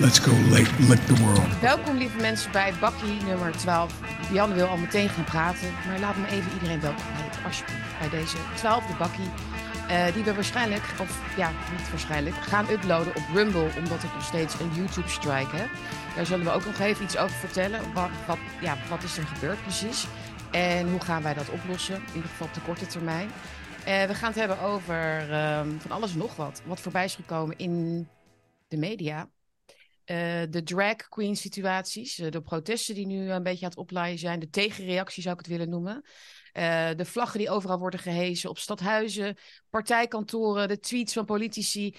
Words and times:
Let's 0.00 0.18
go 0.18 0.32
lick 0.88 1.00
the 1.06 1.24
world. 1.24 1.60
Welkom 1.60 1.96
lieve 1.96 2.16
mensen 2.20 2.52
bij 2.52 2.72
Bakkie 2.80 3.22
nummer 3.22 3.52
12. 3.52 3.94
Jan 4.32 4.52
wil 4.52 4.66
al 4.66 4.76
meteen 4.76 5.08
gaan 5.08 5.24
praten, 5.24 5.68
maar 5.86 6.00
laat 6.00 6.16
me 6.16 6.26
even 6.26 6.52
iedereen 6.52 6.80
welkom 6.80 7.04
heten, 7.06 7.44
alsjeblieft, 7.44 7.98
bij 7.98 8.08
deze 8.08 8.36
twaalfde 8.54 8.94
Bakkie. 8.98 9.30
eh, 9.88 10.14
die 10.14 10.24
we 10.24 10.34
waarschijnlijk, 10.34 10.82
of 11.00 11.36
ja, 11.36 11.50
niet 11.78 11.90
waarschijnlijk, 11.90 12.36
gaan 12.36 12.70
uploaden 12.70 13.14
op 13.16 13.22
Rumble, 13.34 13.70
omdat 13.78 14.02
ik 14.02 14.14
nog 14.14 14.24
steeds 14.24 14.60
een 14.60 14.74
YouTube-strike 14.74 15.56
heb. 15.56 15.68
Daar 16.16 16.26
zullen 16.26 16.44
we 16.44 16.52
ook 16.52 16.64
nog 16.64 16.78
even 16.78 17.04
iets 17.04 17.16
over 17.16 17.36
vertellen. 17.36 17.92
Wat, 17.94 18.10
wat, 18.26 18.38
ja, 18.60 18.76
wat 18.88 19.02
is 19.02 19.16
er 19.16 19.26
gebeurd 19.26 19.62
precies? 19.62 20.06
En 20.50 20.90
hoe 20.90 21.00
gaan 21.00 21.22
wij 21.22 21.34
dat 21.34 21.50
oplossen? 21.50 21.94
In 21.94 22.14
ieder 22.14 22.30
geval 22.30 22.46
op 22.46 22.54
de 22.54 22.60
korte 22.60 22.86
termijn. 22.86 23.30
Eh, 23.84 24.04
we 24.04 24.14
gaan 24.14 24.28
het 24.28 24.38
hebben 24.38 24.60
over 24.60 25.32
ehm, 25.32 25.68
van 25.78 25.90
alles 25.90 26.12
en 26.12 26.18
nog 26.18 26.36
wat. 26.36 26.62
Wat 26.64 26.80
voorbij 26.80 27.04
is 27.04 27.14
gekomen 27.14 27.58
in 27.58 28.08
de 28.68 28.76
media. 28.76 29.28
Eh, 30.08 30.42
de 30.50 30.62
drag 30.62 30.96
queen 31.08 31.36
situaties, 31.36 32.18
eh, 32.18 32.30
de 32.30 32.40
protesten 32.40 32.94
die 32.94 33.06
nu 33.06 33.30
een 33.30 33.42
beetje 33.42 33.64
aan 33.64 33.70
het 33.70 33.78
oplaaien 33.78 34.18
zijn, 34.18 34.40
de 34.40 34.48
tegenreactie 34.48 35.22
zou 35.22 35.34
ik 35.34 35.40
het 35.40 35.50
willen 35.50 35.68
noemen. 35.68 36.04
Eh, 36.52 36.90
de 36.96 37.04
vlaggen 37.04 37.38
die 37.38 37.50
overal 37.50 37.78
worden 37.78 38.00
gehezen 38.00 38.50
op 38.50 38.58
stadhuizen, 38.58 39.36
partijkantoren, 39.70 40.68
de 40.68 40.78
tweets 40.78 41.12
van 41.12 41.24
politici. 41.24 41.96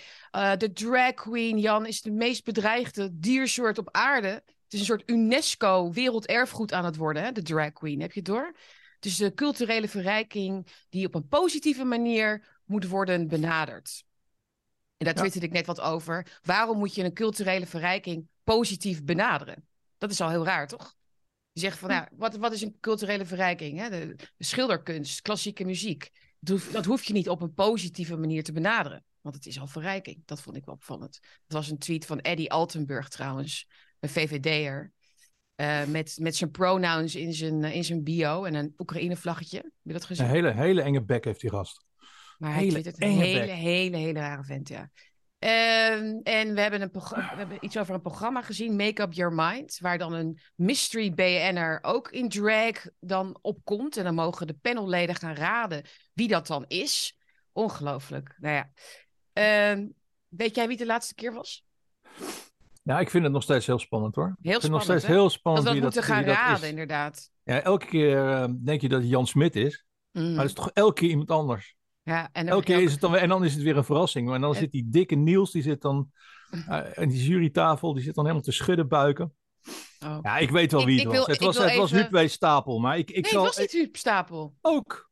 De 0.57 0.71
drag 0.73 1.13
queen, 1.13 1.59
Jan, 1.59 1.85
is 1.85 2.01
de 2.01 2.11
meest 2.11 2.43
bedreigde 2.43 3.09
diersoort 3.13 3.77
op 3.77 3.89
aarde. 3.91 4.27
Het 4.27 4.73
is 4.73 4.79
een 4.79 4.85
soort 4.85 5.09
UNESCO 5.09 5.91
werelderfgoed 5.91 6.73
aan 6.73 6.85
het 6.85 6.95
worden, 6.95 7.23
hè? 7.23 7.31
de 7.31 7.41
drag 7.41 7.73
queen. 7.73 8.01
Heb 8.01 8.11
je 8.11 8.19
het 8.19 8.29
door? 8.29 8.55
Dus 8.99 9.17
de 9.17 9.33
culturele 9.33 9.87
verrijking 9.87 10.67
die 10.89 11.05
op 11.05 11.15
een 11.15 11.27
positieve 11.27 11.83
manier 11.83 12.61
moet 12.65 12.87
worden 12.87 13.27
benaderd. 13.27 14.03
En 14.99 15.05
daar 15.05 15.13
Ja. 15.15 15.19
twitterde 15.19 15.47
ik 15.47 15.53
net 15.53 15.65
wat 15.65 15.81
over. 15.81 16.39
Waarom 16.43 16.77
moet 16.77 16.95
je 16.95 17.03
een 17.03 17.13
culturele 17.13 17.65
verrijking 17.65 18.27
positief 18.43 19.03
benaderen? 19.03 19.67
Dat 19.97 20.11
is 20.11 20.21
al 20.21 20.29
heel 20.29 20.45
raar, 20.45 20.67
toch? 20.67 20.95
Je 21.51 21.59
zegt 21.59 21.77
van, 21.77 21.89
ja, 21.89 22.09
wat, 22.15 22.35
wat 22.35 22.53
is 22.53 22.61
een 22.61 22.77
culturele 22.79 23.25
verrijking? 23.25 23.79
Hè? 23.79 23.89
De, 23.89 24.15
de 24.15 24.43
schilderkunst, 24.43 25.21
klassieke 25.21 25.65
muziek. 25.65 26.09
Dat 26.39 26.49
hoef, 26.59 26.71
dat 26.71 26.85
hoef 26.85 27.03
je 27.03 27.13
niet 27.13 27.29
op 27.29 27.41
een 27.41 27.53
positieve 27.53 28.17
manier 28.17 28.43
te 28.43 28.51
benaderen. 28.51 29.03
Want 29.21 29.35
het 29.35 29.45
is 29.45 29.59
al 29.59 29.67
verrijking. 29.67 30.21
Dat 30.25 30.41
vond 30.41 30.55
ik 30.55 30.65
wel 30.65 30.75
opvallend. 30.75 31.19
Dat 31.21 31.57
was 31.57 31.69
een 31.69 31.77
tweet 31.77 32.05
van 32.05 32.19
Eddie 32.19 32.51
Altenburg 32.51 33.09
trouwens, 33.09 33.67
een 33.99 34.09
VVD'er. 34.09 34.91
eh 35.55 35.85
met, 35.85 36.17
met 36.21 36.35
zijn 36.35 36.51
pronouns 36.51 37.15
in 37.15 37.33
zijn, 37.33 37.63
eh, 37.63 37.75
in 37.75 37.83
zijn 37.83 38.03
bio 38.03 38.43
en 38.43 38.53
een 38.53 38.73
Oekraïne-vlaggetje. 38.77 39.57
Heb 39.57 39.71
je 39.81 39.93
dat 39.93 40.05
gezien? 40.05 40.25
Een 40.25 40.31
hele, 40.31 40.51
hele 40.53 40.81
enge 40.81 41.03
bek 41.03 41.25
heeft 41.25 41.41
die 41.41 41.49
gast. 41.49 41.85
Maar 42.39 42.51
hij 42.53 42.59
Hele 42.59 42.71
twittert 42.71 43.01
een 43.01 43.09
hele, 43.09 43.51
hele, 43.51 43.97
hele 43.97 44.19
rare 44.19 44.43
vent, 44.43 44.67
ja. 44.67 44.89
Ehm, 45.39 46.19
en 46.23 46.53
we 46.53 46.61
hebben, 46.61 46.81
een 46.81 46.91
we 46.91 47.15
hebben 47.37 47.57
iets 47.61 47.77
over 47.77 47.93
een 47.93 48.01
programma 48.01 48.41
gezien, 48.41 48.75
Make 48.75 49.01
Up 49.01 49.13
Your 49.13 49.33
Mind, 49.33 49.77
waar 49.81 49.97
dan 49.97 50.13
een 50.13 50.39
mystery 50.55 51.13
BN'er 51.13 51.79
ook 51.81 52.09
in 52.11 52.29
drag 52.29 52.85
dan 52.99 53.37
opkomt. 53.41 53.97
En 53.97 54.03
dan 54.03 54.15
mogen 54.15 54.47
de 54.47 54.57
panelleden 54.61 55.15
gaan 55.15 55.35
raden 55.35 55.83
wie 56.13 56.27
dat 56.27 56.47
dan 56.47 56.65
is. 56.67 57.17
Ongelooflijk. 57.51 58.35
Nou 58.39 58.55
ja. 58.55 58.69
Ehm, 59.33 59.87
weet 60.27 60.55
jij 60.55 60.63
wie 60.67 60.77
het 60.77 60.85
de 60.87 60.91
laatste 60.93 61.15
keer 61.15 61.33
was? 61.33 61.65
Ja, 62.83 62.99
ik 62.99 63.09
vind 63.09 63.23
het 63.23 63.33
nog 63.33 63.43
steeds 63.43 63.65
heel 63.65 63.79
spannend 63.79 64.15
hoor. 64.15 64.25
Heel 64.25 64.35
ik 64.55 64.61
vind 64.61 64.61
het 64.61 64.71
nog 64.71 64.81
spannend, 64.81 64.85
steeds 64.85 65.05
hè? 65.13 65.13
heel 65.13 65.23
Dat 65.23 65.31
spannend 65.31 65.67
we 65.67 65.73
dat 65.73 65.81
moeten 65.83 66.01
dat, 66.01 66.09
gaan 66.11 66.25
dat 66.25 66.35
raden, 66.35 66.63
is. 66.63 66.69
inderdaad. 66.69 67.31
Ja, 67.43 67.61
elke 67.61 67.85
keer 67.85 68.27
eh, 68.27 68.49
denk 68.63 68.81
je 68.81 68.89
dat 68.89 69.01
het 69.01 69.09
Jan 69.09 69.27
Smit 69.27 69.55
is, 69.55 69.85
Mhm. 70.11 70.29
maar 70.29 70.39
het 70.39 70.47
is 70.47 70.53
toch 70.53 70.71
elke 70.73 70.93
keer 70.93 71.09
iemand 71.09 71.31
anders. 71.31 71.75
Ja, 72.09 72.29
en 72.31 72.45
dan- 72.45 72.53
Elke 72.53 72.65
keer 72.65 72.81
is 72.83 72.91
het 72.91 73.01
dan 73.01 73.11
weer, 73.11 73.21
en 73.21 73.29
dan 73.29 73.43
is 73.43 73.53
het 73.53 73.63
weer 73.63 73.77
een 73.77 73.83
verrassing. 73.83 74.33
En 74.33 74.41
dan 74.41 74.53
En- 74.53 74.59
zit 74.59 74.71
die 74.71 74.89
dikke 74.89 75.15
Niels, 75.15 75.51
die 75.51 75.61
zit 75.61 75.81
dan 75.81 76.11
uh, 76.51 76.69
aan 76.69 77.07
die 77.07 77.23
jurytafel, 77.23 77.93
die 77.93 78.03
zit 78.03 78.15
dan 78.15 78.23
helemaal 78.23 78.45
te 78.45 78.51
schudden 78.51 78.87
buiken. 78.87 79.33
Oh. 80.05 80.17
Ja, 80.21 80.37
ik 80.37 80.49
weet 80.49 80.71
wel 80.71 80.81
Ik- 80.81 80.87
wie 80.87 80.95
het 80.95 81.03
ik 81.03 81.07
was. 81.09 81.17
wil- 81.17 81.25
het 81.27 81.35
ik 81.35 81.45
was, 81.77 81.91
het 81.91 82.09
was. 82.11 82.31
Stapel, 82.31 82.79
maar 82.79 82.97
ik, 82.97 83.09
ik 83.11 83.23
nee, 83.23 83.31
zal... 83.31 83.43
het 83.45 83.55
was 83.55 83.63
niet 83.63 83.71
Huub 83.71 83.95
Stapel. 83.95 84.55
Ook, 84.61 85.09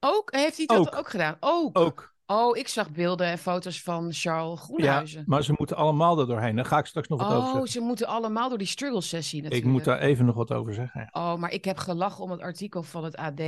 Ook? 0.00 0.32
Heeft 0.34 0.56
hij 0.56 0.66
dat 0.66 0.78
Ook. 0.78 0.96
ook, 0.96 1.08
gedaan? 1.08 1.36
Ook. 1.40 1.78
ook. 1.78 2.16
Oh, 2.26 2.56
ik 2.56 2.68
zag 2.68 2.90
beelden 2.90 3.26
en 3.26 3.38
foto's 3.38 3.82
van 3.82 4.12
Charles 4.12 4.58
Ja, 4.60 4.64
Groenhuizen. 4.64 5.22
maar 5.26 5.42
ze 5.44 5.54
moeten 5.56 5.76
allemaal 5.76 6.20
er 6.20 6.26
doorheen. 6.26 6.56
Daar 6.56 6.64
ga 6.64 6.78
ik 6.78 6.86
straks 6.86 7.08
nog 7.08 7.18
wat 7.20 7.28
over 7.28 7.42
oh, 7.42 7.50
zeggen. 7.52 7.68
ze 7.70 7.80
moeten 7.80 8.06
allemaal 8.06 8.48
door 8.48 8.58
die 8.58 8.66
struggle 8.66 9.00
sessie 9.00 9.38
Ik 9.38 9.44
natuurlijk. 9.44 9.72
moet 9.72 9.84
daar 9.84 9.98
even 9.98 10.24
nog 10.24 10.34
wat 10.34 10.52
over 10.52 10.74
zeggen. 10.74 11.08
Oh, 11.12 11.34
maar 11.34 11.50
ik 11.50 11.64
heb 11.64 11.78
gelachen 11.78 12.24
om 12.24 12.30
het 12.30 12.40
artikel 12.40 12.82
van 12.82 13.04
het 13.04 13.16
AD. 13.16 13.40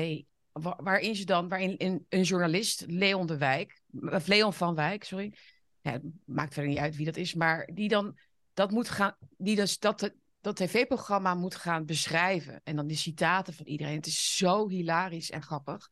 Wa- 0.52 0.78
Waarin 0.82 1.14
ze 1.14 1.24
dan, 1.24 1.48
waarin 1.48 1.74
een, 2.08 2.22
journalist, 2.22 2.84
Leon 2.86 3.26
de 3.26 3.38
Wijk, 3.38 3.82
of 4.00 4.26
Leon 4.26 4.52
van 4.52 4.74
Wijk, 4.74 5.04
sorry. 5.04 5.34
Ja, 5.80 5.92
het 5.92 6.02
maakt 6.24 6.52
verder 6.52 6.70
niet 6.70 6.80
uit 6.80 6.96
wie 6.96 7.04
dat 7.06 7.16
is, 7.16 7.34
maar 7.34 7.68
die 7.74 7.88
dan 7.88 8.18
dat 8.54 8.70
moet 8.70 8.88
gaan, 8.88 9.16
die 9.36 9.56
dus 9.56 9.78
dat, 9.78 10.12
dat 10.40 10.56
tv-programma 10.56 11.34
moet 11.34 11.54
gaan 11.54 11.84
beschrijven. 11.84 12.60
En 12.64 12.76
dan 12.76 12.86
die 12.86 12.96
citaten 12.96 13.54
van 13.54 13.66
iedereen. 13.66 13.96
Het 13.96 14.06
is 14.06 14.36
zo 14.36 14.68
hilarisch 14.68 15.30
en 15.30 15.42
grappig. 15.42 15.88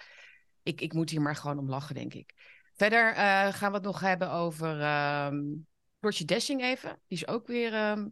Ik, 0.62 0.80
ik 0.80 0.92
moet 0.92 1.10
hier 1.10 1.22
maar 1.22 1.36
gewoon 1.36 1.58
om 1.58 1.68
lachen, 1.68 1.94
denk 1.94 2.14
ik. 2.14 2.34
Verder 2.74 3.12
eh, 3.12 3.52
gaan 3.52 3.70
we 3.70 3.76
het 3.76 3.86
nog 3.86 4.00
hebben 4.00 4.30
over 4.30 4.80
ehm 4.80 5.36
Floortje 5.98 6.24
Dessing 6.24 6.62
even. 6.62 7.00
Die 7.06 7.18
is 7.18 7.26
ook 7.26 7.46
weer, 7.46 7.74
ehm 7.74 8.06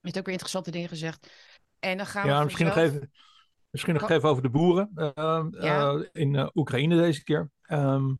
heeft 0.00 0.18
ook 0.18 0.24
weer 0.24 0.34
interessante 0.34 0.70
dingen 0.70 0.88
gezegd. 0.88 1.32
En 1.78 1.96
dan 1.96 2.06
gaan 2.06 2.22
we 2.22 2.28
Ja, 2.28 2.34
voor 2.36 2.44
misschien 2.44 2.66
nog, 2.66 2.76
even, 2.76 3.12
misschien 3.74 3.94
nog 3.94 4.10
even 4.10 4.28
over 4.28 4.42
de 4.42 4.50
boeren 4.50 4.90
eh, 4.94 5.44
Ja. 5.50 5.92
eh, 5.92 6.00
in 6.12 6.36
eh, 6.36 6.48
Oekraïne 6.54 6.96
deze 6.96 7.24
keer. 7.24 7.50
Ehm, 7.62 8.14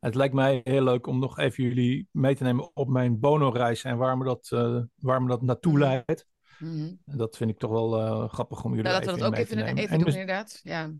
het 0.00 0.14
lijkt 0.14 0.34
mij 0.34 0.60
heel 0.64 0.82
leuk 0.82 1.06
om 1.06 1.18
nog 1.18 1.38
even 1.38 1.64
jullie 1.64 2.08
mee 2.10 2.34
te 2.34 2.42
nemen 2.42 2.70
op 2.76 2.88
mijn 2.88 3.20
Bono-reis 3.20 3.84
en 3.84 3.96
waar 3.96 4.18
me 4.18 4.24
dat, 4.24 4.48
waar 4.96 5.22
me 5.22 5.28
dat 5.28 5.42
naartoe 5.42 5.72
Mhm. 5.72 5.80
leidt. 5.80 6.26
Mhm. 6.58 6.94
Dat 7.04 7.36
vind 7.36 7.50
ik 7.50 7.58
toch 7.58 7.70
wel 7.70 8.28
grappig 8.28 8.64
om 8.64 8.74
jullie 8.74 8.90
Ja, 8.90 8.92
dat 8.92 9.04
we 9.04 9.10
even 9.10 9.22
dat 9.22 9.28
ook 9.32 9.36
even, 9.38 9.48
te 9.56 9.62
nemen. 9.62 9.76
even 9.76 9.90
en, 9.90 9.96
doen, 9.96 10.04
dus- 10.06 10.14
inderdaad. 10.16 10.60
Ja. 10.62 10.90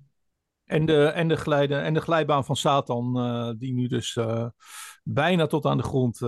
en, 0.65 0.87
de, 0.87 1.05
en, 1.07 1.29
de 1.29 1.37
glijde, 1.37 1.75
en 1.77 1.95
de 1.95 2.01
glijbaan 2.01 2.45
van 2.45 2.57
Satan, 2.57 3.13
die 3.59 3.75
nu 3.75 3.87
dus 3.87 4.19
bijna 5.03 5.47
tot 5.47 5.67
aan 5.67 5.77
de 5.77 5.83
grond 5.83 6.21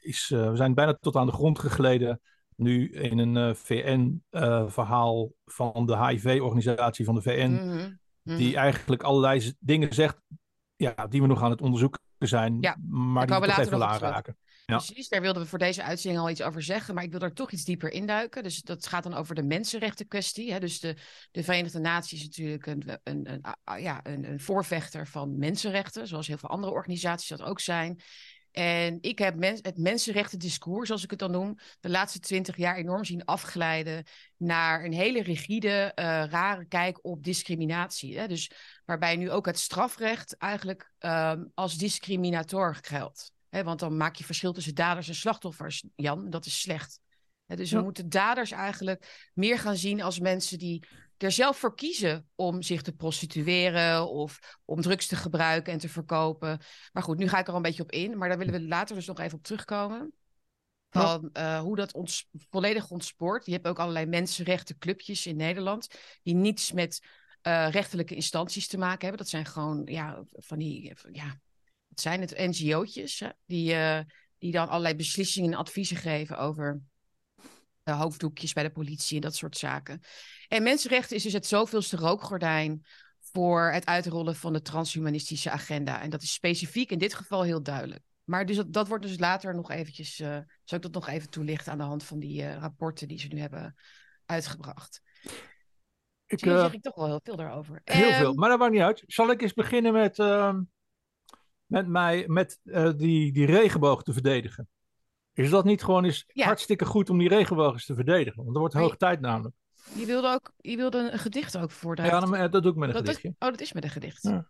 is. 0.00 0.28
we 0.28 0.50
zijn 0.54 0.74
bijna 0.74 0.94
tot 1.00 1.16
aan 1.16 1.26
de 1.26 1.32
grond 1.32 1.58
gegleden. 1.58 2.20
Nu 2.60 2.90
in 2.90 3.18
een 3.18 3.56
VN-verhaal 3.56 5.24
eh, 5.24 5.54
van 5.54 5.86
de 5.86 6.06
HIV-organisatie 6.06 7.04
van 7.04 7.14
de 7.14 7.22
VN. 7.22 7.50
Mhm. 7.50 7.92
Mhm. 8.22 8.36
Die 8.36 8.56
eigenlijk 8.56 9.02
allerlei 9.02 9.52
dingen 9.58 9.94
zegt. 9.94 10.20
Ja, 10.76 11.06
die 11.08 11.20
we 11.20 11.26
nog 11.26 11.42
aan 11.42 11.50
het 11.50 11.62
onderzoeken 11.62 12.00
zijn. 12.18 12.56
Ja, 12.60 12.76
maar 12.88 13.26
die 13.26 13.36
we 13.36 13.46
toch 13.46 13.58
even 13.58 13.88
aanraken. 13.88 14.36
Ja. 14.70 14.76
Precies, 14.76 15.08
daar 15.08 15.20
wilden 15.20 15.42
we 15.42 15.48
voor 15.48 15.58
deze 15.58 15.82
uitzending 15.82 16.22
al 16.22 16.30
iets 16.30 16.42
over 16.42 16.62
zeggen, 16.62 16.94
maar 16.94 17.04
ik 17.04 17.10
wil 17.10 17.20
er 17.20 17.32
toch 17.32 17.50
iets 17.50 17.64
dieper 17.64 17.92
induiken. 17.92 18.42
Dus 18.42 18.62
dat 18.62 18.86
gaat 18.86 19.02
dan 19.02 19.14
over 19.14 19.34
de 19.34 19.42
mensenrechten 19.42 20.08
kwestie. 20.08 20.52
Hè? 20.52 20.60
Dus 20.60 20.80
de, 20.80 20.96
de 21.30 21.42
Verenigde 21.42 21.78
Naties 21.78 22.20
is 22.20 22.26
natuurlijk 22.26 22.66
een, 22.66 22.82
een, 23.02 23.28
een, 23.32 23.82
ja, 23.82 24.00
een, 24.02 24.30
een 24.30 24.40
voorvechter 24.40 25.06
van 25.06 25.38
mensenrechten, 25.38 26.06
zoals 26.06 26.26
heel 26.26 26.38
veel 26.38 26.48
andere 26.48 26.72
organisaties 26.72 27.28
dat 27.28 27.42
ook 27.42 27.60
zijn. 27.60 28.00
En 28.52 28.98
ik 29.00 29.18
heb 29.18 29.34
mens, 29.34 29.58
het 29.62 29.78
mensenrechten 29.78 30.38
discours, 30.38 30.86
zoals 30.86 31.04
ik 31.04 31.10
het 31.10 31.18
dan 31.18 31.30
noem, 31.30 31.58
de 31.80 31.88
laatste 31.88 32.18
twintig 32.18 32.56
jaar 32.56 32.76
enorm 32.76 33.04
zien 33.04 33.24
afglijden 33.24 34.04
naar 34.36 34.84
een 34.84 34.92
hele 34.92 35.22
rigide, 35.22 35.92
eh, 35.94 36.04
rare 36.28 36.64
kijk 36.64 36.98
op 37.02 37.24
discriminatie. 37.24 38.18
Hè? 38.18 38.28
Dus 38.28 38.50
waarbij 38.84 39.16
nu 39.16 39.30
ook 39.30 39.46
het 39.46 39.58
strafrecht 39.58 40.36
eigenlijk 40.36 40.92
ehm, 40.98 41.44
als 41.54 41.76
discriminator 41.76 42.78
geldt. 42.80 43.32
Hè, 43.48 43.64
want 43.64 43.78
dan 43.80 43.96
maak 43.96 44.16
je 44.16 44.24
verschil 44.24 44.52
tussen 44.52 44.74
daders 44.74 45.08
en 45.08 45.14
slachtoffers, 45.14 45.84
Jan. 45.94 46.30
Dat 46.30 46.46
is 46.46 46.60
slecht. 46.60 47.00
Hè, 47.46 47.56
dus 47.56 47.70
Ja. 47.70 47.76
we 47.76 47.82
moeten 47.82 48.08
daders 48.08 48.50
eigenlijk 48.50 49.30
meer 49.34 49.58
gaan 49.58 49.76
zien 49.76 50.02
als 50.02 50.20
mensen 50.20 50.58
die 50.58 50.84
er 51.22 51.32
zelf 51.32 51.56
voor 51.56 51.74
kiezen 51.74 52.28
om 52.34 52.62
zich 52.62 52.82
te 52.82 52.92
prostitueren 52.92 54.08
of 54.08 54.58
om 54.64 54.80
drugs 54.80 55.06
te 55.06 55.16
gebruiken 55.16 55.72
en 55.72 55.78
te 55.78 55.88
verkopen. 55.88 56.60
Maar 56.92 57.02
goed, 57.02 57.18
nu 57.18 57.28
ga 57.28 57.38
ik 57.38 57.44
er 57.44 57.50
al 57.50 57.56
een 57.56 57.62
beetje 57.62 57.82
op 57.82 57.92
in. 57.92 58.18
Maar 58.18 58.28
daar 58.28 58.38
willen 58.38 58.54
we 58.54 58.68
later 58.68 58.94
dus 58.94 59.06
nog 59.06 59.20
even 59.20 59.38
op 59.38 59.44
terugkomen. 59.44 60.12
Van 60.90 61.30
eh, 61.32 61.60
hoe 61.60 61.76
dat 61.76 61.92
ons 61.92 62.28
volledig 62.50 62.90
ontspoort. 62.90 63.46
Je 63.46 63.52
hebt 63.52 63.66
ook 63.66 63.78
allerlei 63.78 64.06
mensenrechtenclubjes 64.06 65.26
in 65.26 65.36
Nederland 65.36 65.88
die 66.22 66.34
niets 66.34 66.72
met 66.72 67.06
eh, 67.40 67.68
rechterlijke 67.70 68.14
instanties 68.14 68.66
te 68.66 68.78
maken 68.78 69.00
hebben. 69.00 69.18
Dat 69.18 69.28
zijn 69.28 69.46
gewoon 69.46 69.82
ja, 69.84 70.22
van 70.30 70.58
die, 70.58 70.94
ja, 71.12 71.40
wat 71.88 72.00
zijn 72.00 72.20
het, 72.20 72.38
NGO'tjes, 72.38 73.20
hè? 73.20 73.28
Die, 73.46 73.74
eh, 73.74 74.00
die 74.38 74.52
dan 74.52 74.68
allerlei 74.68 74.94
beslissingen 74.94 75.52
en 75.52 75.58
adviezen 75.58 75.96
geven 75.96 76.38
over 76.38 76.82
hoofddoekjes 77.84 78.52
bij 78.52 78.62
de 78.62 78.70
politie 78.70 79.16
en 79.16 79.22
dat 79.22 79.34
soort 79.34 79.56
zaken. 79.56 80.00
En 80.48 80.62
mensenrechten 80.62 81.16
is 81.16 81.22
dus 81.22 81.32
het 81.32 81.46
zoveelste 81.46 81.96
rookgordijn 81.96 82.86
voor 83.20 83.70
het 83.72 83.86
uitrollen 83.86 84.36
van 84.36 84.52
de 84.52 84.62
transhumanistische 84.62 85.50
agenda. 85.50 86.00
En 86.00 86.10
dat 86.10 86.22
is 86.22 86.32
specifiek 86.32 86.90
in 86.90 86.98
dit 86.98 87.14
geval 87.14 87.42
heel 87.42 87.62
duidelijk. 87.62 88.02
Maar 88.24 88.46
dus 88.46 88.56
dat, 88.56 88.72
dat 88.72 88.88
wordt 88.88 89.06
dus 89.06 89.18
later 89.18 89.54
nog 89.54 89.70
eventjes, 89.70 90.20
eh 90.20 90.38
zal 90.64 90.78
ik 90.78 90.82
dat 90.82 90.92
nog 90.92 91.08
even 91.08 91.30
toelichten 91.30 91.72
aan 91.72 91.78
de 91.78 91.84
hand 91.84 92.04
van 92.04 92.18
die 92.18 92.42
eh, 92.42 92.56
rapporten 92.56 93.08
die 93.08 93.18
ze 93.18 93.28
nu 93.28 93.40
hebben 93.40 93.74
uitgebracht. 94.24 95.02
Ik, 96.26 96.42
eh, 96.42 96.60
zeg 96.60 96.72
ik 96.72 96.82
toch 96.82 96.94
wel 96.94 97.06
heel 97.06 97.20
veel 97.22 97.36
daarover. 97.36 97.80
Heel 97.84 98.08
Ehm, 98.08 98.18
veel, 98.18 98.34
maar 98.34 98.48
dat 98.48 98.58
maakt 98.58 98.72
niet 98.72 98.80
uit. 98.80 99.02
Zal 99.06 99.30
ik 99.30 99.42
eens 99.42 99.52
beginnen 99.52 99.92
met, 99.92 100.18
ehm, 100.18 100.62
met, 101.66 101.86
mij, 101.86 102.24
met 102.26 102.58
eh, 102.64 102.92
die, 102.96 103.32
die 103.32 103.46
regenboog 103.46 104.02
te 104.02 104.12
verdedigen? 104.12 104.68
Is 105.40 105.50
dat 105.50 105.64
niet 105.64 105.82
gewoon 105.82 106.04
eens 106.04 106.24
Ja. 106.32 106.44
hartstikke 106.44 106.84
goed 106.84 107.10
om 107.10 107.18
die 107.18 107.28
regenboogjes 107.28 107.86
te 107.86 107.94
verdedigen? 107.94 108.42
Want 108.42 108.54
er 108.54 108.60
wordt 108.60 108.74
hoog 108.74 108.96
tijd 108.96 109.20
namelijk. 109.20 109.54
Je 109.94 110.06
wilde 110.06 110.28
ook 110.28 110.52
je 110.56 110.76
wilde 110.76 110.98
een 111.12 111.18
gedicht 111.18 111.56
ook 111.58 111.70
voordragen. 111.70 112.14
Ja, 112.14 112.20
dan, 112.20 112.34
eh, 112.36 112.50
dat 112.50 112.62
doe 112.62 112.72
ik 112.72 112.78
met 112.78 112.88
een 112.88 112.94
dat 112.94 113.02
is, 113.08 113.14
gedichtje. 113.14 113.46
oh, 113.46 113.50
dat 113.52 113.60
is 113.60 113.72
met 113.72 113.84
een 113.84 113.90
gedicht. 113.90 114.22
Ja. 114.22 114.48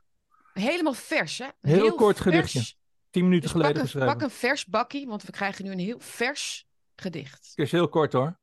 Helemaal 0.53 0.93
vers, 0.93 1.39
hè? 1.39 1.49
Heel 1.61 1.95
kort 1.95 2.17
vers. 2.21 2.37
gedichtje. 2.37 2.75
Tien 3.11 3.23
minuten 3.25 3.43
Dus 3.43 3.51
geleden 3.51 3.73
pak 3.73 3.83
een, 3.83 3.89
geschreven. 3.89 4.13
pak 4.19 4.23
een 4.23 4.31
vers 4.37 4.67
bakkie, 4.67 5.07
want 5.07 5.23
we 5.23 5.33
krijgen 5.33 5.65
nu 5.65 5.71
een 5.71 5.79
heel 5.79 6.01
vers 6.01 6.67
gedicht. 6.97 7.49
Het 7.55 7.59
is 7.67 7.73
heel 7.73 7.89
kort 7.89 8.13
hoor. 8.13 8.39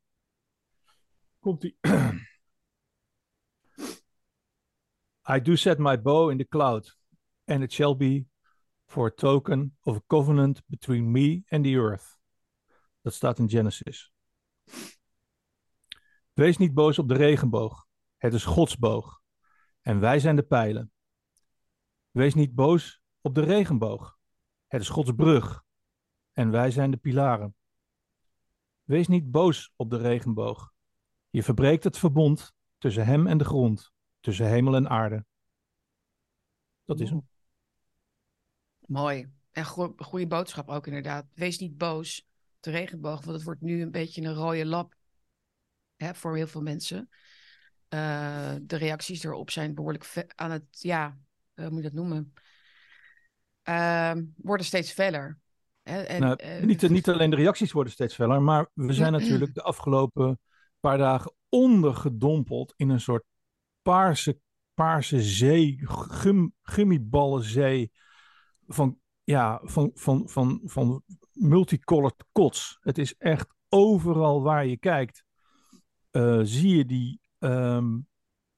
Komt 1.40 1.64
ie. 1.64 1.78
I 5.36 5.42
do 5.42 5.56
set 5.56 5.78
my 5.78 6.02
bow 6.02 6.30
in 6.32 6.38
the 6.38 6.48
cloud, 6.48 6.96
and 7.46 7.64
it 7.64 7.74
shall 7.74 7.96
be 7.96 8.26
for 8.86 9.08
a 9.08 9.12
token 9.16 9.78
of 9.82 9.96
a 9.98 10.02
covenant 10.08 10.62
between 10.68 11.12
me 11.12 11.44
and 11.50 11.64
the 11.64 11.76
earth. 11.76 12.17
Dat 13.08 13.16
staat 13.16 13.40
in 13.40 13.50
Genesis. 13.50 14.14
Wees 16.34 16.58
niet 16.58 16.74
boos 16.74 17.00
op 17.00 17.08
de 17.08 17.14
regenboog. 17.14 17.88
Het 18.18 18.34
is 18.34 18.44
Gods 18.44 18.78
boog. 18.78 19.22
En 19.82 20.00
wij 20.00 20.20
zijn 20.20 20.36
de 20.36 20.44
pijlen. 20.44 20.92
Wees 22.12 22.34
niet 22.34 22.56
boos 22.56 23.02
op 23.22 23.36
de 23.36 23.42
regenboog. 23.42 24.18
Het 24.68 24.82
is 24.82 24.90
Gods 24.90 25.12
brug. 25.12 25.64
En 26.32 26.52
wij 26.52 26.72
zijn 26.72 26.92
de 26.92 26.98
pilaren. 26.98 27.56
Wees 28.84 29.08
niet 29.08 29.32
boos 29.32 29.72
op 29.76 29.90
de 29.90 29.98
regenboog. 29.98 30.74
Je 31.30 31.44
verbreekt 31.44 31.84
het 31.84 31.98
verbond 31.98 32.54
tussen 32.78 33.06
hem 33.06 33.28
en 33.28 33.38
de 33.38 33.46
grond, 33.46 33.92
tussen 34.20 34.48
hemel 34.48 34.76
en 34.76 34.90
aarde. 34.90 35.26
Dat 36.86 37.00
is 37.00 37.10
hem. 37.10 37.28
Mooi. 38.80 39.32
En 39.52 39.66
go- 39.66 39.94
goede 39.98 40.28
boodschap 40.28 40.70
ook 40.70 40.88
inderdaad. 40.88 41.26
Wees 41.34 41.60
niet 41.60 41.78
boos 41.78 42.28
de 42.68 42.74
regenboog, 42.74 43.22
want 43.24 43.36
het 43.36 43.44
wordt 43.44 43.62
nu 43.62 43.82
een 43.82 43.92
beetje 43.92 44.22
een 44.22 44.34
rode 44.34 44.66
lap 44.66 44.96
hè, 45.96 46.14
voor 46.16 46.36
heel 46.36 46.48
veel 46.48 46.62
mensen. 46.62 47.10
Eh, 47.88 48.56
de 48.62 48.76
reacties 48.76 49.24
erop 49.24 49.50
zijn 49.50 49.76
behoorlijk 49.76 50.26
aan 50.36 50.52
het, 50.52 50.66
ja, 50.70 51.18
hoe 51.54 51.70
moet 51.70 51.78
je 51.78 51.84
dat 51.84 51.94
noemen? 51.94 52.34
Ehm, 53.64 54.24
worden 54.36 54.66
steeds 54.66 54.92
feller. 54.92 55.40
En, 55.84 56.22
Nou, 56.22 56.36
eh, 56.36 56.64
niet, 56.64 56.90
niet 56.90 57.10
alleen 57.10 57.30
de 57.30 57.36
reacties 57.36 57.72
worden 57.72 57.94
steeds 57.94 58.16
feller, 58.16 58.42
maar 58.42 58.70
we 58.74 58.94
zijn 58.94 59.12
natuurlijk 59.18 59.54
de 59.54 59.64
afgelopen 59.64 60.40
paar 60.80 60.98
dagen 60.98 61.34
ondergedompeld 61.50 62.74
in 62.76 62.90
een 62.90 63.02
soort 63.02 63.24
paarse, 63.82 64.40
paarse 64.74 65.22
zee, 65.22 65.80
gum, 65.84 66.54
gummiballenzee 66.62 67.92
van, 68.68 69.00
ja, 69.24 69.62
van, 69.64 69.92
van, 69.94 70.30
van, 70.30 70.62
van 70.64 71.04
multicolored 71.40 72.24
kots. 72.32 72.78
Het 72.82 72.98
is 72.98 73.16
echt 73.18 73.54
overal 73.70 74.42
waar 74.42 74.66
je 74.66 74.78
kijkt, 74.78 75.24
eh, 76.12 76.40
zie 76.44 76.78
je 76.78 76.86
die, 76.86 77.20
ehm, 77.40 77.98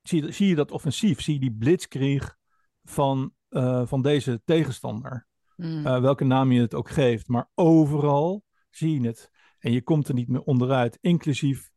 zie, 0.02 0.32
zie 0.32 0.48
je 0.48 0.56
dat 0.56 0.72
offensief, 0.72 1.22
zie 1.22 1.34
je 1.34 1.40
die 1.40 1.54
blitzkrieg 1.54 2.36
van, 2.84 3.34
eh, 3.50 3.82
van 3.86 4.02
deze 4.02 4.42
tegenstander. 4.46 5.28
mm, 5.56 5.86
Eh, 5.86 6.02
welke 6.02 6.24
naam 6.24 6.52
je 6.52 6.62
het 6.62 6.74
ook 6.74 6.90
geeft. 6.90 7.28
Maar 7.28 7.50
overal 7.56 8.44
zie 8.70 9.02
je 9.02 9.08
het. 9.08 9.30
En 9.60 9.72
je 9.72 9.82
komt 9.82 10.08
er 10.08 10.14
niet 10.14 10.28
meer 10.28 10.42
onderuit. 10.42 10.98
Inclusief 11.02 11.70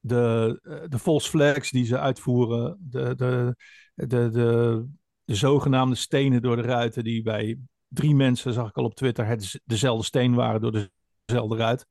de, 0.00 0.58
de 0.88 0.98
false 0.98 1.30
flags 1.30 1.70
die 1.70 1.84
ze 1.84 1.98
uitvoeren. 1.98 2.78
De, 2.80 3.14
de, 3.14 3.56
de, 3.94 4.06
de, 4.06 4.86
de 5.24 5.34
zogenaamde 5.34 5.94
stenen 5.94 6.42
door 6.42 6.56
de 6.56 6.62
ruiten. 6.62 7.04
Die 7.04 7.22
bij 7.22 7.58
drie 7.88 8.14
mensen, 8.14 8.52
zag 8.52 8.68
ik 8.68 8.76
al 8.76 8.84
op 8.84 8.94
Twitter, 8.94 9.26
het 9.26 9.60
dezelfde 9.64 10.04
steen 10.04 10.34
waren 10.34 10.60
door 10.60 10.88
dezelfde 11.24 11.56
ruit. 11.56 11.86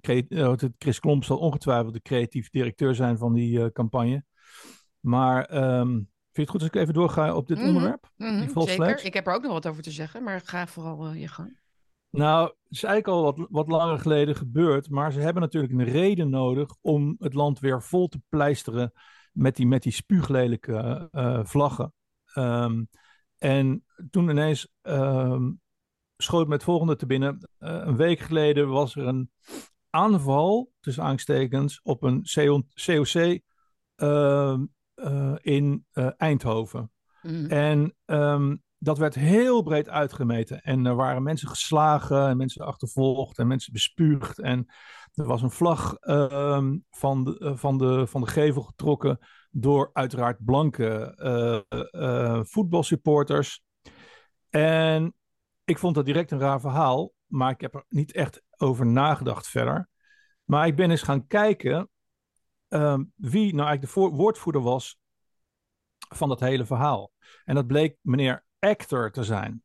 Eh, 0.00 0.52
Chris 0.78 1.00
Klomp 1.00 1.24
zal 1.24 1.38
ongetwijfeld 1.38 1.92
de 1.94 2.02
creatief 2.02 2.50
directeur 2.50 2.94
zijn 2.94 3.18
van 3.18 3.32
die 3.32 3.62
eh, 3.62 3.70
campagne. 3.70 4.24
Maar 5.00 5.44
ehm, 5.44 5.88
vind 5.88 6.06
je 6.32 6.40
het 6.40 6.50
goed 6.50 6.60
als 6.60 6.68
ik 6.68 6.76
even 6.76 6.94
doorga 6.94 7.34
op 7.34 7.46
dit 7.46 7.58
Mhm. 7.58 7.66
onderwerp? 7.66 8.10
mhm, 8.16 8.60
zeker. 8.60 9.04
Ik 9.04 9.14
heb 9.14 9.26
er 9.26 9.34
ook 9.34 9.42
nog 9.42 9.52
wat 9.52 9.66
over 9.66 9.82
te 9.82 9.90
zeggen, 9.90 10.22
maar 10.22 10.40
ga 10.40 10.66
vooral 10.66 11.06
eh, 11.06 11.20
je 11.20 11.28
gang. 11.28 11.62
Nou, 12.10 12.46
het 12.46 12.56
is 12.68 12.82
eigenlijk 12.82 13.16
al 13.16 13.22
wat, 13.22 13.48
wat 13.50 13.68
langer 13.68 13.98
geleden 13.98 14.36
gebeurd, 14.36 14.90
maar 14.90 15.12
ze 15.12 15.20
hebben 15.20 15.42
natuurlijk 15.42 15.72
een 15.72 15.84
reden 15.84 16.30
nodig 16.30 16.76
om 16.80 17.16
het 17.18 17.34
land 17.34 17.58
weer 17.58 17.82
vol 17.82 18.08
te 18.08 18.20
pleisteren 18.28 18.92
met 19.32 19.56
die, 19.56 19.66
met 19.66 19.82
die 19.82 19.92
spuuglelijke 19.92 21.08
vlaggen. 21.44 21.92
Ehm, 22.24 22.84
en 23.38 23.83
toen 24.10 24.28
ineens 24.28 24.68
ehm, 24.82 25.50
schoot 26.16 26.46
me 26.46 26.52
het 26.52 26.62
volgende 26.62 26.96
te 26.96 27.06
binnen. 27.06 27.48
Eh, 27.58 27.80
een 27.84 27.96
week 27.96 28.18
geleden 28.18 28.68
was 28.68 28.96
er 28.96 29.06
een 29.06 29.30
aanval, 29.90 30.72
tussen 30.80 31.04
aanstekens, 31.04 31.80
op 31.82 32.02
een 32.02 32.22
COC 32.84 33.40
ehm, 33.94 34.64
eh, 34.94 35.34
in 35.40 35.86
eh, 35.92 36.08
Eindhoven. 36.16 36.92
Mhm. 37.22 37.46
En 37.46 37.96
ehm, 38.04 38.56
dat 38.78 38.98
werd 38.98 39.14
heel 39.14 39.62
breed 39.62 39.88
uitgemeten. 39.88 40.60
En 40.60 40.86
er 40.86 40.94
waren 40.94 41.22
mensen 41.22 41.48
geslagen, 41.48 42.28
en 42.28 42.36
mensen 42.36 42.66
achtervolgd 42.66 43.38
en 43.38 43.46
mensen 43.46 43.72
bespuugd. 43.72 44.38
En 44.38 44.66
er 45.12 45.26
was 45.26 45.42
een 45.42 45.50
vlag 45.50 45.96
van, 46.90 47.24
de, 47.24 47.52
van, 47.56 47.78
de, 47.78 48.06
van 48.06 48.20
de 48.20 48.26
gevel 48.26 48.62
getrokken 48.62 49.18
door 49.50 49.90
uiteraard 49.92 50.44
blanke 50.44 51.14
voetbalsupporters. 52.48 53.63
En 54.54 55.14
ik 55.64 55.78
vond 55.78 55.94
dat 55.94 56.04
direct 56.04 56.30
een 56.30 56.38
raar 56.38 56.60
verhaal, 56.60 57.12
maar 57.26 57.50
ik 57.50 57.60
heb 57.60 57.74
er 57.74 57.84
niet 57.88 58.12
echt 58.12 58.42
over 58.56 58.86
nagedacht 58.86 59.48
verder. 59.48 59.88
Maar 60.44 60.66
ik 60.66 60.76
ben 60.76 60.90
eens 60.90 61.02
gaan 61.02 61.26
kijken 61.26 61.90
ehm, 62.68 63.04
wie 63.14 63.54
nou 63.54 63.66
eigenlijk 63.68 63.80
de 63.80 63.86
voor- 63.86 64.10
woordvoerder 64.10 64.62
was 64.62 64.98
van 66.14 66.28
dat 66.28 66.40
hele 66.40 66.64
verhaal. 66.64 67.12
En 67.44 67.54
dat 67.54 67.66
bleek 67.66 67.96
meneer 68.00 68.44
Actor 68.58 69.10
te 69.10 69.24
zijn. 69.24 69.62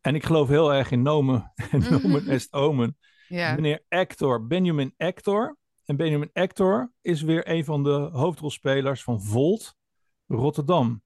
En 0.00 0.14
ik 0.14 0.24
geloof 0.24 0.48
heel 0.48 0.72
erg 0.72 0.90
in 0.90 1.02
nomen 1.02 1.52
en 1.70 1.90
nomen 1.90 2.26
est 2.28 2.52
omen. 2.52 2.98
ja. 3.28 3.54
Meneer 3.54 3.84
Actor, 3.88 4.46
Benjamin 4.46 4.94
Actor. 4.96 5.58
En 5.84 5.96
Benjamin 5.96 6.30
Actor 6.32 6.92
is 7.00 7.22
weer 7.22 7.48
een 7.48 7.64
van 7.64 7.82
de 7.82 8.08
hoofdrolspelers 8.12 9.02
van 9.02 9.22
Volt 9.22 9.74
Rotterdam. 10.26 11.02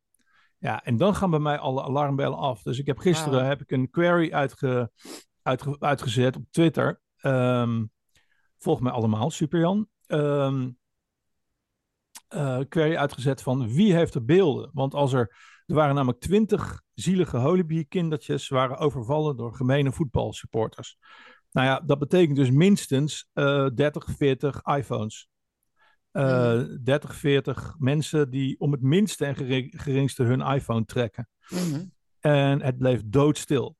Ja, 0.64 0.84
en 0.84 0.96
dan 0.96 1.14
gaan 1.14 1.30
bij 1.30 1.38
mij 1.38 1.58
alle 1.58 1.82
alarmbellen 1.82 2.38
af. 2.38 2.62
Dus 2.62 2.78
ik 2.78 2.86
heb 2.86 2.98
gisteren 2.98 3.32
Wauw. 3.34 3.48
heb 3.48 3.60
ik 3.60 3.70
een 3.70 3.90
query 3.90 4.32
uitge, 4.32 4.90
uitge- 5.42 5.76
uitgezet 5.78 6.36
op 6.36 6.44
Twitter. 6.50 7.00
Ehm, 7.16 7.84
volg 8.58 8.80
mij 8.80 8.92
allemaal, 8.92 9.30
super 9.30 9.60
Jan. 9.60 9.88
Ehm, 10.06 10.70
eh, 12.28 12.58
query 12.68 12.96
uitgezet 12.96 13.42
van 13.42 13.68
wie 13.74 13.94
heeft 13.94 14.14
er 14.14 14.24
beelden? 14.24 14.70
Want 14.72 14.94
als 14.94 15.12
er, 15.12 15.36
er 15.66 15.74
waren 15.74 15.94
namelijk 15.94 16.20
twintig 16.20 16.82
zielige 16.94 17.36
holibierkindertjes 17.38 18.48
waren 18.48 18.76
overvallen 18.76 19.36
door 19.36 19.54
gemene 19.54 19.92
voetbalsupporters. 19.92 20.96
Nou 21.50 21.66
ja, 21.66 21.80
dat 21.80 21.98
betekent 21.98 22.36
dus 22.36 22.50
minstens 22.50 23.28
eh 23.32 23.66
30, 23.74 24.04
40 24.16 24.62
iPhones. 24.62 25.28
Eh 26.14 26.62
30, 26.82 27.14
40 27.14 27.74
mensen 27.78 28.30
die 28.30 28.60
om 28.60 28.72
het 28.72 28.82
minste 28.82 29.24
en 29.24 29.36
gering- 29.36 29.82
geringste 29.82 30.22
hun 30.22 30.40
iPhone 30.40 30.84
trekken. 30.84 31.28
Mhm. 31.48 31.84
En 32.20 32.62
het 32.62 32.78
bleef 32.78 33.02
doodstil. 33.04 33.76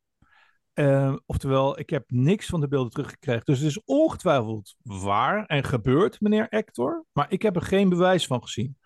Eh, 0.73 1.15
oftewel, 1.27 1.79
ik 1.79 1.91
heb 1.91 2.05
niks 2.11 2.47
van 2.47 2.61
de 2.61 2.69
beelden 2.69 2.93
teruggekregen. 2.93 3.45
Dus 3.45 3.59
het 3.59 3.69
is 3.69 3.83
ongetwijfeld 3.85 4.75
waar 4.83 5.47
en 5.47 5.65
gebeurd, 5.65 6.21
meneer 6.21 6.47
Hector. 6.51 7.05
Maar 7.13 7.27
ik 7.33 7.43
heb 7.43 7.57
er 7.57 7.63
geen 7.63 7.89
bewijs 7.89 8.27
van 8.27 8.43
gezien. 8.43 8.77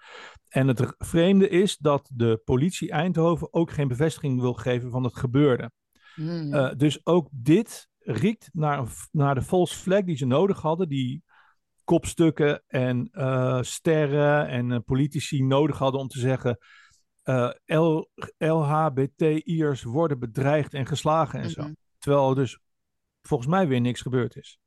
En 0.48 0.68
het 0.68 0.94
vreemde 0.98 1.48
is 1.48 1.76
dat 1.76 2.10
de 2.14 2.40
politie 2.44 2.90
Eindhoven 2.90 3.52
ook 3.52 3.70
geen 3.70 3.88
bevestiging 3.88 4.40
wil 4.40 4.54
geven 4.54 4.90
van 4.90 5.04
het 5.04 5.16
gebeurde. 5.16 5.70
Mhm. 6.14 6.54
Eh, 6.54 6.76
dus 6.76 7.06
ook 7.06 7.28
dit 7.30 7.88
riekt 7.98 8.48
naar, 8.52 8.88
naar 9.12 9.34
de 9.34 9.42
false 9.42 9.76
flag 9.76 10.02
die 10.02 10.16
ze 10.16 10.26
nodig 10.26 10.60
hadden. 10.60 10.88
Die 10.88 11.22
kopstukken 11.88 12.62
en 12.66 13.08
eh, 13.12 13.62
sterren 13.62 14.48
en 14.48 14.72
eh, 14.72 14.78
politici 14.84 15.42
nodig 15.42 15.78
hadden 15.78 16.00
om 16.00 16.08
te 16.08 16.18
zeggen... 16.18 16.58
eh 17.22 17.50
L- 17.64 18.08
LHBTI'ers 18.38 19.82
worden 19.82 20.18
bedreigd 20.18 20.74
en 20.74 20.86
geslagen 20.86 21.40
en 21.40 21.50
zo. 21.50 21.62
Mhm. 21.62 21.72
Terwijl 21.98 22.28
er 22.28 22.34
dus 22.34 22.58
volgens 23.22 23.48
mij 23.50 23.68
weer 23.68 23.80
niks 23.80 24.00
gebeurd 24.00 24.36
is. 24.36 24.58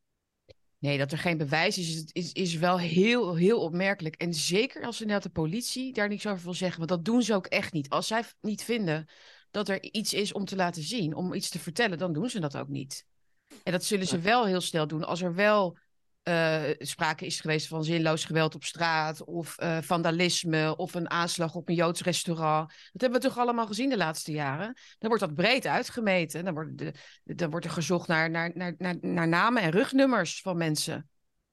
Nee, 0.77 0.97
dat 0.97 1.11
er 1.11 1.17
geen 1.17 1.37
bewijs 1.37 1.77
is, 1.77 1.95
is, 1.95 2.11
is, 2.11 2.31
is 2.31 2.55
wel 2.55 2.79
heel, 2.79 3.35
heel 3.35 3.61
opmerkelijk. 3.61 4.15
En 4.15 4.33
zeker 4.33 4.85
als 4.85 5.01
inderdaad 5.01 5.23
de 5.23 5.29
politie 5.41 5.93
daar 5.93 6.09
niks 6.09 6.27
over 6.27 6.43
wil 6.43 6.53
zeggen. 6.53 6.77
Want 6.77 6.89
dat 6.89 7.05
doen 7.05 7.21
ze 7.21 7.33
ook 7.33 7.45
echt 7.45 7.73
niet. 7.73 7.89
Als 7.89 8.07
zij 8.07 8.23
niet 8.41 8.63
vinden 8.63 9.09
dat 9.51 9.69
er 9.69 9.83
iets 9.83 10.13
is 10.13 10.33
om 10.33 10.45
te 10.45 10.55
laten 10.55 10.83
zien, 10.83 11.15
om 11.15 11.33
iets 11.33 11.49
te 11.49 11.59
vertellen, 11.59 11.97
dan 11.97 12.13
doen 12.13 12.29
ze 12.29 12.39
dat 12.39 12.57
ook 12.57 12.67
niet. 12.67 13.05
En 13.63 13.71
dat 13.71 13.83
zullen 13.83 14.07
ze 14.07 14.19
wel 14.19 14.45
heel 14.45 14.61
snel 14.61 14.87
doen 14.87 15.03
als 15.03 15.21
er 15.21 15.35
wel 15.35 15.77
uh, 16.23 16.63
sprake 16.77 17.25
is 17.25 17.39
geweest 17.39 17.67
van 17.67 17.83
zinloos 17.83 18.25
geweld 18.25 18.55
op 18.55 18.63
straat 18.63 19.23
of 19.23 19.61
uh, 19.61 19.77
vandalisme 19.81 20.75
of 20.75 20.93
een 20.93 21.09
aanslag 21.09 21.55
op 21.55 21.69
een 21.69 21.75
Joods 21.75 22.01
restaurant. 22.01 22.69
Dat 22.91 23.01
hebben 23.01 23.21
we 23.21 23.27
toch 23.27 23.37
allemaal 23.37 23.67
gezien 23.67 23.89
de 23.89 23.97
laatste 23.97 24.31
jaren. 24.31 24.77
Dan 24.97 25.09
wordt 25.09 25.23
dat 25.23 25.35
breed 25.35 25.67
uitgemeten. 25.67 26.45
Dan 26.45 26.53
wordt, 26.53 26.77
de, 26.77 26.93
dan 27.23 27.49
wordt 27.49 27.65
er 27.65 27.71
gezocht 27.71 28.07
naar, 28.07 28.29
naar, 28.29 28.51
naar, 28.53 28.75
naar, 28.77 28.97
naar 29.01 29.27
namen 29.27 29.61
en 29.61 29.71
rugnummers 29.71 30.41
van 30.41 30.57
mensen. 30.57 31.09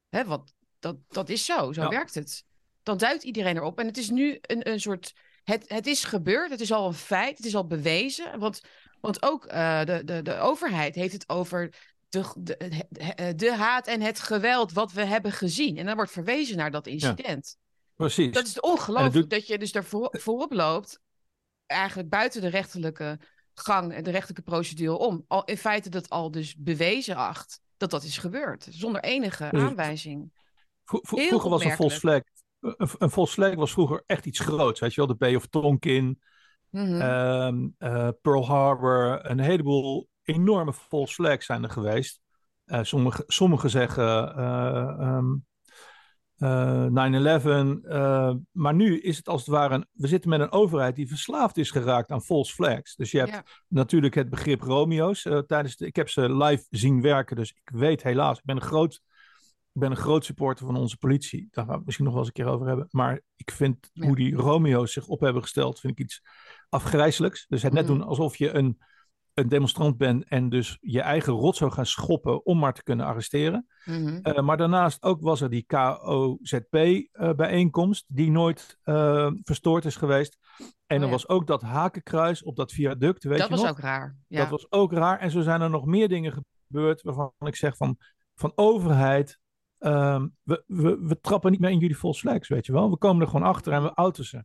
Hè, 0.09 0.25
wat, 0.25 0.53
dat, 0.79 0.97
dat 1.09 1.29
is 1.29 1.45
zo, 1.45 1.73
zo 1.73 1.83
ja. 1.83 1.89
werkt 1.89 2.15
het. 2.15 2.45
Dan 2.83 2.99
duidt 2.99 3.23
iedereen 3.23 3.57
erop. 3.57 3.79
En 3.79 3.87
het 3.87 3.99
is 3.99 4.11
nu 4.11 4.39
een, 4.41 4.71
een 4.71 4.81
soort. 4.81 5.13
Het, 5.45 5.65
het 5.67 5.87
is 5.87 6.05
gebeurd, 6.05 6.51
het 6.51 6.61
is 6.61 6.73
al 6.73 6.87
een 6.87 6.95
feit, 6.95 7.37
het 7.37 7.47
is 7.47 7.55
al 7.55 7.67
bewezen. 7.67 8.39
Want, 8.39 8.61
want 9.01 9.23
ook 9.23 9.53
uh, 9.53 9.85
de, 9.85 10.03
de, 10.05 10.23
de 10.23 10.37
overheid 10.37 10.95
heeft 10.95 11.13
het 11.13 11.29
over 11.29 11.75
de, 12.09 12.35
de, 12.37 13.35
de, 13.37 13.55
haat 13.55 13.87
en 13.87 14.01
het 14.01 14.21
geweld 14.21 14.73
wat 14.73 14.93
we 14.93 15.05
hebben 15.05 15.33
gezien. 15.33 15.77
En 15.77 15.87
dan 15.87 15.97
wordt 15.97 16.11
verwezen 16.11 16.57
naar 16.57 16.71
dat 16.71 16.87
incident. 16.87 17.57
Ja, 17.59 17.85
precies. 17.95 18.33
Dat 18.33 18.47
is 18.47 18.61
ongelooflijk 18.61 19.13
doet... 19.13 19.31
dat 19.31 19.47
je 19.47 19.59
dus 19.59 19.73
daar 19.73 19.85
voor, 19.85 20.09
voorop 20.19 20.53
loopt, 20.53 21.01
eigenlijk 21.67 22.09
buiten 22.09 22.41
de 22.41 22.49
rechterlijke 22.49 23.19
gang 23.55 23.93
en 23.93 24.05
de 24.05 24.11
rechterlijke 24.11 24.51
procedure 24.51 24.99
om. 24.99 25.25
Al, 25.27 25.45
in 25.45 25.57
feite 25.57 25.91
dat 25.91 26.09
al 26.09 26.31
dus 26.31 26.57
bewezen 26.57 27.17
acht 27.17 27.61
dat 27.77 27.91
dat 27.91 28.03
is 28.03 28.19
gebeurd, 28.19 28.67
zonder 28.71 29.03
enige 29.03 29.49
dus, 29.51 29.63
aanwijzing. 29.63 30.33
vroeger 30.85 31.51
was 31.51 31.65
een 31.65 31.77
false 31.77 31.99
flag. 31.99 32.21
Een, 32.61 32.91
een 32.99 33.11
false 33.11 33.33
flag 33.33 33.55
was 33.55 33.73
vroeger 33.73 34.03
echt 34.07 34.27
iets 34.27 34.39
groots. 34.39 34.81
Weet 34.81 34.95
je 34.95 34.97
wel, 34.97 35.07
de 35.07 35.15
Bay 35.17 35.35
of 35.35 35.47
Tonkin, 35.47 36.23
mm 36.71 36.85
-hmm. 36.85 37.01
um, 37.01 37.75
uh, 37.79 38.09
Pearl 38.23 38.47
Harbor, 38.47 39.31
een 39.31 39.41
heleboel 39.41 40.09
enorme 40.29 40.73
false 40.73 41.15
flags 41.15 41.47
zijn 41.47 41.63
er 41.63 41.71
geweest. 41.71 42.21
Uh, 42.67 42.83
sommige, 42.83 43.25
sommige 43.27 43.69
zeggen 43.69 44.39
uh, 44.39 45.17
um, 45.17 45.47
uh, 46.39 46.87
9-11. 46.87 48.41
maar 48.53 48.75
nu 48.75 49.01
is 49.01 49.17
het 49.17 49.29
als 49.29 49.41
het 49.41 49.51
ware. 49.51 49.75
Een, 49.75 49.87
we 49.93 50.07
zitten 50.07 50.31
met 50.31 50.41
een 50.41 50.53
overheid 50.53 50.97
die 50.97 51.09
verslaafd 51.09 51.57
is 51.57 51.71
geraakt 51.71 52.11
aan 52.11 52.23
false 52.23 52.55
flags. 52.55 52.97
Dus 52.97 53.11
je 53.11 53.19
hebt 53.19 53.31
ja. 53.31 53.45
natuurlijk 53.69 54.15
het 54.15 54.31
begrip 54.31 54.63
Romeo's. 54.63 55.23
tijdens 55.47 55.77
de, 55.77 55.87
ik 55.87 55.97
heb 55.97 56.09
ze 56.09 56.35
live 56.35 56.67
zien 56.71 57.01
werken, 57.03 57.37
dus 57.37 57.51
ik 57.51 57.71
weet 57.75 58.03
helaas. 58.03 58.39
Ik 58.39 58.45
ben 58.45 58.57
een 58.57 58.63
groot. 58.63 59.01
Ik 59.73 59.85
ben 59.85 59.91
een 59.91 60.03
groot 60.03 60.25
supporter 60.25 60.67
van 60.67 60.77
onze 60.77 60.97
politie. 60.97 61.49
Daar 61.51 61.65
gaan 61.65 61.73
we 61.73 61.77
het 61.77 61.85
misschien 61.85 62.05
nog 62.05 62.15
wel 62.15 62.25
eens 62.25 62.33
een 62.37 62.45
keer 62.45 62.53
over 62.53 62.67
hebben. 62.67 62.87
Maar 62.91 63.21
ik 63.37 63.51
vind 63.51 63.91
ja. 63.93 64.07
hoe 64.07 64.17
die 64.17 64.35
Romeo's 64.35 64.93
zich 64.93 65.07
op 65.07 65.21
hebben 65.21 65.43
gesteld, 65.43 65.81
vind 65.81 65.99
ik 65.99 66.05
iets 66.05 66.23
afgrijzelijks. 66.69 67.47
Dus 67.49 67.63
het 67.63 67.73
net 67.73 67.89
mm. 67.89 67.97
doen 67.97 68.07
alsof 68.07 68.37
je 68.37 68.55
een 68.55 68.79
een 69.39 69.49
demonstrant 69.49 69.97
bent 69.97 70.25
en 70.25 70.49
dus 70.49 70.79
je 70.81 71.01
eigen 71.01 71.33
rot 71.33 71.57
zou 71.57 71.71
gaan 71.71 71.87
schoppen 71.87 72.47
om 72.47 72.59
maar 72.59 72.73
te 72.73 72.83
kunnen 72.83 73.07
arresteren. 73.07 73.67
Mm 73.85 74.07
-hmm. 74.07 74.21
uh, 74.23 74.41
maar 74.41 74.57
daarnaast 74.57 75.03
ook 75.03 75.21
was 75.21 75.41
er 75.41 75.51
die 75.51 75.65
KOZP-bijeenkomst, 75.67 78.05
uh, 78.11 78.17
die 78.17 78.31
nooit 78.31 78.79
uh, 78.85 79.31
verstoord 79.43 79.85
is 79.85 79.97
geweest. 79.97 80.39
En 80.87 80.97
oh, 80.97 81.03
er 81.03 81.09
ja. 81.09 81.11
was 81.11 81.29
ook 81.29 81.47
dat 81.47 81.63
hakenkruis 81.63 82.43
op 82.43 82.57
dat 82.57 82.73
viaduct. 82.73 83.25
Weet 83.25 83.39
dat 83.39 83.49
je 83.49 83.55
was 83.55 83.63
nog? 83.63 83.71
ook 83.71 83.81
raar. 83.81 84.17
Ja. 84.27 84.41
Dat 84.41 84.51
was 84.51 84.71
ook 84.71 84.93
raar. 84.93 85.19
En 85.19 85.31
zo 85.31 85.41
zijn 85.41 85.61
er 85.61 85.71
nog 85.71 85.85
meer 85.85 86.09
dingen 86.09 86.45
gebeurd 86.67 87.03
waarvan 87.03 87.33
ik 87.39 87.57
zeg 87.57 87.77
van, 87.77 87.97
van 88.35 88.53
overheid. 88.55 89.39
Um, 89.79 90.37
we, 90.43 90.65
we, 90.67 90.99
we 91.01 91.21
trappen 91.21 91.51
niet 91.51 91.61
meer 91.61 91.71
in 91.71 91.79
jullie 91.79 91.97
false 91.97 92.21
flags, 92.21 92.49
weet 92.49 92.67
je 92.67 92.73
wel. 92.73 92.91
We 92.91 92.97
komen 92.97 93.23
er 93.23 93.29
gewoon 93.29 93.47
achter 93.47 93.73
en 93.73 93.83
we 93.83 93.95
outen 93.95 94.25
ze. 94.25 94.45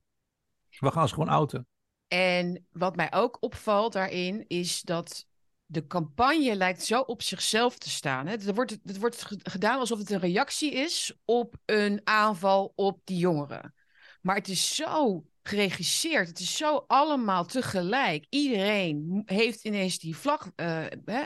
We 0.79 0.91
gaan 0.91 1.07
ze 1.07 1.13
gewoon 1.13 1.29
outen. 1.29 1.67
En 2.13 2.67
wat 2.71 2.95
mij 2.95 3.11
ook 3.13 3.37
opvalt 3.39 3.93
daarin 3.93 4.47
is 4.47 4.81
dat 4.81 5.25
de 5.65 5.87
campagne 5.87 6.55
lijkt 6.55 6.83
zo 6.83 6.99
op 6.99 7.21
zichzelf 7.21 7.77
te 7.77 7.89
staan. 7.89 8.27
Hè? 8.27 8.35
Er, 8.35 8.53
wordt, 8.53 8.77
het 8.83 8.99
wordt 8.99 9.25
gedaan 9.43 9.79
alsof 9.79 9.99
het 9.99 10.09
een 10.09 10.19
reactie 10.19 10.71
is 10.71 11.13
op 11.25 11.55
een 11.65 12.01
aanval 12.03 12.71
op 12.75 12.99
die 13.03 13.17
jongeren. 13.17 13.73
Maar 14.21 14.35
het 14.35 14.47
is 14.47 14.75
zo 14.75 15.25
geregisseerd. 15.43 16.27
Het 16.27 16.39
is 16.39 16.57
zo 16.57 16.83
allemaal 16.87 17.45
tegelijk. 17.45 18.25
Iedereen 18.29 19.21
heeft 19.25 19.63
ineens 19.63 19.99
die 19.99 20.15
vlag. 20.15 20.51
Uh, 20.55 20.85
hè? 21.05 21.23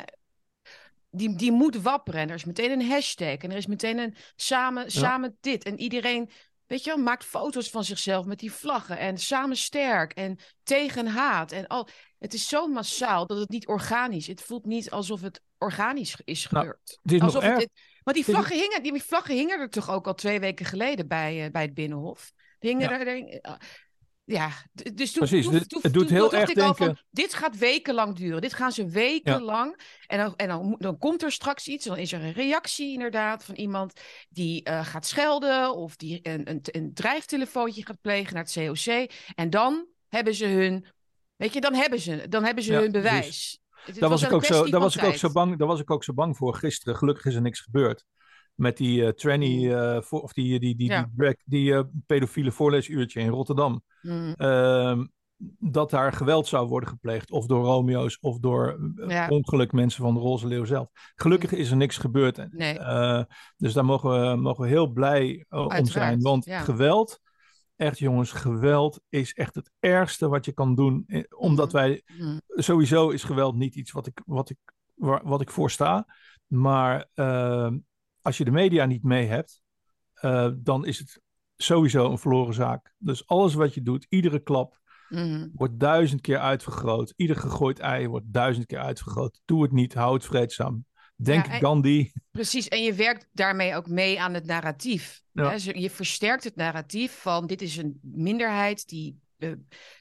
Die, 1.09 1.35
die 1.35 1.51
moet 1.51 1.81
wapperen. 1.81 2.21
En 2.21 2.29
er 2.29 2.35
is 2.35 2.45
meteen 2.45 2.71
een 2.71 2.89
hashtag. 2.89 3.37
En 3.37 3.51
er 3.51 3.57
is 3.57 3.67
meteen 3.67 3.97
een 3.97 4.15
samen, 4.35 4.83
ja. 4.83 4.89
samen 4.89 5.37
dit. 5.41 5.63
En 5.63 5.79
iedereen 5.79 6.29
Weet 6.67 6.83
je 6.83 6.89
wel, 6.95 7.03
maakt 7.03 7.23
foto's 7.23 7.69
van 7.69 7.83
zichzelf 7.83 8.25
met 8.25 8.39
die 8.39 8.51
vlaggen. 8.51 8.97
En 8.97 9.17
samen 9.17 9.57
sterk. 9.57 10.13
En 10.13 10.39
tegen 10.63 11.07
haat. 11.07 11.51
En 11.51 11.67
al. 11.67 11.87
Het 12.19 12.33
is 12.33 12.47
zo 12.47 12.67
massaal 12.67 13.27
dat 13.27 13.37
het 13.37 13.49
niet 13.49 13.67
organisch 13.67 14.27
Het 14.27 14.41
voelt 14.41 14.65
niet 14.65 14.91
alsof 14.91 15.21
het 15.21 15.41
organisch 15.57 16.21
is 16.23 16.45
gebeurd. 16.45 16.99
Nou, 17.03 17.17
is 17.17 17.23
alsof 17.23 17.43
het, 17.43 17.61
het, 17.61 17.71
maar 18.03 18.13
die 18.13 18.23
vlaggen, 18.25 18.55
hingen, 18.55 18.83
die 18.83 19.03
vlaggen 19.03 19.35
hingen 19.35 19.59
er 19.59 19.69
toch 19.69 19.89
ook 19.89 20.07
al 20.07 20.13
twee 20.13 20.39
weken 20.39 20.65
geleden 20.65 21.07
bij, 21.07 21.45
uh, 21.45 21.51
bij 21.51 21.61
het 21.61 21.73
Binnenhof. 21.73 22.31
Die 22.59 22.69
hingen 22.69 22.89
ja. 22.89 23.05
er. 23.05 23.59
Ja, 24.27 24.51
dus 24.93 25.11
toen, 25.11 25.27
Precies, 25.27 25.45
toen, 25.45 25.53
dit, 25.53 25.69
toen, 25.69 25.79
het 25.81 25.93
doet 25.93 26.09
heel 26.09 26.33
erg 26.33 26.53
denken... 26.53 26.85
Van, 26.85 26.97
dit 27.09 27.33
gaat 27.33 27.57
wekenlang 27.57 28.15
duren. 28.15 28.41
Dit 28.41 28.53
gaan 28.53 28.71
ze 28.71 28.85
wekenlang. 28.85 29.73
Ja. 29.77 29.85
En, 30.07 30.17
dan, 30.17 30.35
en 30.35 30.47
dan, 30.47 30.75
dan 30.79 30.97
komt 30.97 31.23
er 31.23 31.31
straks 31.31 31.67
iets. 31.67 31.85
Dan 31.85 31.97
is 31.97 32.11
er 32.11 32.23
een 32.23 32.33
reactie 32.33 32.93
inderdaad 32.93 33.43
van 33.43 33.55
iemand 33.55 34.01
die 34.29 34.69
uh, 34.69 34.85
gaat 34.85 35.05
schelden... 35.05 35.75
of 35.75 35.95
die 35.95 36.19
een, 36.23 36.49
een, 36.49 36.59
een 36.63 36.93
dreigtelefoontje 36.93 37.85
gaat 37.85 38.01
plegen 38.01 38.33
naar 38.33 38.43
het 38.43 38.53
COC. 38.53 39.11
En 39.35 39.49
dan 39.49 39.87
hebben 40.07 40.35
ze 40.35 40.45
hun... 40.45 40.85
Weet 41.35 41.53
je, 41.53 41.61
dan 41.61 41.73
hebben 41.73 41.99
ze, 41.99 42.25
dan 42.29 42.43
hebben 42.43 42.63
ze 42.63 42.71
ja, 42.71 42.79
hun 42.79 42.91
bewijs. 42.91 43.59
Dus, 43.85 43.97
daar 43.97 44.09
was, 44.09 44.23
ik 44.23 44.31
ook 44.31 44.45
zo, 44.45 44.65
daar 44.69 44.79
was 44.79 44.95
ik 44.95 45.03
ook 45.03 45.15
zo 45.15 45.31
bang, 45.31 45.57
daar 45.57 45.67
was 45.67 45.79
ik 45.79 45.91
ook 45.91 46.03
zo 46.03 46.13
bang 46.13 46.37
voor 46.37 46.55
gisteren. 46.55 46.95
Gelukkig 46.95 47.25
is 47.25 47.35
er 47.35 47.41
niks 47.41 47.59
gebeurd 47.59 48.05
met 48.57 48.77
die 48.77 49.01
uh, 49.01 49.09
tranny, 49.09 49.65
uh, 49.65 50.01
voor, 50.01 50.21
of 50.21 50.33
die, 50.33 50.59
die, 50.59 50.75
die, 50.75 50.89
ja. 50.89 51.09
die, 51.15 51.35
die 51.45 51.71
uh, 51.71 51.81
pedofiele 52.05 52.51
voorlesuurtje 52.51 53.19
in 53.19 53.29
Rotterdam. 53.29 53.81
Mm. 54.01 54.33
Uh, 54.37 54.99
dat 55.59 55.89
daar 55.89 56.13
geweld 56.13 56.47
zou 56.47 56.67
worden 56.67 56.89
gepleegd. 56.89 57.31
Of 57.31 57.45
door 57.45 57.63
Romeo's 57.63 58.17
of 58.21 58.39
door 58.39 58.91
ja. 59.07 59.27
ongeluk 59.27 59.71
mensen 59.71 60.03
van 60.03 60.13
de 60.13 60.19
Roze 60.19 60.47
Leeuw 60.47 60.65
zelf. 60.65 60.89
Gelukkig 61.15 61.51
mm. 61.51 61.57
is 61.57 61.71
er 61.71 61.77
niks 61.77 61.97
gebeurd. 61.97 62.53
Nee. 62.53 62.79
dus 63.57 63.73
daar 63.73 63.85
mogen 63.85 64.29
we, 64.29 64.35
mogen 64.35 64.63
we 64.63 64.69
heel 64.69 64.87
blij 64.87 65.45
om 65.49 65.85
zijn. 65.85 66.21
Want 66.21 66.45
ja. 66.45 66.59
geweld, 66.59 67.19
echt 67.75 67.99
jongens, 67.99 68.31
geweld 68.31 69.01
is 69.09 69.33
echt 69.33 69.55
het 69.55 69.71
ergste 69.79 70.27
wat 70.27 70.45
je 70.45 70.51
kan 70.51 70.75
doen. 70.75 71.05
Omdat 71.37 71.73
mm. 71.73 71.79
wij, 71.79 72.03
sowieso 72.47 73.09
is 73.09 73.23
geweld 73.23 73.55
niet 73.55 73.75
iets 73.75 73.91
wat 73.91 74.07
ik, 74.07 74.21
wat 74.25 74.49
ik, 74.49 74.57
wat 75.23 75.41
ik 75.41 75.51
voorsta. 75.51 76.05
Maar 76.47 77.09
ehm, 77.13 77.77
als 78.27 78.37
je 78.37 78.45
de 78.45 78.51
media 78.51 78.85
niet 78.85 79.03
mee 79.03 79.27
hebt, 79.27 79.61
uh, 80.21 80.49
dan 80.57 80.85
is 80.85 80.99
het 80.99 81.21
sowieso 81.55 82.11
een 82.11 82.17
verloren 82.17 82.53
zaak. 82.53 82.93
Dus 82.97 83.27
alles 83.27 83.53
wat 83.53 83.73
je 83.73 83.81
doet, 83.81 84.05
iedere 84.09 84.39
klap, 84.39 84.79
mm. 85.09 85.51
wordt 85.53 85.79
duizend 85.79 86.21
keer 86.21 86.39
uitvergroot. 86.39 87.13
Ieder 87.15 87.35
gegooid 87.35 87.79
ei 87.79 88.07
wordt 88.07 88.25
duizend 88.29 88.65
keer 88.65 88.79
uitvergroot. 88.79 89.41
Doe 89.45 89.63
het 89.63 89.71
niet, 89.71 89.93
hou 89.93 90.13
het 90.13 90.25
vreedzaam. 90.25 90.85
Denk 91.15 91.45
ja, 91.45 91.51
en, 91.51 91.59
Gandhi. 91.59 92.11
Precies, 92.31 92.67
en 92.67 92.83
je 92.83 92.93
werkt 92.93 93.27
daarmee 93.31 93.75
ook 93.75 93.87
mee 93.87 94.21
aan 94.21 94.33
het 94.33 94.45
narratief. 94.45 95.21
Ja. 95.31 95.55
Je 95.57 95.89
versterkt 95.89 96.43
het 96.43 96.55
narratief 96.55 97.21
van 97.21 97.47
dit 97.47 97.61
is 97.61 97.77
een 97.77 97.99
minderheid 98.01 98.87
die, 98.87 99.19
uh, 99.37 99.51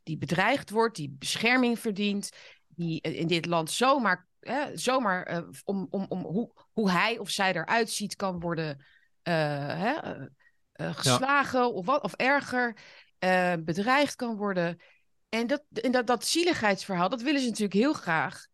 die 0.03 0.19
bedreigd 0.19 0.71
wordt, 0.71 0.97
die 0.97 1.17
bescherming 1.19 1.79
verdient, 1.79 2.31
die 2.67 3.01
in 3.01 3.27
dit 3.27 3.47
land 3.47 3.71
zomaar 3.71 4.27
hè, 4.47 4.77
zomaar 4.77 5.33
uh, 5.33 5.49
om, 5.65 5.87
om, 5.91 6.07
om 6.09 6.25
hoe, 6.25 6.53
hoe 6.73 6.91
hij 6.91 7.19
of 7.19 7.31
zij 7.31 7.55
eruit 7.55 7.91
ziet 7.91 8.17
kan 8.17 8.41
worden 8.41 8.77
uh, 8.79 9.35
hè, 9.67 10.19
uh, 10.77 10.95
geslagen 10.95 11.61
ja. 11.61 11.67
of, 11.67 11.87
wat, 11.87 12.03
of 12.03 12.13
erger, 12.13 12.77
bedreigd 13.59 14.17
kan 14.17 14.37
worden. 14.37 14.81
En 15.29 15.47
dat, 15.47 15.63
en 15.71 15.93
dat, 15.93 16.07
dat 16.07 16.27
zieligheidsverhaal, 16.27 17.09
dat 17.09 17.23
willen 17.23 17.41
ze 17.41 17.47
natuurlijk 17.47 17.75
heel 17.75 17.93
graag 17.93 18.47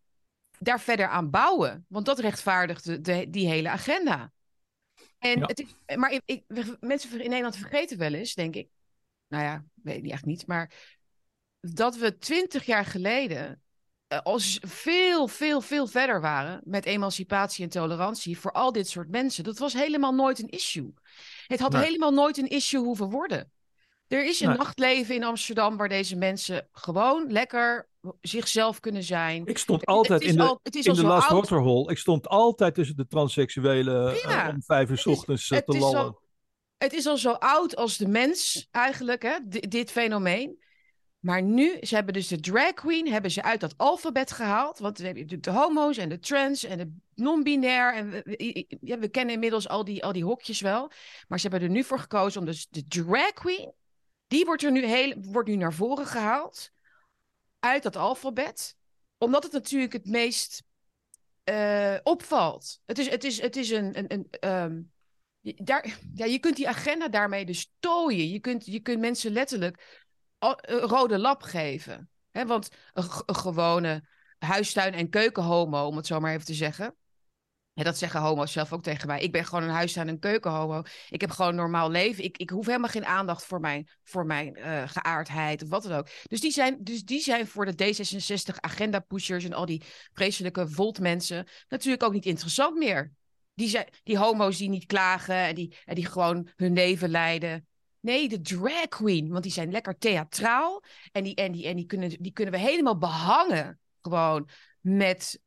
daar 0.58 0.80
verder 0.80 1.08
aan 1.08 1.30
bouwen. 1.30 1.84
Want 1.88 2.06
dat 2.06 2.18
rechtvaardigt 2.18 2.84
de, 2.84 3.00
de 3.00 3.30
die 3.30 3.48
hele 3.48 3.68
agenda. 3.68 4.32
En 5.18 5.38
ja. 5.38 5.46
het 5.46 5.60
is, 5.60 5.96
maar 5.96 6.12
ik, 6.12 6.22
ik, 6.24 6.44
mensen 6.80 7.10
in 7.10 7.28
Nederland 7.28 7.56
vergeten 7.56 7.98
wel 7.98 8.12
eens, 8.12 8.34
denk 8.34 8.54
ik. 8.54 8.68
Nou 9.28 9.44
ja, 9.44 9.64
weet 9.74 10.04
ik 10.04 10.10
echt 10.10 10.24
niet. 10.24 10.46
Maar 10.46 10.72
dat 11.60 11.96
we 11.96 12.18
twintig 12.18 12.64
jaar 12.64 12.84
geleden 12.84 13.61
als 14.22 14.58
veel, 14.60 15.28
veel, 15.28 15.60
veel 15.60 15.86
verder 15.86 16.20
waren 16.20 16.60
met 16.64 16.84
emancipatie 16.84 17.64
en 17.64 17.70
tolerantie 17.70 18.38
voor 18.38 18.52
al 18.52 18.72
dit 18.72 18.88
soort 18.88 19.10
mensen. 19.10 19.44
Dat 19.44 19.58
was 19.58 19.72
helemaal 19.72 20.14
nooit 20.14 20.38
een 20.38 20.48
issue. 20.48 20.94
Het 21.46 21.60
had 21.60 21.72
nee. 21.72 21.82
helemaal 21.82 22.12
nooit 22.12 22.38
een 22.38 22.48
issue 22.48 22.80
hoeven 22.80 23.10
worden. 23.10 23.52
Er 24.08 24.24
is 24.24 24.40
een 24.40 24.48
nee. 24.48 24.56
nachtleven 24.56 25.14
in 25.14 25.24
Amsterdam 25.24 25.76
waar 25.76 25.88
deze 25.88 26.16
mensen 26.16 26.68
gewoon 26.72 27.32
lekker 27.32 27.88
zichzelf 28.20 28.80
kunnen 28.80 29.02
zijn. 29.02 29.46
Ik 29.46 29.58
stond 29.58 29.86
altijd 29.86 30.22
in 30.22 30.36
de, 30.36 30.42
al, 30.42 30.60
in 30.62 30.94
de 30.94 31.02
Last 31.02 31.30
Waterhole. 31.30 31.90
Ik 31.90 31.98
stond 31.98 32.28
altijd 32.28 32.74
tussen 32.74 32.96
de 32.96 33.06
transseksuelen 33.06 34.14
uh, 34.14 34.48
om 34.50 34.62
vijf 34.62 34.90
uur 34.90 34.98
s 34.98 35.06
ochtends 35.06 35.50
uh, 35.50 35.58
te 35.58 35.78
lallen. 35.78 36.16
Het 36.78 36.92
is 36.92 37.06
al 37.06 37.16
zo 37.16 37.30
oud 37.30 37.76
als 37.76 37.96
de 37.96 38.08
mens 38.08 38.68
eigenlijk, 38.70 39.22
hè, 39.22 39.38
dit 39.68 39.90
fenomeen. 39.90 40.61
Maar 41.22 41.42
nu, 41.42 41.78
ze 41.80 41.94
hebben 41.94 42.14
dus 42.14 42.28
de 42.28 42.40
drag 42.40 42.72
queen 42.72 43.12
hebben 43.12 43.30
ze 43.30 43.42
uit 43.42 43.60
dat 43.60 43.74
alfabet 43.76 44.32
gehaald. 44.32 44.78
Want 44.78 44.98
we 44.98 45.06
hebben 45.06 45.40
de 45.40 45.50
homo's 45.50 45.96
en 45.96 46.08
de 46.08 46.18
trans 46.18 46.64
en 46.64 46.78
de 46.78 46.92
non-binair. 47.14 47.94
En 47.94 48.10
we, 48.10 48.96
we 49.00 49.08
kennen 49.08 49.34
inmiddels 49.34 49.68
al 49.68 49.84
die, 49.84 50.04
al 50.04 50.12
die 50.12 50.24
hokjes 50.24 50.60
wel. 50.60 50.90
Maar 51.28 51.40
ze 51.40 51.48
hebben 51.48 51.68
er 51.68 51.74
nu 51.74 51.84
voor 51.84 51.98
gekozen 51.98 52.40
om 52.40 52.46
dus 52.46 52.68
de 52.70 52.86
drag 52.86 53.32
queen... 53.32 53.72
die 54.26 54.44
wordt, 54.44 54.62
er 54.62 54.72
nu, 54.72 54.84
heel, 54.86 55.14
wordt 55.20 55.48
nu 55.48 55.56
naar 55.56 55.72
voren 55.72 56.06
gehaald 56.06 56.70
uit 57.58 57.82
dat 57.82 57.96
alfabet. 57.96 58.76
Omdat 59.18 59.42
het 59.42 59.52
natuurlijk 59.52 59.92
het 59.92 60.06
meest 60.06 60.62
uh, 61.44 61.96
opvalt. 62.02 62.80
Het 62.86 62.98
is, 62.98 63.08
het 63.10 63.24
is, 63.24 63.40
het 63.40 63.56
is 63.56 63.70
een... 63.70 63.98
een, 63.98 64.12
een 64.12 64.50
um, 64.50 64.92
daar, 65.40 65.98
ja, 66.14 66.24
je 66.24 66.38
kunt 66.38 66.56
die 66.56 66.68
agenda 66.68 67.08
daarmee 67.08 67.44
dus 67.44 67.72
tooien. 67.78 68.28
Je 68.28 68.40
kunt, 68.40 68.66
je 68.66 68.80
kunt 68.80 69.00
mensen 69.00 69.32
letterlijk 69.32 70.01
rode 70.66 71.18
lap 71.18 71.42
geven. 71.42 72.10
Want 72.30 72.68
een, 72.92 73.34
gewone 73.36 74.04
huistuin- 74.38 74.94
en 74.94 75.08
keukenhomo, 75.08 75.86
om 75.86 75.96
het 75.96 76.06
zo 76.06 76.20
maar 76.20 76.32
even 76.32 76.46
te 76.46 76.54
zeggen. 76.54 76.96
En 77.74 77.84
dat 77.84 77.98
zeggen 77.98 78.20
homo's 78.20 78.52
zelf 78.52 78.72
ook 78.72 78.82
tegen 78.82 79.06
mij. 79.06 79.20
Ik 79.20 79.32
ben 79.32 79.44
gewoon 79.44 79.62
een 79.62 79.70
huistuin- 79.70 80.08
en 80.08 80.18
keukenhomo. 80.18 80.82
Ik 81.08 81.20
heb 81.20 81.30
gewoon 81.30 81.50
een 81.50 81.56
normaal 81.56 81.90
leven. 81.90 82.24
Ik, 82.24 82.38
ik 82.38 82.50
hoef 82.50 82.66
helemaal 82.66 82.88
geen 82.88 83.04
aandacht 83.04 83.44
voor 83.44 83.60
mijn, 83.60 83.88
voor 84.04 84.26
mijn 84.26 84.58
uh, 84.58 84.82
geaardheid 84.86 85.62
of 85.62 85.68
wat 85.68 85.82
dan 85.82 85.92
ook. 85.92 86.08
Dus 86.22 86.40
die 86.40 86.50
zijn, 86.50 86.78
dus 86.80 87.04
die 87.04 87.20
zijn 87.20 87.46
voor 87.46 87.66
de 87.66 87.94
D66 87.94 88.60
agenda-pushers 88.60 89.44
en 89.44 89.52
al 89.52 89.66
die 89.66 89.82
vreselijke 90.12 90.68
volt-mensen 90.68 91.46
natuurlijk 91.68 92.02
ook 92.02 92.12
niet 92.12 92.26
interessant 92.26 92.78
meer. 92.78 93.12
Die, 93.54 93.68
zijn, 93.68 93.88
die 94.02 94.18
homo's 94.18 94.56
die 94.56 94.68
niet 94.68 94.86
klagen 94.86 95.34
en 95.34 95.54
die, 95.54 95.76
en 95.84 95.94
die 95.94 96.06
gewoon 96.06 96.48
hun 96.56 96.72
leven 96.72 97.10
leiden. 97.10 97.66
Nee, 98.02 98.28
de 98.28 98.40
drag 98.40 98.88
queen. 98.88 99.28
Want 99.28 99.42
die 99.42 99.52
zijn 99.52 99.70
lekker 99.70 99.98
theatraal. 99.98 100.82
En 101.12 101.24
die, 101.24 101.34
en 101.34 101.52
die, 101.52 101.66
en 101.66 101.76
die, 101.76 101.86
kunnen, 101.86 102.22
die 102.22 102.32
kunnen 102.32 102.54
we 102.54 102.60
helemaal 102.60 102.98
behangen. 102.98 103.78
Gewoon 104.00 104.48
met, 104.80 105.40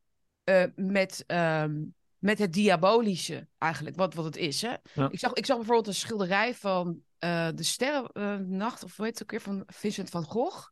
uh, 0.44 0.64
met, 0.74 1.24
um, 1.26 1.94
met 2.18 2.38
het 2.38 2.52
diabolische, 2.52 3.48
eigenlijk. 3.58 3.96
Wat, 3.96 4.14
wat 4.14 4.24
het 4.24 4.36
is. 4.36 4.62
Hè? 4.62 4.74
Ja. 4.94 5.08
Ik, 5.10 5.18
zag, 5.18 5.32
ik 5.32 5.46
zag 5.46 5.56
bijvoorbeeld 5.56 5.86
een 5.86 5.94
schilderij 5.94 6.54
van 6.54 7.00
uh, 7.20 7.48
de 7.54 7.62
Sterrennacht. 7.62 8.84
Of 8.84 8.96
hoe 8.96 9.04
heet 9.04 9.14
het 9.14 9.22
ook 9.22 9.30
weer? 9.30 9.40
Van 9.40 9.62
Vincent 9.66 10.10
van 10.10 10.24
Gogh. 10.24 10.68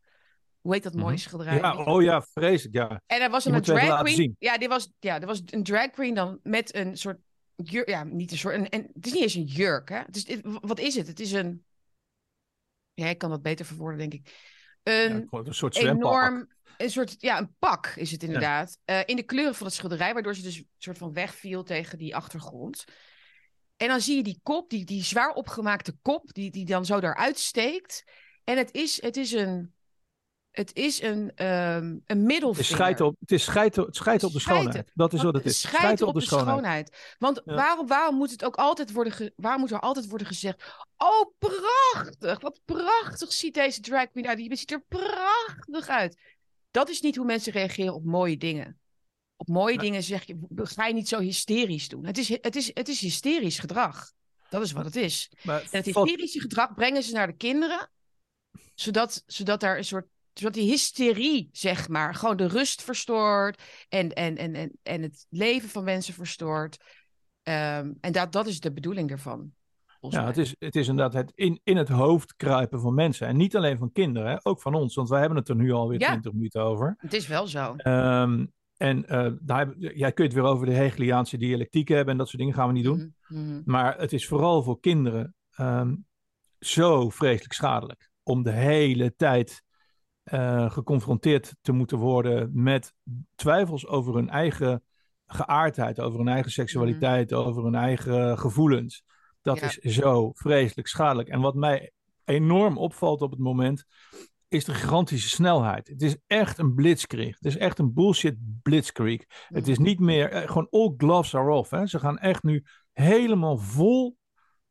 Hoe 0.60 0.74
heet 0.74 0.82
dat 0.82 0.92
mooie 0.92 1.04
mm 1.04 1.10
-hmm. 1.10 1.18
schilderij? 1.18 1.56
Ja, 1.56 1.84
oh 1.84 2.02
ja, 2.02 2.22
vreselijk, 2.22 2.74
ja. 2.74 3.02
En 3.06 3.22
er 3.22 3.30
was 3.30 3.44
een 3.44 3.62
drag 3.62 4.00
queen. 4.00 4.36
Ja, 4.38 4.58
die 4.58 4.68
was, 4.68 4.90
ja, 4.98 5.20
er 5.20 5.26
was 5.26 5.42
een 5.46 5.62
drag 5.62 5.90
queen 5.90 6.14
dan 6.14 6.38
met 6.42 6.74
een 6.74 6.96
soort 6.96 7.18
jurk. 7.56 7.88
Ja, 7.88 8.04
niet 8.04 8.30
een 8.30 8.38
soort. 8.38 8.54
Een, 8.54 8.68
en, 8.68 8.90
het 8.92 9.06
is 9.06 9.12
niet 9.12 9.22
eens 9.22 9.34
een 9.34 9.44
jurk, 9.44 9.88
hè? 9.88 9.98
Het 9.98 10.16
is, 10.16 10.38
wat 10.42 10.78
is 10.78 10.94
het? 10.94 11.06
Het 11.06 11.20
is 11.20 11.32
een 11.32 11.64
ja, 12.94 13.06
ik 13.06 13.18
kan 13.18 13.30
dat 13.30 13.42
beter 13.42 13.66
verwoorden, 13.66 13.98
denk 13.98 14.12
ik. 14.12 14.52
Een, 14.82 15.28
ja, 15.30 15.38
een 15.38 15.54
soort 15.54 15.76
enorm, 15.76 16.48
een 16.76 16.90
soort, 16.90 17.14
ja, 17.18 17.38
een 17.38 17.54
pak 17.58 17.86
is 17.86 18.10
het 18.10 18.22
inderdaad. 18.22 18.78
Ja. 18.84 18.98
Uh, 18.98 19.02
in 19.06 19.16
de 19.16 19.22
kleuren 19.22 19.54
van 19.54 19.66
het 19.66 19.74
schilderij, 19.74 20.12
waardoor 20.12 20.34
ze 20.34 20.42
dus 20.42 20.56
een 20.56 20.68
soort 20.78 20.98
van 20.98 21.12
wegviel 21.12 21.62
tegen 21.62 21.98
die 21.98 22.16
achtergrond. 22.16 22.84
En 23.76 23.88
dan 23.88 24.00
zie 24.00 24.16
je 24.16 24.22
die 24.22 24.40
kop, 24.42 24.70
die, 24.70 24.84
die 24.84 25.02
zwaar 25.02 25.32
opgemaakte 25.32 25.96
kop, 26.02 26.32
die, 26.32 26.50
die 26.50 26.64
dan 26.64 26.84
zo 26.84 26.98
eruit 26.98 27.38
steekt. 27.38 28.04
En 28.44 28.56
het 28.56 28.72
is, 28.72 29.02
het 29.02 29.16
is 29.16 29.32
een, 29.32 29.74
het 30.54 30.74
is 30.74 31.02
een, 31.02 31.44
um, 31.46 32.02
een 32.06 32.22
middelvinger. 32.22 32.56
Het 32.56 32.58
is 32.58 32.66
scheid 32.66 33.00
op, 33.00 33.16
het 33.20 33.30
is 33.30 34.24
op 34.24 34.32
de 34.32 34.40
schoonheid. 34.40 34.90
Dat 34.94 35.12
is 35.12 35.22
wat 35.22 35.34
het 35.34 35.44
is. 35.44 35.60
Scheid 35.60 36.02
op, 36.02 36.08
op 36.08 36.14
de, 36.14 36.20
schoonheid. 36.20 36.48
schoonheid. 36.48 37.16
Want 37.18 37.42
ja. 37.44 37.54
waarom, 37.54 37.86
waarom 37.86 38.16
moet 38.16 38.30
het 38.30 38.44
ook 38.44 38.56
altijd 38.56 38.92
worden, 38.92 39.12
ge, 39.12 39.32
waarom 39.36 39.60
moet 39.60 39.70
er 39.70 39.80
altijd 39.80 40.08
worden 40.08 40.26
gezegd, 40.26 40.62
oh 40.96 41.30
prachtig, 41.38 42.40
wat 42.40 42.60
prachtig 42.64 43.32
ziet 43.32 43.54
deze 43.54 43.80
drag 43.80 44.10
queen 44.10 44.26
uit. 44.26 44.38
Die 44.38 44.56
ziet 44.56 44.72
er 44.72 44.84
prachtig 44.88 45.88
uit. 45.88 46.18
Dat 46.70 46.88
is 46.88 47.00
niet 47.00 47.16
hoe 47.16 47.26
mensen 47.26 47.52
reageren 47.52 47.94
op 47.94 48.04
mooie 48.04 48.36
dingen. 48.36 48.78
Op 49.36 49.48
mooie 49.48 49.78
dingen 49.78 50.02
zeg 50.02 50.26
je, 50.26 50.38
ga 50.54 50.86
je 50.86 50.94
niet 50.94 51.08
zo 51.08 51.20
hysterisch 51.20 51.88
doen. 51.88 52.04
Het 52.04 52.18
is, 52.18 52.28
het 52.28 52.56
is, 52.56 52.70
het 52.74 52.88
is 52.88 53.00
hysterisch 53.00 53.58
gedrag. 53.58 54.12
Dat 54.50 54.62
is 54.62 54.72
wat 54.72 54.84
het 54.84 54.96
is. 54.96 55.30
Maar, 55.42 55.60
en 55.60 55.68
het 55.70 55.84
hysterische 55.84 56.40
gedrag 56.40 56.74
brengen 56.74 57.02
ze 57.02 57.12
naar 57.12 57.26
de 57.26 57.36
kinderen, 57.36 57.90
zodat, 58.74 59.22
zodat 59.26 59.60
daar 59.60 59.76
een 59.76 59.84
soort 59.84 60.06
zodat 60.34 60.54
die 60.54 60.70
hysterie, 60.70 61.48
zeg 61.52 61.88
maar, 61.88 62.14
gewoon 62.14 62.36
de 62.36 62.48
rust 62.48 62.82
verstoort 62.82 63.62
en, 63.88 64.12
en, 64.12 64.36
en, 64.36 64.54
en, 64.54 64.78
en 64.82 65.02
het 65.02 65.26
leven 65.30 65.68
van 65.68 65.84
mensen 65.84 66.14
verstoort. 66.14 66.76
Um, 67.42 67.96
en 68.00 68.12
dat, 68.12 68.32
dat 68.32 68.46
is 68.46 68.60
de 68.60 68.72
bedoeling 68.72 69.10
ervan. 69.10 69.52
Ja, 70.00 70.26
het 70.26 70.38
is, 70.38 70.54
het 70.58 70.76
is 70.76 70.88
inderdaad 70.88 71.12
het 71.22 71.32
in, 71.34 71.60
in 71.62 71.76
het 71.76 71.88
hoofd 71.88 72.36
kruipen 72.36 72.80
van 72.80 72.94
mensen. 72.94 73.26
En 73.26 73.36
niet 73.36 73.56
alleen 73.56 73.78
van 73.78 73.92
kinderen, 73.92 74.30
hè? 74.30 74.36
ook 74.42 74.60
van 74.60 74.74
ons. 74.74 74.94
Want 74.94 75.08
wij 75.08 75.20
hebben 75.20 75.38
het 75.38 75.48
er 75.48 75.56
nu 75.56 75.72
alweer 75.72 76.00
ja, 76.00 76.08
20 76.08 76.32
minuten 76.32 76.62
over. 76.62 76.94
Het 76.98 77.14
is 77.14 77.26
wel 77.26 77.46
zo. 77.46 77.74
Um, 77.84 78.52
en 78.76 79.04
uh, 79.08 79.32
daar, 79.40 79.74
jij 79.78 80.12
kunt 80.12 80.32
het 80.32 80.42
weer 80.42 80.50
over 80.50 80.66
de 80.66 80.72
Hegeliaanse 80.72 81.36
dialectiek 81.36 81.88
hebben 81.88 82.12
en 82.12 82.18
dat 82.18 82.28
soort 82.28 82.38
dingen 82.38 82.54
gaan 82.54 82.66
we 82.66 82.72
niet 82.72 82.84
doen. 82.84 83.14
Mm 83.28 83.48
-hmm. 83.48 83.62
Maar 83.64 83.98
het 83.98 84.12
is 84.12 84.26
vooral 84.26 84.62
voor 84.62 84.80
kinderen 84.80 85.34
um, 85.60 86.06
zo 86.58 87.10
vreselijk 87.10 87.52
schadelijk. 87.52 88.10
Om 88.22 88.42
de 88.42 88.50
hele 88.50 89.14
tijd 89.16 89.62
uh, 90.32 90.70
geconfronteerd 90.70 91.54
te 91.60 91.72
moeten 91.72 91.98
worden 91.98 92.50
met 92.52 92.94
twijfels 93.34 93.86
over 93.86 94.14
hun 94.14 94.28
eigen 94.28 94.82
geaardheid, 95.26 96.00
over 96.00 96.18
hun 96.18 96.28
eigen 96.28 96.50
seksualiteit, 96.50 97.30
mm. 97.30 97.36
over 97.36 97.64
hun 97.64 97.74
eigen 97.74 98.38
gevoelens. 98.38 99.04
Dat 99.42 99.58
ja. 99.58 99.66
is 99.66 99.78
zo 99.78 100.32
vreselijk 100.34 100.88
schadelijk. 100.88 101.28
En 101.28 101.40
wat 101.40 101.54
mij 101.54 101.92
enorm 102.24 102.78
opvalt 102.78 103.22
op 103.22 103.30
het 103.30 103.40
moment, 103.40 103.84
is 104.48 104.64
de 104.64 104.74
gigantische 104.74 105.28
snelheid. 105.28 105.88
Het 105.88 106.02
is 106.02 106.16
echt 106.26 106.58
een 106.58 106.74
blitzkrieg. 106.74 107.34
Het 107.34 107.44
is 107.44 107.56
echt 107.56 107.78
een 107.78 107.92
bullshit 107.92 108.36
blitzkrieg. 108.62 109.24
Mm. 109.26 109.56
Het 109.56 109.68
is 109.68 109.78
niet 109.78 110.00
meer, 110.00 110.32
uh, 110.32 110.48
gewoon 110.48 110.66
all 110.70 110.94
gloves 110.96 111.34
are 111.34 111.50
off. 111.50 111.70
Hè. 111.70 111.86
Ze 111.86 111.98
gaan 111.98 112.18
echt 112.18 112.42
nu 112.42 112.64
helemaal 112.92 113.56
vol, 113.56 114.16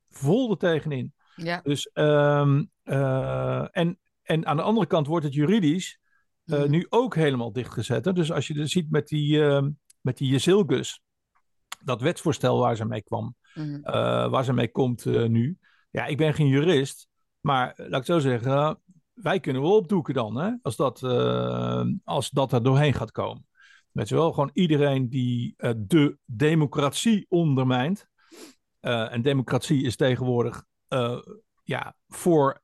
vol 0.09 0.51
er 0.51 0.57
tegenin. 0.57 1.13
Ja. 1.35 1.59
Dus, 1.63 1.89
um, 1.93 2.71
uh, 2.83 3.77
en 3.77 3.99
en 4.23 4.45
aan 4.45 4.57
de 4.57 4.63
andere 4.63 4.87
kant 4.87 5.07
wordt 5.07 5.25
het 5.25 5.33
juridisch 5.33 5.99
uh, 6.45 6.63
mm. 6.63 6.69
nu 6.69 6.85
ook 6.89 7.15
helemaal 7.15 7.51
dichtgezet. 7.51 8.05
Hè? 8.05 8.13
Dus 8.13 8.31
als 8.31 8.47
je 8.47 8.67
ziet 8.67 8.91
met 8.91 9.07
die, 9.07 9.37
uh, 9.37 9.67
met 10.01 10.17
die 10.17 10.31
Jezilgus, 10.31 11.01
dat 11.83 12.01
wetsvoorstel 12.01 12.59
waar 12.59 12.75
ze 12.75 12.85
mee 12.85 13.03
kwam, 13.03 13.35
mm. 13.53 13.75
uh, 13.75 13.83
waar 14.29 14.43
ze 14.43 14.53
mee 14.53 14.71
komt 14.71 15.05
nu. 15.05 15.57
Ja, 15.89 16.05
ik 16.05 16.17
ben 16.17 16.33
geen 16.33 16.47
jurist, 16.47 17.07
maar 17.39 17.73
laat 17.75 17.99
ik 17.99 18.05
zo 18.05 18.19
zeggen, 18.19 18.79
wij 19.13 19.39
kunnen 19.39 19.61
wel 19.61 19.75
opdoeken 19.75 20.13
dan, 20.13 20.35
hè? 20.35 20.51
Als, 20.61 20.75
dat, 20.75 21.03
als 22.03 22.29
dat 22.29 22.51
er 22.51 22.63
doorheen 22.63 22.93
gaat 22.93 23.11
komen. 23.11 23.47
Weet 23.91 24.09
je 24.09 24.15
wel, 24.15 24.31
gewoon 24.31 24.49
iedereen 24.53 25.09
die 25.09 25.55
de 25.77 26.17
democratie 26.25 27.25
ondermijnt. 27.29 28.07
en 28.79 29.21
democratie 29.21 29.83
is 29.83 29.95
tegenwoordig 29.95 30.63
ja, 31.63 31.95
voor 32.07 32.61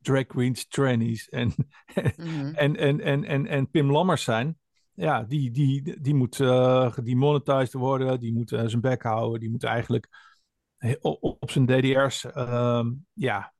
drag 0.00 0.26
queens, 0.26 0.68
trannies 0.68 1.28
en, 1.28 1.54
mm-hmm. 1.94 2.54
en, 2.54 2.76
en, 2.76 3.00
en, 3.00 3.24
en, 3.24 3.46
en 3.46 3.70
Pim 3.70 3.90
Lammers 3.90 4.22
zijn. 4.22 4.58
Ja, 4.92 5.22
die, 5.22 5.50
die, 5.50 6.00
die 6.00 6.14
moet 6.14 6.38
uh, 6.38 6.92
gedemonetized 6.92 7.72
worden, 7.72 8.20
die 8.20 8.32
moet 8.32 8.50
uh, 8.50 8.62
zijn 8.66 8.80
bek 8.80 9.02
houden, 9.02 9.40
die 9.40 9.50
moet 9.50 9.64
eigenlijk 9.64 10.08
op, 11.00 11.22
op 11.40 11.50
zijn 11.50 11.66
DDR's 11.66 12.24
uh, 12.24 12.86
ja, 13.12 13.52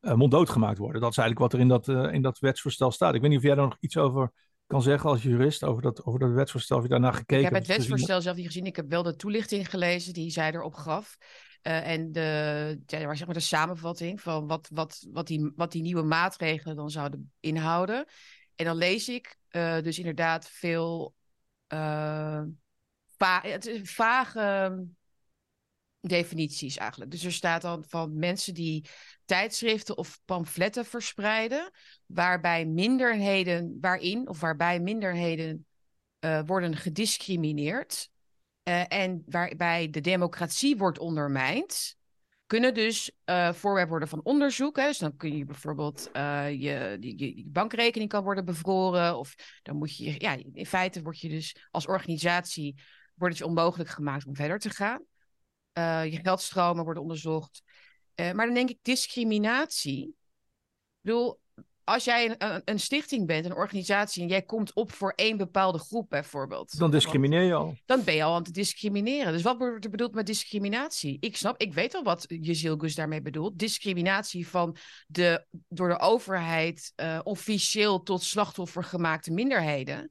uh, 0.00 0.14
monddood 0.14 0.50
gemaakt 0.50 0.78
worden. 0.78 1.00
Dat 1.00 1.10
is 1.10 1.18
eigenlijk 1.18 1.52
wat 1.52 1.60
er 1.60 1.66
in 1.66 1.68
dat, 1.68 2.12
in 2.12 2.22
dat 2.22 2.38
wetsvoorstel 2.38 2.90
staat. 2.90 3.14
Ik 3.14 3.20
weet 3.20 3.30
niet 3.30 3.38
of 3.38 3.44
jij 3.44 3.54
daar 3.54 3.64
nog 3.64 3.76
iets 3.80 3.96
over 3.96 4.32
kan 4.70 4.82
zeggen 4.82 5.10
als 5.10 5.22
jurist 5.22 5.64
over 5.64 5.82
dat, 5.82 6.04
over 6.04 6.20
dat 6.20 6.30
wetsvoorstel. 6.30 6.76
Of 6.76 6.82
je 6.82 6.88
daarna 6.88 7.12
gekeken 7.12 7.36
Ik 7.36 7.44
heb 7.44 7.54
het 7.54 7.66
wetsvoorstel 7.66 8.20
zelf 8.20 8.36
niet 8.36 8.46
gezien. 8.46 8.66
Ik 8.66 8.76
heb 8.76 8.90
wel 8.90 9.02
de 9.02 9.16
toelichting 9.16 9.70
gelezen 9.70 10.12
die 10.12 10.30
zij 10.30 10.52
erop 10.52 10.74
gaf. 10.74 11.16
Uh, 11.62 11.88
en 11.88 12.12
de, 12.12 12.80
ja, 12.86 13.14
zeg 13.14 13.26
maar 13.26 13.34
de 13.34 13.40
samenvatting 13.40 14.20
van 14.20 14.46
wat, 14.46 14.68
wat, 14.72 15.06
wat, 15.12 15.26
die, 15.26 15.52
wat 15.56 15.72
die 15.72 15.82
nieuwe 15.82 16.02
maatregelen 16.02 16.76
dan 16.76 16.90
zouden 16.90 17.32
inhouden. 17.40 18.04
En 18.54 18.64
dan 18.64 18.76
lees 18.76 19.08
ik 19.08 19.36
uh, 19.50 19.80
dus 19.80 19.98
inderdaad 19.98 20.48
veel 20.48 21.14
uh, 21.68 22.42
va 23.16 23.42
vage 23.82 24.86
definities 26.00 26.76
eigenlijk. 26.76 27.10
Dus 27.10 27.24
er 27.24 27.32
staat 27.32 27.62
dan 27.62 27.84
van 27.88 28.18
mensen 28.18 28.54
die 28.54 28.88
tijdschriften 29.24 29.96
of 29.96 30.20
pamfletten 30.24 30.84
verspreiden, 30.84 31.70
waarbij 32.06 32.66
minderheden, 32.66 33.78
waarin 33.80 34.28
of 34.28 34.40
waarbij 34.40 34.80
minderheden 34.80 35.66
worden 36.46 36.76
gediscrimineerd. 36.76 38.10
Uh, 38.64 38.92
en 38.92 39.22
waarbij 39.26 39.90
de 39.90 40.00
democratie 40.00 40.76
wordt 40.76 40.98
ondermijnd, 40.98 41.96
kunnen 42.46 42.74
dus 42.74 43.10
uh, 43.24 43.52
voorwerp 43.52 43.88
worden 43.88 44.08
van 44.08 44.20
onderzoek. 44.22 44.76
Hè. 44.76 44.86
Dus 44.86 44.98
dan 44.98 45.16
kun 45.16 45.36
je 45.36 45.44
bijvoorbeeld 45.44 46.10
je, 46.12 46.96
je, 47.00 47.36
je, 47.36 47.44
bankrekening 47.46 48.10
kan 48.10 48.24
worden 48.24 48.44
bevroren. 48.44 49.18
Of 49.18 49.34
dan 49.62 49.76
moet 49.76 49.96
je, 49.96 50.14
ja, 50.18 50.36
in 50.52 50.66
feite 50.66 51.02
word 51.02 51.20
je 51.20 51.28
dus 51.28 51.56
als 51.70 51.86
organisatie 51.86 52.74
wordt 53.14 53.34
het 53.34 53.42
je 53.44 53.50
onmogelijk 53.50 53.90
gemaakt 53.90 54.26
om 54.26 54.34
verder 54.34 54.58
te 54.58 54.70
gaan. 54.70 55.04
Je 55.72 56.18
geldstromen 56.22 56.84
worden 56.84 57.02
onderzocht. 57.02 57.62
maar 58.14 58.46
dan 58.46 58.54
denk 58.54 58.70
ik 58.70 58.78
discriminatie. 58.82 60.06
Ik 60.06 61.06
bedoel, 61.06 61.40
als 61.90 62.04
jij 62.04 62.36
een, 62.38 62.62
een, 62.64 62.80
stichting 62.80 63.26
bent, 63.26 63.44
een 63.44 63.54
organisatie, 63.54 64.22
en 64.22 64.28
jij 64.28 64.42
komt 64.42 64.74
op 64.74 64.92
voor 64.92 65.12
één 65.16 65.36
bepaalde 65.36 65.78
groep 65.78 66.08
bijvoorbeeld. 66.08 66.78
Dan 66.78 66.90
discrimineer 66.90 67.42
je 67.42 67.54
al. 67.54 67.76
Dan 67.86 68.04
ben 68.04 68.14
je 68.14 68.22
al 68.22 68.34
aan 68.34 68.42
het 68.42 68.54
discrimineren. 68.54 69.32
Dus 69.32 69.42
wat 69.42 69.58
wordt 69.58 69.84
er 69.84 69.90
bedoeld 69.90 70.14
met 70.14 70.26
discriminatie? 70.26 71.16
Ik 71.20 71.36
snap, 71.36 71.60
ik 71.60 71.72
weet 71.72 71.94
al 71.94 72.02
wat 72.02 72.24
Jezilgus 72.28 72.94
daarmee 72.94 73.22
bedoelt. 73.22 73.58
Discriminatie 73.58 74.48
van 74.48 74.76
de 75.06 75.46
door 75.68 75.88
de 75.88 76.00
overheid 76.00 76.92
uh, 76.96 77.20
officieel 77.22 78.02
tot 78.02 78.22
slachtoffer 78.22 78.84
gemaakte 78.84 79.32
minderheden 79.32 80.10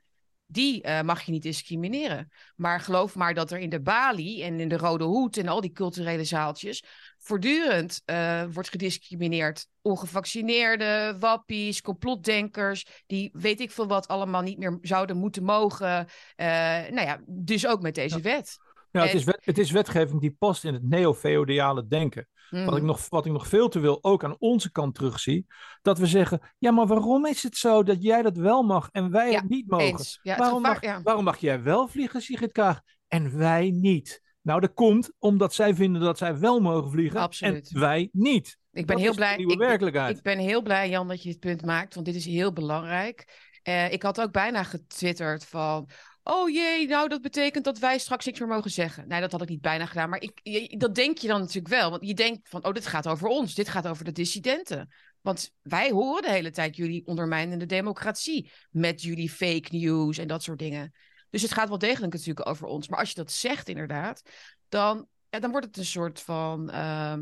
die 0.52 0.88
uh, 0.88 1.02
mag 1.02 1.22
je 1.22 1.32
niet 1.32 1.42
discrimineren. 1.42 2.32
Maar 2.56 2.80
geloof 2.80 3.16
maar 3.16 3.34
dat 3.34 3.52
er 3.52 3.60
in 3.60 3.70
de 3.70 3.82
Bali 3.82 4.44
en 4.44 4.60
in 4.60 4.68
de 4.68 4.78
Rode 4.78 5.04
Hoed 5.04 5.38
en 5.38 5.48
al 5.48 5.62
die 5.62 5.72
culturele 5.72 6.24
zaaltjes 6.24 6.84
voortdurend 7.18 8.02
uh, 8.06 8.44
wordt 8.52 8.70
gediscrimineerd. 8.70 9.68
Ongevaccineerden, 9.82 11.20
wappies, 11.20 11.82
complotdenkers, 11.82 12.86
die 13.06 13.30
weet 13.34 13.60
ik 13.60 13.72
veel 13.72 13.88
wat 13.88 14.08
allemaal 14.08 14.42
niet 14.42 14.58
meer 14.58 14.78
zouden 14.82 15.18
moeten 15.18 15.44
mogen. 15.44 16.08
Uh, 16.38 16.46
nou 16.90 17.02
ja, 17.02 17.20
dus 17.26 17.68
ook 17.68 17.82
met 17.82 17.96
deze 17.96 18.22
wet. 18.22 18.58
Ja, 18.92 19.02
het, 19.02 19.14
is 19.14 19.24
wet, 19.24 19.40
het 19.42 19.58
is 19.58 19.72
wetgeving 19.72 20.22
die 20.22 20.36
past 20.40 20.64
in 20.64 20.74
het 20.74 20.90
neo-feodale 20.90 21.88
denken. 21.88 22.28
Wat, 22.50 22.62
ik 22.62 22.70
mhm. 22.70 22.86
nog, 22.86 23.10
wat 23.10 23.26
ik 23.26 23.32
nog 23.32 23.48
veel 23.48 23.70
te 23.70 23.80
wil 23.80 24.00
ook 24.02 24.24
aan 24.24 24.36
onze 24.40 24.72
kant 24.72 24.96
terugzie. 24.96 25.46
Dat 25.82 25.98
we 25.98 26.06
zeggen, 26.06 26.40
ja, 26.58 26.72
maar 26.72 26.88
waarom 26.88 27.26
is 27.26 27.44
het 27.44 27.58
zo 27.58 27.84
dat 27.84 28.04
jij 28.04 28.22
dat 28.22 28.38
wel 28.38 28.64
mag 28.64 28.90
en 28.92 29.12
wij 29.12 29.34
het 29.34 29.50
niet 29.50 29.68
mogen? 29.68 30.06
Ja, 30.22 30.38
waarom, 30.38 30.62
mag, 30.62 30.80
waarom 31.04 31.24
mag 31.24 31.38
jij 31.38 31.64
wel 31.64 31.88
vliegen, 31.88 32.22
Sigrid 32.22 32.52
Kaag, 32.52 32.82
en 33.08 33.38
wij 33.38 33.70
niet? 33.70 34.22
Nou, 34.42 34.62
dat 34.62 34.74
komt 34.74 35.12
omdat 35.20 35.54
zij 35.54 35.76
vinden 35.76 36.02
dat 36.02 36.18
zij 36.18 36.38
wel 36.38 36.60
mogen 36.60 36.92
vliegen 36.92 37.20
Absoluut. 37.20 37.72
en 37.74 37.80
wij 37.80 38.10
niet. 38.12 38.58
Ik 38.72 38.86
ben, 38.86 38.98
heel 38.98 39.16
blij, 39.16 39.38
ik, 39.38 39.58
werkelijkheid. 39.58 40.18
ik 40.18 40.24
ben 40.24 40.38
heel 40.38 40.62
blij, 40.62 40.90
Jan, 40.90 41.08
dat 41.08 41.24
je 41.24 41.30
het 41.30 41.40
punt 41.40 41.66
maakt, 41.66 41.94
want 41.94 42.06
dit 42.06 42.16
is 42.16 42.26
heel 42.26 42.54
belangrijk. 42.54 43.48
Uh, 43.64 43.92
ik 43.92 44.04
had 44.04 44.22
ook 44.22 44.32
bijna 44.32 44.64
getwitterd 44.64 45.46
van... 45.46 45.90
Oh 46.30 46.50
jee, 46.50 46.88
nou 46.88 47.08
dat 47.08 47.22
betekent 47.22 47.64
dat 47.64 47.80
wij 47.80 47.98
straks 47.98 48.26
niks 48.26 48.40
meer 48.40 48.48
mogen 48.48 48.72
zeggen. 48.72 49.08
Nee, 49.08 49.22
dat 49.22 49.32
had 49.32 49.42
ik 49.42 49.50
niet 49.50 49.62
bijna 49.62 49.86
gedaan. 49.86 50.10
Maar 50.10 50.22
ik, 50.22 50.80
dat 50.80 50.96
denk 50.96 51.18
je 51.18 51.28
dan 51.28 51.40
natuurlijk 51.40 51.68
wel. 51.68 51.90
Want 51.90 52.08
je 52.08 52.14
denkt 52.14 52.50
van, 52.50 52.66
oh, 52.66 52.74
dit 52.74 52.88
gaat 52.88 53.08
over 53.08 53.28
ons. 53.28 53.56
Dit 53.56 53.70
gaat 53.70 53.88
over 53.88 54.06
de 54.06 54.12
dissidenten. 54.12 54.94
Want 55.22 55.52
wij 55.62 55.92
horen 55.92 56.22
de 56.22 56.30
hele 56.30 56.52
tijd 56.52 56.76
jullie 56.76 57.06
ondermijnende 57.06 57.66
democratie. 57.66 58.52
Met 58.72 59.02
jullie 59.02 59.30
fake 59.30 59.68
news 59.70 60.18
en 60.18 60.28
dat 60.28 60.44
soort 60.44 60.60
dingen. 60.60 60.94
Dus 61.30 61.42
het 61.42 61.52
gaat 61.52 61.70
wel 61.70 61.78
degelijk 61.78 62.14
natuurlijk 62.14 62.48
over 62.48 62.68
ons. 62.68 62.88
Maar 62.88 63.00
als 63.00 63.10
je 63.10 63.16
dat 63.16 63.32
zegt 63.32 63.70
inderdaad, 63.70 64.22
dan, 64.68 65.08
ja, 65.30 65.40
dan 65.40 65.52
wordt 65.52 65.66
het 65.66 65.78
een 65.78 65.86
soort 65.86 66.22
van... 66.22 66.70
Uh, 66.70 67.18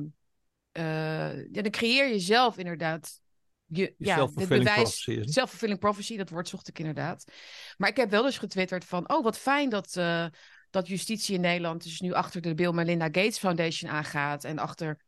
uh, 0.74 1.46
ja, 1.52 1.62
dan 1.62 1.72
creëer 1.72 2.08
je 2.08 2.20
zelf 2.20 2.58
inderdaad 2.58 3.22
je, 3.68 3.94
ja, 3.98 4.30
het 4.36 4.48
bewijs, 4.48 5.10
self-fulfilling 5.22 5.80
prophecy, 5.80 6.18
dat 6.18 6.30
woord 6.30 6.48
zocht 6.48 6.68
ik 6.68 6.80
inderdaad. 6.80 7.32
Maar 7.78 7.90
ik 7.90 7.98
heb 7.98 8.10
wel 8.10 8.24
dus 8.24 8.38
getwitterd 8.38 8.86
van, 8.86 9.10
oh 9.10 9.24
wat 9.24 9.38
fijn 9.38 9.70
dat, 9.70 9.96
uh, 9.98 10.26
dat 10.70 10.88
justitie 10.88 11.36
in 11.36 11.42
Nederland 11.42 11.84
dus 11.84 12.00
nu 12.00 12.14
achter 12.14 12.42
de 12.42 12.54
Bill 12.54 12.72
Melinda 12.72 13.06
Gates 13.06 13.38
Foundation 13.38 13.92
aangaat 13.92 14.44
en 14.44 14.58
achter 14.58 15.06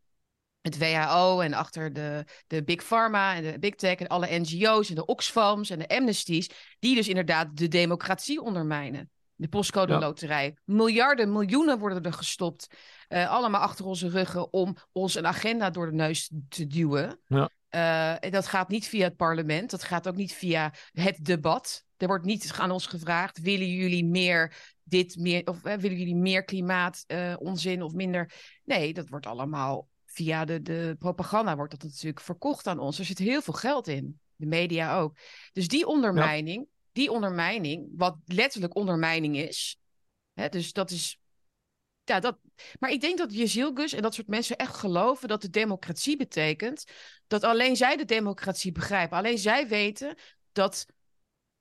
het 0.61 0.77
WHO 0.77 1.39
en 1.39 1.53
achter 1.53 1.93
de, 1.93 2.25
de 2.47 2.63
Big 2.63 2.83
Pharma 2.83 3.35
en 3.35 3.43
de 3.43 3.59
Big 3.59 3.75
Tech 3.75 3.95
en 3.95 4.07
alle 4.07 4.39
NGO's 4.39 4.89
en 4.89 4.95
de 4.95 5.05
Oxfams 5.05 5.69
en 5.69 5.79
de 5.79 5.87
Amnesties, 5.87 6.49
die 6.79 6.95
dus 6.95 7.07
inderdaad 7.07 7.57
de 7.57 7.67
democratie 7.67 8.41
ondermijnen. 8.41 9.09
De 9.35 9.47
postcode 9.47 9.97
loterij. 9.97 10.57
Miljarden, 10.65 11.31
miljoenen 11.31 11.79
worden 11.79 12.03
er 12.03 12.13
gestopt. 12.13 12.67
Uh, 13.09 13.29
allemaal 13.29 13.61
achter 13.61 13.85
onze 13.85 14.09
ruggen 14.09 14.53
om 14.53 14.75
ons 14.91 15.15
een 15.15 15.27
agenda 15.27 15.69
door 15.69 15.85
de 15.85 15.95
neus 15.95 16.31
te 16.49 16.67
duwen. 16.67 17.19
Ja. 17.27 17.49
Uh, 17.75 18.15
dat 18.19 18.47
gaat 18.47 18.69
niet 18.69 18.87
via 18.87 19.03
het 19.03 19.15
parlement. 19.15 19.69
Dat 19.69 19.83
gaat 19.83 20.07
ook 20.07 20.15
niet 20.15 20.33
via 20.33 20.73
het 20.91 21.25
debat. 21.25 21.85
Er 21.97 22.07
wordt 22.07 22.25
niet 22.25 22.53
aan 22.57 22.71
ons 22.71 22.85
gevraagd: 22.85 23.39
willen 23.39 23.67
jullie 23.67 24.05
meer 24.05 24.75
dit, 24.83 25.15
meer, 25.15 25.47
of 25.47 25.65
uh, 25.65 25.73
willen 25.73 25.97
jullie 25.97 26.15
meer 26.15 26.43
klimaatonzin 26.43 27.77
uh, 27.77 27.85
of 27.85 27.93
minder? 27.93 28.33
Nee, 28.63 28.93
dat 28.93 29.09
wordt 29.09 29.25
allemaal 29.25 29.87
via 30.05 30.45
de, 30.45 30.61
de 30.61 30.95
propaganda 30.99 31.55
wordt 31.55 31.71
dat 31.71 31.83
natuurlijk 31.83 32.21
verkocht 32.21 32.67
aan 32.67 32.79
ons. 32.79 32.99
Er 32.99 33.05
zit 33.05 33.17
heel 33.17 33.41
veel 33.41 33.53
geld 33.53 33.87
in. 33.87 34.19
De 34.35 34.45
media 34.45 34.99
ook. 34.99 35.17
Dus 35.51 35.67
die 35.67 35.87
ondermijning, 35.87 36.67
die 36.91 37.11
ondermijning, 37.11 37.89
wat 37.95 38.17
letterlijk 38.25 38.75
ondermijning 38.75 39.37
is. 39.37 39.79
Hè, 40.33 40.49
dus 40.49 40.73
dat 40.73 40.91
is 40.91 41.19
ja, 42.03 42.19
dat, 42.19 42.37
maar 42.79 42.91
ik 42.91 43.01
denk 43.01 43.17
dat 43.17 43.35
Jezilgus 43.35 43.93
en 43.93 44.01
dat 44.01 44.13
soort 44.13 44.27
mensen 44.27 44.57
echt 44.57 44.75
geloven 44.75 45.27
dat 45.27 45.41
de 45.41 45.49
democratie 45.49 46.17
betekent 46.17 46.83
dat 47.27 47.43
alleen 47.43 47.75
zij 47.75 47.97
de 47.97 48.05
democratie 48.05 48.71
begrijpen. 48.71 49.17
Alleen 49.17 49.37
zij 49.37 49.67
weten 49.67 50.15
dat 50.51 50.85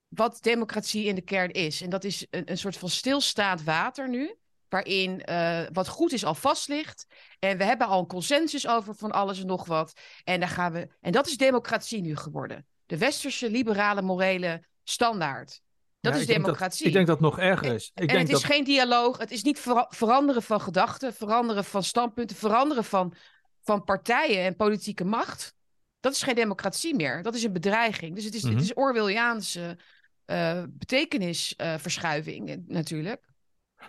wat 0.08 0.42
democratie 0.42 1.04
in 1.04 1.14
de 1.14 1.20
kern 1.20 1.50
is. 1.50 1.80
En 1.80 1.90
dat 1.90 2.04
is 2.04 2.26
een, 2.30 2.58
soort 2.58 2.76
van 2.76 2.88
stilstaand 2.88 3.62
water 3.62 4.08
nu, 4.08 4.36
waarin 4.68 5.22
uh, 5.30 5.62
wat 5.72 5.88
goed 5.88 6.12
is 6.12 6.24
al 6.24 6.34
vast 6.34 6.68
ligt. 6.68 7.06
En 7.38 7.58
we 7.58 7.64
hebben 7.64 7.86
al 7.86 8.00
een 8.00 8.06
consensus 8.06 8.68
over 8.68 8.94
van 8.94 9.10
alles 9.10 9.40
en 9.40 9.46
nog 9.46 9.66
wat. 9.66 9.92
En, 10.24 10.40
daar 10.40 10.48
gaan 10.48 10.72
we, 10.72 10.88
en 11.00 11.12
dat 11.12 11.26
is 11.26 11.36
democratie 11.36 12.00
nu 12.00 12.16
geworden. 12.16 12.66
De 12.86 12.98
westerse 12.98 13.50
liberale 13.50 14.02
morele 14.02 14.64
standaard. 14.84 15.60
Dat 16.00 16.14
is 16.14 16.26
democratie. 16.26 16.86
ik 16.86 16.92
denk 16.92 17.06
dat 17.06 17.16
het 17.16 17.24
nog 17.24 17.38
erger 17.38 17.74
is. 17.74 17.90
Ik 17.94 18.00
en, 18.00 18.06
denk 18.06 18.28
het 18.28 18.36
is 18.36 18.44
geen 18.44 18.64
dialoog. 18.64 19.18
Het 19.18 19.30
is 19.30 19.42
niet 19.42 19.60
veranderen 19.88 20.42
van 20.42 20.60
gedachten, 20.60 21.14
veranderen 21.14 21.64
van 21.64 21.82
standpunten, 21.82 22.36
veranderen 22.36 22.84
van, 22.84 23.14
van 23.60 23.84
partijen 23.84 24.44
en 24.44 24.56
politieke 24.56 25.04
macht. 25.04 25.54
Dat 26.00 26.12
is 26.12 26.22
geen 26.22 26.34
democratie 26.34 26.94
meer. 26.94 27.22
Dat 27.22 27.34
is 27.34 27.42
een 27.42 27.52
bedreiging. 27.52 28.14
Dus 28.14 28.24
het 28.24 28.34
is, 28.34 28.42
het 28.42 28.52
mhm. 28.52 28.60
is 28.60 28.74
Orwelliaanse 28.74 29.78
uh, 30.26 30.62
betekenisverschuiving 30.68 32.48
uh, 32.48 32.56
natuurlijk. 32.66 33.26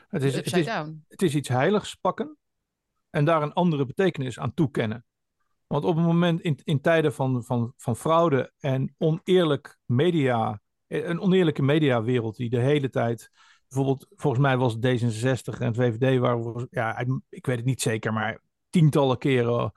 Het 0.10 0.24
is, 0.24 0.36
het, 0.36 0.56
is, 0.56 0.66
het 1.08 1.22
is 1.22 1.36
iets 1.36 1.50
heiligs 1.50 1.96
pakken 1.96 2.38
en 3.10 3.26
daar 3.26 3.42
een 3.42 3.54
andere 3.54 3.86
betekenis 3.86 4.40
aan 4.40 4.54
toekennen. 4.54 5.06
Want 5.68 5.86
op 5.86 5.96
het 5.96 6.06
moment 6.06 6.42
in, 6.42 6.60
in 6.64 6.82
tijden 6.82 7.14
van, 7.14 7.44
van, 7.44 7.74
van 7.78 7.96
fraude 7.96 8.52
en 8.60 8.96
oneerlijk 8.98 9.78
media 9.86 10.50
eh, 10.50 10.58
een 10.90 11.20
oneerlijke 11.20 11.62
mediawereld 11.62 12.36
die 12.36 12.50
de 12.50 12.60
hele 12.60 12.90
tijd. 12.90 13.32
Bijvoorbeeld, 13.68 14.08
volgens 14.16 14.42
mij 14.42 14.58
was 14.58 14.76
D66 14.76 15.60
en 15.60 15.66
het 15.66 15.76
VVD 15.76 16.20
waren, 16.20 16.68
ja, 16.72 17.06
ik 17.30 17.46
weet 17.46 17.58
het 17.58 17.66
niet 17.66 17.82
zeker, 17.82 18.14
maar 18.14 18.42
tientallen 18.70 19.18
keren 19.18 19.72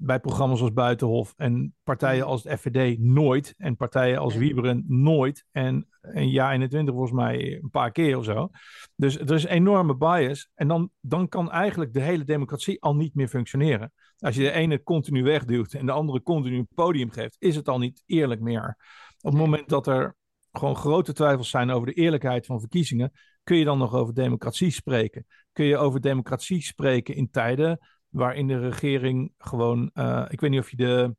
bij 0.00 0.20
programma's 0.20 0.60
als 0.60 0.72
Buitenhof 0.72 1.34
en 1.36 1.74
partijen 1.82 2.26
als 2.26 2.44
het 2.44 2.60
FVD 2.60 2.98
nooit. 2.98 3.54
En 3.56 3.76
partijen 3.76 4.18
als 4.18 4.34
Wieberen 4.34 4.84
nooit. 4.86 5.44
En 5.50 5.88
een 6.00 6.30
jaar 6.30 6.52
21 6.52 6.94
volgens 6.94 7.14
mij 7.14 7.58
een 7.62 7.70
paar 7.70 7.92
keer 7.92 8.18
of 8.18 8.24
zo. 8.24 8.50
Dus 8.96 9.18
er 9.18 9.34
is 9.34 9.44
een 9.44 9.50
enorme 9.50 9.96
bias. 9.96 10.50
En 10.54 10.68
dan, 10.68 10.90
dan 11.00 11.28
kan 11.28 11.50
eigenlijk 11.50 11.92
de 11.92 12.00
hele 12.00 12.24
democratie 12.24 12.82
al 12.82 12.96
niet 12.96 13.14
meer 13.14 13.28
functioneren. 13.28 13.92
Als 14.18 14.36
je 14.36 14.42
de 14.42 14.50
ene 14.50 14.82
continu 14.82 15.22
wegduwt 15.22 15.74
en 15.74 15.86
de 15.86 15.92
andere 15.92 16.22
continu 16.22 16.56
een 16.56 16.68
podium 16.74 17.10
geeft, 17.10 17.36
is 17.38 17.56
het 17.56 17.68
al 17.68 17.78
niet 17.78 18.02
eerlijk 18.06 18.40
meer. 18.40 18.76
Op 19.20 19.30
het 19.30 19.40
moment 19.40 19.68
dat 19.68 19.86
er 19.86 20.16
gewoon 20.58 20.76
grote 20.76 21.12
twijfels 21.12 21.50
zijn 21.50 21.70
over 21.70 21.86
de 21.86 21.92
eerlijkheid 21.92 22.46
van 22.46 22.60
verkiezingen, 22.60 23.12
kun 23.42 23.56
je 23.56 23.64
dan 23.64 23.78
nog 23.78 23.94
over 23.94 24.14
democratie 24.14 24.70
spreken? 24.70 25.26
Kun 25.52 25.64
je 25.64 25.76
over 25.76 26.00
democratie 26.00 26.62
spreken 26.62 27.14
in 27.14 27.30
tijden 27.30 27.78
waarin 28.08 28.46
de 28.46 28.58
regering 28.58 29.32
gewoon, 29.38 29.90
uh, 29.94 30.26
ik 30.28 30.40
weet 30.40 30.50
niet 30.50 30.60
of 30.60 30.70
je 30.70 30.76
de, 30.76 31.16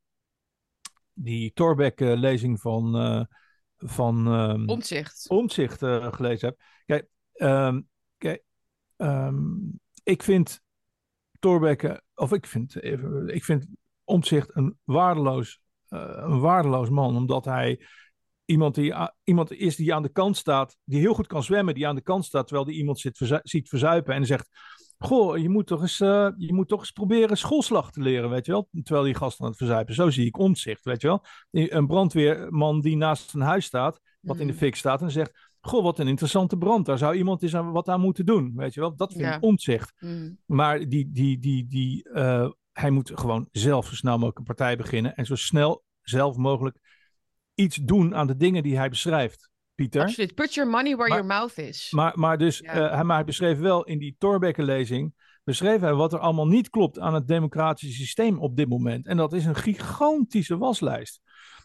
die 1.13 1.53
Torbeck-lezing 1.53 2.61
van, 2.61 3.01
uh, 3.01 3.23
van 3.77 4.27
um, 4.27 4.69
Omtzigt, 4.69 5.29
Omtzigt 5.29 5.81
uh, 5.81 6.13
gelezen 6.13 6.47
hebt. 6.47 6.61
Kijk, 6.85 7.07
um, 7.35 7.87
kijk 8.17 8.43
um, 8.97 9.79
ik 10.03 10.23
vind 10.23 10.61
Torbeck, 11.39 12.01
of 12.15 12.33
ik 12.33 12.45
vind, 12.45 12.83
ik 13.25 13.43
vind 13.43 13.67
Omtzigt 14.03 14.55
een 14.55 14.77
waardeloos, 14.83 15.59
een 15.87 16.39
waardeloos 16.39 16.89
man, 16.89 17.15
omdat 17.15 17.45
hij 17.45 17.85
iemand, 18.49 18.75
die, 18.75 18.93
iemand 19.23 19.51
is 19.51 19.75
die 19.75 19.93
aan 19.93 20.03
de 20.03 20.11
kant 20.11 20.37
staat, 20.37 20.77
die 20.83 20.99
heel 20.99 21.13
goed 21.13 21.27
kan 21.27 21.43
zwemmen, 21.43 21.73
die 21.73 21.87
aan 21.87 21.95
de 21.95 22.01
kant 22.01 22.25
staat, 22.25 22.47
terwijl 22.47 22.67
die 22.67 22.77
iemand 22.77 22.99
zit, 22.99 23.41
ziet 23.43 23.69
verzuipen 23.69 24.13
en 24.13 24.25
zegt: 24.25 24.49
Goh, 24.97 25.37
je 25.37 25.49
moet, 25.49 25.67
toch 25.67 25.81
eens, 25.81 25.99
uh, 25.99 26.29
je 26.37 26.53
moet 26.53 26.67
toch 26.67 26.79
eens 26.79 26.91
proberen 26.91 27.37
schoolslag 27.37 27.91
te 27.91 28.01
leren, 28.01 28.29
weet 28.29 28.45
je 28.45 28.51
wel? 28.51 28.69
Terwijl 28.83 29.05
die 29.05 29.15
gast 29.15 29.41
aan 29.41 29.47
het 29.47 29.57
verzuipen. 29.57 29.93
Zo 29.93 30.09
zie 30.09 30.25
ik 30.25 30.37
omzicht, 30.37 30.83
weet 30.83 31.01
je 31.01 31.07
wel? 31.07 31.23
Een 31.51 31.87
brandweerman 31.87 32.81
die 32.81 32.97
naast 32.97 33.29
zijn 33.29 33.43
huis 33.43 33.65
staat, 33.65 33.99
wat 34.21 34.39
in 34.39 34.47
de 34.47 34.53
mm. 34.53 34.59
fik 34.59 34.75
staat, 34.75 35.01
en 35.01 35.11
zegt: 35.11 35.49
Goh, 35.59 35.83
wat 35.83 35.99
een 35.99 36.07
interessante 36.07 36.57
brand. 36.57 36.85
Daar 36.85 36.97
zou 36.97 37.15
iemand 37.15 37.43
eens 37.43 37.55
aan, 37.55 37.71
wat 37.71 37.87
aan 37.87 38.01
moeten 38.01 38.25
doen, 38.25 38.53
weet 38.55 38.73
je 38.73 38.79
wel? 38.79 38.95
Dat 38.95 39.13
vind 39.13 39.35
ik 39.35 39.43
omzicht. 39.43 39.93
Mm. 39.99 40.37
Maar 40.45 40.87
die, 40.87 41.09
die, 41.11 41.39
die, 41.39 41.67
die, 41.67 42.09
uh, 42.13 42.49
hij 42.71 42.89
moet 42.89 43.11
gewoon 43.13 43.47
zelf 43.51 43.87
zo 43.87 43.95
snel 43.95 44.13
mogelijk 44.13 44.37
een 44.37 44.55
partij 44.55 44.77
beginnen 44.77 45.15
en 45.15 45.25
zo 45.25 45.35
snel 45.35 45.83
zelf 46.01 46.37
mogelijk 46.37 46.88
iets 47.59 47.75
doen 47.75 48.15
aan 48.15 48.27
de 48.27 48.35
dingen 48.35 48.63
die 48.63 48.77
hij 48.77 48.89
beschrijft. 48.89 49.49
Pieter. 49.75 50.01
Absoluut. 50.01 50.35
Put 50.35 50.53
your 50.53 50.69
money 50.69 50.95
where 50.95 51.09
your 51.09 51.25
mouth 51.25 51.57
is. 51.57 51.91
Maar, 51.91 52.19
maar 52.19 52.37
dus, 52.37 52.57
ja. 52.57 52.75
uh, 52.75 52.93
hij, 52.93 53.03
maar 53.03 53.15
hij 53.15 53.25
beschreef 53.25 53.59
wel 53.59 53.83
in 53.83 53.99
die 53.99 54.15
Thorbecke-lezing, 54.17 55.13
beschreef 55.43 55.79
hij 55.79 55.93
wat 55.93 56.13
er 56.13 56.19
allemaal 56.19 56.47
niet 56.47 56.69
klopt 56.69 56.99
aan 56.99 57.13
het 57.13 57.27
democratische 57.27 58.01
systeem 58.01 58.39
op 58.39 58.55
dit 58.55 58.69
moment. 58.69 59.07
En 59.07 59.17
dat 59.17 59.33
is 59.33 59.45
een 59.45 59.55
gigantische 59.55 60.57
waslijst. 60.57 61.21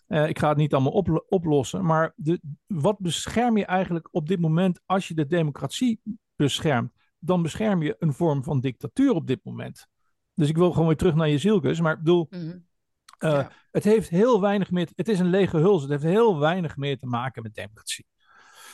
Uh, 0.08 0.28
ik 0.28 0.38
ga 0.38 0.48
het 0.48 0.56
niet 0.56 0.74
allemaal 0.74 0.92
op, 0.92 1.24
oplossen. 1.28 1.84
Maar 1.84 2.12
de, 2.16 2.40
wat 2.66 2.98
bescherm 2.98 3.56
je 3.56 3.64
eigenlijk 3.64 4.08
op 4.10 4.28
dit 4.28 4.40
moment 4.40 4.80
als 4.86 5.08
je 5.08 5.14
de 5.14 5.26
democratie 5.26 6.00
beschermt? 6.36 6.92
Dan 7.18 7.42
bescherm 7.42 7.82
je 7.82 7.96
een 7.98 8.12
vorm 8.12 8.44
van 8.44 8.60
dictatuur 8.60 9.10
op 9.10 9.26
dit 9.26 9.40
moment. 9.42 9.86
Dus 10.34 10.48
ik 10.48 10.56
wil 10.56 10.72
gewoon 10.72 10.86
weer 10.86 10.96
terug 10.96 11.14
naar 11.14 11.28
je 11.28 11.38
zielkus. 11.38 11.80
Maar 11.80 11.92
ik 11.92 11.98
bedoel, 11.98 12.26
mm 12.30 12.40
-hmm. 12.40 12.66
Uh, 13.18 13.30
ja. 13.30 13.50
het 13.70 13.84
heeft 13.84 14.08
heel 14.08 14.40
weinig 14.40 14.70
meer. 14.70 14.88
Het 14.94 15.08
is 15.08 15.18
een 15.18 15.30
lege 15.30 15.56
huls. 15.56 15.82
Het 15.82 15.90
heeft 15.90 16.02
heel 16.02 16.38
weinig 16.38 16.76
meer 16.76 16.98
te 16.98 17.06
maken 17.06 17.42
met 17.42 17.54
democratie. 17.54 18.06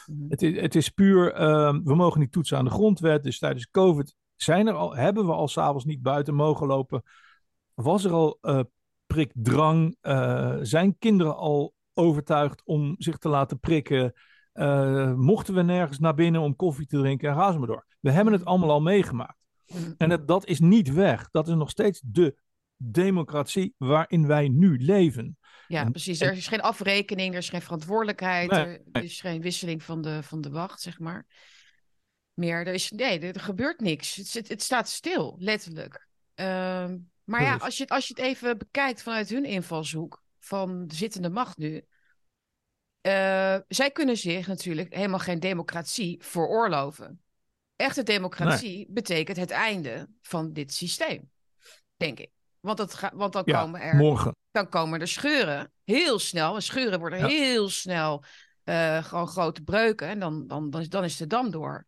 Mm 0.07 0.17
-hmm. 0.19 0.31
het, 0.31 0.43
is, 0.43 0.61
het 0.61 0.75
is 0.75 0.89
puur. 0.89 1.41
Uh, 1.41 1.79
we 1.85 1.95
mogen 1.95 2.21
niet 2.21 2.33
toetsen 2.33 2.59
aan 2.59 2.65
de 2.65 2.71
grondwet. 2.71 3.23
Dus 3.23 3.39
tijdens 3.39 3.71
COVID 3.71 4.15
zijn 4.37 4.67
er 4.67 4.75
al, 4.75 4.97
hebben 4.97 5.27
we 5.27 5.33
al 5.33 5.49
s'avonds 5.49 5.85
niet 5.85 6.03
buiten 6.03 6.35
mogen 6.35 6.67
lopen. 6.67 7.03
Was 7.75 8.05
er 8.05 8.13
al 8.13 8.39
uh, 8.43 8.61
prikdrang? 9.07 9.97
Uh, 10.03 10.57
zijn 10.61 10.99
kinderen 10.99 11.37
al 11.37 11.75
overtuigd 11.95 12.63
om 12.65 12.95
zich 12.99 13.19
te 13.19 13.29
laten 13.29 13.61
prikken? 13.61 14.13
Mochten 15.17 15.55
we 15.55 15.63
nergens 15.63 15.99
naar 15.99 16.15
binnen 16.15 16.41
om 16.41 16.57
koffie 16.57 16.87
te 16.87 16.99
drinken 16.99 17.29
en 17.29 17.35
ga 17.37 17.53
ze 17.53 17.59
maar 17.59 17.67
door. 17.67 17.87
We 18.01 18.11
hebben 18.11 18.33
het 18.33 18.45
allemaal 18.45 18.71
al 18.71 18.81
meegemaakt. 18.81 19.41
En 19.97 20.11
het, 20.11 20.29
dat 20.29 20.47
is 20.47 20.61
niet 20.61 20.93
weg. 20.93 21.31
Dat 21.31 21.49
is 21.49 21.55
nog 21.55 21.71
steeds 21.71 22.01
de 22.05 22.37
democratie 22.83 23.75
waarin 23.77 24.27
wij 24.27 24.49
nu 24.49 24.79
leven. 24.79 25.39
Ja, 25.67 25.85
en, 25.85 25.91
precies. 25.91 26.21
Er 26.21 26.33
is 26.33 26.49
geen 26.49 26.61
afrekening, 26.61 27.33
er 27.33 27.39
is 27.39 27.49
geen 27.49 27.63
verantwoordelijkheid, 27.63 28.51
nee, 28.51 28.79
er 28.93 29.03
is 29.03 29.21
geen 29.21 29.41
wisseling 29.41 29.83
van 29.83 30.03
de, 30.03 30.23
van 30.23 30.41
de 30.41 30.51
wacht, 30.51 30.81
zeg 30.81 30.99
maar. 30.99 31.27
Meer, 32.35 32.67
er 32.67 32.75
is, 32.75 32.91
nee, 32.91 33.21
er, 33.21 33.41
gebeurt 33.41 33.81
niks. 33.81 34.15
Het, 34.15 34.33
het, 34.33 34.49
het 34.49 34.63
staat 34.63 34.89
stil, 34.89 35.37
letterlijk. 35.39 36.09
Uh, 36.35 36.91
maar 37.25 37.43
ja, 37.43 37.57
als 37.57 37.77
je, 37.77 37.89
als 37.89 38.09
je 38.09 38.15
het 38.15 38.25
even 38.25 38.59
bekijkt 38.59 39.03
vanuit 39.03 39.29
hun 39.29 39.45
invalshoek 39.45 40.23
van 40.39 40.87
de 40.87 40.95
zittende 40.95 41.31
macht 41.31 41.57
nu. 41.57 41.75
Uh, 43.07 43.59
zij 43.69 43.91
kunnen 43.93 44.17
zich 44.17 44.47
natuurlijk 44.47 44.95
helemaal 44.95 45.19
geen 45.19 45.41
democratie 45.41 46.25
veroorloven. 46.25 47.23
Echte 47.77 48.03
democratie 48.03 48.77
nee. 48.77 48.87
betekent 48.91 49.37
het 49.37 49.51
einde 49.51 50.09
van 50.23 50.53
dit 50.53 50.75
systeem, 50.75 51.31
denk 51.97 52.19
ik. 52.19 52.31
Want, 52.61 52.79
dat 52.79 52.95
ga, 52.95 53.11
want 53.15 53.33
dan, 53.33 53.43
ja, 53.45 53.63
komen 53.63 53.81
er, 53.81 53.97
morgen. 53.97 54.37
dan 54.51 54.69
komen 54.69 55.01
er 55.01 55.09
scheuren. 55.09 55.73
Heel 55.85 56.19
snel. 56.19 56.55
En 56.55 56.63
scheuren 56.63 56.99
worden 56.99 57.19
ja. 57.19 57.27
heel 57.27 57.69
snel 57.69 58.25
uh, 58.65 59.05
gewoon 59.05 59.29
grote 59.29 59.63
breuken. 59.63 60.09
En 60.09 60.21
dan, 60.21 60.47
dan, 60.47 60.71
dan, 60.71 60.85
dan 60.89 61.05
is 61.05 61.17
de 61.17 61.27
dam 61.27 61.51
door. 61.51 61.87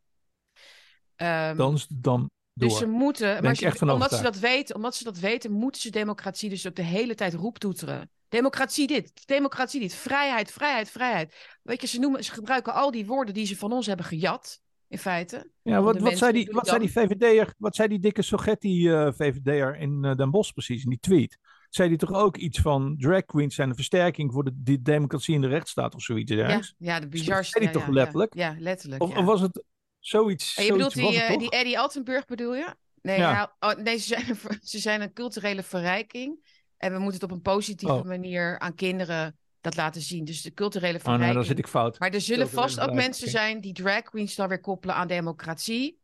Um, 1.17 1.57
dan 1.57 1.75
is 1.75 1.87
de 1.87 2.01
dam 2.01 2.21
door. 2.21 2.69
Dus 2.69 2.79
ze 2.79 2.87
moeten, 2.87 3.43
maar 3.43 3.57
ze, 3.57 3.93
omdat, 3.93 4.13
ze 4.13 4.23
dat 4.23 4.39
weten, 4.39 4.75
omdat 4.75 4.95
ze 4.95 5.05
dat 5.05 5.19
weten, 5.19 5.53
moeten 5.53 5.81
ze 5.81 5.91
democratie 5.91 6.51
dus 6.51 6.67
ook 6.67 6.75
de 6.75 6.83
hele 6.83 7.15
tijd 7.15 7.35
roeptoeteren. 7.35 8.11
Democratie 8.29 8.87
dit, 8.87 9.27
democratie 9.27 9.81
dit, 9.81 9.95
vrijheid, 9.95 10.53
vrijheid, 10.53 10.91
vrijheid. 10.91 11.59
Weet 11.63 11.81
je, 11.81 11.87
ze, 11.87 11.99
noemen, 11.99 12.25
ze 12.25 12.33
gebruiken 12.33 12.75
al 12.75 12.91
die 12.91 13.07
woorden 13.07 13.35
die 13.35 13.47
ze 13.47 13.57
van 13.57 13.73
ons 13.73 13.87
hebben 13.87 14.07
gejat, 14.07 14.61
in 14.93 14.99
feite. 14.99 15.51
Ja, 15.63 15.83
wat, 15.83 15.99
wat, 15.99 16.19
zei, 16.19 16.33
die, 16.33 16.49
wat 16.51 16.67
zei 16.67 16.79
die 16.79 16.93
VVD'er, 16.93 17.55
wat 17.59 17.75
zei 17.75 17.89
die 17.89 17.99
dikke 17.99 18.23
Sogetti-VVD'er 18.23 19.75
uh, 19.75 19.81
in 19.81 20.05
uh, 20.05 20.15
Den 20.15 20.31
Bosch 20.31 20.53
precies, 20.53 20.85
in 20.85 20.91
die 20.91 21.01
tweet? 21.01 21.39
Zei 21.71 21.89
die 21.89 21.99
toch 21.99 22.13
ook 22.13 22.37
iets 22.37 22.61
van 22.61 22.97
drag 22.99 23.25
queens 23.25 23.55
zijn 23.55 23.69
een 23.69 23.75
versterking 23.75 24.33
voor 24.33 24.45
de, 24.45 24.51
de 24.55 24.83
democratie 24.83 25.35
in 25.35 25.41
de 25.41 25.49
rechtsstaat 25.49 25.95
of 25.95 26.03
zoiets? 26.03 26.33
Ja, 26.33 26.61
ja 26.79 27.01
de 27.01 27.09
bizarste. 27.09 27.59
Zei 27.59 27.71
die 27.71 27.79
ja, 27.79 27.85
toch 27.85 27.95
letterlijk? 27.95 28.35
Ja, 28.35 28.55
letterlijk. 28.59 29.03
Of, 29.03 29.17
of 29.17 29.25
was 29.25 29.41
het 29.41 29.65
zoiets? 29.99 30.57
En 30.57 30.65
je 30.65 30.73
bedoelt 30.73 30.95
die, 30.95 31.15
uh, 31.15 31.39
die 31.39 31.51
Eddie 31.51 31.79
Altenburg 31.79 32.25
bedoel 32.25 32.55
je? 32.55 32.75
Nee, 33.03 33.19
nou, 33.19 33.49
oh, 33.61 33.75
nee 33.75 33.97
ze, 33.97 34.07
zijn 34.07 34.29
een, 34.29 34.59
ze 34.73 34.79
zijn 34.79 35.01
een 35.01 35.13
culturele 35.13 35.63
verrijking. 35.63 36.61
En 36.77 36.93
we 36.93 36.99
moeten 36.99 37.21
het 37.21 37.31
op 37.31 37.37
een 37.37 37.43
positieve 37.43 37.95
oh. 37.95 38.05
manier 38.05 38.59
aan 38.59 38.75
kinderen 38.75 39.39
dat 39.63 39.77
laten 39.77 40.01
zien. 40.01 40.25
Dus 40.25 40.43
de 40.43 40.55
culturele 40.55 40.99
verrijking. 40.99 41.29
Oh, 41.29 41.35
nou, 41.35 41.35
dan 41.35 41.45
zit 41.45 41.59
ik 41.59 41.67
fout. 41.67 41.99
Maar 41.99 42.11
er 42.11 42.21
zullen 42.21 42.51
vast 42.51 42.81
ook 42.81 42.93
mensen 42.93 43.31
zijn 43.31 43.61
die 43.61 43.73
drag 43.73 44.03
queens 44.03 44.35
dan 44.35 44.49
weer 44.49 44.61
koppelen 44.61 44.95
aan 44.95 45.09
democratie. 45.09 45.99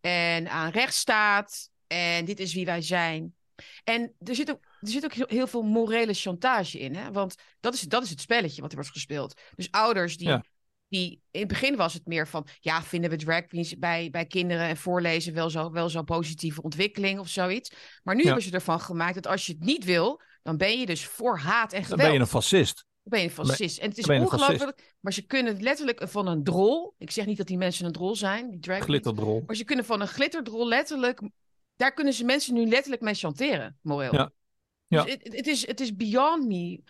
En 0.00 0.50
aan 0.50 0.70
rechtsstaat. 0.70 1.70
En 1.86 2.24
dit 2.24 2.40
is 2.40 2.54
wie 2.54 2.64
wij 2.64 2.82
zijn. 2.82 3.34
En 3.84 4.14
er 4.18 4.34
zit 4.34 4.50
ook, 4.50 4.64
er 4.80 4.88
zit 4.88 5.04
ook 5.04 5.30
heel 5.30 5.46
veel 5.46 5.62
morele 5.62 6.14
chantage 6.14 6.78
in. 6.78 6.94
Hè? 6.94 7.12
Want 7.12 7.34
dat 7.60 7.74
is, 7.74 7.80
dat 7.80 8.02
is 8.02 8.10
het 8.10 8.20
spelletje 8.20 8.60
wat 8.60 8.70
er 8.70 8.76
wordt 8.76 8.92
gespeeld. 8.92 9.40
Dus 9.54 9.70
ouders 9.70 10.16
die 10.16 10.28
ja 10.28 10.42
die, 10.88 11.22
in 11.30 11.40
het 11.40 11.48
begin 11.48 11.76
was 11.76 11.94
het 11.94 12.06
meer 12.06 12.28
van, 12.28 12.46
ja, 12.60 12.82
vinden 12.82 13.10
we 13.10 13.16
drag 13.16 13.46
queens 13.46 13.78
bij, 13.78 14.10
bij 14.10 14.26
kinderen 14.26 14.66
en 14.66 14.76
voorlezen 14.76 15.34
wel 15.34 15.50
zo, 15.50 15.70
wel 15.70 15.88
zo'n 15.88 16.04
positieve 16.04 16.62
ontwikkeling 16.62 17.18
of 17.18 17.28
zoiets. 17.28 17.72
Maar 18.02 18.14
nu 18.14 18.20
ja. 18.20 18.26
hebben 18.26 18.44
ze 18.44 18.52
ervan 18.52 18.80
gemaakt 18.80 19.14
dat 19.14 19.26
als 19.26 19.46
je 19.46 19.52
het 19.52 19.64
niet 19.64 19.84
wil, 19.84 20.22
dan 20.48 20.56
ben 20.56 20.78
je 20.78 20.86
dus 20.86 21.06
voor 21.06 21.38
haat 21.38 21.72
en 21.72 21.82
geweld. 21.82 21.88
Dan 21.88 22.08
ben 22.08 22.12
je 22.12 22.20
een 22.20 22.26
fascist. 22.26 22.76
Dan 22.76 22.86
ben 23.02 23.20
je 23.20 23.24
een 23.24 23.46
fascist. 23.46 23.78
En 23.78 23.88
het 23.88 23.98
is 23.98 24.08
ongelooflijk, 24.08 24.96
maar 25.00 25.12
ze 25.12 25.26
kunnen 25.26 25.62
letterlijk 25.62 26.08
van 26.08 26.26
een 26.26 26.44
drol, 26.44 26.94
ik 26.98 27.10
zeg 27.10 27.26
niet 27.26 27.36
dat 27.36 27.46
die 27.46 27.56
mensen 27.56 27.86
een 27.86 27.92
drol 27.92 28.16
zijn, 28.16 28.50
die 28.50 28.60
drag 28.60 28.82
Glitterdrol. 28.82 29.42
Maar 29.46 29.56
ze 29.56 29.64
kunnen 29.64 29.84
van 29.84 30.00
een 30.00 30.08
glitterdrol 30.08 30.68
letterlijk, 30.68 31.20
daar 31.76 31.92
kunnen 31.92 32.12
ze 32.12 32.24
mensen 32.24 32.54
nu 32.54 32.66
letterlijk 32.66 33.02
mee 33.02 33.14
chanteren, 33.14 33.78
moreel. 33.82 34.14
Ja. 34.14 34.30
Ja. 34.86 35.02
Dus 35.02 35.12
het, 35.12 35.34
het, 35.36 35.46
is, 35.46 35.66
het 35.66 35.80
is 35.80 35.96
beyond 35.96 36.46
me, 36.46 36.82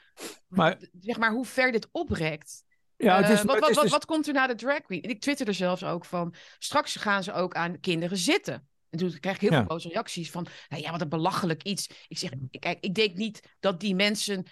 maar, 0.49 0.79
zeg 1.01 1.19
maar, 1.19 1.33
hoe 1.33 1.45
ver 1.45 1.73
dit 1.73 1.89
oprekt. 1.93 2.65
Ja, 2.97 3.17
het 3.17 3.29
is, 3.29 3.41
uh, 3.41 3.45
wat, 3.45 3.59
wat, 3.59 3.69
is 3.69 3.75
wat, 3.75 3.85
dus... 3.85 3.93
wat 3.93 4.05
komt 4.05 4.27
er 4.27 4.33
na 4.33 4.47
de 4.47 4.55
drag 4.55 4.81
queen? 4.81 5.03
Ik 5.03 5.21
twitterde 5.21 5.53
zelfs 5.53 5.85
ook 5.85 6.05
van, 6.05 6.35
straks 6.59 6.97
gaan 6.97 7.23
ze 7.23 7.33
ook 7.33 7.55
aan 7.55 7.81
kinderen 7.81 8.19
zitten. 8.19 8.69
En 8.91 8.99
toen 8.99 9.19
krijg 9.21 9.35
ik 9.37 9.41
heel 9.43 9.51
Ja. 9.51 9.57
veel 9.59 9.67
boze 9.67 9.89
reacties 9.89 10.31
van, 10.31 10.47
nou 10.69 10.83
ja, 10.83 10.91
wat 10.91 11.01
een 11.01 11.09
belachelijk 11.09 11.63
iets. 11.63 11.87
Ik 12.09 12.19
zeg, 12.19 12.31
kijk, 12.59 12.79
ik 12.81 12.95
denk 12.95 13.17
niet 13.17 13.57
dat 13.61 13.81
die 13.81 13.95
mensen 13.95 14.47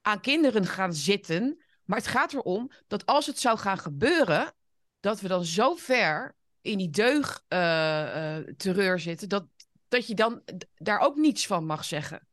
aan 0.00 0.20
kinderen 0.20 0.66
gaan 0.66 0.92
zitten. 0.94 1.64
Maar 1.84 1.98
het 1.98 2.06
gaat 2.06 2.32
erom 2.32 2.70
dat 2.86 3.06
als 3.06 3.26
het 3.26 3.38
zou 3.38 3.58
gaan 3.58 3.78
gebeuren, 3.78 4.52
dat 5.00 5.20
we 5.20 5.28
dan 5.28 5.44
zo 5.44 5.74
ver 5.74 6.34
in 6.60 6.78
die 6.78 6.90
deug 6.90 7.44
eh, 7.48 8.36
eh, 8.36 8.46
terreur 8.56 8.98
zitten, 8.98 9.28
dat, 9.28 9.46
dat 9.88 10.06
je 10.06 10.14
dan 10.14 10.42
daar 10.74 10.98
ook 10.98 11.16
niets 11.16 11.46
van 11.46 11.66
mag 11.66 11.84
zeggen. 11.84 12.26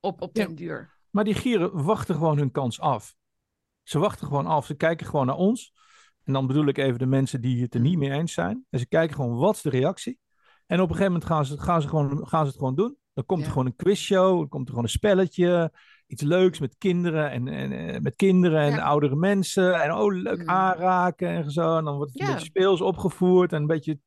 Op, 0.00 0.20
op 0.22 0.36
Ja. 0.36 0.44
den 0.46 0.54
duur. 0.54 0.96
Maar 1.10 1.24
die 1.24 1.34
gieren 1.34 1.82
wachten 1.84 2.14
gewoon 2.14 2.38
hun 2.38 2.50
kans 2.50 2.80
af. 2.80 3.16
Ze 3.82 3.98
wachten 3.98 4.26
gewoon 4.26 4.46
af. 4.46 4.66
Ze 4.66 4.74
kijken 4.74 5.06
gewoon 5.06 5.26
naar 5.26 5.36
ons. 5.36 5.72
En 6.24 6.32
dan 6.32 6.46
bedoel 6.46 6.66
ik 6.66 6.78
even 6.78 6.98
de 6.98 7.06
mensen 7.06 7.40
die 7.40 7.62
het 7.62 7.74
er 7.74 7.80
niet 7.80 7.98
mee 7.98 8.10
eens 8.10 8.32
zijn. 8.32 8.66
En 8.70 8.78
ze 8.78 8.86
kijken 8.86 9.16
gewoon, 9.16 9.36
wat 9.36 9.54
is 9.54 9.62
de 9.62 9.70
reactie? 9.70 10.18
En 10.68 10.80
op 10.80 10.88
een 10.88 10.94
gegeven 10.96 11.12
moment 11.12 11.24
gaan 11.30 11.44
ze, 11.46 11.58
gaan 11.60 11.82
ze, 11.82 11.88
gewoon, 11.88 12.28
gaan 12.28 12.42
ze 12.44 12.50
het 12.50 12.58
gewoon 12.58 12.74
doen. 12.74 12.96
Dan 13.14 13.26
komt 13.26 13.40
Ja. 13.40 13.46
er 13.46 13.52
gewoon 13.52 13.66
een 13.66 13.76
quizshow. 13.76 14.38
Dan 14.38 14.48
komt 14.48 14.62
er 14.64 14.68
gewoon 14.68 14.84
een 14.84 14.90
spelletje. 14.90 15.72
Iets 16.06 16.22
leuks 16.22 16.58
met 16.58 16.74
kinderen 16.78 17.30
en, 17.30 17.48
en, 17.48 17.72
eh, 17.72 18.00
met 18.00 18.16
kinderen 18.16 18.60
en 18.60 18.70
Ja. 18.70 18.82
oudere 18.82 19.16
mensen. 19.16 19.82
En 19.82 19.94
oh, 19.94 20.14
leuk 20.14 20.42
Mm. 20.42 20.48
aanraken 20.48 21.28
en 21.28 21.50
zo. 21.50 21.76
En 21.76 21.84
dan 21.84 21.96
wordt 21.96 22.12
het 22.12 22.20
een 22.20 22.26
beetje 22.26 22.44
speels 22.44 22.80
opgevoerd. 22.80 23.52
En 23.52 23.60
een 23.60 23.66
beetje 23.66 23.98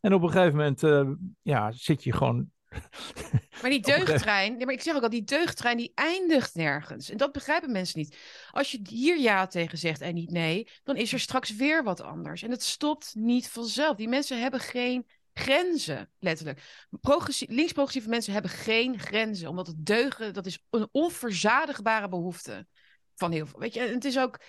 En 0.00 0.14
op 0.14 0.22
een 0.22 0.30
gegeven 0.30 0.56
moment 0.56 0.82
eh, 0.82 1.10
ja, 1.42 1.72
zit 1.72 2.04
je 2.04 2.12
gewoon... 2.12 2.50
Maar 3.62 3.70
die 3.70 3.80
deugdtrein, 3.96 4.56
nee, 4.56 4.64
maar 4.64 4.74
ik 4.74 4.82
zeg 4.82 4.96
ook 4.96 5.02
al, 5.02 5.08
die 5.10 5.24
deugdtrein 5.24 5.76
die 5.76 5.92
eindigt 5.94 6.54
nergens. 6.54 7.10
En 7.10 7.16
dat 7.16 7.32
begrijpen 7.32 7.72
mensen 7.72 7.98
niet. 7.98 8.18
Als 8.50 8.70
je 8.70 8.80
hier 8.88 9.18
ja 9.18 9.46
tegen 9.46 9.78
zegt 9.78 10.00
en 10.00 10.14
niet 10.14 10.30
nee, 10.30 10.68
dan 10.84 10.96
is 10.96 11.12
er 11.12 11.20
straks 11.20 11.56
weer 11.56 11.82
wat 11.84 12.00
anders. 12.02 12.42
En 12.42 12.50
het 12.50 12.62
stopt 12.62 13.14
niet 13.14 13.48
vanzelf. 13.48 13.96
Die 13.96 14.08
mensen 14.08 14.40
hebben 14.40 14.60
geen 14.60 15.06
grenzen, 15.32 16.10
letterlijk. 16.18 16.86
Progressie- 17.00 17.52
links-progressieve 17.52 18.08
mensen 18.08 18.32
hebben 18.32 18.50
geen 18.50 18.98
grenzen, 18.98 19.48
omdat 19.48 19.66
het 19.66 19.86
deugen, 19.86 20.34
dat 20.34 20.46
is 20.46 20.64
een 20.70 20.88
onverzadigbare 20.92 22.08
behoefte 22.08 22.66
van 23.14 23.32
heel 23.32 23.46
veel. 23.46 23.58
Weet 23.60 23.74
je, 23.74 23.80
en 23.80 23.94
het 23.94 24.04
is 24.04 24.18
ook, 24.18 24.40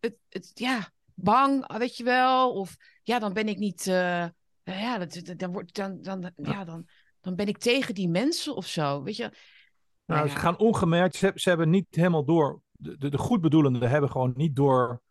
het, 0.00 0.16
het, 0.28 0.50
ja, 0.54 0.90
bang, 1.14 1.76
weet 1.78 1.96
je 1.96 2.04
wel, 2.04 2.52
of 2.52 2.76
ja, 3.02 3.18
dan 3.18 3.32
ben 3.32 3.48
ik 3.48 3.58
niet, 3.58 3.86
eh, 3.86 4.28
ja, 4.62 4.98
dat, 4.98 5.20
dat- 5.24 5.38
dan, 5.38 5.52
wordt, 5.52 5.74
dan, 5.74 6.02
dan, 6.02 6.32
ja, 6.36 6.64
dan, 6.64 6.88
dan 7.20 7.34
ben 7.34 7.46
ik 7.46 7.58
tegen 7.58 7.94
die 7.94 8.08
mensen 8.08 8.56
of 8.56 8.66
zo, 8.66 9.02
weet 9.02 9.16
je. 9.16 9.22
Nou, 9.22 10.20
Nou 10.20 10.28
ze 10.28 10.36
gaan 10.36 10.58
ongemerkt. 10.58 11.14
Ze, 11.16 11.32
ze 11.34 11.48
hebben 11.48 11.70
niet 11.70 11.86
helemaal 11.90 12.24
door. 12.24 12.62
De, 12.72 12.96
de, 12.98 13.08
de 13.08 13.18
goedbedoelenden 13.18 13.90
hebben 13.90 14.10
gewoon 14.10 14.32
niet 14.36 14.56
door 14.56 15.02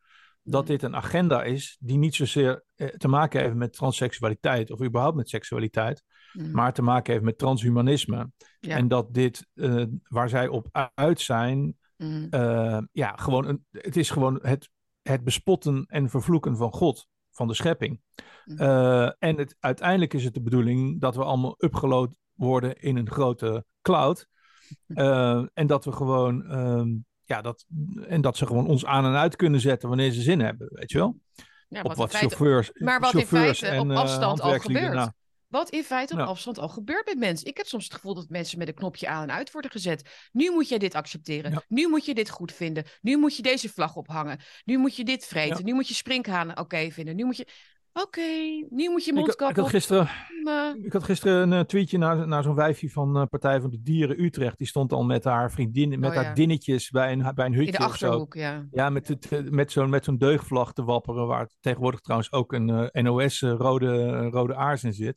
dat 0.50 0.62
Mm. 0.62 0.68
dit 0.68 0.84
een 0.84 0.96
agenda 0.96 1.44
is 1.44 1.78
die 1.80 1.98
niet 1.98 2.16
zozeer 2.16 2.64
eh, 2.76 2.88
te 2.88 3.08
maken 3.08 3.42
heeft 3.42 3.56
met 3.56 3.74
transseksualiteit 3.74 4.72
of 4.72 4.82
überhaupt 4.82 5.16
met 5.18 5.30
seksualiteit, 5.30 6.04
Mm. 6.34 6.52
maar 6.52 6.74
te 6.74 6.82
maken 6.82 7.14
heeft 7.14 7.26
met 7.26 7.38
transhumanisme. 7.38 8.32
Ja. 8.60 8.76
En 8.76 8.88
dat 8.88 9.14
dit, 9.14 9.48
eh, 9.54 9.84
waar 10.04 10.30
zij 10.30 10.48
op 10.48 10.90
uit 10.96 11.22
zijn, 11.22 11.78
Mm. 11.98 12.28
eh, 12.30 12.78
ja, 12.92 13.16
gewoon 13.16 13.46
een, 13.48 13.66
het 13.72 13.98
is 13.98 14.10
gewoon 14.10 14.40
het, 14.42 14.70
het 15.02 15.24
bespotten 15.24 15.86
en 15.88 16.10
vervloeken 16.10 16.58
van 16.58 16.72
God, 16.74 17.08
van 17.32 17.48
de 17.48 17.54
schepping. 17.54 18.02
En 19.20 19.38
het, 19.38 19.56
uiteindelijk 19.60 20.14
is 20.14 20.24
het 20.24 20.34
de 20.34 20.42
bedoeling 20.42 21.02
dat 21.02 21.16
we 21.16 21.24
allemaal 21.24 21.56
upgeload 21.58 22.18
worden 22.34 22.76
in 22.82 22.98
een 22.98 23.10
grote 23.10 23.66
cloud. 23.82 24.28
En 25.54 25.68
dat 25.68 25.86
we 25.86 25.92
gewoon, 25.92 26.46
ehm, 26.46 26.90
ja, 27.30 27.42
dat, 27.42 27.66
en 28.08 28.22
dat 28.22 28.38
ze 28.38 28.46
gewoon 28.46 28.68
ons 28.68 28.86
aan 28.86 29.06
en 29.06 29.16
uit 29.16 29.36
kunnen 29.36 29.60
zetten 29.60 29.90
wanneer 29.90 30.12
ze 30.12 30.22
zin 30.22 30.40
hebben, 30.40 30.68
weet 30.72 30.92
je 30.92 30.98
wel? 30.98 31.20
Ja, 31.68 31.82
op 31.82 31.94
wat 31.96 32.10
feite, 32.10 32.18
chauffeurs, 32.36 32.72
maar 32.74 33.00
wat 33.00 33.14
in 33.14 33.26
feite 33.28 33.68
en 33.68 33.80
op 33.80 33.90
eh, 33.90 33.98
afstand 33.98 34.42
al 34.42 34.60
gebeurt. 34.60 34.94
na. 34.94 35.14
Wat 35.48 35.70
in 35.70 35.84
feite 35.84 36.14
op 36.14 36.20
Ja. 36.20 36.26
afstand 36.26 36.60
al 36.60 36.70
gebeurt 36.70 37.06
met 37.06 37.18
mensen. 37.18 37.48
Ik 37.48 37.58
heb 37.58 37.66
soms 37.66 37.84
het 37.84 37.94
gevoel 37.94 38.14
dat 38.14 38.30
mensen 38.30 38.58
met 38.58 38.68
een 38.68 38.74
knopje 38.74 39.08
aan 39.08 39.24
en 39.24 39.32
uit 39.32 39.52
worden 39.52 39.72
gezet. 39.72 40.30
Nu 40.32 40.52
moet 40.52 40.70
jij 40.70 40.78
dit 40.78 40.96
accepteren. 40.96 41.52
Ja. 41.52 41.64
Nu 41.68 41.88
moet 41.88 42.06
je 42.06 42.14
dit 42.14 42.30
goed 42.30 42.52
vinden. 42.52 42.84
Nu 43.02 43.18
moet 43.18 43.36
je 43.36 43.42
deze 43.42 43.70
vlag 43.70 43.96
ophangen. 43.96 44.40
Nu 44.66 44.78
moet 44.78 44.96
je 44.96 45.04
dit 45.04 45.26
vreten. 45.26 45.58
Ja. 45.58 45.64
Nu 45.64 45.74
moet 45.74 45.88
je 45.88 45.94
sprinkhanen 45.94 46.58
oké 46.60 46.92
vinden. 46.92 47.16
Nu 47.16 47.26
moet 47.26 47.38
je... 47.38 47.48
Oké, 47.94 48.22
nu 48.70 48.90
moet 48.90 49.06
je 49.06 49.12
Ik, 49.12 49.18
ik 49.18 49.24
mondkap 49.26 49.56
had 49.56 49.70
gisteren, 49.70 50.10
ik 50.84 50.94
had 50.94 51.04
gisteren 51.04 51.42
een 51.52 51.54
eh, 51.60 51.66
tweetje 51.66 51.98
naar, 51.98 52.28
naar 52.28 52.44
zo'n 52.44 52.56
wijfje 52.56 52.90
van 52.90 53.18
eh, 53.18 53.26
Partij 53.30 53.62
van 53.62 53.70
de 53.70 53.82
Dieren 53.82 54.24
Utrecht. 54.24 54.58
Die 54.58 54.68
stond 54.68 54.92
al 54.94 55.04
met 55.04 55.24
haar 55.24 55.52
vriendin, 55.52 56.00
met 56.00 56.10
Oh, 56.10 56.16
haar 56.16 56.24
ja. 56.26 56.34
dinnetjes 56.34 56.90
bij 56.90 57.12
een, 57.12 57.32
bij 57.36 57.46
een 57.46 57.54
In 57.54 57.60
hutje 57.60 57.72
de 57.72 57.78
of 57.78 57.96
zo. 57.98 58.06
achterhoek, 58.06 58.34
ja. 58.34 58.68
Ja, 58.72 58.90
met, 58.90 59.08
het, 59.08 59.32
eh, 59.32 59.40
met 59.44 59.72
zo'n 59.72 59.90
met 59.90 60.04
zo'n 60.06 60.18
deugvlag 60.18 60.74
te 60.74 60.84
wapperen, 60.84 61.28
waar 61.28 61.50
tegenwoordig 61.60 62.00
trouwens 62.00 62.32
ook 62.32 62.54
een 62.54 62.70
eh, 62.70 63.04
NOS 63.04 63.42
eh, 63.42 63.54
rode, 63.58 64.20
rode 64.30 64.56
aars 64.56 64.84
in 64.84 64.94
zit. 64.94 65.16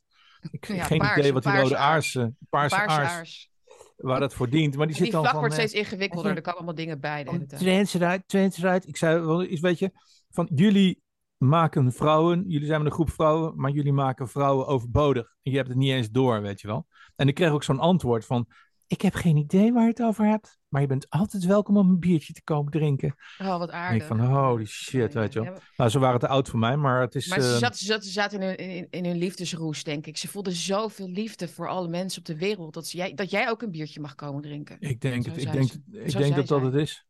Ik 0.51 0.65
heb 0.65 0.77
Ja, 0.77 0.85
geen 0.85 0.99
paars, 0.99 1.19
idee 1.19 1.33
wat 1.33 1.43
die 1.43 1.53
rode 1.57 1.77
aars, 1.77 2.13
paarse, 2.13 2.35
Paarse 2.49 2.77
aars, 2.77 3.11
aars. 3.13 3.51
waar 3.97 4.21
dat 4.21 4.35
voor 4.35 4.49
dient. 4.49 4.77
Maar 4.77 4.87
die 4.87 4.95
zit 4.97 5.05
die 5.05 5.13
dan 5.13 5.21
vlag 5.21 5.33
van... 5.33 5.41
wordt 5.41 5.57
steeds 5.57 5.73
ingewikkelder. 5.75 6.31
Er 6.37 6.41
komen 6.41 6.57
allemaal 6.57 6.75
dingen 6.75 7.01
bij 7.01 7.25
trans 7.47 7.95
eruit, 7.95 8.35
eruit. 8.35 8.89
Ik 8.89 8.97
zei 8.97 9.21
wel 9.21 9.43
eens, 9.45 9.61
weet 9.61 9.79
je, 9.79 9.91
van 10.31 10.49
jullie 10.55 11.03
maken 11.45 11.93
vrouwen, 11.93 12.45
jullie 12.47 12.67
zijn 12.67 12.79
met 12.79 12.89
een 12.89 12.95
groep 12.95 13.11
vrouwen, 13.11 13.53
maar 13.57 13.71
jullie 13.71 13.93
maken 13.93 14.29
vrouwen 14.29 14.67
overbodig. 14.67 15.35
En 15.43 15.51
je 15.51 15.57
hebt 15.57 15.69
het 15.69 15.79
niet 15.79 15.91
eens 15.91 16.11
door, 16.11 16.43
weet 16.43 16.61
je 16.61 16.67
wel. 16.67 16.87
En 17.17 17.29
ik 17.29 17.35
kreeg 17.35 17.51
ook 17.51 17.63
zo'n 17.63 17.79
antwoord 17.79 18.27
van, 18.27 18.47
ik 18.87 19.03
heb 19.03 19.15
geen 19.15 19.37
idee 19.37 19.73
waar 19.73 19.83
je 19.83 19.89
het 19.89 20.03
over 20.03 20.27
hebt, 20.27 20.59
maar 20.69 20.81
je 20.81 20.87
bent 20.87 21.11
altijd 21.11 21.45
welkom 21.45 21.77
om 21.77 21.89
een 21.89 21.99
biertje 21.99 22.33
te 22.33 22.43
komen 22.43 22.73
drinken. 22.73 23.15
Oh, 23.39 23.59
wat 23.59 23.69
En 23.69 23.75
aardig. 23.75 24.03
ik 24.03 24.09
van, 24.09 24.21
holy 24.21 24.65
shit, 24.65 25.13
Ja, 25.13 25.21
weet 25.21 25.33
je 25.33 25.43
wel. 25.43 25.53
ja. 25.53 25.59
Nou, 25.77 25.91
ze 25.91 25.99
waren 25.99 26.21
te 26.21 26.29
oud 26.29 26.49
voor 26.49 26.59
mij, 26.59 26.77
maar 26.77 27.01
het 27.01 27.15
is... 27.15 27.29
Maar 27.29 27.41
ze 27.41 27.53
eh, 27.53 27.59
zaten, 27.59 27.79
ze 27.79 27.85
zaten, 27.85 28.05
ze 28.05 28.13
zaten 28.13 28.41
in, 28.41 28.47
hun, 28.47 28.57
in, 28.57 28.87
in 28.91 29.05
hun 29.05 29.17
liefdesroes, 29.17 29.85
denk 29.85 30.07
ik. 30.07 30.17
Ze 30.17 30.29
voelden 30.29 30.53
zoveel 30.53 31.09
liefde 31.09 31.49
voor 31.49 31.69
alle 31.69 31.89
mensen 31.89 32.19
op 32.19 32.27
de 32.27 32.37
wereld. 32.37 32.75
Dat, 32.75 32.87
ze, 32.87 32.97
jij, 32.97 33.15
dat 33.15 33.31
jij 33.31 33.51
ook 33.51 33.63
een 33.63 33.71
biertje 33.71 34.01
mag 34.01 34.15
komen 34.15 34.43
drinken. 34.43 34.77
ik 34.81 35.01
denk, 35.01 35.25
het, 35.25 35.37
ik 35.37 35.53
denk, 35.53 35.73
ik 35.91 36.17
denk 36.17 36.35
dat 36.35 36.49
dat 36.49 36.63
het 36.63 36.75
is. 36.75 37.07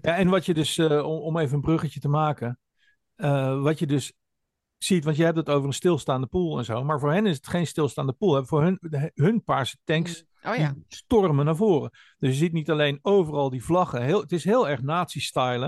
Ja, 0.00 0.16
en 0.16 0.28
wat 0.28 0.46
je 0.46 0.54
dus, 0.54 0.78
eh, 0.78 1.06
om, 1.06 1.18
om 1.18 1.38
even 1.38 1.54
een 1.54 1.60
bruggetje 1.60 2.00
te 2.00 2.08
maken, 2.08 2.58
eh, 3.16 3.62
wat 3.62 3.78
je 3.78 3.86
dus 3.86 4.12
ziet, 4.78 5.04
want 5.04 5.16
je 5.16 5.24
hebt 5.24 5.36
het 5.36 5.48
over 5.50 5.66
een 5.66 5.72
stilstaande 5.74 6.26
pool 6.26 6.58
en 6.58 6.64
zo, 6.64 6.84
maar 6.84 7.00
voor 7.00 7.12
hen 7.12 7.26
is 7.26 7.36
het 7.36 7.46
geen 7.46 7.66
stilstaande 7.66 8.12
pool. 8.12 8.34
hè. 8.34 8.44
Voor 8.44 8.62
hun, 8.62 8.78
hun 9.14 9.44
paarse 9.44 9.76
tanks 9.84 10.24
Oh 10.46 10.56
ja. 10.56 10.74
stormen 10.88 11.44
naar 11.44 11.56
voren. 11.56 11.90
Dus 12.18 12.30
je 12.30 12.36
ziet 12.36 12.52
niet 12.52 12.70
alleen 12.70 12.98
overal 13.02 13.50
die 13.50 13.64
vlaggen, 13.64 14.02
heel, 14.02 14.20
het 14.20 14.32
is 14.32 14.44
heel 14.44 14.68
erg 14.68 14.82
nazi-style. 14.82 15.66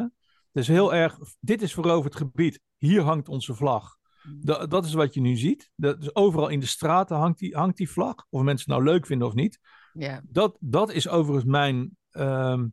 Het 0.52 0.62
is 0.62 0.68
heel 0.68 0.94
erg, 0.94 1.18
dit 1.40 1.62
is 1.62 1.72
veroverd 1.72 2.16
gebied, 2.16 2.60
hier 2.76 3.00
hangt 3.02 3.28
onze 3.28 3.54
vlag. 3.54 3.96
Da- 4.40 4.66
dat 4.66 4.84
is 4.84 4.92
wat 4.92 5.14
je 5.14 5.20
nu 5.20 5.36
ziet. 5.36 5.70
Dat, 5.74 6.00
dus 6.00 6.14
overal 6.14 6.48
in 6.48 6.60
de 6.60 6.66
straten 6.66 7.16
hangt 7.16 7.38
die, 7.38 7.56
hangt 7.56 7.76
die 7.76 7.90
vlag, 7.90 8.14
of 8.30 8.42
mensen 8.42 8.72
het 8.72 8.82
nou 8.82 8.92
leuk 8.94 9.06
vinden 9.06 9.26
of 9.28 9.34
niet. 9.34 9.58
ja. 9.92 10.20
Dat, 10.24 10.56
dat 10.60 10.92
is 10.92 11.08
overigens 11.08 11.44
mijn 11.50 11.96
ehm, 12.10 12.66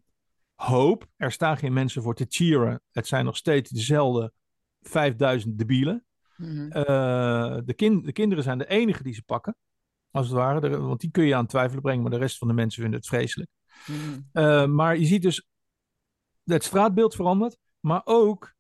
hoop. 0.56 1.08
Er 1.18 1.32
staan 1.32 1.58
geen 1.58 1.74
mensen 1.74 2.02
voor 2.04 2.16
te 2.16 2.26
cheeren. 2.30 2.82
Het 2.92 3.08
zijn 3.08 3.26
nog 3.26 3.38
steeds 3.38 3.70
dezelfde 3.70 4.34
5000 4.84 5.58
debielen. 5.58 6.06
Mhm. 6.38 6.72
Eh, 6.72 7.58
de, 7.66 7.74
kin- 7.76 8.02
de 8.02 8.12
kinderen 8.12 8.44
zijn 8.44 8.58
de 8.58 8.68
enige 8.68 9.04
die 9.04 9.14
ze 9.14 9.24
pakken, 9.24 9.56
als 10.12 10.26
het 10.28 10.36
ware. 10.36 10.60
De- 10.70 10.78
want 10.78 11.00
die 11.02 11.12
kun 11.12 11.24
je 11.26 11.34
aan 11.36 11.42
het 11.42 11.50
twijfelen 11.50 11.82
brengen, 11.82 12.02
maar 12.02 12.12
de 12.12 12.18
rest 12.18 12.38
van 12.38 12.48
de 12.48 12.54
mensen 12.54 12.82
vinden 12.82 13.00
het 13.00 13.10
vreselijk. 13.10 13.50
Mhm. 13.88 14.20
Eh, 14.32 14.66
maar 14.66 14.98
je 14.98 15.06
ziet 15.06 15.22
dus 15.22 15.48
het 16.44 16.64
straatbeeld 16.64 17.16
verandert, 17.16 17.58
maar 17.80 18.02
ook 18.04 18.54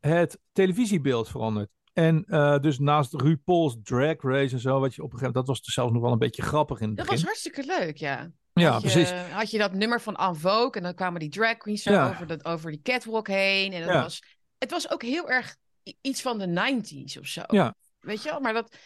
het 0.00 0.40
televisiebeeld 0.52 1.28
verandert. 1.28 1.70
En 1.92 2.24
eh, 2.24 2.58
dus 2.58 2.78
naast 2.78 3.14
RuPaul's 3.14 3.76
Drag 3.82 4.16
Race 4.20 4.54
en 4.54 4.60
zo, 4.60 4.80
wat 4.80 4.94
je 4.94 5.02
op 5.02 5.12
een 5.12 5.18
gegeven 5.18 5.18
moment, 5.18 5.34
dat 5.34 5.46
was 5.46 5.62
dus 5.62 5.74
zelfs 5.74 5.92
nog 5.92 6.02
wel 6.02 6.12
een 6.12 6.18
beetje 6.18 6.42
grappig 6.42 6.80
in 6.80 6.88
het 6.88 6.96
Dat 6.96 7.06
begin. 7.06 7.20
was 7.20 7.30
hartstikke 7.30 7.64
leuk, 7.78 7.96
ja. 7.96 8.30
ja, 8.52 8.70
had 8.70 8.82
je, 8.82 8.88
precies. 8.90 9.10
Had 9.12 9.50
je 9.50 9.58
dat 9.58 9.72
nummer 9.72 10.00
van 10.00 10.16
En 10.16 10.36
Vogue 10.36 10.70
en 10.70 10.82
dan 10.82 10.94
kwamen 10.94 11.20
die 11.20 11.28
drag 11.28 11.56
queens 11.56 11.82
zo 11.82 11.92
Ja. 11.92 12.08
over, 12.08 12.26
dat, 12.26 12.44
over 12.44 12.70
die 12.70 12.82
catwalk 12.82 13.26
heen. 13.28 13.72
En 13.72 13.80
dat 13.80 13.90
Ja. 13.94 14.02
was, 14.02 14.38
het 14.60 14.70
was 14.70 14.90
ook 14.90 15.02
heel 15.02 15.30
erg 15.30 15.56
iets 16.00 16.22
van 16.22 16.38
de 16.38 16.46
90s 16.46 17.18
of 17.18 17.26
zo. 17.26 17.42
Ja. 17.46 17.74
Weet 18.00 18.22
je 18.22 18.30
wel? 18.30 18.40
Maar 18.40 18.52
dat, 18.52 18.76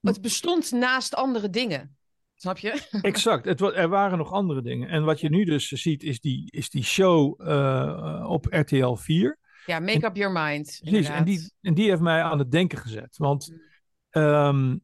het 0.00 0.20
bestond 0.20 0.70
naast 0.70 1.14
andere 1.14 1.50
dingen. 1.50 1.96
Snap 2.34 2.58
je? 2.58 2.86
Exact, 3.02 3.44
het, 3.44 3.60
er 3.60 3.88
waren 3.88 4.18
nog 4.18 4.32
andere 4.32 4.62
dingen. 4.62 4.88
En 4.88 5.04
wat 5.04 5.20
je 5.20 5.28
nu 5.28 5.44
dus 5.44 5.68
ziet, 5.68 6.02
is 6.02 6.20
die, 6.20 6.50
is 6.50 6.70
die 6.70 6.84
show 6.84 7.48
eh, 7.48 8.24
op 8.28 8.46
RTL 8.46 8.94
4. 8.94 9.38
Ja, 9.66 9.78
make 9.78 10.06
up 10.06 10.16
your 10.16 10.32
mind. 10.32 10.78
Precies, 10.82 11.08
en 11.08 11.24
die, 11.24 11.52
en 11.60 11.74
die 11.74 11.88
heeft 11.88 12.00
mij 12.00 12.22
aan 12.22 12.38
het 12.38 12.50
denken 12.50 12.78
gezet. 12.78 13.16
Want 13.16 13.54
ehm, 14.10 14.76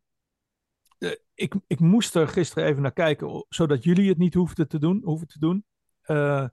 eh, 0.99 1.11
ik, 1.35 1.55
ik 1.67 1.81
moest 1.81 2.15
er 2.15 2.29
gisteren 2.29 2.69
even 2.69 2.83
naar 2.83 2.93
kijken, 2.93 3.47
zodat 3.49 3.85
jullie 3.85 4.09
het 4.09 4.19
niet 4.19 4.35
hoefden 4.35 4.69
te 4.69 4.79
doen. 4.79 5.01
Hoeven 5.05 5.27
te 5.27 5.39
doen. 5.39 5.65
Eh, 6.01 6.47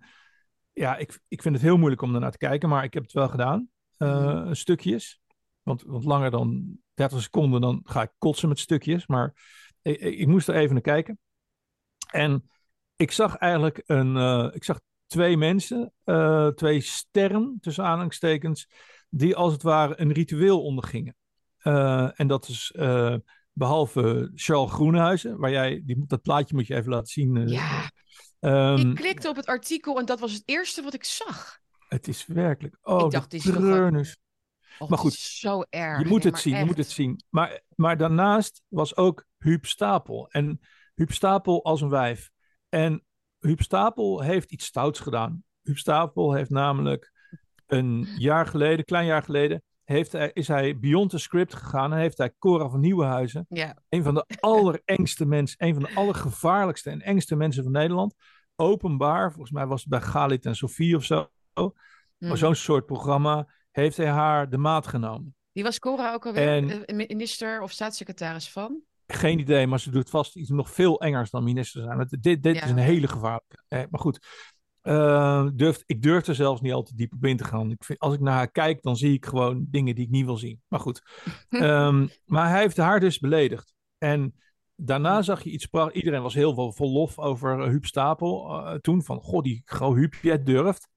ja, 0.73 0.97
ik, 0.97 1.19
ik 1.27 1.41
vind 1.41 1.55
het 1.55 1.63
heel 1.63 1.77
moeilijk 1.77 2.01
om 2.01 2.13
ernaar 2.13 2.31
te 2.31 2.37
kijken, 2.37 2.69
maar 2.69 2.83
ik 2.83 2.93
heb 2.93 3.03
het 3.03 3.11
wel 3.13 3.29
gedaan. 3.29 3.67
eh, 3.97 4.33
Mhm. 4.33 4.53
Stukjes. 4.53 5.21
Want, 5.61 5.83
want 5.83 6.03
langer 6.03 6.31
dan 6.31 6.77
30 6.93 7.21
seconden, 7.21 7.61
dan 7.61 7.81
ga 7.83 8.01
ik 8.01 8.11
kotsen 8.17 8.49
met 8.49 8.59
stukjes. 8.59 9.07
Maar 9.07 9.33
ik, 9.81 9.99
ik, 9.99 10.27
moest 10.27 10.47
er 10.47 10.55
even 10.55 10.73
naar 10.73 10.81
kijken. 10.81 11.19
En 12.11 12.49
ik 12.95 13.11
zag 13.11 13.35
eigenlijk 13.35 13.83
een, 13.85 14.17
eh, 14.17 14.49
ik 14.51 14.63
zag 14.63 14.79
twee 15.07 15.37
mensen, 15.37 15.93
eh, 16.03 16.47
twee 16.47 16.81
sterren 16.81 17.57
tussen 17.61 17.83
aanhalingstekens, 17.83 18.67
die 19.09 19.35
als 19.35 19.53
het 19.53 19.63
ware 19.63 19.99
een 20.01 20.11
ritueel 20.11 20.63
ondergingen. 20.63 21.15
En 22.15 22.27
dat 22.27 22.47
is 22.47 22.71
eh, 22.75 23.15
behalve 23.51 24.31
Charles 24.35 24.71
Groenhuizen, 24.71 25.37
waar 25.37 25.51
jij, 25.51 25.81
die, 25.85 25.97
moet- 25.97 26.09
dat 26.09 26.21
plaatje 26.21 26.55
moet 26.55 26.67
je 26.67 26.75
even 26.75 26.91
laten 26.91 27.07
zien. 27.07 27.47
Ja, 27.47 27.91
ehm, 28.43 28.89
ik 28.89 28.95
klikte 28.95 29.29
op 29.29 29.35
het 29.35 29.45
artikel 29.45 29.99
en 29.99 30.05
dat 30.05 30.19
was 30.19 30.33
het 30.33 30.43
eerste 30.45 30.81
wat 30.81 30.93
ik 30.93 31.03
zag. 31.03 31.59
het 31.87 32.07
is 32.07 32.25
werkelijk. 32.25 32.77
Oh, 32.81 33.05
Ik 33.05 33.11
dacht, 33.11 33.31
dit 33.31 33.45
is. 33.45 33.49
Oh, 34.79 34.79
Maar 34.79 34.89
het 34.89 34.99
goed, 34.99 35.11
is 35.13 35.39
zo 35.39 35.63
erg. 35.69 35.99
Je 35.99 36.07
moet 36.07 36.23
Nee, 36.23 36.31
het 36.31 36.41
zien, 36.41 36.57
je 36.57 36.65
moet 36.65 36.77
het 36.77 36.89
zien. 36.89 37.23
Maar, 37.29 37.61
maar 37.75 37.97
daarnaast 37.97 38.61
was 38.67 38.95
ook 38.95 39.25
Huub 39.37 39.65
Stapel. 39.65 40.29
En 40.29 40.59
Huub 40.95 41.11
Stapel 41.11 41.63
als 41.63 41.81
een 41.81 41.89
wijf. 41.89 42.29
En 42.69 43.03
Huub 43.39 43.61
Stapel 43.61 44.21
heeft 44.21 44.51
iets 44.51 44.65
stouts 44.65 44.99
gedaan. 44.99 45.43
Huub 45.61 45.77
Stapel 45.77 46.33
heeft 46.33 46.49
namelijk 46.49 47.11
een 47.67 48.07
jaar 48.17 48.47
geleden, 48.47 48.85
klein 48.85 49.05
jaar 49.05 49.23
geleden, 49.23 49.63
heeft 49.83 50.11
hij, 50.11 50.31
is 50.33 50.47
hij 50.47 50.79
beyond 50.79 51.09
the 51.09 51.17
script 51.17 51.53
gegaan 51.53 51.93
en 51.93 51.99
heeft 51.99 52.17
hij 52.17 52.33
Cora 52.39 52.69
van 52.69 52.79
Nieuwenhuizen, 52.79 53.45
Ja, 53.49 53.77
een 53.89 54.03
van 54.03 54.13
de 54.13 54.25
allerengste 54.39 55.25
mensen, 55.25 55.65
een 55.65 55.73
van 55.73 55.83
de 55.83 55.95
allergevaarlijkste 55.95 56.89
en 56.89 57.01
engste 57.01 57.35
mensen 57.35 57.63
van 57.63 57.71
Nederland, 57.71 58.15
openbaar, 58.55 59.31
volgens 59.31 59.51
mij 59.51 59.67
was 59.67 59.79
het 59.81 59.89
bij 59.89 60.01
Galit 60.01 60.45
en 60.45 60.55
Sofie 60.55 60.95
of 60.95 61.03
zo, 61.03 61.29
hm. 61.53 62.35
zo'n 62.35 62.55
soort 62.55 62.85
programma, 62.85 63.47
heeft 63.71 63.97
hij 63.97 64.07
haar 64.09 64.49
de 64.49 64.57
maat 64.57 64.87
genomen. 64.87 65.35
Die 65.51 65.63
was 65.63 65.79
Cora 65.79 66.13
ook 66.13 66.25
alweer 66.25 66.47
En- 66.47 66.85
eh, 66.85 67.07
minister 67.07 67.61
of 67.61 67.71
staatssecretaris 67.71 68.49
van? 68.51 68.79
Geen 69.07 69.39
idee, 69.39 69.67
maar 69.67 69.79
ze 69.79 69.91
doet 69.91 70.09
vast 70.09 70.35
iets 70.35 70.49
nog 70.49 70.71
veel 70.71 71.01
engers 71.01 71.29
dan 71.29 71.43
minister 71.43 71.81
zijn. 71.83 71.99
Het- 71.99 72.17
Dit, 72.21 72.43
dit 72.43 72.55
Ja. 72.55 72.63
is 72.63 72.69
een 72.69 72.77
hele 72.77 73.07
gevaarlijke. 73.07 73.63
Eh, 73.67 73.83
maar 73.89 73.99
goed, 73.99 74.19
durft, 75.57 75.83
ik 75.85 76.01
durf 76.01 76.27
er 76.27 76.35
zelfs 76.35 76.61
niet 76.61 76.73
al 76.73 76.83
te 76.83 76.95
diep 76.95 77.13
op 77.13 77.25
in 77.25 77.37
te 77.37 77.43
gaan. 77.43 77.71
Ik 77.71 77.83
vind, 77.83 77.99
als 77.99 78.13
ik 78.13 78.19
naar 78.19 78.33
haar 78.33 78.51
kijk, 78.51 78.81
dan 78.81 78.95
zie 78.95 79.13
ik 79.13 79.25
gewoon 79.25 79.65
dingen 79.69 79.95
die 79.95 80.05
ik 80.05 80.09
niet 80.11 80.25
wil 80.25 80.37
zien. 80.37 80.61
Maar 80.67 80.79
goed. 80.79 81.01
Ehm, 81.49 82.07
maar 82.25 82.49
hij 82.49 82.59
heeft 82.61 82.77
haar 82.77 82.99
dus 82.99 83.19
beledigd. 83.19 83.73
En 83.97 84.35
daarna 84.75 85.21
zag 85.21 85.43
je 85.43 85.49
iets 85.49 85.65
prachtigs. 85.65 85.97
Iedereen 85.97 86.21
was 86.21 86.33
heel 86.33 86.53
veel 86.53 86.71
vol 86.71 86.91
lof 86.91 87.19
over 87.19 87.59
uh, 87.59 87.65
Huub 87.65 87.85
Stapel 87.85 88.49
eh, 88.65 88.73
toen. 88.75 89.03
Van, 89.03 89.19
goh, 89.21 89.41
die 89.41 89.61
goh, 89.65 89.95
Huub, 89.95 90.13
jij 90.21 90.43
durft. 90.43 90.87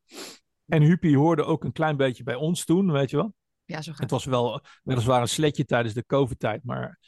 En 0.66 0.82
Huubie 0.82 1.16
hoorde 1.16 1.44
ook 1.44 1.64
een 1.64 1.72
klein 1.72 1.96
beetje 1.96 2.22
bij 2.22 2.34
ons 2.34 2.64
toen, 2.64 2.92
weet 2.92 3.10
je 3.10 3.16
wel. 3.16 3.34
Ja, 3.64 3.82
zo 3.82 3.90
gaat 3.92 4.00
Het 4.00 4.10
was 4.10 4.24
wel 4.24 4.60
weliswaar 4.82 5.20
een 5.20 5.28
sletje 5.28 5.64
tijdens 5.64 5.94
de 5.94 6.06
COVID-tijd, 6.06 6.64
maar, 6.64 6.98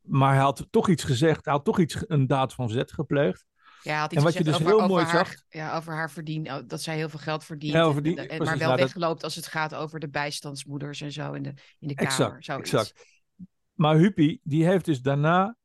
maar 0.00 0.32
hij 0.34 0.42
had 0.42 0.66
toch 0.70 0.88
iets 0.88 1.04
gezegd. 1.04 1.44
Hij 1.44 1.54
had 1.54 1.64
toch 1.64 1.78
iets, 1.80 2.04
een 2.06 2.26
daad 2.26 2.54
van 2.54 2.70
zet 2.70 2.92
gepleegd. 2.92 3.44
Ja, 3.82 4.00
had 4.00 4.10
En 4.10 4.16
iets 4.16 4.24
wat 4.24 4.32
je 4.32 4.38
gezegd 4.38 4.58
dus 4.58 4.66
over, 4.66 4.66
heel 4.66 4.84
over 4.84 4.88
mooi 4.96 5.04
haar, 5.04 5.26
zag- 5.26 5.42
Ja, 5.48 5.76
over 5.76 5.92
haar 5.92 6.10
verdien, 6.10 6.52
oh, 6.52 6.58
dat 6.66 6.82
zij 6.82 6.96
heel 6.96 7.08
veel 7.08 7.18
geld 7.18 7.44
verdient. 7.44 7.72
Ja, 7.72 7.82
over 7.82 7.96
en- 7.96 8.02
die- 8.02 8.16
en- 8.28 8.44
maar 8.44 8.58
wel 8.58 8.68
nou, 8.68 8.80
wegloopt 8.80 9.24
als 9.24 9.34
het 9.34 9.46
gaat 9.46 9.74
over 9.74 10.00
de 10.00 10.08
bijstandsmoeders 10.08 11.00
en 11.00 11.12
zo 11.12 11.32
in 11.32 11.42
de, 11.42 11.54
in 11.78 11.88
de 11.88 11.94
kamer. 11.94 12.36
Exact, 12.36 12.60
exact. 12.60 13.06
Maar 13.74 13.96
Huppie, 13.96 14.40
die 14.42 14.66
heeft 14.66 14.84
dus 14.84 15.00
daarna 15.00 15.56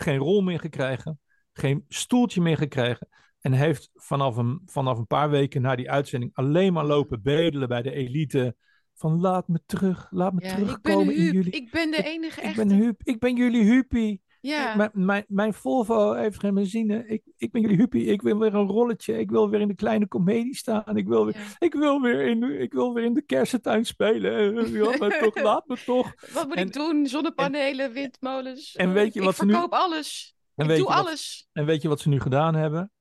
geen 0.00 0.18
rol 0.18 0.40
meer 0.40 0.60
gekregen, 0.60 1.20
geen 1.52 1.84
stoeltje 1.88 2.40
meer 2.40 2.56
gekregen. 2.56 3.08
En 3.40 3.52
heeft 3.52 3.90
vanaf 3.94 4.36
een, 4.36 4.62
vanaf 4.64 4.98
een 4.98 5.06
paar 5.06 5.30
weken 5.30 5.62
na 5.62 5.76
die 5.76 5.90
uitzending 5.90 6.30
alleen 6.34 6.72
maar 6.72 6.84
lopen 6.84 7.22
bedelen 7.22 7.68
bij 7.68 7.82
de 7.82 7.92
elite. 7.92 8.56
Van 8.94 9.20
laat 9.20 9.48
me 9.48 9.60
terug, 9.66 10.06
laat 10.10 10.32
me 10.32 10.40
Ja, 10.40 10.48
ik 10.48 10.56
ben 10.56 10.64
terugkomen 10.64 11.16
in 11.16 11.32
jullie. 11.32 11.52
ik 11.52 11.70
ben 11.70 11.90
de 11.90 12.02
enige 12.02 12.40
ik 12.40 12.46
echte. 12.46 12.66
ben 12.66 12.76
Huub, 12.76 13.00
ik 13.02 13.18
ben 13.18 13.36
jullie 13.36 13.64
Huppie. 13.64 14.22
Ja. 14.48 14.90
Mijn, 15.28 15.54
Volvo 15.54 16.12
heeft 16.12 16.38
geen 16.40 16.54
benzine. 16.54 17.06
Ik, 17.06 17.22
ik 17.36 17.50
ben 17.52 17.60
jullie 17.60 17.76
huppie. 17.76 18.04
Ik 18.04 18.22
wil 18.22 18.38
weer 18.38 18.54
een 18.54 18.66
rolletje. 18.66 19.18
Ik 19.18 19.30
wil 19.30 19.50
weer 19.50 19.60
in 19.60 19.68
de 19.68 19.74
kleine 19.74 20.06
komedie 20.08 20.56
staan. 20.56 20.96
Ik 20.96 21.06
wil 21.08 21.24
weer, 21.24 21.34
Ja. 21.36 21.42
ik 21.58 21.74
wil 21.74 22.00
weer, 22.00 22.20
in, 22.26 22.60
ik 22.60 22.72
wil 22.72 22.94
weer 22.94 23.04
in 23.04 23.14
de 23.14 23.22
kersentuin 23.22 23.84
spelen. 23.84 24.54
Laat 24.54 24.98
me 25.00 25.18
toch, 25.20 25.42
laat 25.48 25.66
me 25.66 25.82
toch. 25.84 26.12
Wat 26.32 26.46
moet 26.48 26.56
En- 26.56 26.66
ik 26.66 26.72
doen? 26.72 27.06
Zonnepanelen, 27.06 27.92
windmolens. 27.92 28.76
en 28.76 28.88
Eh, 28.88 28.94
weet 28.94 29.14
je 29.14 29.20
ik 29.20 29.26
wat 29.26 29.36
ze 29.36 29.44
nu- 29.44 29.52
verkoop 29.52 29.72
alles. 29.72 30.34
En 30.54 30.64
ik 30.64 30.70
weet, 30.70 30.78
doe 30.78 30.88
je 30.88 30.94
wat, 30.94 31.06
alles. 31.06 31.48
en 31.52 31.64
weet 31.64 31.82
je 31.82 31.88
wat 31.88 32.00
ze 32.00 32.08
nu 32.08 32.20
gedaan 32.20 32.54
hebben? 32.54 32.92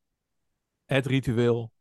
Het 0.86 1.06
ritueel. 1.06 1.72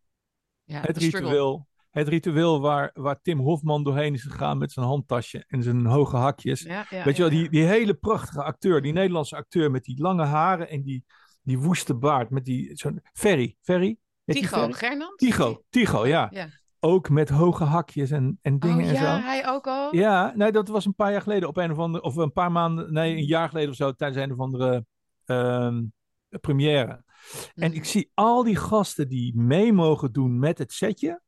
Ja, 0.65 0.81
Het 0.81 1.03
struggle. 1.03 1.67
Het 1.97 2.09
ritueel 2.09 2.61
waar, 2.61 2.91
waar 2.95 3.21
Tim 3.23 3.39
Hofman 3.39 3.85
doorheen 3.85 4.15
is 4.15 4.23
gegaan 4.23 4.59
met 4.59 4.73
zijn 4.73 4.87
handtasje 4.87 5.45
en 5.49 5.63
zijn 5.63 5.87
hoge 5.87 6.17
hakjes. 6.17 6.61
Ja, 6.61 6.87
ja, 6.91 7.05
Weet 7.05 7.17
je 7.17 7.23
ja, 7.23 7.29
wel, 7.29 7.39
ja. 7.39 7.43
die, 7.43 7.51
die 7.51 7.69
hele 7.69 7.95
prachtige 7.95 8.43
acteur, 8.43 8.83
die 8.83 8.93
Nederlandse 8.93 9.37
acteur 9.37 9.71
met 9.71 9.85
die 9.85 10.01
lange 10.01 10.25
haren 10.25 10.69
en 10.69 10.83
die, 10.83 11.05
die 11.43 11.59
woeste 11.59 11.95
baard. 11.95 12.31
Met 12.31 12.45
die, 12.45 12.71
zo'n 12.75 13.01
Ferry, 13.13 13.57
Ferry? 13.61 13.99
Ferry? 14.25 14.73
Gernand? 14.73 15.19
Tycho, 15.19 15.63
Tycho, 15.71 16.07
ja. 16.07 16.29
Ja. 16.31 16.49
Ook 16.81 17.11
met 17.11 17.29
hoge 17.29 17.65
hakjes 17.65 18.11
en, 18.11 18.39
en 18.43 18.59
dingen 18.59 18.85
Oh 18.85 18.89
en 18.89 18.95
ja, 18.95 19.17
zo. 19.21 19.25
hij 19.27 19.49
ook 19.49 19.67
al? 19.67 19.95
Ja, 19.95 20.33
nee, 20.37 20.53
dat 20.53 20.69
was 20.69 20.85
een 20.87 20.95
paar 20.95 21.13
jaar 21.13 21.23
geleden 21.23 21.49
op 21.49 21.57
een 21.57 21.71
of 21.71 21.79
andere, 21.79 22.05
of 22.05 22.17
een 22.17 22.33
paar 22.33 22.53
maanden, 22.53 22.93
nee, 22.93 23.17
een 23.17 23.25
jaar 23.27 23.49
geleden 23.49 23.71
of 23.71 23.77
zo, 23.77 23.93
tijdens 23.93 24.23
een 24.23 24.33
of 24.33 24.39
andere 24.39 24.85
ehm, 25.25 25.85
première. 26.41 27.05
En 27.55 27.69
Mhm. 27.71 27.77
ik 27.77 27.85
zie 27.85 28.11
al 28.15 28.43
die 28.45 28.57
gasten 28.57 29.09
die 29.09 29.37
mee 29.37 29.73
mogen 29.73 30.13
doen 30.13 30.39
met 30.39 30.59
het 30.59 30.73
setje, 30.73 31.21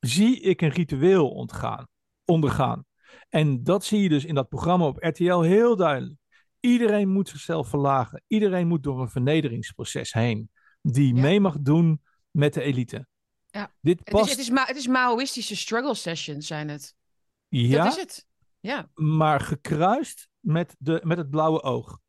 zie 0.00 0.40
ik 0.40 0.60
een 0.60 0.68
ritueel 0.70 1.30
ontgaan, 1.30 1.86
ondergaan. 2.24 2.84
En 3.28 3.62
dat 3.62 3.84
zie 3.84 4.00
je 4.02 4.08
dus 4.08 4.24
in 4.24 4.34
dat 4.34 4.48
programma 4.48 4.86
op 4.86 4.96
RTL 5.02 5.40
heel 5.40 5.76
duidelijk. 5.76 6.18
Iedereen 6.60 7.08
moet 7.08 7.28
zichzelf 7.28 7.68
verlagen. 7.68 8.22
Iedereen 8.26 8.66
moet 8.68 8.82
door 8.82 9.00
een 9.00 9.10
vernederingsproces 9.10 10.12
heen. 10.12 10.50
Die 10.82 11.14
Ja. 11.14 11.20
mee 11.20 11.40
mag 11.40 11.56
doen 11.60 12.02
met 12.30 12.54
de 12.54 12.62
elite. 12.62 13.06
Ja. 13.46 13.72
Dit 13.80 13.98
Het 13.98 14.06
is, 14.08 14.12
past, 14.14 14.30
het, 14.30 14.38
is 14.38 14.48
het 14.48 14.76
is 14.76 14.86
Maoïstische 14.86 15.56
struggle 15.56 15.94
sessions 15.94 16.46
zijn 16.46 16.68
het. 16.68 16.94
ja, 17.48 17.84
Dat 17.84 17.92
is 17.96 18.00
het. 18.00 18.26
Ja. 18.60 18.90
maar 18.94 19.40
gekruist 19.40 20.28
met, 20.40 20.76
de, 20.78 21.00
met 21.04 21.18
het 21.18 21.30
blauwe 21.30 21.62
oog. 21.62 22.00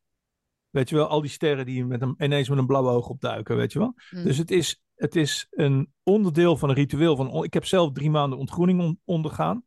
Weet 0.70 0.90
je 0.90 0.96
wel, 0.96 1.08
al 1.08 1.22
die 1.22 1.30
sterren 1.30 1.66
die 1.66 1.86
met 1.86 2.02
een, 2.02 2.16
ineens 2.18 2.50
met 2.50 2.58
een 2.58 2.66
blauwe 2.66 2.90
oog 2.90 3.08
opduiken, 3.08 3.56
weet 3.56 3.72
je 3.74 3.80
wel. 3.80 3.96
Mm. 4.12 4.24
Dus 4.24 4.38
het 4.38 4.52
is, 4.52 4.82
het 5.02 5.16
is 5.16 5.48
een 5.50 5.94
onderdeel 6.04 6.58
van 6.58 6.70
een 6.70 6.76
ritueel. 6.76 7.16
Van, 7.16 7.44
ik 7.44 7.54
heb 7.54 7.66
zelf 7.66 7.92
drie 7.92 8.10
maanden 8.10 8.40
ontgroening 8.40 8.80
on- 8.82 9.00
ondergaan 9.06 9.64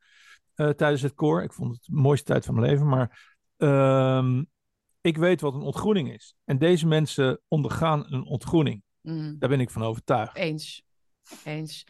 eh, 0.54 0.68
tijdens 0.68 1.02
het 1.02 1.14
koor. 1.14 1.42
Ik 1.42 1.52
vond 1.52 1.74
het 1.74 1.84
de 1.84 1.92
mooiste 1.94 2.26
tijd 2.26 2.44
van 2.44 2.54
mijn 2.54 2.66
leven. 2.66 2.88
Maar 2.88 3.36
ehm, 3.56 4.44
ik 5.00 5.16
weet 5.16 5.40
wat 5.40 5.54
een 5.54 5.60
ontgroening 5.60 6.12
is. 6.12 6.34
En 6.44 6.58
deze 6.58 6.86
mensen 6.86 7.40
ondergaan 7.48 8.04
een 8.12 8.24
ontgroening. 8.24 8.82
Mm. 9.00 9.36
Daar 9.38 9.48
ben 9.48 9.60
ik 9.60 9.70
van 9.70 9.82
overtuigd. 9.82 10.36
Eens. 10.36 10.82
Eens. 11.44 11.84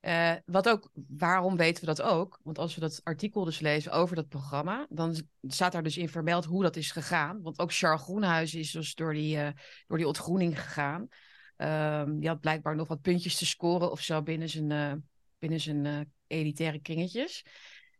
Eh, 0.00 0.32
wat 0.44 0.68
ook, 0.68 0.90
waarom 1.08 1.56
weten 1.56 1.80
we 1.80 1.94
dat 1.94 2.02
ook? 2.02 2.40
Want 2.42 2.58
als 2.58 2.74
we 2.74 2.80
dat 2.80 3.00
artikel 3.02 3.44
dus 3.44 3.60
lezen 3.60 3.92
over 3.92 4.16
dat 4.16 4.28
programma, 4.28 4.86
dan 4.88 5.16
staat 5.42 5.72
daar 5.72 5.82
dus 5.82 5.96
in 5.96 6.08
vermeld 6.08 6.44
hoe 6.44 6.62
dat 6.62 6.76
is 6.76 6.90
gegaan. 6.90 7.42
Want 7.42 7.58
ook 7.58 7.72
Charles 7.72 8.02
Groenhuis 8.02 8.54
is 8.54 8.70
dus 8.70 8.94
door 8.94 9.12
die, 9.12 9.38
eh, 9.38 9.52
door 9.86 9.96
die 9.96 10.06
ontgroening 10.06 10.60
gegaan. 10.62 11.08
Ehm, 11.56 12.18
die 12.18 12.28
had 12.28 12.40
blijkbaar 12.40 12.76
nog 12.76 12.88
wat 12.88 13.00
puntjes 13.00 13.36
te 13.36 13.46
scoren 13.46 13.90
of 13.90 14.00
zo 14.00 14.22
binnen 14.22 14.48
zijn, 14.48 14.70
eh, 14.70 14.92
binnen 15.38 15.60
zijn 15.60 15.86
eh, 15.86 16.00
elitaire 16.26 16.80
kringetjes. 16.80 17.44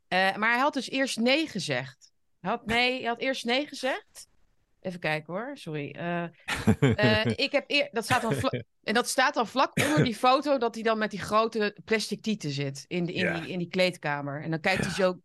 Eh, 0.09 0.37
maar 0.37 0.51
hij 0.51 0.61
had 0.61 0.75
dus 0.75 0.91
eerst 0.91 1.19
nee 1.19 1.49
gezegd. 1.49 2.13
Hij 2.41 2.51
had, 2.51 2.67
nee, 2.67 2.99
hij 2.99 3.09
had 3.09 3.21
eerst 3.21 3.45
nee 3.45 3.67
gezegd. 3.67 4.29
Even 4.81 5.01
kijken 5.01 5.33
hoor, 5.33 5.51
sorry. 5.55 5.87
Ik 7.37 7.53
heb 7.53 7.65
eer, 7.67 7.89
dat 7.93 8.05
staat 8.05 8.23
dan 8.23 8.63
en 8.83 8.95
dat 8.95 9.09
staat 9.09 9.35
dan 9.35 9.47
vlak 9.47 9.81
onder 9.81 10.05
die 10.05 10.15
foto 10.15 10.59
dat 10.59 10.75
hij 10.75 10.83
dan 10.83 10.99
met 10.99 11.11
die 11.11 11.21
grote 11.21 11.77
plastic 11.85 12.23
tieten 12.23 12.51
zit 12.51 12.85
in, 12.87 13.05
de, 13.05 13.13
in, 13.13 13.33
die, 13.35 13.51
in 13.51 13.59
die 13.59 13.69
kleedkamer. 13.69 14.43
En 14.43 14.51
dan 14.51 14.61
kijkt 14.61 14.85
hij 14.85 14.95
zo. 14.95 15.11
Dan 15.11 15.23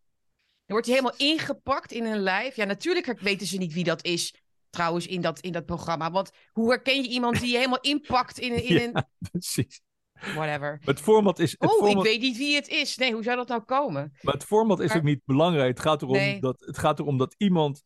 wordt 0.77 0.85
hij 0.85 0.95
helemaal 0.95 1.17
ingepakt 1.17 1.91
in 1.91 2.05
een 2.05 2.19
lijf. 2.19 2.55
Ja, 2.55 2.65
natuurlijk 2.65 3.19
weten 3.19 3.47
ze 3.47 3.57
niet 3.57 3.73
wie 3.73 3.83
dat 3.83 4.03
is. 4.03 4.33
Trouwens, 4.69 5.07
in 5.07 5.21
dat, 5.21 5.39
in 5.39 5.51
dat 5.51 5.65
programma. 5.65 6.11
Want 6.11 6.31
hoe 6.51 6.69
herken 6.69 7.01
je 7.03 7.09
iemand 7.09 7.39
die 7.39 7.49
je 7.51 7.57
helemaal 7.57 7.79
inpakt 7.81 8.39
in, 8.39 8.51
een- 8.53 8.63
in 8.63 8.75
Ja. 8.79 8.83
een. 8.93 9.05
Precies. 9.31 9.81
Whatever. 10.13 10.79
Het 10.83 10.99
format 10.99 11.39
is, 11.39 11.51
het 11.51 11.61
Oh, 11.71 11.77
format, 11.77 12.05
ik 12.05 12.11
weet 12.11 12.21
niet 12.21 12.37
wie 12.37 12.55
het 12.55 12.67
is. 12.67 12.97
Nee, 12.97 13.13
hoe 13.13 13.23
zou 13.23 13.35
dat 13.37 13.47
nou 13.47 13.61
komen? 13.63 14.17
maar 14.21 14.33
het 14.33 14.43
format 14.43 14.79
is 14.79 14.87
Maar- 14.87 14.97
ook 14.97 15.03
niet 15.03 15.21
belangrijk. 15.25 15.69
Het 15.69 15.79
gaat 15.79 16.01
erom, 16.01 16.13
Nee. 16.15 16.39
dat, 16.39 16.59
het 16.65 16.77
gaat 16.77 16.99
erom 16.99 17.17
dat 17.17 17.35
iemand 17.37 17.83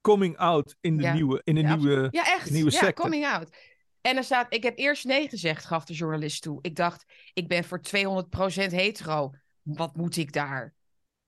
coming 0.00 0.36
out 0.36 0.76
in 0.80 0.96
de 0.96 1.02
Ja. 1.02 1.12
nieuwe, 1.12 1.40
in 1.44 1.56
een 1.56 1.62
Ja, 1.62 1.76
nieuwe 1.76 2.08
Ja, 2.10 2.24
echt. 2.26 2.50
nieuwe 2.50 2.70
ja, 2.70 2.92
coming 2.92 3.26
out. 3.26 3.56
En 4.00 4.16
er 4.16 4.24
staat, 4.24 4.54
ik 4.54 4.62
heb 4.62 4.78
eerst 4.78 5.04
nee 5.04 5.28
gezegd, 5.28 5.64
gaf 5.64 5.84
de 5.84 5.92
journalist 5.94 6.42
toe. 6.42 6.58
Ik 6.62 6.76
dacht, 6.76 7.04
ik 7.32 7.48
ben 7.48 7.64
voor 7.64 7.80
200% 7.80 8.72
hetero. 8.72 9.30
Wat 9.62 9.96
moet 9.96 10.16
ik 10.16 10.32
daar? 10.32 10.74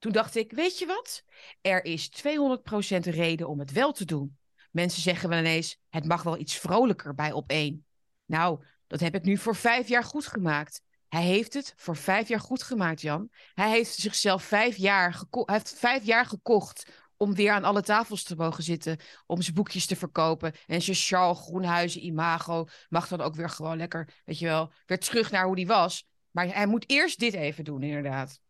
Toen 0.05 0.13
dacht 0.13 0.37
ik, 0.37 0.53
weet 0.53 0.79
je 0.79 0.87
wat? 0.87 1.23
Er 1.61 1.85
is 1.85 2.09
200% 2.09 2.99
reden 2.99 3.49
om 3.49 3.59
het 3.59 3.73
wel 3.73 3.93
te 3.93 4.05
doen. 4.05 4.39
Mensen 4.71 5.03
zeggen 5.03 5.29
wel 5.29 5.39
ineens, 5.39 5.79
het 5.89 6.05
mag 6.05 6.23
wel 6.23 6.39
iets 6.39 6.57
vrolijker 6.57 7.15
bij 7.15 7.33
op 7.33 7.51
één. 7.51 7.87
Nou, 8.25 8.65
dat 8.87 9.01
heb 9.01 9.15
ik 9.15 9.23
nu 9.23 9.37
voor 9.37 9.57
vijf 9.57 9.89
jaar 9.89 10.05
goed 10.05 10.27
gemaakt. 10.27 10.83
Hij 11.09 11.23
heeft 11.23 11.55
het 11.55 11.73
voor 11.77 11.97
vijf 11.97 12.29
jaar 12.29 12.41
goed 12.41 12.63
gemaakt, 12.63 13.01
Jan. 13.01 13.31
Hij 13.55 13.71
heeft 13.71 13.95
zichzelf 13.95 14.43
vijf 14.43 14.77
jaar, 14.77 15.15
geko- 15.15 15.53
heeft 15.53 15.75
vijf 15.75 16.05
jaar 16.05 16.27
gekocht 16.27 16.87
om 17.17 17.35
weer 17.35 17.53
aan 17.53 17.65
alle 17.65 17.83
tafels 17.83 18.23
te 18.23 18.37
mogen 18.37 18.65
zitten 18.65 18.99
om 19.27 19.43
zijn 19.43 19.55
boekjes 19.55 19.87
te 19.87 19.97
verkopen. 19.97 20.55
En 20.67 20.83
zijn 20.83 20.97
Charles 20.97 21.39
Groenhuizen 21.39 22.05
imago 22.05 22.67
mag 22.89 23.09
dan 23.09 23.21
ook 23.21 23.35
weer 23.35 23.51
gewoon 23.51 23.77
lekker, 23.77 24.23
weet 24.25 24.39
je 24.39 24.47
wel, 24.47 24.73
weer 24.87 24.99
terug 24.99 25.31
naar 25.31 25.47
hoe 25.47 25.57
die 25.57 25.67
was. 25.67 26.07
Maar 26.31 26.55
hij 26.55 26.67
moet 26.67 26.91
eerst 26.91 27.19
dit 27.19 27.35
even 27.35 27.65
doen, 27.65 27.83
inderdaad. 27.83 28.43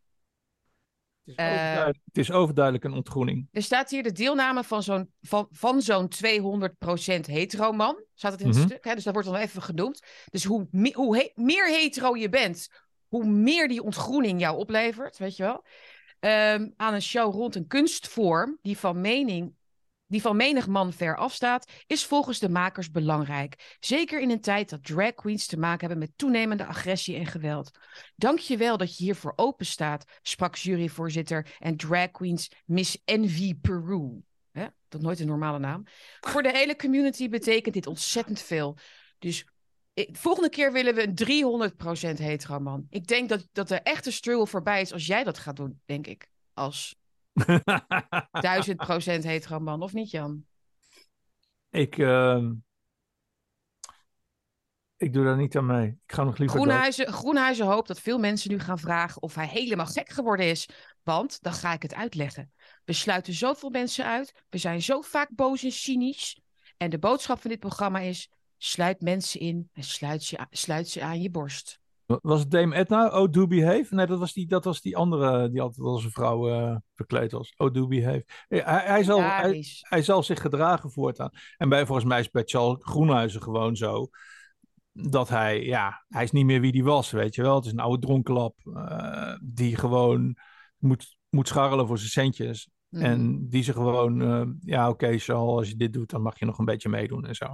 Het 1.25 1.33
is, 1.37 1.43
Eh, 1.45 1.45
overduidelijk, 1.53 1.99
het 2.05 2.17
is 2.17 2.31
overduidelijk 2.31 2.83
een 2.83 2.93
ontgroening. 2.93 3.47
Er 3.51 3.61
staat 3.63 3.89
hier 3.89 4.03
de 4.03 4.11
deelname 4.11 4.63
van 4.63 4.83
zo'n, 4.83 5.11
van, 5.21 5.47
van 5.51 5.81
zo'n 5.81 6.07
200% 6.07 7.25
hetero 7.25 7.71
man. 7.71 8.03
Staat 8.13 8.31
het 8.31 8.41
in 8.41 8.47
het 8.47 8.57
Mhm. 8.57 8.65
stuk, 8.65 8.83
hè? 8.85 8.95
dus 8.95 9.03
dat 9.03 9.13
wordt 9.13 9.29
dan 9.29 9.37
even 9.37 9.61
genoemd. 9.61 10.03
Dus 10.29 10.43
hoe, 10.43 10.67
hoe 10.93 11.17
he- 11.17 11.31
meer 11.35 11.67
hetero 11.69 12.15
je 12.15 12.29
bent, 12.29 12.67
hoe 13.07 13.25
meer 13.25 13.67
die 13.67 13.83
ontgroening 13.83 14.39
jou 14.39 14.57
oplevert, 14.57 15.17
weet 15.17 15.35
je 15.35 15.43
wel. 15.43 15.63
Ehm, 16.19 16.69
aan 16.75 16.93
een 16.93 17.01
show 17.01 17.33
rond 17.33 17.55
een 17.55 17.67
kunstvorm 17.67 18.57
die 18.61 18.77
van 18.77 19.01
mening 19.01 19.53
die 20.07 20.21
van 20.21 20.35
menig 20.35 20.67
man 20.67 20.93
ver 20.93 21.17
afstaat, 21.17 21.71
is 21.87 22.05
volgens 22.05 22.39
de 22.39 22.49
makers 22.49 22.91
belangrijk. 22.91 23.77
Zeker 23.79 24.21
in 24.21 24.29
een 24.29 24.41
tijd 24.41 24.69
dat 24.69 24.83
drag 24.83 25.13
queens 25.13 25.45
te 25.45 25.57
maken 25.57 25.79
hebben 25.79 25.97
met 25.97 26.11
toenemende 26.15 26.65
agressie 26.65 27.15
en 27.15 27.25
geweld. 27.25 27.71
Dank 28.15 28.39
je 28.39 28.57
wel 28.57 28.77
dat 28.77 28.97
je 28.97 29.03
hiervoor 29.03 29.33
open 29.35 29.65
staat, 29.65 30.05
sprak 30.21 30.55
juryvoorzitter 30.55 31.55
en 31.59 31.77
drag 31.77 32.11
queens 32.11 32.51
Miss 32.65 32.97
Envy 33.05 33.55
Peru. 33.55 34.21
Hè? 34.51 34.65
Dat 34.87 35.01
nooit 35.01 35.19
een 35.19 35.27
normale 35.27 35.59
naam. 35.59 35.83
Voor 36.19 36.43
de 36.43 36.51
hele 36.51 36.75
community 36.75 37.29
betekent 37.29 37.73
dit 37.73 37.87
ontzettend 37.87 38.41
veel. 38.41 38.77
Dus 39.19 39.45
ik- 39.93 40.17
volgende 40.17 40.49
keer 40.49 40.71
willen 40.71 40.95
we 40.95 41.03
een 41.03 41.15
300% 41.15 42.17
hetero 42.17 42.59
man. 42.59 42.85
Ik 42.89 43.07
denk 43.07 43.29
dat, 43.29 43.47
dat 43.51 43.67
de 43.67 43.79
echte 43.79 44.11
struggle 44.11 44.47
voorbij 44.47 44.81
is 44.81 44.93
als 44.93 45.05
jij 45.05 45.23
dat 45.23 45.37
gaat 45.37 45.55
doen, 45.55 45.81
denk 45.85 46.07
ik. 46.07 46.29
Als 46.53 46.95
1000% 49.19 49.23
hetero 49.23 49.59
man, 49.59 49.81
of 49.81 49.93
niet 49.93 50.11
Jan? 50.11 50.45
ik, 51.69 51.97
ehm, 51.97 52.53
ik 54.97 55.13
doe 55.13 55.23
daar 55.23 55.37
niet 55.37 55.57
aan 55.57 55.65
mee. 55.65 55.87
Ik 55.87 56.13
ga 56.13 56.23
nog 56.23 56.37
liever. 56.37 56.57
Groenhuizen, 56.59 57.13
Groenhuizen 57.13 57.65
hoopt 57.65 57.87
dat 57.87 57.99
veel 57.99 58.19
mensen 58.19 58.51
nu 58.51 58.59
gaan 58.59 58.79
vragen 58.79 59.21
of 59.21 59.35
hij 59.35 59.47
helemaal 59.47 59.85
gek 59.85 60.09
geworden 60.09 60.45
is. 60.45 60.69
Want, 61.03 61.41
dan 61.41 61.53
ga 61.53 61.73
ik 61.73 61.81
het 61.81 61.93
uitleggen. 61.93 62.51
We 62.85 62.93
sluiten 62.93 63.33
zoveel 63.33 63.69
mensen 63.69 64.05
uit. 64.05 64.43
We 64.49 64.57
zijn 64.57 64.81
zo 64.81 65.01
vaak 65.01 65.29
boos 65.31 65.63
en 65.63 65.71
cynisch. 65.71 66.39
En 66.77 66.89
de 66.89 66.99
boodschap 66.99 67.41
van 67.41 67.49
dit 67.49 67.59
programma 67.59 67.99
is: 67.99 68.29
sluit 68.57 69.01
mensen 69.01 69.39
in 69.39 69.69
en 69.73 69.83
sluit 69.83 70.33
sluit 70.49 70.89
ze 70.89 71.01
aan 71.01 71.21
je 71.21 71.29
borst. 71.29 71.79
Was 72.05 72.39
het 72.39 72.51
Dame 72.51 72.75
Edna? 72.75 73.21
Oh, 73.21 73.31
do 73.31 73.47
behave? 73.47 73.95
Nee, 73.95 74.05
dat 74.05 74.19
was 74.19 74.33
die, 74.33 74.47
dat 74.47 74.63
was 74.65 74.81
die 74.81 74.97
andere 74.97 75.49
die 75.49 75.61
altijd 75.61 75.87
als 75.87 76.03
een 76.03 76.11
vrouw 76.11 76.49
eh, 76.49 76.75
verkleed 76.93 77.31
was. 77.31 77.53
Oh, 77.57 77.73
do 77.73 77.87
behave. 77.87 78.25
Hij, 78.47 78.61
hij, 78.65 79.03
zal, 79.03 79.21
hij, 79.21 79.63
hij 79.79 80.01
zal 80.01 80.23
zich 80.23 80.41
gedragen 80.41 80.91
voortaan. 80.91 81.29
En 81.57 81.69
bij, 81.69 81.85
volgens 81.85 82.07
mij 82.07 82.19
is 82.19 82.29
bij 82.29 82.43
Charles 82.45 82.77
Groenhuizen 82.79 83.41
gewoon 83.41 83.75
zo. 83.75 84.07
Dat 84.91 85.29
hij, 85.29 85.63
ja, 85.63 86.05
hij 86.07 86.23
is 86.23 86.31
niet 86.31 86.45
meer 86.45 86.61
wie 86.61 86.71
die 86.71 86.83
was, 86.83 87.11
weet 87.11 87.35
je 87.35 87.41
wel. 87.41 87.55
Het 87.55 87.65
is 87.65 87.71
een 87.71 87.79
oude 87.79 88.05
dronkenlap. 88.05 88.55
eh, 88.73 89.35
die 89.41 89.75
gewoon 89.75 90.37
moet, 90.77 91.17
moet 91.29 91.47
scharrelen 91.47 91.87
voor 91.87 91.97
zijn 91.97 92.09
centjes. 92.09 92.69
Mhm. 92.89 93.03
En 93.03 93.49
die 93.49 93.63
ze 93.63 93.73
gewoon, 93.73 94.21
eh, 94.21 94.45
ja 94.59 94.89
oké 94.89 95.17
Charles, 95.17 95.57
als 95.57 95.69
je 95.69 95.75
dit 95.75 95.93
doet, 95.93 96.09
dan 96.09 96.21
mag 96.21 96.39
je 96.39 96.45
nog 96.45 96.57
een 96.57 96.65
beetje 96.65 96.89
meedoen 96.89 97.25
en 97.25 97.35
zo. 97.35 97.45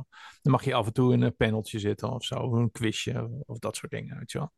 Dan 0.42 0.52
mag 0.52 0.64
je 0.64 0.74
af 0.74 0.86
en 0.86 0.94
toe 0.94 1.14
in 1.14 1.22
een 1.22 1.36
paneltje 1.36 1.80
zitten 1.80 2.12
of 2.12 2.24
zo, 2.24 2.36
of 2.36 2.52
een 2.52 2.72
quizje 2.72 3.44
of 3.46 3.60
dat 3.60 3.76
soort 3.76 3.92
dingen, 3.92 4.18
weet 4.18 4.32
je 4.32 4.38
wel. 4.38 4.52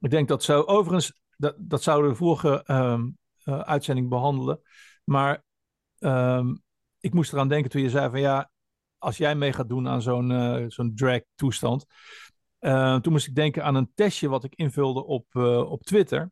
Ik 0.00 0.10
denk 0.10 0.28
dat 0.28 0.42
zo, 0.42 0.60
overigens, 0.60 1.20
dat, 1.36 1.54
dat 1.58 1.82
zouden 1.82 2.06
we 2.06 2.12
de 2.12 2.18
vorige 2.18 2.62
ehm, 2.64 3.10
eh, 3.44 3.60
uitzending 3.60 4.08
behandelen. 4.08 4.60
Maar 5.04 5.44
ehm, 5.98 6.54
ik 7.00 7.14
moest 7.14 7.32
eraan 7.32 7.48
denken 7.48 7.70
toen 7.70 7.82
je 7.82 7.90
zei 7.90 8.10
van 8.10 8.20
ja, 8.20 8.50
als 8.98 9.16
jij 9.16 9.34
mee 9.34 9.52
gaat 9.52 9.68
doen 9.68 9.88
aan 9.88 10.02
zo'n 10.02 10.30
uh, 10.30 10.64
zo'n 10.68 10.94
drag 10.94 11.20
toestand. 11.34 11.86
Uh, 12.60 12.96
toen 12.96 13.12
moest 13.12 13.26
ik 13.26 13.34
denken 13.34 13.64
aan 13.64 13.74
een 13.74 13.92
testje 13.94 14.28
wat 14.28 14.44
ik 14.44 14.54
invulde 14.54 15.04
op, 15.04 15.26
uh, 15.32 15.70
op 15.70 15.82
Twitter. 15.82 16.30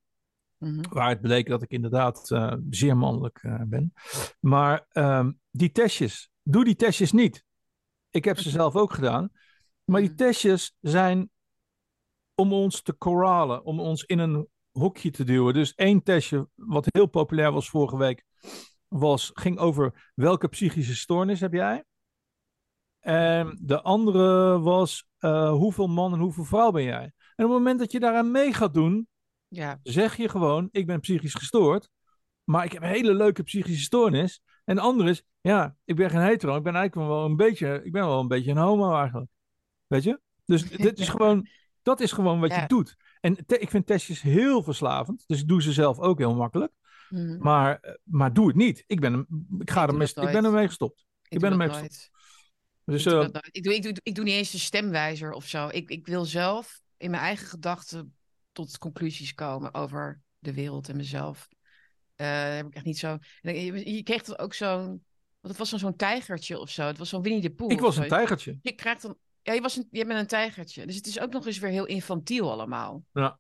Mm-hmm. 0.61 0.83
Waar 0.91 1.09
het 1.09 1.21
bleek 1.21 1.49
dat 1.49 1.63
ik 1.63 1.71
inderdaad 1.71 2.37
zeer 2.71 2.97
mannelijk 2.97 3.41
ben. 3.67 3.93
Maar 4.41 4.87
um, 4.93 5.41
die 5.51 5.73
testjes, 5.73 6.31
doe 6.43 6.65
die 6.65 6.77
testjes 6.77 7.13
niet. 7.13 7.45
Ik 8.11 8.25
heb 8.25 8.39
ze 8.39 8.51
zelf 8.51 8.77
ook 8.77 8.93
gedaan. 8.93 9.31
Maar 9.85 10.01
die 10.01 10.15
testjes 10.15 10.77
zijn 10.81 11.31
om 12.35 12.53
ons 12.53 12.83
te 12.83 12.97
corralen, 12.97 13.65
om 13.65 13.81
ons 13.81 14.05
in 14.05 14.19
een 14.19 14.49
hokje 14.71 15.11
te 15.11 15.25
duwen. 15.25 15.55
Dus 15.55 15.75
één 15.75 16.03
testje, 16.03 16.49
wat 16.55 16.87
heel 16.91 17.07
populair 17.07 17.53
was 17.53 17.69
vorige 17.69 17.97
week, 17.97 18.25
was, 18.89 19.31
ging 19.35 19.59
over 19.59 20.11
welke 20.15 20.49
psychische 20.49 20.97
stoornis 20.97 21.41
heb 21.41 21.53
jij? 21.53 21.85
En 23.01 23.59
de 23.63 23.83
andere 23.83 24.59
was 24.59 25.09
uh, 25.21 25.51
hoeveel 25.51 25.87
man 25.87 26.13
en 26.13 26.19
hoeveel 26.19 26.45
vrouw 26.45 26.71
ben 26.71 26.83
jij? 26.83 27.13
En 27.37 27.45
op 27.45 27.51
het 27.51 27.59
moment 27.59 27.79
dat 27.79 27.93
je 27.93 28.01
daaraan 28.01 28.31
mee 28.31 28.53
gaat 28.53 28.75
doen, 28.75 29.09
ja. 29.51 29.81
zeg 29.83 30.17
je 30.17 30.29
gewoon: 30.29 30.69
ik 30.73 30.87
ben 30.87 31.01
psychisch 31.01 31.35
gestoord, 31.35 31.89
maar 32.45 32.65
ik 32.65 32.73
heb 32.73 32.83
een 32.83 32.89
hele 32.89 33.15
leuke 33.15 33.43
psychische 33.43 33.85
stoornis. 33.85 34.43
En 34.65 34.75
de 34.75 34.81
andere 34.81 35.11
is: 35.11 35.23
ja, 35.41 35.77
ik 35.85 35.97
ben 35.97 36.11
geen 36.11 36.21
hetero, 36.21 36.57
ik 36.57 36.63
ben 36.63 36.75
eigenlijk 36.75 37.09
wel 37.09 37.25
een 37.25 37.37
beetje, 37.37 37.81
ik 37.85 37.93
ben 37.93 38.07
wel 38.07 38.21
een 38.21 38.29
beetje 38.29 38.51
een 38.51 38.57
homo 38.57 38.97
eigenlijk. 38.97 39.31
Weet 39.87 40.03
je? 40.03 40.21
Dus 40.45 40.71
dit 40.87 40.99
is 40.99 41.09
gewoon, 41.09 41.49
dat 41.83 42.01
is 42.01 42.13
gewoon 42.13 42.41
wat 42.41 42.55
je 42.55 42.65
doet. 42.67 42.97
En 43.21 43.37
ik 43.47 43.71
vind 43.71 43.87
testjes 43.87 44.23
heel 44.23 44.63
verslavend, 44.63 45.25
dus 45.27 45.41
ik 45.41 45.49
doe 45.49 45.63
ze 45.63 45.73
zelf 45.73 45.99
ook 45.99 46.19
heel 46.19 46.35
makkelijk. 46.35 46.73
Mm. 47.09 47.39
Maar, 47.39 47.79
eh, 47.81 47.95
maar 48.03 48.33
doe 48.33 48.47
het 48.47 48.57
niet. 48.57 48.85
Ik 48.87 49.01
ben, 49.01 49.27
ik 49.59 49.71
ga 49.71 49.83
ik 49.83 49.89
ermee, 49.89 50.09
ik 50.09 50.33
ben 50.33 50.45
ermee 50.45 50.67
gestopt. 50.67 51.07
Ik, 51.23 51.33
ik 51.33 51.41
ben 51.41 51.51
ermee 51.51 51.69
gestopt. 51.69 52.11
Dus, 52.85 53.07
ik, 53.07 53.13
doe 53.13 53.23
uh, 53.23 53.41
ik, 53.51 53.63
doe, 53.63 53.75
ik, 53.75 53.83
doe, 53.83 53.97
ik 54.03 54.15
doe 54.15 54.25
niet 54.25 54.35
eens 54.35 54.51
de 54.51 54.59
stemwijzer 54.59 55.33
of 55.33 55.47
zo. 55.47 55.69
Ik, 55.69 55.91
ik 55.91 56.07
wil 56.07 56.25
zelf 56.25 56.81
in 56.97 57.11
mijn 57.11 57.23
eigen 57.23 57.47
gedachten 57.47 58.15
tot 58.53 58.79
conclusies 58.79 59.35
komen 59.35 59.75
over 59.75 60.21
de 60.39 60.55
wereld 60.55 60.89
en 60.89 60.97
mezelf. 60.97 61.49
Uh, 62.17 62.55
heb 62.55 62.67
ik 62.67 62.75
echt 62.75 62.85
niet 62.85 62.99
zo. 62.99 63.19
Je, 63.41 63.95
je 63.95 64.03
kreeg 64.03 64.23
dan 64.23 64.39
ook 64.39 64.55
zo'n. 64.55 65.05
Want 65.41 65.59
het 65.59 65.71
was 65.71 65.81
zo'n 65.81 65.97
tijgertje 65.97 66.59
of 66.59 66.71
zo. 66.71 66.87
Het 66.87 66.99
was 66.99 67.09
zo'n 67.09 67.23
Winnie 67.23 67.43
de 67.43 67.51
Pooh. 67.51 67.73
Ik 67.73 67.81
was 67.81 67.97
een 67.97 68.09
tijgertje. 68.09 68.59
Je 68.63 68.73
krijgt 68.73 69.03
dan. 69.03 69.17
Ja, 69.43 69.53
je, 69.53 69.61
was 69.61 69.77
een, 69.77 69.89
je 69.91 70.07
bent 70.07 70.21
een 70.21 70.27
tijgertje. 70.27 70.87
Dus 70.87 70.97
het 70.97 71.07
is 71.07 71.21
ook 71.21 71.33
nog 71.33 71.47
eens 71.47 71.59
weer 71.59 71.71
heel 71.71 71.87
infantiel 71.87 72.53
allemaal. 72.53 73.05
Ja. 73.13 73.39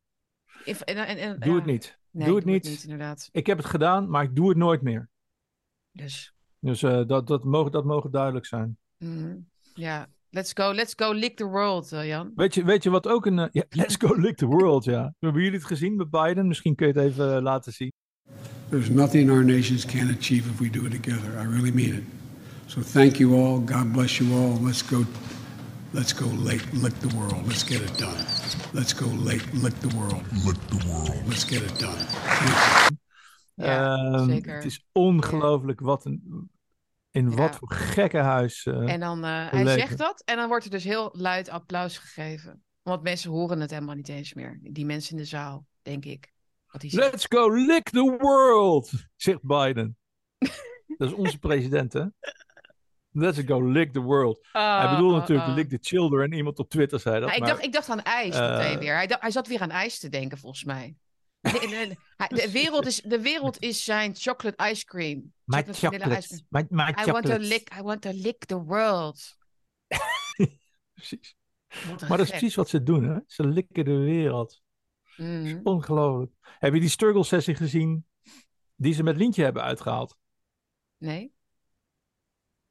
en, 0.64 0.84
en, 0.84 1.16
en, 1.16 1.40
doe 1.40 1.54
het 1.54 1.64
niet. 1.64 1.98
Nee, 2.10 2.26
doe 2.26 2.36
het 2.36 2.44
niet. 2.44 2.64
niet. 2.64 2.82
inderdaad. 2.82 3.28
Ik 3.32 3.46
heb 3.46 3.58
het 3.58 3.66
gedaan, 3.66 4.10
maar 4.10 4.22
ik 4.22 4.36
doe 4.36 4.48
het 4.48 4.58
nooit 4.58 4.82
meer. 4.82 5.10
Dus, 5.92 6.34
dus 6.58 6.82
uh, 6.82 7.06
dat, 7.06 7.26
dat, 7.26 7.44
mogen, 7.44 7.72
dat 7.72 7.84
mogen 7.84 8.10
duidelijk 8.10 8.46
zijn. 8.46 8.78
Mm, 8.96 9.48
ja, 9.74 10.08
let's 10.30 10.52
go, 10.52 10.72
let's 10.72 10.94
go 10.96 11.10
lick 11.10 11.36
the 11.36 11.46
world, 11.46 11.92
uh, 11.92 12.06
Jan. 12.06 12.32
Weet 12.34 12.54
je, 12.54 12.64
weet 12.64 12.82
je 12.82 12.90
wat 12.90 13.08
ook 13.08 13.26
een... 13.26 13.38
Uh, 13.38 13.46
ja, 13.50 13.64
let's 13.68 13.96
go 13.98 14.14
lick 14.14 14.36
the 14.36 14.46
world, 14.46 14.84
ja. 14.84 15.14
Hebben 15.18 15.42
jullie 15.42 15.58
het 15.58 15.66
gezien 15.66 15.96
met 15.96 16.10
Biden? 16.10 16.46
Misschien 16.46 16.74
kun 16.74 16.86
je 16.86 16.92
het 16.92 17.02
even 17.02 17.42
laten 17.42 17.72
zien. 17.72 17.92
There's 18.68 18.88
nothing 18.88 19.30
our 19.30 19.44
nations 19.44 19.86
can 19.86 20.08
achieve 20.08 20.48
if 20.50 20.58
we 20.58 20.70
do 20.70 20.84
it 20.84 21.02
together. 21.02 21.40
I 21.40 21.46
really 21.46 21.72
mean 21.72 21.94
it. 21.94 22.04
So 22.66 22.80
thank 22.80 23.16
you 23.16 23.34
all. 23.34 23.62
God 23.64 23.92
bless 23.92 24.18
you 24.18 24.32
all. 24.32 24.64
Let's 24.64 24.82
go 24.82 25.04
Let's 25.92 26.12
go 26.12 26.26
lick, 26.26 26.62
lick 26.72 26.92
the 27.00 27.16
world. 27.16 27.46
Let's 27.46 27.64
get 27.64 27.80
it 27.80 27.98
done. 27.98 28.24
Let's 28.72 28.92
go 28.92 29.06
lick, 29.06 29.42
lick 29.52 29.74
the 29.80 29.96
world. 29.96 30.22
Lick 30.46 30.56
the 30.68 30.86
world. 30.86 31.26
Let's 31.26 31.44
get 31.44 31.62
it 31.62 31.78
done. 31.78 31.98
Ja, 33.54 33.94
um, 33.94 34.28
zeker. 34.28 34.54
Het 34.54 34.64
is 34.64 34.86
ongelooflijk 34.92 35.80
wat 35.80 36.04
een, 36.04 36.50
in 37.10 37.30
ja. 37.30 37.36
wat 37.36 37.56
voor 37.56 37.72
gekke 37.72 38.18
huis. 38.18 38.64
Uh, 38.64 38.92
en 38.92 39.00
dan, 39.00 39.24
uh, 39.24 39.50
hij 39.50 39.66
zegt 39.66 39.98
dat 39.98 40.22
en 40.24 40.36
dan 40.36 40.48
wordt 40.48 40.64
er 40.64 40.70
dus 40.70 40.84
heel 40.84 41.08
luid 41.12 41.48
applaus 41.48 41.98
gegeven. 41.98 42.62
Want 42.82 43.02
mensen 43.02 43.30
horen 43.30 43.60
het 43.60 43.70
helemaal 43.70 43.94
niet 43.94 44.08
eens 44.08 44.34
meer. 44.34 44.58
Die 44.62 44.86
mensen 44.86 45.12
in 45.12 45.22
de 45.22 45.28
zaal, 45.28 45.66
denk 45.82 46.04
ik. 46.04 46.32
Let's 46.72 47.26
go 47.28 47.54
lick 47.54 47.90
the 47.90 48.16
world, 48.20 48.90
zegt 49.16 49.42
Biden. 49.42 49.96
dat 50.98 51.08
is 51.08 51.12
onze 51.12 51.38
president, 51.38 51.92
hè? 51.92 52.04
Let's 53.12 53.42
go 53.46 53.70
lick 53.70 53.92
the 53.92 54.00
world. 54.00 54.48
hij 54.52 54.84
oh, 54.84 54.90
bedoelde 54.90 55.14
oh, 55.14 55.20
natuurlijk 55.20 55.48
oh. 55.48 55.54
lick 55.54 55.68
the 55.68 55.78
children. 55.80 56.32
Iemand 56.32 56.58
op 56.58 56.68
Twitter 56.68 57.00
zei 57.00 57.20
dat. 57.20 57.28
Maar, 57.28 57.36
ik, 57.36 57.46
dacht, 57.46 57.62
ik 57.62 57.72
dacht 57.72 57.88
aan 57.88 58.02
ijs 58.02 58.36
uh, 58.36 58.76
weer. 58.76 58.94
Hij, 58.94 59.16
hij 59.20 59.30
zat 59.30 59.46
weer 59.46 59.60
aan 59.60 59.70
ijs 59.70 59.98
te 59.98 60.08
denken, 60.08 60.38
volgens 60.38 60.64
mij. 60.64 60.96
De, 61.40 61.50
de, 61.50 61.96
de, 62.28 62.50
wereld, 62.50 62.86
is, 62.86 63.00
de 63.00 63.20
wereld 63.20 63.58
is 63.58 63.84
zijn 63.84 64.14
chocolate 64.16 64.70
ice 64.70 64.84
cream. 64.84 65.32
My 65.44 65.64
chocolate. 65.70 66.42
My, 66.48 66.66
my 66.68 66.94
I, 67.06 67.10
want 67.10 67.26
to 67.26 67.36
lick, 67.36 67.74
I 67.78 67.82
want 67.82 68.02
to 68.02 68.10
lick 68.12 68.44
the 68.44 68.62
world. 68.62 69.36
precies. 70.94 71.36
Maar 71.84 72.08
dat 72.08 72.20
is 72.20 72.28
precies 72.28 72.54
wat 72.54 72.68
ze 72.68 72.82
doen, 72.82 73.04
hè? 73.04 73.18
Ze 73.26 73.46
likken 73.46 73.84
de 73.84 73.96
wereld. 73.96 74.62
Mm. 75.16 75.60
ongelooflijk. 75.62 76.32
Heb 76.40 76.74
je 76.74 76.80
die 76.80 76.88
struggle 76.88 77.24
sessie 77.24 77.54
gezien 77.54 78.06
die 78.76 78.94
ze 78.94 79.02
met 79.02 79.16
Lintje 79.16 79.42
hebben 79.42 79.62
uitgehaald? 79.62 80.16
Nee. 80.98 81.32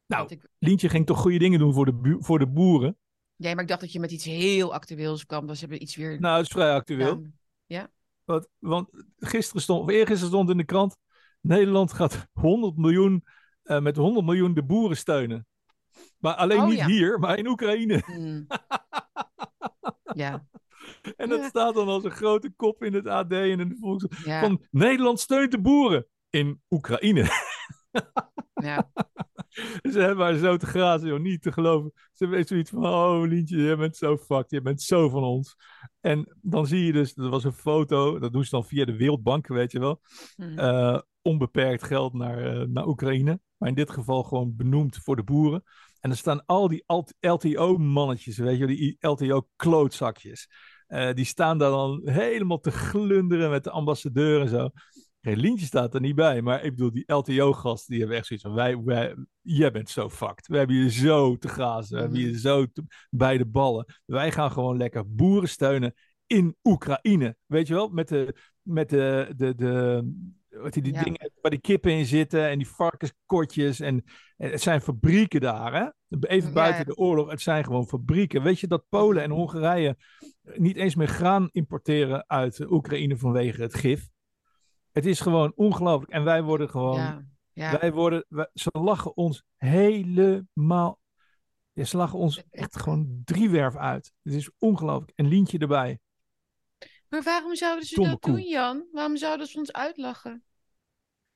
Nou, 0.05 0.27
ik... 0.27 0.49
Lientje 0.57 0.89
ging 0.89 1.05
toch 1.05 1.19
goede 1.19 1.37
dingen 1.37 1.59
doen 1.59 1.73
voor 1.73 1.85
de, 1.85 2.17
voor 2.19 2.39
de 2.39 2.47
boeren? 2.47 2.97
Ja, 3.35 3.53
maar 3.53 3.61
ik 3.61 3.67
dacht 3.67 3.81
dat 3.81 3.91
je 3.91 3.99
met 3.99 4.11
iets 4.11 4.25
heel 4.25 4.73
actueels 4.73 5.25
kwam. 5.25 5.47
Dus 5.47 5.59
hebben 5.59 5.81
iets 5.81 5.95
weer... 5.95 6.19
Nou, 6.19 6.37
het 6.37 6.45
is 6.45 6.51
vrij 6.51 6.73
actueel. 6.73 7.25
Ja. 7.65 7.91
Want, 8.29 8.47
want 8.59 8.89
gisteren 9.17 9.61
stond, 9.61 9.81
of 9.81 9.89
eergisteren 9.89 10.27
stond 10.27 10.49
in 10.49 10.57
de 10.57 10.63
krant... 10.63 10.97
Nederland 11.41 11.93
gaat 11.93 12.27
100 12.33 12.77
miljoen, 12.77 13.23
uh, 13.63 13.79
met 13.79 13.95
100 13.95 14.25
miljoen 14.25 14.53
de 14.53 14.63
boeren 14.63 14.97
steunen. 14.97 15.47
Maar 16.17 16.33
alleen 16.33 16.59
oh, 16.59 16.67
niet 16.67 16.83
hier, 16.83 17.19
maar 17.19 17.37
in 17.37 17.47
Oekraïne. 17.47 18.03
Mm. 18.05 18.47
ja. 20.23 20.45
En 21.15 21.29
dat 21.29 21.43
staat 21.43 21.75
dan 21.75 21.87
als 21.87 22.03
een 22.03 22.11
grote 22.11 22.51
kop 22.55 22.83
in 22.83 22.93
het 22.93 23.07
AD 23.07 23.31
en 23.31 23.59
in 23.59 23.69
de 23.69 23.77
volks... 23.79 24.05
Van 24.09 24.65
Nederland 24.71 25.19
steunt 25.19 25.51
de 25.51 25.61
boeren 25.61 26.07
in 26.29 26.61
Oekraïne. 26.69 27.27
ja. 28.53 28.91
Ze 29.91 29.99
hebben 29.99 30.25
haar 30.25 30.35
zo 30.35 30.57
te 30.57 30.65
grazen, 30.65 31.07
joh, 31.07 31.19
niet 31.19 31.41
te 31.41 31.51
geloven. 31.51 31.91
Ze 32.13 32.27
weet 32.27 32.47
zoiets 32.47 32.69
van, 32.69 32.85
oh 32.85 33.27
Lientje, 33.27 33.57
je 33.57 33.75
bent 33.75 33.97
zo 33.97 34.17
fucked, 34.17 34.51
je 34.51 34.61
bent 34.61 34.81
zo 34.81 35.09
van 35.09 35.23
ons. 35.23 35.55
En 35.99 36.37
dan 36.41 36.67
zie 36.67 36.85
je 36.85 36.91
dus, 36.91 37.17
er 37.17 37.29
was 37.29 37.43
een 37.43 37.53
foto, 37.53 38.19
dat 38.19 38.33
doen 38.33 38.43
ze 38.43 38.49
dan 38.49 38.65
via 38.65 38.85
de 38.85 38.95
Wereldbank, 38.95 39.47
weet 39.47 39.71
je 39.71 39.79
wel. 39.79 40.01
Hmm. 40.35 40.59
Uh, 40.59 40.99
onbeperkt 41.21 41.83
geld 41.83 42.13
naar, 42.13 42.55
uh, 42.55 42.67
naar 42.67 42.87
Oekraïne. 42.87 43.39
Maar 43.57 43.69
in 43.69 43.75
dit 43.75 43.89
geval 43.89 44.23
gewoon 44.23 44.55
benoemd 44.55 44.97
voor 44.97 45.15
de 45.15 45.23
boeren. 45.23 45.63
En 45.99 46.09
er 46.09 46.17
staan 46.17 46.45
al 46.45 46.67
die 46.67 46.83
LTO-mannetjes, 47.19 48.37
weet 48.37 48.57
je, 48.57 48.67
die 48.67 48.97
LTO-klootzakjes. 48.99 50.49
Uh, 50.87 51.13
die 51.13 51.25
staan 51.25 51.57
daar 51.57 51.69
dan 51.69 52.01
helemaal 52.03 52.59
te 52.59 52.71
glunderen 52.71 53.49
met 53.49 53.63
de 53.63 53.71
ambassadeur 53.71 54.41
en 54.41 54.49
zo. 54.49 54.69
Geen 55.21 55.37
Lientje 55.37 55.65
staat 55.65 55.93
er 55.93 56.01
niet 56.01 56.15
bij, 56.15 56.41
maar 56.41 56.63
ik 56.63 56.75
bedoel, 56.75 56.91
die 56.91 57.13
LTO-gasten, 57.13 57.89
die 57.91 57.99
hebben 57.99 58.17
echt 58.17 58.27
zoiets 58.27 58.45
van, 58.45 58.55
wij, 58.55 58.83
wij, 58.83 59.15
jij 59.41 59.71
bent 59.71 59.89
zo 59.89 60.09
fucked. 60.09 60.47
We 60.47 60.57
hebben 60.57 60.75
je 60.75 60.91
zo 60.91 61.37
te 61.37 61.47
gazen, 61.47 61.95
we 61.95 62.01
hebben 62.01 62.19
je 62.19 62.27
mhm. 62.27 62.37
zo 62.37 62.65
bij 63.09 63.37
de 63.37 63.45
ballen. 63.45 63.85
Wij 64.05 64.31
gaan 64.31 64.51
gewoon 64.51 64.77
lekker 64.77 65.15
boeren 65.15 65.49
steunen 65.49 65.93
in 66.27 66.55
Oekraïne. 66.63 67.35
Weet 67.45 67.67
je 67.67 67.73
wel, 67.73 67.89
met 67.89 68.07
de, 68.07 68.35
met 68.61 68.89
de, 68.89 69.33
de, 69.35 69.55
de, 69.55 70.03
wat 70.49 70.73
die, 70.73 70.83
die 70.83 71.03
dingen 71.03 71.31
waar 71.41 71.51
die 71.51 71.61
kippen 71.61 71.91
in 71.91 72.05
zitten 72.05 72.47
en 72.47 72.57
die 72.57 72.67
varkenskortjes. 72.67 73.79
En, 73.79 74.03
en 74.37 74.51
het 74.51 74.61
zijn 74.61 74.81
fabrieken 74.81 75.41
daar, 75.41 75.73
hè? 75.73 76.17
Even 76.19 76.53
buiten 76.53 76.85
de 76.85 76.95
oorlog, 76.95 77.29
het 77.29 77.41
zijn 77.41 77.63
gewoon 77.63 77.87
fabrieken. 77.87 78.43
Weet 78.43 78.59
je 78.59 78.67
dat 78.67 78.85
Polen 78.89 79.23
en 79.23 79.31
Hongarije 79.31 79.97
niet 80.55 80.75
eens 80.75 80.95
meer 80.95 81.07
graan 81.07 81.49
importeren 81.51 82.23
uit 82.27 82.71
Oekraïne 82.71 83.17
vanwege 83.17 83.61
het 83.61 83.75
gif? 83.75 84.09
Het 84.91 85.05
is 85.05 85.19
gewoon 85.19 85.51
ongelooflijk. 85.55 86.11
En 86.11 86.23
wij 86.23 86.43
worden 86.43 86.69
gewoon. 86.69 86.99
Ja, 86.99 87.25
ja. 87.53 87.79
Wij 87.79 87.91
worden. 87.91 88.25
ze 88.53 88.69
lachen 88.71 89.17
ons 89.17 89.43
helemaal. 89.57 90.99
Ja, 91.71 91.83
ze 91.83 91.97
lachen 91.97 92.19
ons 92.19 92.43
echt 92.49 92.79
gewoon 92.79 93.21
driewerf 93.25 93.75
uit. 93.75 94.13
Het 94.23 94.33
is 94.33 94.49
ongelooflijk. 94.57 95.11
En 95.15 95.27
Lientje 95.27 95.57
erbij. 95.57 95.99
Maar 97.09 97.23
waarom 97.23 97.55
zouden 97.55 97.85
ze 97.85 98.01
dat 98.01 98.21
doen, 98.21 98.41
Jan? 98.41 98.87
Waarom 98.91 99.17
zouden 99.17 99.47
ze 99.47 99.57
ons 99.57 99.73
uitlachen? 99.73 100.43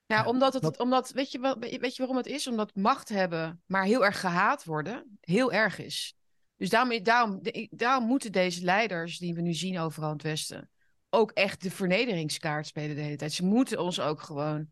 Ja, 0.06 0.26
omdat 0.26 0.54
het, 0.54 0.80
omdat, 0.80 1.12
weet 1.12 1.32
je, 1.32 1.40
wel, 1.40 1.60
weet 1.60 1.96
je 1.96 1.98
waarom 1.98 2.18
het 2.18 2.26
is? 2.26 2.48
Omdat 2.48 2.76
macht 2.76 3.10
hebben, 3.10 3.62
maar 3.66 3.84
heel 3.84 4.06
erg 4.06 4.20
gehaat 4.20 4.64
worden, 4.64 5.18
heel 5.20 5.52
erg 5.52 5.80
is. 5.80 6.16
Dus 6.56 6.70
daarom, 6.70 7.04
daarom, 7.04 7.40
daarom 7.70 8.08
moeten 8.08 8.32
deze 8.32 8.64
leiders 8.64 9.18
die 9.18 9.34
we 9.34 9.42
nu 9.42 9.54
zien 9.54 9.80
overal 9.80 10.10
in 10.10 10.16
het 10.16 10.24
Westen, 10.24 10.70
ook 11.14 11.32
echt 11.32 11.62
de 11.62 11.72
vernederingskaart 11.72 12.68
spelen 12.68 12.96
de 12.96 13.02
hele 13.02 13.16
tijd. 13.16 13.34
Ze 13.34 13.46
moeten 13.46 13.80
ons 13.80 14.00
ook 14.00 14.22
gewoon 14.22 14.68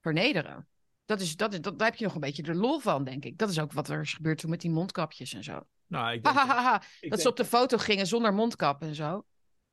vernederen. 0.00 0.68
Dat 1.04 1.20
is, 1.20 1.36
dat 1.36 1.52
is, 1.52 1.60
dat, 1.60 1.78
daar 1.78 1.88
heb 1.88 1.96
je 1.96 2.04
nog 2.04 2.14
een 2.14 2.20
beetje 2.20 2.42
de 2.42 2.54
lol 2.54 2.78
van, 2.78 3.04
denk 3.04 3.24
ik. 3.24 3.38
Dat 3.38 3.50
is 3.50 3.60
ook 3.60 3.72
wat 3.72 3.88
er 3.88 4.00
is 4.00 4.14
gebeurd 4.14 4.38
toen 4.38 4.50
met 4.50 4.60
die 4.60 4.70
mondkapjes 4.70 5.34
en 5.34 5.44
zo. 5.44 5.60
Nou, 5.86 6.12
ik 6.12 6.24
denk 6.24 6.36
dat, 7.00 7.20
ze 7.20 7.28
op 7.28 7.36
de 7.36 7.44
foto 7.44 7.78
gingen 7.78 8.06
zonder 8.06 8.34
mondkap 8.34 8.82
en 8.82 8.94
zo. 8.94 9.24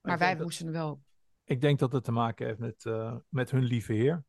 Maar 0.02 0.18
wij 0.18 0.36
moesten 0.36 0.72
wel. 0.72 1.02
Ik 1.44 1.62
denk 1.62 1.80
dat 1.80 1.92
het 1.92 2.04
te 2.04 2.12
maken 2.12 2.46
heeft 2.46 2.60
met, 2.60 2.86
uh, 2.86 3.16
met 3.30 3.52
hun 3.52 3.64
lieve 3.64 3.94
heer. 3.94 4.26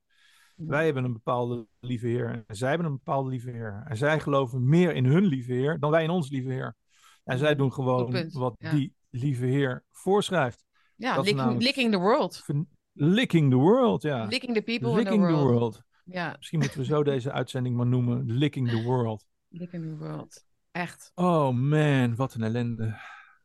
Wij 0.57 0.85
hebben 0.85 1.05
een 1.05 1.13
bepaalde 1.13 1.67
lieve 1.81 2.07
Heer 2.07 2.45
en 2.47 2.57
zij 2.57 2.69
hebben 2.69 2.87
een 2.87 2.93
bepaalde 2.93 3.31
lieve 3.31 3.51
Heer. 3.51 3.85
En 3.89 3.97
zij 3.97 4.21
geloven 4.21 4.69
meer 4.69 4.95
in 4.95 5.05
hun 5.05 5.25
lieve 5.25 5.53
Heer 5.53 5.79
dan 5.79 5.91
wij 5.91 6.03
in 6.03 6.11
ons 6.11 6.31
lieve 6.31 6.51
Heer. 6.51 6.77
En 7.25 7.39
zij 7.39 7.55
doen 7.55 7.73
gewoon 7.73 8.31
wat 8.31 8.55
ja. 8.59 8.71
die 8.71 8.95
lieve 9.11 9.47
Heer 9.47 9.85
voorschrijft. 9.91 10.65
Ja, 11.03 11.17
licking, 11.17 11.37
namelijk- 11.37 11.63
licking 11.65 11.93
the 11.93 11.99
world. 11.99 12.45
Licking 12.93 13.51
the 13.51 13.57
world, 13.57 14.03
ja. 14.03 14.25
Licking 14.25 14.55
the 14.55 14.63
people 14.63 14.95
Licking 14.95 15.23
in 15.29 15.35
the 15.35 15.43
world. 15.43 15.83
Ja, 16.05 16.35
Misschien 16.39 16.59
moeten 16.59 16.79
we 16.79 16.85
zo 16.85 17.03
deze 17.13 17.33
uitzending 17.33 17.77
maar 17.77 17.87
noemen. 17.87 18.25
Licking 18.33 18.69
the 18.71 18.83
world. 18.83 19.27
licking 19.49 19.83
the 19.85 19.97
world. 19.97 20.45
Echt. 20.71 21.13
Oh 21.15 21.51
man, 21.51 22.15
wat 22.17 22.35
een 22.35 22.43
ellende. 22.43 22.85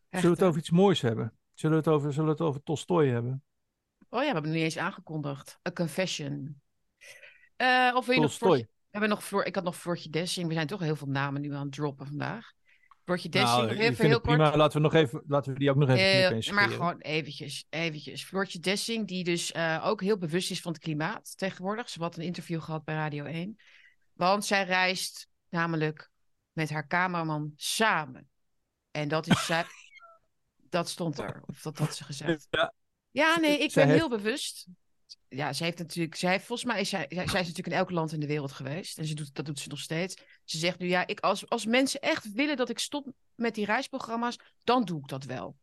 echt 0.10 0.22
Zullen 0.22 0.38
we 0.38 0.42
het 0.44 0.44
over 0.44 0.60
iets 0.60 0.70
moois 0.70 1.02
hebben? 1.02 1.34
Zullen 1.54 1.78
we 1.84 1.84
het 1.84 1.94
over, 1.94 2.14
zullen 2.14 2.26
we 2.26 2.32
het 2.32 2.42
over 2.42 2.64
Tolstoy 2.64 3.08
hebben? 3.08 3.44
Oh 4.10 4.10
ja, 4.10 4.18
we 4.20 4.24
hebben 4.26 4.44
het 4.44 4.54
niet 4.54 4.64
eens 4.64 4.78
aangekondigd. 4.78 5.60
A 5.68 5.72
confession. 5.72 6.62
Eh, 7.56 7.92
of 7.96 8.06
wil 8.06 8.16
je 8.16 8.22
nog. 8.22 8.34
Floortje- 8.34 8.68
hebben 8.92 9.10
nog 9.10 9.24
Floor, 9.24 9.44
ik 9.46 9.56
had 9.56 9.64
nog 9.64 9.78
Floortje 9.78 10.10
Dessing. 10.10 10.48
We 10.48 10.54
zijn 10.54 10.68
toch 10.68 10.80
heel 10.80 10.96
veel 10.96 11.08
namen 11.08 11.42
nu 11.42 11.54
aan 11.54 11.66
het 11.66 11.72
droppen 11.72 12.08
vandaag. 12.08 12.54
Dessing, 13.08 13.32
Nou, 13.32 13.62
nog 13.62 13.72
ik 13.72 13.80
even 13.80 14.06
heel 14.06 14.22
prima. 14.22 14.44
kort. 14.44 14.56
Laten 14.56 14.78
we, 14.78 14.84
nog 14.84 14.94
even, 14.94 15.24
laten 15.28 15.54
we 15.54 15.60
die 15.60 15.70
ook 15.70 15.76
nog 15.76 15.90
even 15.90 16.42
en 16.42 16.54
maar 16.54 16.70
gewoon 16.70 17.00
eventjes, 17.00 17.66
eventjes. 17.70 18.24
Floortje 18.24 18.60
Dessing, 18.60 19.08
die 19.08 19.24
dus 19.24 19.52
eh, 19.52 19.82
ook 19.86 20.02
heel 20.02 20.18
bewust 20.18 20.52
is 20.52 20.62
van 20.62 20.72
het 20.72 20.82
klimaat 20.82 21.38
tegenwoordig. 21.38 21.90
Ze 21.90 22.02
had 22.02 22.18
een 22.18 22.24
interview 22.24 22.62
gehad 22.62 22.84
bij 22.84 22.96
Radio 22.96 23.24
1. 23.26 23.60
Want 24.14 24.46
zij 24.46 24.64
reist 24.64 25.28
namelijk 25.50 26.10
met 26.52 26.70
haar 26.70 26.88
cameraman 26.88 27.52
samen. 27.56 28.30
En 28.92 29.08
dat 29.08 29.28
is 29.28 29.46
zij... 29.46 29.66
dat 30.70 30.90
stond 30.90 31.20
er, 31.20 31.42
of 31.46 31.62
dat 31.62 31.78
had 31.78 31.96
ze 31.96 32.04
gezegd. 32.04 32.48
Ja, 32.50 32.74
Ja, 33.12 33.40
nee, 33.40 33.60
ik 33.60 33.72
Zij 33.72 33.84
ben 33.84 33.92
heeft- 33.94 34.08
heel 34.08 34.18
bewust. 34.18 34.68
Ja, 35.28 35.54
zij 35.54 35.66
heeft 35.66 35.78
natuurlijk, 35.80 36.16
zij 36.16 36.32
heeft, 36.32 36.46
volgens 36.46 36.68
mij 36.68 36.82
is 36.82 36.90
zij, 36.90 37.06
zij, 37.10 37.28
zij 37.28 37.40
is 37.42 37.48
natuurlijk 37.48 37.68
in 37.68 37.74
elk 37.74 37.92
land 37.92 38.12
in 38.12 38.20
de 38.20 38.28
wereld 38.28 38.52
geweest. 38.52 38.98
En 38.98 39.06
ze 39.06 39.14
doet, 39.14 39.36
dat 39.36 39.46
doet 39.46 39.60
ze 39.60 39.70
nog 39.70 39.80
steeds. 39.80 40.16
Ze 40.44 40.58
zegt 40.58 40.80
nu, 40.80 40.88
ja, 40.88 41.08
ik, 41.08 41.20
als, 41.20 41.50
als 41.50 41.66
mensen 41.66 42.00
echt 42.00 42.32
willen 42.32 42.58
dat 42.58 42.70
ik 42.70 42.80
stop 42.80 43.12
met 43.36 43.56
die 43.56 43.66
reisprogramma's, 43.66 44.40
dan 44.64 44.86
doe 44.86 45.00
ik 45.00 45.08
dat 45.08 45.24
wel. 45.24 45.58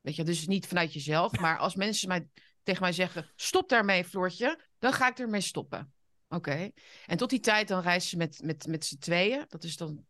Weet 0.00 0.16
je, 0.16 0.24
dus 0.24 0.46
niet 0.46 0.66
vanuit 0.66 0.92
jezelf, 0.92 1.38
maar 1.40 1.58
als 1.58 1.74
mensen 1.74 2.08
mij, 2.08 2.28
tegen 2.62 2.82
mij 2.82 2.92
zeggen, 2.92 3.32
stop 3.36 3.68
daarmee, 3.68 4.04
Floortje, 4.04 4.60
dan 4.78 4.92
ga 4.92 5.08
ik 5.08 5.18
ermee 5.18 5.40
stoppen. 5.40 5.92
Oké. 6.28 6.70
En 7.06 7.16
tot 7.16 7.30
die 7.30 7.40
tijd 7.40 7.68
dan 7.68 7.82
reist 7.82 8.08
ze 8.08 8.16
met, 8.16 8.42
met, 8.42 8.66
met 8.66 8.84
z'n 8.84 8.98
tweeën. 8.98 9.44
Dat 9.48 9.64
is 9.64 9.76
dan 9.76 10.04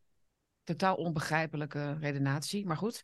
totaal 0.65 0.95
onbegrijpelijke 0.95 1.99
redenatie. 1.99 2.67
Maar 2.67 2.77
goed, 2.77 3.03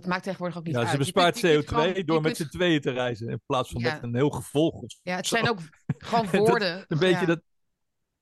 dat 0.00 0.06
maakt 0.06 0.22
tegenwoordig 0.22 0.58
ook 0.58 0.64
niet 0.64 0.72
ja, 0.74 0.78
uit. 0.80 0.88
ze 0.88 0.92
Je 0.96 0.98
bespaart 0.98 1.40
kunt- 1.40 1.52
je 1.52 1.58
kunt 1.58 1.64
CO2 1.64 1.68
gewoon- 1.68 1.94
je 1.94 2.04
door 2.04 2.20
met 2.22 2.36
kunt- 2.36 2.50
z'n 2.50 2.56
tweeën 2.56 2.80
te 2.80 2.90
reizen. 2.90 3.28
In 3.28 3.40
plaats 3.46 3.70
van 3.70 3.80
Ja. 3.80 3.92
met 3.94 4.02
een 4.02 4.14
heel 4.14 4.30
gevolg. 4.30 4.82
Ja, 5.02 5.16
het 5.16 5.26
zijn 5.26 5.48
ook 5.50 5.58
gewoon 5.98 6.24
Dat- 6.24 6.34
woorden. 6.48 6.84
Een 6.88 6.98
beetje 6.98 7.20
ja. 7.20 7.26
dat. 7.26 7.40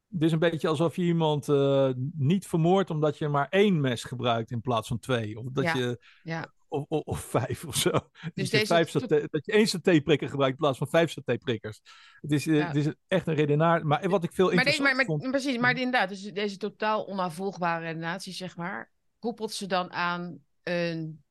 Het 0.08 0.22
is 0.22 0.32
een 0.32 0.38
beetje 0.38 0.68
alsof 0.68 0.96
je 0.96 1.02
iemand 1.02 1.48
eh, 1.48 1.90
niet 2.16 2.46
vermoordt 2.46 2.90
omdat 2.90 3.18
je 3.18 3.28
maar 3.28 3.46
één 3.50 3.80
mes 3.80 4.04
gebruikt 4.04 4.50
in 4.50 4.60
plaats 4.60 4.88
van 4.88 4.98
twee. 4.98 5.38
Of 5.38 5.44
dat 5.52 5.72
je. 5.72 5.98
Of, 6.68 6.84
of, 6.88 7.02
of 7.04 7.20
vijf 7.20 7.64
of 7.64 7.76
zo. 7.76 7.90
dat, 7.90 8.10
je 8.34 8.48
deze- 8.48 8.66
vijf 8.66 8.90
saté- 8.90 9.26
dat 9.30 9.46
je 9.46 9.52
één 9.52 9.66
saté-prikker 9.66 10.28
gebruikt 10.28 10.54
in 10.54 10.60
plaats 10.60 10.78
van 10.78 10.88
vijf 10.88 11.10
saté-prikkers. 11.10 11.80
Het 12.20 12.32
is, 12.32 12.46
eh, 12.46 12.56
Ja. 12.56 12.66
het 12.66 12.76
is 12.76 12.88
echt 13.08 13.26
een 13.26 13.34
redenaar. 13.34 13.86
Maar 13.86 14.08
wat 14.08 14.24
ik 14.24 14.32
veel 14.32 14.44
Maar, 14.46 14.54
deze, 14.64 14.66
interessant 14.66 14.96
maar, 14.96 15.06
maar, 15.16 15.18
vond. 15.20 15.30
precies, 15.42 15.58
maar 15.60 15.76
inderdaad, 15.76 16.08
dus 16.08 16.22
deze 16.22 16.56
totaal 16.56 17.06
onafvolgbare 17.08 17.84
redenatie, 17.84 18.32
zeg 18.32 18.56
maar, 18.56 18.92
koppelt 19.18 19.52
ze 19.52 19.66
dan 19.66 19.92
aan 19.92 20.38
een, 20.62 21.23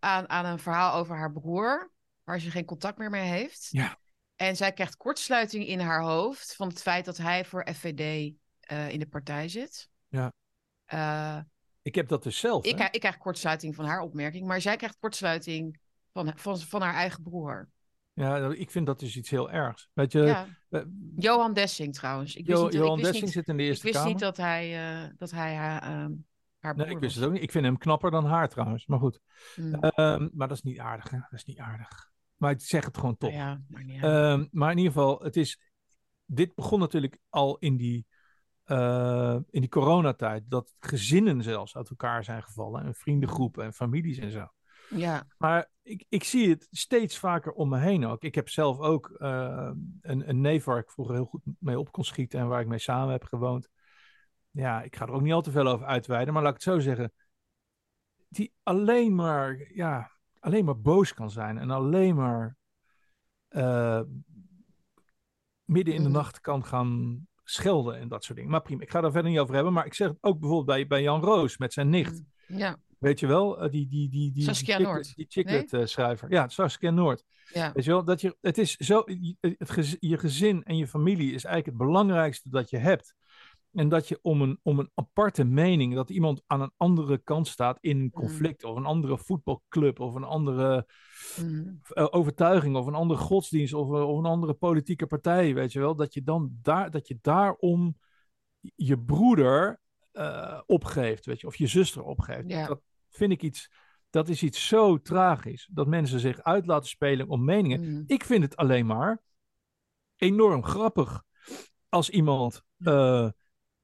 aan, 0.00 0.28
aan 0.28 0.44
een 0.44 0.58
verhaal 0.58 0.94
over 0.94 1.16
haar 1.16 1.32
broer, 1.32 1.92
waar 2.24 2.40
ze 2.40 2.50
geen 2.50 2.64
contact 2.64 2.98
meer 2.98 3.10
mee 3.10 3.28
heeft. 3.28 3.66
Ja. 3.70 3.98
En 4.36 4.56
zij 4.56 4.72
krijgt 4.72 4.96
kortsluiting 4.96 5.66
in 5.66 5.80
haar 5.80 6.02
hoofd 6.02 6.56
van 6.56 6.68
het 6.68 6.82
feit 6.82 7.04
dat 7.04 7.16
hij 7.16 7.44
voor 7.44 7.66
FVD 7.74 8.32
eh, 8.60 8.88
in 8.90 8.98
de 8.98 9.06
partij 9.06 9.48
zit. 9.48 9.88
Ja. 10.08 10.32
Eh, 10.84 11.38
Ik 11.82 11.94
heb 11.94 12.08
dat 12.08 12.22
dus 12.22 12.38
zelf. 12.38 12.64
ik, 12.64 12.88
ik 12.90 13.00
krijg 13.00 13.18
kortsluiting 13.18 13.74
van 13.74 13.84
haar 13.84 14.00
opmerking, 14.00 14.46
maar 14.46 14.60
zij 14.60 14.76
krijgt 14.76 14.96
kortsluiting 14.98 15.80
van, 16.12 16.32
van, 16.36 16.58
van 16.58 16.82
haar 16.82 16.94
eigen 16.94 17.22
broer. 17.22 17.68
Ja, 18.12 18.52
ik 18.52 18.70
vind 18.70 18.86
dat 18.86 18.98
dus 19.00 19.16
iets 19.16 19.30
heel 19.30 19.50
ergs. 19.50 19.88
Weet 19.92 20.12
je, 20.12 20.20
ja. 20.22 20.46
Johan 21.16 21.52
Dessing 21.52 21.94
trouwens. 21.94 22.34
Ik 22.36 22.46
wist 22.46 22.58
Jo- 22.58 22.64
niet, 22.64 22.72
dat- 22.72 22.80
Johan 22.82 22.98
ik 22.98 23.04
wist 23.04 23.12
Dessing 23.20 23.24
niet, 23.34 23.44
zit 23.44 23.48
in 23.48 23.56
de 23.56 23.62
ik 23.62 23.68
Eerste 23.68 23.84
wist 23.84 23.96
Kamer. 23.96 24.10
niet 24.12 24.20
dat 24.20 24.36
hij, 24.36 24.92
eh, 25.04 25.08
dat 25.16 25.30
hij 25.30 25.78
haar, 26.60 26.70
ehm, 26.70 26.74
haar 26.74 26.74
broer 26.74 26.86
Nee, 26.86 26.94
ik 26.94 27.00
wist 27.00 27.16
het 27.16 27.24
ook 27.24 27.32
niet. 27.32 27.42
Ik 27.42 27.50
vind 27.50 27.64
hem 27.64 27.78
knapper 27.78 28.10
dan 28.10 28.24
haar 28.24 28.48
trouwens. 28.48 28.86
Maar 28.86 28.98
goed. 28.98 29.20
Hmm. 29.54 29.74
Ehm, 29.74 30.28
maar 30.32 30.48
dat 30.48 30.56
is 30.56 30.62
niet 30.62 30.78
aardig, 30.78 31.10
hè? 31.10 31.18
Dat 31.18 31.38
is 31.38 31.44
niet 31.44 31.58
aardig. 31.58 32.10
Maar 32.36 32.50
ik 32.50 32.60
zeg 32.60 32.84
het 32.84 32.96
gewoon 32.96 33.16
toch. 33.16 33.32
Nou 33.32 33.42
ja, 33.42 33.60
maar. 33.68 33.82
Ehm, 33.82 34.46
maar 34.50 34.70
in 34.70 34.76
ieder 34.76 34.92
geval, 34.92 35.20
het 35.22 35.36
is. 35.36 35.60
Dit 36.24 36.54
begon 36.54 36.78
natuurlijk 36.78 37.18
al 37.28 37.58
in 37.58 37.76
die, 37.76 38.06
eh, 38.64 39.36
in 39.50 39.60
die 39.60 39.68
coronatijd. 39.68 40.42
Dat 40.46 40.74
gezinnen 40.78 41.42
zelfs 41.42 41.76
uit 41.76 41.90
elkaar 41.90 42.24
zijn 42.24 42.42
gevallen. 42.42 42.84
En 42.84 42.94
vriendengroepen 42.94 43.64
en 43.64 43.72
families 43.72 44.18
en 44.18 44.30
zo. 44.30 44.46
ja, 44.88 45.26
Maar 45.38 45.70
ik, 45.82 46.04
ik 46.08 46.24
zie 46.24 46.50
het 46.50 46.66
steeds 46.70 47.18
vaker 47.18 47.52
om 47.52 47.68
me 47.68 47.78
heen 47.78 48.06
ook. 48.06 48.22
Ik 48.22 48.34
heb 48.34 48.48
zelf 48.48 48.78
ook 48.78 49.10
eh, 49.10 49.70
een, 50.00 50.28
een 50.28 50.40
neef 50.40 50.64
waar 50.64 50.78
ik 50.78 50.90
vroeger 50.90 51.14
heel 51.14 51.24
goed 51.24 51.42
mee 51.58 51.78
op 51.78 51.92
kon 51.92 52.04
schieten. 52.04 52.40
En 52.40 52.48
waar 52.48 52.60
ik 52.60 52.66
mee 52.66 52.78
samen 52.78 53.12
heb 53.12 53.24
gewoond. 53.24 53.68
Ja, 54.50 54.82
ik 54.82 54.96
ga 54.96 55.06
er 55.06 55.12
ook 55.12 55.20
niet 55.22 55.32
al 55.32 55.42
te 55.42 55.50
veel 55.50 55.66
over 55.66 55.86
uitweiden. 55.86 56.34
Maar 56.34 56.42
laat 56.42 56.54
ik 56.56 56.62
het 56.64 56.72
zo 56.72 56.78
zeggen. 56.78 57.12
Die 58.28 58.52
alleen 58.62 59.14
maar, 59.14 59.70
ja, 59.74 60.10
alleen 60.38 60.64
maar 60.64 60.80
boos 60.80 61.14
kan 61.14 61.30
zijn. 61.30 61.58
En 61.58 61.70
alleen 61.70 62.14
maar 62.14 62.56
eh, 63.48 64.00
midden 65.64 65.94
in 65.94 66.02
de 66.02 66.08
Mhm. 66.08 66.16
nacht 66.16 66.40
kan 66.40 66.64
gaan 66.64 67.26
schelden 67.44 67.98
en 67.98 68.08
dat 68.08 68.24
soort 68.24 68.36
dingen. 68.36 68.52
Maar 68.52 68.62
prima, 68.62 68.82
ik 68.82 68.90
ga 68.90 69.00
daar 69.00 69.12
verder 69.12 69.30
niet 69.30 69.40
over 69.40 69.54
hebben. 69.54 69.72
Maar 69.72 69.86
ik 69.86 69.94
zeg 69.94 70.08
het 70.08 70.16
ook 70.20 70.38
bijvoorbeeld 70.38 70.66
bij, 70.76 70.86
bij 70.86 71.02
Jan 71.02 71.20
Roos 71.22 71.58
met 71.58 71.72
zijn 71.72 71.88
nicht. 71.88 72.22
ja, 72.46 72.76
Weet 72.98 73.20
je 73.20 73.26
wel, 73.26 73.60
eh, 73.62 73.70
die, 73.70 73.88
die, 73.88 74.08
die, 74.08 74.32
die, 74.32 74.42
Saskia 74.42 74.76
die, 74.76 74.86
Noord. 74.86 75.14
die 75.14 75.26
Chicklet 75.28 75.72
eh, 75.72 75.84
schrijver. 75.84 76.30
Ja, 76.30 76.48
Saskia 76.48 76.90
Noord. 76.90 77.24
ja. 77.52 77.72
Weet 77.72 77.84
je 77.84 77.90
wel, 77.90 78.04
dat 78.04 78.20
je, 78.20 78.36
het 78.40 78.58
is 78.58 78.76
zo, 78.76 79.04
het 79.40 79.70
gez- 79.70 79.96
je 79.98 80.18
gezin 80.18 80.62
en 80.62 80.76
je 80.76 80.86
familie 80.88 81.32
is 81.32 81.44
eigenlijk 81.44 81.66
het 81.66 81.86
belangrijkste 81.86 82.48
dat 82.48 82.70
je 82.70 82.76
hebt. 82.78 83.14
En 83.72 83.88
dat 83.88 84.08
je 84.08 84.18
om 84.22 84.42
een, 84.42 84.58
om 84.62 84.78
een 84.78 84.90
aparte 84.94 85.44
mening, 85.44 85.94
dat 85.94 86.10
iemand 86.10 86.42
aan 86.46 86.60
een 86.60 86.72
andere 86.76 87.18
kant 87.18 87.48
staat 87.48 87.78
in 87.80 87.96
Mm. 87.96 88.02
een 88.02 88.10
conflict, 88.10 88.64
of 88.64 88.76
een 88.76 88.84
andere 88.86 89.18
voetbalclub, 89.18 90.00
of 90.00 90.14
een 90.14 90.24
andere 90.24 90.86
Mhm. 91.40 91.74
eh, 91.88 92.06
overtuiging, 92.10 92.76
of 92.76 92.86
een 92.86 92.94
andere 92.94 93.20
godsdienst, 93.20 93.74
of, 93.74 93.86
eh, 93.94 94.08
of 94.08 94.18
een 94.18 94.24
andere 94.30 94.54
politieke 94.54 95.06
partij, 95.06 95.54
weet 95.54 95.72
je 95.72 95.78
wel, 95.80 95.94
dat 95.96 96.14
je 96.14 96.22
dan 96.22 96.58
daar, 96.62 96.90
dat 96.90 97.08
je 97.08 97.18
daarom 97.22 97.96
je 98.74 98.98
broeder 98.98 99.80
eh, 100.12 100.60
opgeeft, 100.66 101.26
weet 101.26 101.40
je, 101.40 101.46
of 101.46 101.56
je 101.56 101.66
zuster 101.66 102.02
opgeeft. 102.02 102.48
Dat 102.66 102.80
vind 103.08 103.32
ik 103.32 103.42
iets, 103.42 103.70
dat 104.10 104.28
is 104.28 104.42
iets 104.42 104.66
zo 104.68 105.00
tragisch, 105.00 105.68
dat 105.72 105.86
mensen 105.86 106.20
zich 106.20 106.42
uit 106.42 106.66
laten 106.66 106.88
spelen 106.88 107.28
om 107.28 107.44
meningen. 107.44 107.80
Mhm. 107.80 108.02
Ik 108.06 108.24
vind 108.24 108.42
het 108.42 108.56
alleen 108.56 108.86
maar 108.86 109.22
enorm 110.16 110.64
grappig 110.64 111.22
als 111.88 112.10
iemand 112.10 112.62
eh, 112.78 113.28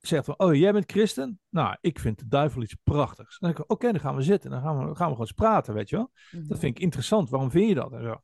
zegt 0.06 0.24
van, 0.24 0.38
oh, 0.38 0.54
jij 0.54 0.72
bent 0.72 0.90
christen? 0.92 1.40
Nou, 1.48 1.76
ik 1.80 1.98
vind 1.98 2.18
de 2.18 2.26
duivel 2.28 2.62
iets 2.62 2.76
prachtigs. 2.84 3.38
Dan 3.38 3.50
denk 3.50 3.62
ik, 3.64 3.70
oké, 3.72 3.90
dan 3.92 4.00
gaan 4.00 4.16
we 4.16 4.22
zitten, 4.22 4.50
dan 4.50 4.60
gaan 4.62 4.78
we, 4.78 4.82
gaan 4.84 4.90
we 4.90 4.96
gewoon 4.96 5.18
eens 5.18 5.32
praten, 5.32 5.74
weet 5.74 5.88
je 5.88 5.96
wel. 5.96 6.10
Mhm. 6.30 6.46
Dat 6.48 6.58
vind 6.58 6.76
ik 6.76 6.82
interessant. 6.82 7.30
Waarom 7.30 7.50
vind 7.50 7.68
je 7.68 7.74
dat? 7.74 7.92
En, 7.92 8.02
zo. 8.02 8.22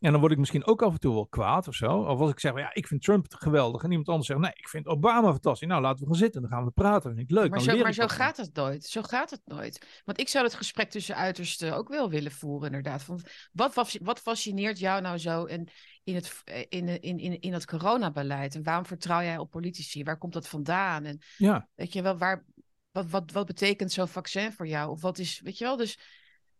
en 0.00 0.10
dan 0.12 0.20
word 0.20 0.32
ik 0.32 0.38
misschien 0.38 0.66
ook 0.66 0.82
af 0.82 0.92
en 0.92 1.00
toe 1.00 1.14
wel 1.14 1.26
kwaad 1.26 1.68
of 1.68 1.74
zo. 1.74 1.98
Of 1.98 2.20
als 2.20 2.30
ik 2.30 2.40
zeg, 2.40 2.56
ja, 2.56 2.74
ik 2.74 2.86
vind 2.86 3.02
Trump 3.02 3.26
geweldig. 3.28 3.82
En 3.82 3.90
iemand 3.90 4.08
anders 4.08 4.26
zegt, 4.26 4.40
nee, 4.40 4.52
ik 4.54 4.68
vind 4.68 4.86
Obama 4.86 5.30
fantastisch. 5.30 5.68
Nou, 5.68 5.82
laten 5.82 6.00
we 6.00 6.06
gaan 6.06 6.14
zitten. 6.14 6.40
Dan 6.40 6.50
gaan 6.50 6.64
we 6.64 6.70
praten. 6.70 7.14
Vind 7.14 7.30
ik 7.30 7.36
leuk. 7.36 7.50
Maar 7.50 7.60
zo, 7.60 7.76
maar 7.76 7.92
zo 7.92 8.00
wat 8.00 8.12
gaat 8.12 8.36
het 8.36 8.54
nooit. 8.54 8.84
Zo 8.84 9.02
gaat 9.02 9.30
het 9.30 9.42
nooit. 9.44 10.02
Want 10.04 10.20
ik 10.20 10.28
zou 10.28 10.44
het 10.44 10.54
gesprek 10.54 10.90
tussen 10.90 11.16
uitersten 11.16 11.76
ook 11.76 11.88
wel 11.88 12.10
willen 12.10 12.32
voeren, 12.32 12.66
inderdaad. 12.66 13.02
Van 13.02 13.20
wat, 13.52 13.74
was- 13.74 13.98
wat 14.02 14.20
fascineert 14.20 14.78
jou 14.78 15.00
nou 15.00 15.18
zo 15.18 15.44
in, 15.44 15.68
in, 16.08 16.14
het, 16.14 16.42
in, 16.68 16.88
in, 17.00 17.18
in, 17.18 17.40
in 17.40 17.52
het 17.52 17.64
coronabeleid? 17.64 18.54
En 18.54 18.62
waarom 18.62 18.86
vertrouw 18.86 19.22
jij 19.22 19.38
op 19.38 19.50
politici? 19.50 20.02
Waar 20.02 20.18
komt 20.18 20.32
dat 20.32 20.48
vandaan? 20.48 21.04
En 21.04 21.18
Ja, 21.36 21.68
weet 21.74 21.92
je 21.92 22.02
wel, 22.02 22.18
waar, 22.18 22.44
wat, 22.90 23.10
wat, 23.10 23.32
wat 23.32 23.46
betekent 23.46 23.92
zo'n 23.92 24.08
vaccin 24.08 24.52
voor 24.52 24.66
jou? 24.66 24.90
Of 24.90 25.00
wat 25.00 25.18
is, 25.18 25.40
weet 25.40 25.58
je 25.58 25.64
wel, 25.64 25.76
dus 25.76 25.98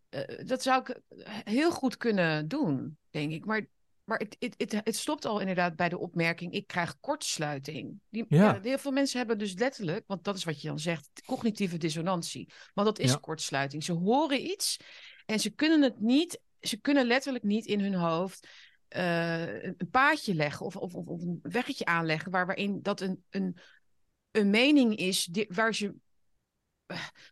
eh, 0.08 0.46
dat 0.46 0.62
zou 0.62 0.80
ik 0.80 1.00
heel 1.44 1.70
goed 1.70 1.96
kunnen 1.96 2.48
doen, 2.48 2.98
denk 3.10 3.32
ik. 3.32 3.44
Maar, 3.44 3.66
maar 4.04 4.18
het, 4.18 4.36
het, 4.38 4.54
het, 4.56 4.80
het 4.84 4.96
stopt 4.96 5.24
al 5.24 5.40
inderdaad 5.40 5.76
bij 5.76 5.88
de 5.88 5.98
opmerking, 5.98 6.52
ik 6.52 6.66
krijg 6.66 7.00
kortsluiting. 7.00 8.00
Die, 8.08 8.24
Ja. 8.28 8.44
ja, 8.44 8.60
heel 8.62 8.78
veel 8.78 8.92
mensen 8.92 9.18
hebben 9.18 9.38
dus 9.38 9.54
letterlijk, 9.54 10.04
want 10.06 10.24
dat 10.24 10.36
is 10.36 10.44
wat 10.44 10.60
je 10.60 10.68
dan 10.68 10.78
zegt, 10.78 11.08
cognitieve 11.26 11.76
dissonantie. 11.78 12.52
Want 12.74 12.86
dat 12.86 12.98
is 12.98 13.10
Ja. 13.10 13.16
kortsluiting. 13.16 13.84
Ze 13.84 13.92
horen 13.92 14.44
iets 14.50 14.76
en 15.26 15.40
ze 15.40 15.50
kunnen 15.50 15.82
het 15.82 16.00
niet, 16.00 16.40
ze 16.60 16.80
kunnen 16.80 17.06
letterlijk 17.06 17.44
niet 17.44 17.66
in 17.66 17.80
hun 17.80 17.94
hoofd 17.94 18.48
eh, 18.88 19.62
een 19.62 19.88
paadje 19.90 20.34
leggen 20.34 20.66
of, 20.66 20.76
of, 20.76 20.94
of, 20.94 21.22
een 21.22 21.38
weggetje 21.42 21.84
aanleggen 21.84 22.30
waar, 22.30 22.46
waarin 22.46 22.82
dat 22.82 23.00
een, 23.00 23.24
een, 23.30 23.56
een 24.30 24.50
mening 24.50 24.96
is 24.96 25.24
die, 25.24 25.46
waar, 25.48 25.74
ze, 25.74 25.94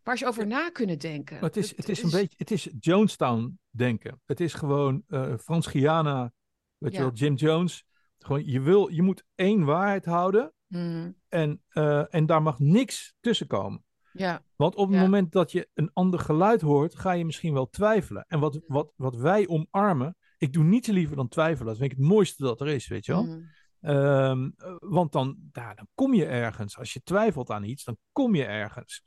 waar 0.03 0.19
ze 0.19 0.27
over 0.27 0.47
na 0.47 0.71
kunnen 0.71 0.99
denken. 0.99 1.35
maar 1.35 1.45
het 1.45 1.57
is, 1.57 1.77
het 1.77 1.89
is 1.89 2.03
een 2.03 2.11
beetje, 2.11 2.37
het 2.37 2.51
is 2.51 2.69
Jonestown 2.79 3.59
denken. 3.71 4.21
Het 4.25 4.41
is 4.41 4.55
gewoon 4.55 5.03
eh 5.09 5.35
Frans 5.39 5.73
weet 5.73 6.93
je 6.93 6.99
wel, 6.99 7.13
Jim 7.13 7.35
Jones. 7.35 7.85
Gewoon, 8.19 8.47
je, 8.47 8.61
wil, 8.61 8.89
je 8.89 9.03
moet 9.03 9.25
één 9.35 9.65
waarheid 9.65 10.05
houden 10.05 10.51
Mhm. 10.67 11.11
en, 11.29 11.63
eh, 11.69 12.15
en 12.15 12.27
daar 12.27 12.43
mag 12.43 12.59
niks 12.59 13.15
tussen 13.21 13.47
komen. 13.47 13.85
Ja, 14.13 14.43
Want 14.57 14.75
op 14.75 14.87
het 14.87 14.97
Ja. 14.97 15.03
moment 15.03 15.33
dat 15.33 15.53
je 15.53 15.69
een 15.75 15.91
ander 15.93 16.21
geluid 16.21 16.61
hoort, 16.61 16.95
ga 16.95 17.13
je 17.13 17.25
misschien 17.25 17.53
wel 17.53 17.69
twijfelen. 17.69 18.25
En 18.29 18.41
wat, 18.41 18.61
wat, 18.67 18.93
wat 18.97 19.17
wij 19.17 19.49
omarmen, 19.49 20.17
ik 20.39 20.53
doe 20.53 20.65
niets 20.65 20.89
liever 20.89 21.17
dan 21.17 21.29
twijfelen. 21.29 21.67
Dat 21.67 21.77
vind 21.77 21.93
ik 21.93 21.99
het 21.99 22.07
mooiste 22.07 22.43
dat 22.43 22.61
er 22.61 22.69
is, 22.69 22.87
weet 22.87 23.07
je 23.07 23.13
wel. 23.13 23.25
Mhm. 23.25 23.41
Ehm, 23.81 24.51
eh, 24.57 24.77
want 24.79 25.13
dan, 25.13 25.37
ja, 25.53 25.75
dan 25.75 25.89
kom 25.95 26.15
je 26.15 26.27
ergens. 26.27 26.79
Als 26.79 26.93
je 26.93 27.03
twijfelt 27.03 27.51
aan 27.51 27.65
iets, 27.65 27.85
dan 27.85 27.97
kom 28.13 28.35
je 28.35 28.45
ergens. 28.45 29.05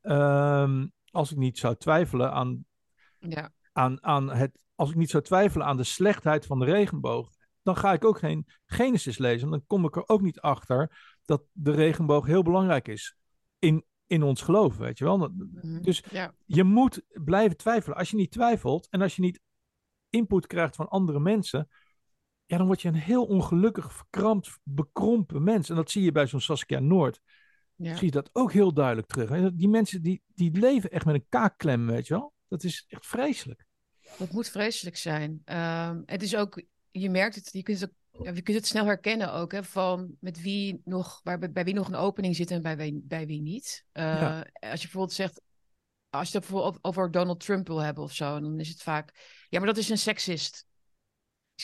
Ehm, 0.00 0.86
als 1.10 1.30
ik 1.30 1.36
niet 1.36 1.58
zou 1.58 1.76
twijfelen 1.76 2.32
aan, 2.32 2.64
ja. 3.18 3.52
aan, 3.72 4.04
aan 4.04 4.30
het, 4.30 4.64
als 4.74 4.90
ik 4.90 4.96
niet 4.96 5.10
zou 5.10 5.22
twijfelen 5.22 5.66
aan 5.66 5.76
de 5.76 5.84
slechtheid 5.84 6.46
van 6.46 6.58
de 6.58 6.64
regenboog, 6.64 7.30
dan 7.62 7.76
ga 7.76 7.92
ik 7.92 8.04
ook 8.04 8.18
geen 8.18 8.46
Genesis 8.66 9.18
lezen. 9.18 9.50
Dan 9.50 9.66
kom 9.66 9.84
ik 9.84 9.96
er 9.96 10.08
ook 10.08 10.20
niet 10.20 10.40
achter 10.40 10.98
dat 11.24 11.42
de 11.52 11.70
regenboog 11.70 12.26
heel 12.26 12.42
belangrijk 12.42 12.88
is 12.88 13.16
in, 13.58 13.84
in 14.06 14.22
ons 14.22 14.42
geloof, 14.42 14.76
weet 14.76 14.98
je 14.98 15.04
wel. 15.04 15.18
Mhm. 15.18 15.82
Dus 15.82 16.04
ja. 16.10 16.34
je 16.44 16.64
moet 16.64 17.02
blijven 17.24 17.56
twijfelen. 17.56 17.98
Als 17.98 18.10
je 18.10 18.16
niet 18.16 18.30
twijfelt 18.30 18.88
en 18.88 19.02
als 19.02 19.16
je 19.16 19.22
niet 19.22 19.40
input 20.10 20.46
krijgt 20.46 20.76
van 20.76 20.88
andere 20.88 21.20
mensen, 21.20 21.68
ja, 22.46 22.56
dan 22.56 22.66
word 22.66 22.82
je 22.82 22.88
een 22.88 22.94
heel 22.94 23.24
ongelukkig, 23.24 23.92
verkrampt, 23.92 24.58
bekrompen 24.62 25.42
mens. 25.42 25.68
En 25.70 25.76
dat 25.76 25.90
zie 25.90 26.02
je 26.02 26.12
bij 26.12 26.26
zo'n 26.26 26.40
Saskia 26.40 26.78
Noord. 26.78 27.20
Ja. 27.74 27.94
Zie 27.96 28.04
je 28.06 28.10
dat 28.12 28.30
ook 28.32 28.52
heel 28.52 28.72
duidelijk 28.72 29.06
terug. 29.06 29.30
En 29.30 29.56
die 29.56 29.68
mensen 29.68 30.02
die, 30.02 30.22
die 30.26 30.58
leven 30.58 30.90
echt 30.90 31.04
met 31.04 31.14
een 31.14 31.26
kaakklem, 31.28 31.86
weet 31.86 32.06
je 32.06 32.14
wel. 32.14 32.32
Dat 32.48 32.64
is 32.64 32.84
echt 32.88 33.06
vreselijk. 33.06 33.66
Dat 34.18 34.32
moet 34.32 34.48
vreselijk 34.48 34.96
zijn. 34.96 35.42
Ehm, 35.44 36.02
het 36.06 36.22
is 36.22 36.36
ook, 36.36 36.62
je 36.90 37.10
merkt 37.10 37.34
het, 37.34 37.52
je 37.52 37.62
kunt 37.62 37.80
het, 37.80 37.90
ook- 37.90 38.24
je 38.34 38.42
kunt 38.42 38.56
het 38.56 38.66
snel 38.66 38.84
herkennen 38.84 39.32
ook, 39.32 39.52
hè, 39.52 39.64
van 39.64 40.16
met 40.20 40.40
wie 40.42 40.80
nog, 40.84 41.20
bij, 41.22 41.38
bij 41.52 41.64
wie 41.64 41.74
nog 41.74 41.88
een 41.88 41.94
opening 41.94 42.36
zit 42.36 42.50
en 42.50 42.62
bij 42.62 42.76
wie, 42.76 43.00
bij 43.04 43.26
wie 43.26 43.40
niet. 43.42 43.84
Eh, 43.92 44.04
Ja. 44.04 44.38
Als 44.38 44.80
je 44.80 44.86
bijvoorbeeld 44.86 45.12
zegt, 45.12 45.40
als 46.10 46.30
je 46.32 46.38
het 46.38 46.46
bijvoorbeeld 46.48 46.84
over 46.84 47.10
Donald 47.10 47.40
Trump 47.40 47.66
wil 47.66 47.78
hebben 47.82 48.02
of 48.04 48.12
zo, 48.12 48.40
dan 48.40 48.60
is 48.60 48.68
het 48.68 48.82
vaak, 48.82 49.36
ja, 49.48 49.58
maar 49.58 49.68
dat 49.68 49.76
is 49.76 49.88
een 49.88 49.98
seksist. 49.98 50.66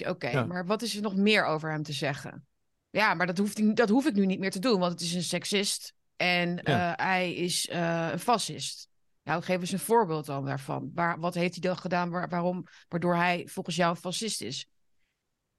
Oké, 0.06 0.28
Ja. 0.28 0.44
maar 0.44 0.66
wat 0.66 0.82
is 0.82 0.96
er 0.96 1.02
nog 1.02 1.16
meer 1.16 1.44
over 1.44 1.70
hem 1.70 1.82
te 1.82 1.92
zeggen? 1.92 2.46
Ja, 2.90 3.14
maar 3.14 3.26
dat, 3.26 3.38
hoeft, 3.38 3.76
dat 3.76 3.88
hoef 3.88 4.06
ik 4.06 4.14
nu 4.14 4.26
niet 4.26 4.38
meer 4.38 4.50
te 4.50 4.58
doen, 4.58 4.78
want 4.80 4.92
het 4.92 5.00
is 5.00 5.14
een 5.14 5.22
seksist 5.22 5.94
en 6.16 6.60
Ja. 6.62 6.96
eh, 6.96 7.04
hij 7.06 7.34
is 7.34 7.68
eh, 7.68 8.08
een 8.12 8.18
fascist. 8.18 8.88
Nou, 9.22 9.42
geef 9.42 9.60
eens 9.60 9.72
een 9.72 9.78
voorbeeld 9.78 10.26
dan 10.26 10.44
daarvan. 10.44 10.90
Waar, 10.94 11.18
wat 11.18 11.34
heeft 11.34 11.52
hij 11.52 11.60
dan 11.60 11.76
gedaan 11.78 12.10
waar, 12.10 12.28
waarom, 12.28 12.66
waardoor 12.88 13.14
hij 13.14 13.46
volgens 13.48 13.76
jou 13.76 13.90
een 13.90 13.96
fascist 14.00 14.42
is? 14.42 14.66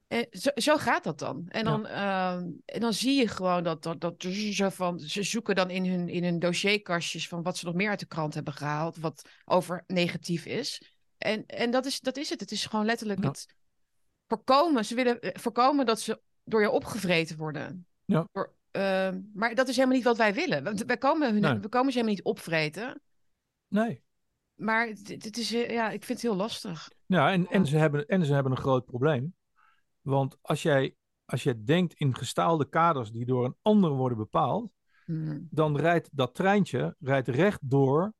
En 0.08 0.28
zo, 0.32 0.50
zo 0.56 0.78
gaat 0.78 1.04
dat 1.04 1.20
dan. 1.20 1.46
En 1.48 1.64
dan, 1.64 1.86
ehm, 1.88 2.50
en 2.66 2.80
dan 2.80 2.94
zie 2.94 3.20
je 3.20 3.28
gewoon 3.28 3.64
dat, 3.64 3.84
dat, 3.84 4.02
dat 4.02 4.26
zo 4.52 4.70
van, 4.70 5.00
ze 5.00 5.24
zoeken 5.24 5.56
dan 5.56 5.70
in 5.70 5.86
hun, 5.86 6.10
in 6.10 6.24
hun 6.24 6.40
dossierkastjes 6.40 7.28
van 7.28 7.44
wat 7.44 7.58
ze 7.58 7.66
nog 7.66 7.74
meer 7.74 7.90
uit 7.90 8.00
de 8.00 8.06
krant 8.06 8.34
hebben 8.34 8.54
gehaald, 8.54 8.98
wat 8.98 9.30
over 9.46 9.84
negatief 9.88 10.46
is. 10.46 10.95
En, 11.26 11.46
en 11.46 11.72
dat, 11.72 11.86
is, 11.86 12.00
dat 12.00 12.18
is 12.18 12.30
het. 12.30 12.40
Het 12.40 12.52
is 12.52 12.66
gewoon 12.66 12.86
letterlijk 12.86 13.22
Ja. 13.24 13.28
het 13.28 13.56
voorkomen. 14.28 14.86
Ze 14.86 14.96
willen 14.96 15.22
eh, 15.22 15.40
voorkomen 15.40 15.86
dat 15.86 16.00
ze 16.00 16.22
door 16.44 16.62
je 16.62 16.70
opgevreten 16.70 17.38
worden. 17.38 17.88
Ja. 18.06 18.28
Door, 18.32 18.54
ehm, 18.72 19.22
maar 19.34 19.56
dat 19.56 19.68
is 19.68 19.76
helemaal 19.76 19.96
niet 19.96 20.06
wat 20.06 20.18
wij 20.18 20.34
willen. 20.34 20.88
Wij 20.88 20.98
komen, 20.98 21.32
hun, 21.34 21.42
Nee. 21.42 21.60
we 21.60 21.70
komen 21.70 21.92
ze 21.92 21.98
helemaal 21.98 22.16
niet 22.16 22.26
opvreten. 22.26 23.02
Nee. 23.68 24.04
Maar 24.56 24.88
het, 24.88 25.08
het 25.08 25.38
is, 25.38 25.54
eh, 25.54 25.70
ja, 25.70 25.86
ik 25.90 26.04
vind 26.04 26.22
het 26.22 26.30
heel 26.32 26.38
lastig. 26.40 26.92
Ja, 27.06 27.32
en, 27.32 27.48
en, 27.48 27.66
ze 27.66 27.78
hebben, 27.78 28.06
en 28.08 28.26
ze 28.26 28.34
hebben 28.34 28.52
een 28.52 28.58
groot 28.58 28.86
probleem. 28.86 29.36
Want 30.02 30.38
als 30.42 30.62
jij, 30.62 30.96
als 31.26 31.44
jij 31.44 31.64
denkt 31.64 31.94
in 31.94 32.16
gestaalde 32.16 32.70
kaders 32.70 33.12
die 33.12 33.26
door 33.26 33.46
een 33.46 33.56
ander 33.62 33.92
worden 33.92 34.18
bepaald, 34.18 34.74
Hmm. 35.06 35.48
dan 35.52 35.78
rijdt 35.78 36.10
dat 36.12 36.36
treintje 36.36 36.96
rijdt 37.00 37.28
recht 37.28 37.60
door 37.70 38.14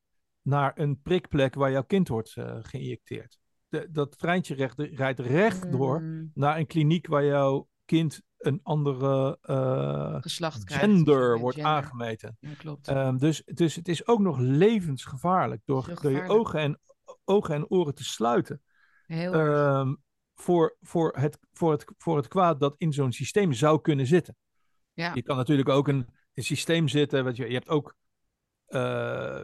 naar 0.46 0.72
een 0.76 1.02
prikplek 1.02 1.56
waar 1.56 1.72
jouw 1.72 1.84
kind 1.84 2.08
wordt 2.08 2.36
eh, 2.36 2.58
geïnjecteerd. 2.62 3.40
De, 3.68 3.88
dat 3.92 4.18
treintje 4.18 4.56
recht, 4.56 4.80
rijdt 4.80 5.20
recht 5.20 5.72
door 5.72 5.98
Hmm. 5.98 6.32
naar 6.34 6.58
een 6.58 6.68
kliniek 6.68 7.08
waar 7.08 7.26
jouw 7.26 7.68
kind 7.86 8.22
een 8.38 8.60
andere 8.64 9.38
eh, 9.42 10.18
Geslacht 10.22 10.64
krijgt. 10.64 10.84
gender 10.86 11.40
wordt 11.40 11.56
gender. 11.56 11.74
aangemeten. 11.74 12.38
Ja, 12.40 12.54
klopt. 12.58 12.88
Ehm, 12.88 13.18
dus, 13.18 13.44
dus 13.46 13.76
het 13.76 13.88
is 13.88 14.08
ook 14.08 14.20
nog 14.20 14.38
levensgevaarlijk 14.40 15.62
door, 15.66 16.00
door 16.02 16.12
je 16.12 16.28
ogen 16.28 16.60
en, 16.60 16.80
ogen 17.24 17.56
en 17.56 17.70
oren 17.70 17.96
te 17.96 18.04
sluiten. 18.04 18.62
heel 19.06 19.34
ehm, 19.34 19.96
voor, 20.36 20.78
voor, 20.82 21.16
het, 21.20 21.38
voor, 21.54 21.72
het, 21.72 21.86
voor 21.98 22.18
het 22.18 22.28
kwaad 22.28 22.60
dat 22.60 22.76
in 22.78 22.94
zo'n 22.94 23.12
systeem 23.12 23.54
zou 23.54 23.82
kunnen 23.82 24.06
zitten. 24.08 24.36
Ja. 24.94 25.12
Je 25.14 25.22
kan 25.22 25.38
natuurlijk 25.38 25.70
ook 25.70 25.88
een, 25.88 26.08
een 26.34 26.44
systeem 26.44 26.88
zitten. 26.88 27.24
Weet 27.24 27.36
je, 27.36 27.48
je 27.48 27.54
hebt 27.54 27.70
ook. 27.70 27.96
eh, 28.66 29.44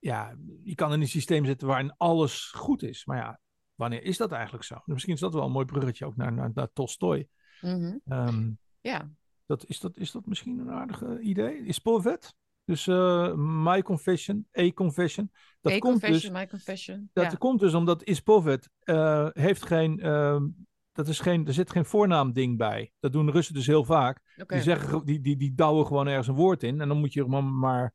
ja, 0.00 0.36
je 0.62 0.74
kan 0.74 0.92
in 0.92 1.00
een 1.00 1.08
systeem 1.08 1.44
zitten 1.44 1.66
waarin 1.68 1.94
alles 1.96 2.50
goed 2.56 2.82
is. 2.82 3.04
Maar 3.04 3.16
ja, 3.16 3.40
wanneer 3.74 4.02
is 4.02 4.16
dat 4.16 4.32
eigenlijk 4.32 4.64
zo? 4.64 4.76
Misschien 4.84 5.14
is 5.14 5.20
dat 5.20 5.34
wel 5.34 5.44
een 5.44 5.52
mooi 5.52 5.64
bruggetje 5.66 6.06
ook 6.06 6.16
naar, 6.16 6.32
naar, 6.32 6.50
naar 6.54 6.68
Tolstoy. 6.72 7.28
Mhm. 7.60 7.96
Ehm, 8.04 8.50
Ja. 8.80 9.10
dat, 9.46 9.64
is, 9.66 9.80
dat, 9.80 9.96
is 9.96 10.10
dat 10.10 10.26
misschien 10.26 10.58
een 10.58 10.70
aardige 10.70 11.20
idee? 11.20 11.64
Is 11.64 11.78
Povet? 11.78 12.34
Dus 12.64 12.86
eh, 12.86 13.34
My 13.34 13.82
Confession, 13.82 14.46
A 14.58 14.70
Confession. 14.72 15.30
Dat 15.60 15.72
A 15.72 15.78
komt 15.78 16.00
dus 16.00 16.02
confession, 16.02 16.32
my 16.32 16.46
confession. 16.46 17.10
dat 17.12 17.30
ja. 17.30 17.36
komt 17.38 17.60
dus 17.60 17.74
omdat 17.74 18.02
Ispovet 18.04 18.68
eh 18.80 19.28
heeft 19.32 19.66
geen, 19.66 20.00
ehm, 20.00 20.46
dat 20.92 21.08
is 21.08 21.20
geen, 21.20 21.46
er 21.46 21.52
zit 21.52 21.70
geen 21.70 21.84
voornaamding 21.84 22.58
bij. 22.58 22.92
Dat 23.00 23.12
doen 23.12 23.26
de 23.26 23.32
Russen 23.32 23.54
dus 23.54 23.66
heel 23.66 23.84
vaak. 23.84 24.20
Die, 24.46 24.60
zeggen, 24.62 24.88
ge- 24.88 25.04
die, 25.04 25.20
die, 25.20 25.36
die 25.36 25.54
douwen 25.54 25.86
gewoon 25.86 26.06
ergens 26.06 26.28
een 26.28 26.34
woord 26.34 26.62
in. 26.62 26.80
En 26.80 26.88
dan 26.88 26.98
moet 26.98 27.12
je 27.12 27.20
er 27.20 27.28
maar, 27.28 27.44
maar. 27.44 27.92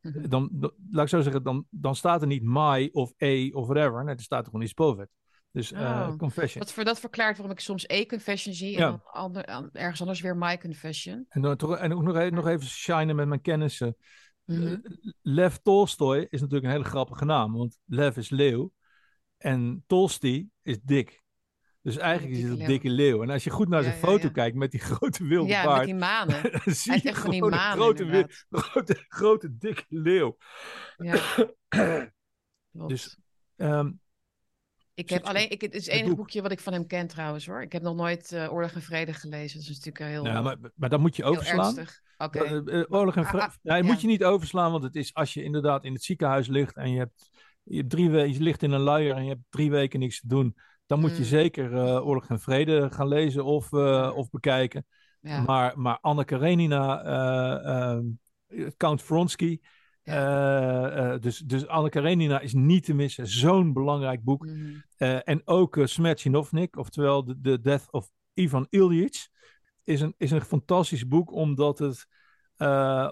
Dan, 0.00 0.48
dan- 0.52 0.72
laat 0.90 1.02
ik 1.02 1.08
zo 1.08 1.20
zeggen, 1.20 1.42
dan, 1.42 1.66
dan 1.70 1.96
staat 1.96 2.20
er 2.20 2.26
niet 2.26 2.42
my 2.42 2.88
of 2.92 3.12
a 3.22 3.48
of 3.52 3.66
whatever. 3.66 4.04
Nee, 4.04 4.14
er 4.14 4.20
staat 4.22 4.38
er 4.44 4.50
gewoon 4.50 4.62
Ispovet. 4.62 5.08
Dus 5.50 5.72
eh, 5.72 5.80
Oh. 5.80 6.16
confession. 6.16 6.62
Dat, 6.62 6.72
voor, 6.72 6.84
dat 6.84 7.00
verklaart 7.00 7.36
waarom 7.36 7.54
ik 7.56 7.60
soms 7.62 7.90
A-confession 7.90 8.54
zie 8.54 8.74
en 8.76 8.80
Ja. 8.82 8.88
dan 8.88 9.02
ander, 9.04 9.44
an- 9.44 9.70
ergens 9.72 10.00
anders 10.00 10.20
weer 10.20 10.36
my 10.36 10.58
confession. 10.58 11.26
En, 11.28 11.40
dan, 11.42 11.56
toch- 11.56 11.76
en 11.76 11.94
ook 11.94 12.02
nog, 12.02 12.16
e- 12.16 12.30
nog 12.30 12.46
even 12.46 12.66
shinen 12.66 13.16
met 13.16 13.28
mijn 13.28 13.40
kennissen. 13.40 13.96
Mhm. 14.44 14.66
Eh, 14.66 14.78
Lev 15.22 15.54
Tolstoy 15.54 16.26
is 16.30 16.40
natuurlijk 16.40 16.64
een 16.66 16.72
hele 16.72 16.84
grappige 16.90 17.24
naam. 17.24 17.52
Want 17.52 17.78
Lev 17.84 18.16
is 18.16 18.30
leeuw. 18.30 18.72
En 19.36 19.84
Tolstoy 19.86 20.48
is 20.62 20.80
dik. 20.82 21.22
Dus 21.82 21.96
eigenlijk 21.96 22.36
is 22.36 22.42
het 22.42 22.60
een 22.60 22.66
dikke 22.66 22.90
leeuw. 22.90 23.22
En 23.22 23.30
als 23.30 23.44
je 23.44 23.50
goed 23.50 23.68
naar 23.68 23.82
Ja, 23.82 23.84
zijn 23.88 24.00
ja, 24.00 24.06
foto 24.06 24.26
ja. 24.26 24.32
kijkt 24.32 24.56
met 24.56 24.70
die 24.70 24.80
grote 24.80 25.24
wilde 25.26 25.48
ja, 25.48 25.58
met 25.58 25.66
baard. 25.68 25.84
die 25.84 25.94
manen. 25.94 26.40
Hij 26.40 26.60
dan 26.64 26.74
zie 26.74 26.92
heeft 26.92 27.02
je 27.02 27.14
van 27.14 27.30
die 27.30 27.38
gewoon 27.38 27.52
een 27.52 27.58
manen 27.58 27.76
grote, 27.76 28.28
grote, 28.50 29.04
grote, 29.08 29.56
dikke 29.56 29.84
leeuw. 29.88 30.36
Ja. 30.96 31.18
Dus, 32.86 33.18
Ehm, 33.56 33.90
ik 34.94 35.08
heb 35.08 35.24
alleen, 35.24 35.50
ik, 35.50 35.60
het 35.60 35.74
is 35.74 35.84
het 35.84 35.94
enige 35.94 36.08
boek. 36.08 36.16
boekje 36.16 36.42
wat 36.42 36.50
ik 36.50 36.60
van 36.60 36.72
hem 36.72 36.86
ken 36.86 37.06
trouwens 37.06 37.46
hoor. 37.46 37.62
Ik 37.62 37.72
heb 37.72 37.82
nog 37.82 37.96
nooit 37.96 38.32
eh, 38.32 38.52
Oorlog 38.52 38.72
en 38.72 38.82
Vrede 38.82 39.12
gelezen. 39.12 39.60
Dat 39.60 39.68
is 39.68 39.76
natuurlijk 39.84 40.04
heel, 40.10 40.22
nou, 40.22 40.42
maar, 40.44 40.56
maar 40.74 40.88
dat 40.88 41.00
moet 41.00 41.16
je 41.16 41.24
overslaan. 41.24 41.76
Oké. 42.18 42.38
Eh, 42.44 42.80
eh, 42.80 42.84
oorlog 42.88 43.16
en 43.16 43.22
Ah, 43.22 43.28
vrede. 43.28 43.44
ah, 43.44 43.52
Nee, 43.62 43.82
ja. 43.82 43.88
moet 43.88 44.00
je 44.00 44.06
niet 44.06 44.24
overslaan, 44.24 44.70
want 44.70 44.82
het 44.84 44.96
is 44.96 45.14
als 45.14 45.34
je 45.34 45.42
inderdaad 45.42 45.84
in 45.84 45.92
het 45.92 46.02
ziekenhuis 46.04 46.46
ligt 46.46 46.76
en 46.76 46.90
je 46.90 46.98
hebt, 46.98 47.30
je 47.62 47.76
hebt 47.76 47.90
drie 47.90 48.10
weken, 48.10 48.32
je 48.32 48.40
ligt 48.40 48.62
in 48.62 48.70
een 48.72 48.80
luier 48.80 49.14
en 49.14 49.22
je 49.22 49.28
hebt 49.30 49.42
drie 49.48 49.70
weken 49.70 50.00
niks 50.00 50.20
te 50.20 50.26
doen, 50.26 50.56
dan 50.88 51.00
moet 51.00 51.10
je 51.10 51.18
Mm. 51.18 51.24
zeker 51.24 51.74
eh, 51.74 52.06
Oorlog 52.06 52.28
en 52.28 52.40
Vrede 52.40 52.90
gaan 52.90 53.08
lezen 53.08 53.44
of, 53.44 53.72
eh, 53.72 54.12
of 54.14 54.30
bekijken. 54.30 54.86
ja. 55.20 55.40
Maar, 55.40 55.78
maar 55.80 55.98
Anne 56.00 56.24
Karenina, 56.24 57.02
eh, 57.02 57.92
ehm, 57.92 58.04
Count 58.76 59.02
Vronsky, 59.02 59.58
dus, 61.20 61.38
dus 61.38 61.66
Anne 61.66 61.88
Karenina 61.88 62.40
is 62.40 62.52
niet 62.54 62.84
te 62.84 62.94
missen. 62.94 63.26
Zo'n 63.26 63.72
belangrijk 63.72 64.22
boek. 64.24 64.46
Mhm. 64.46 65.18
En 65.24 65.42
ook 65.44 65.76
uh, 65.76 65.86
Smerchinovnik, 65.86 66.76
oftewel 66.76 67.22
The, 67.24 67.40
The 67.40 67.60
Death 67.60 67.86
of 67.90 68.10
Ivan 68.34 68.66
Ilyich, 68.70 69.28
is 69.84 70.00
een, 70.00 70.14
is 70.18 70.30
een 70.30 70.40
fantastisch 70.40 71.08
boek 71.08 71.32
omdat 71.32 71.78
het 71.78 72.06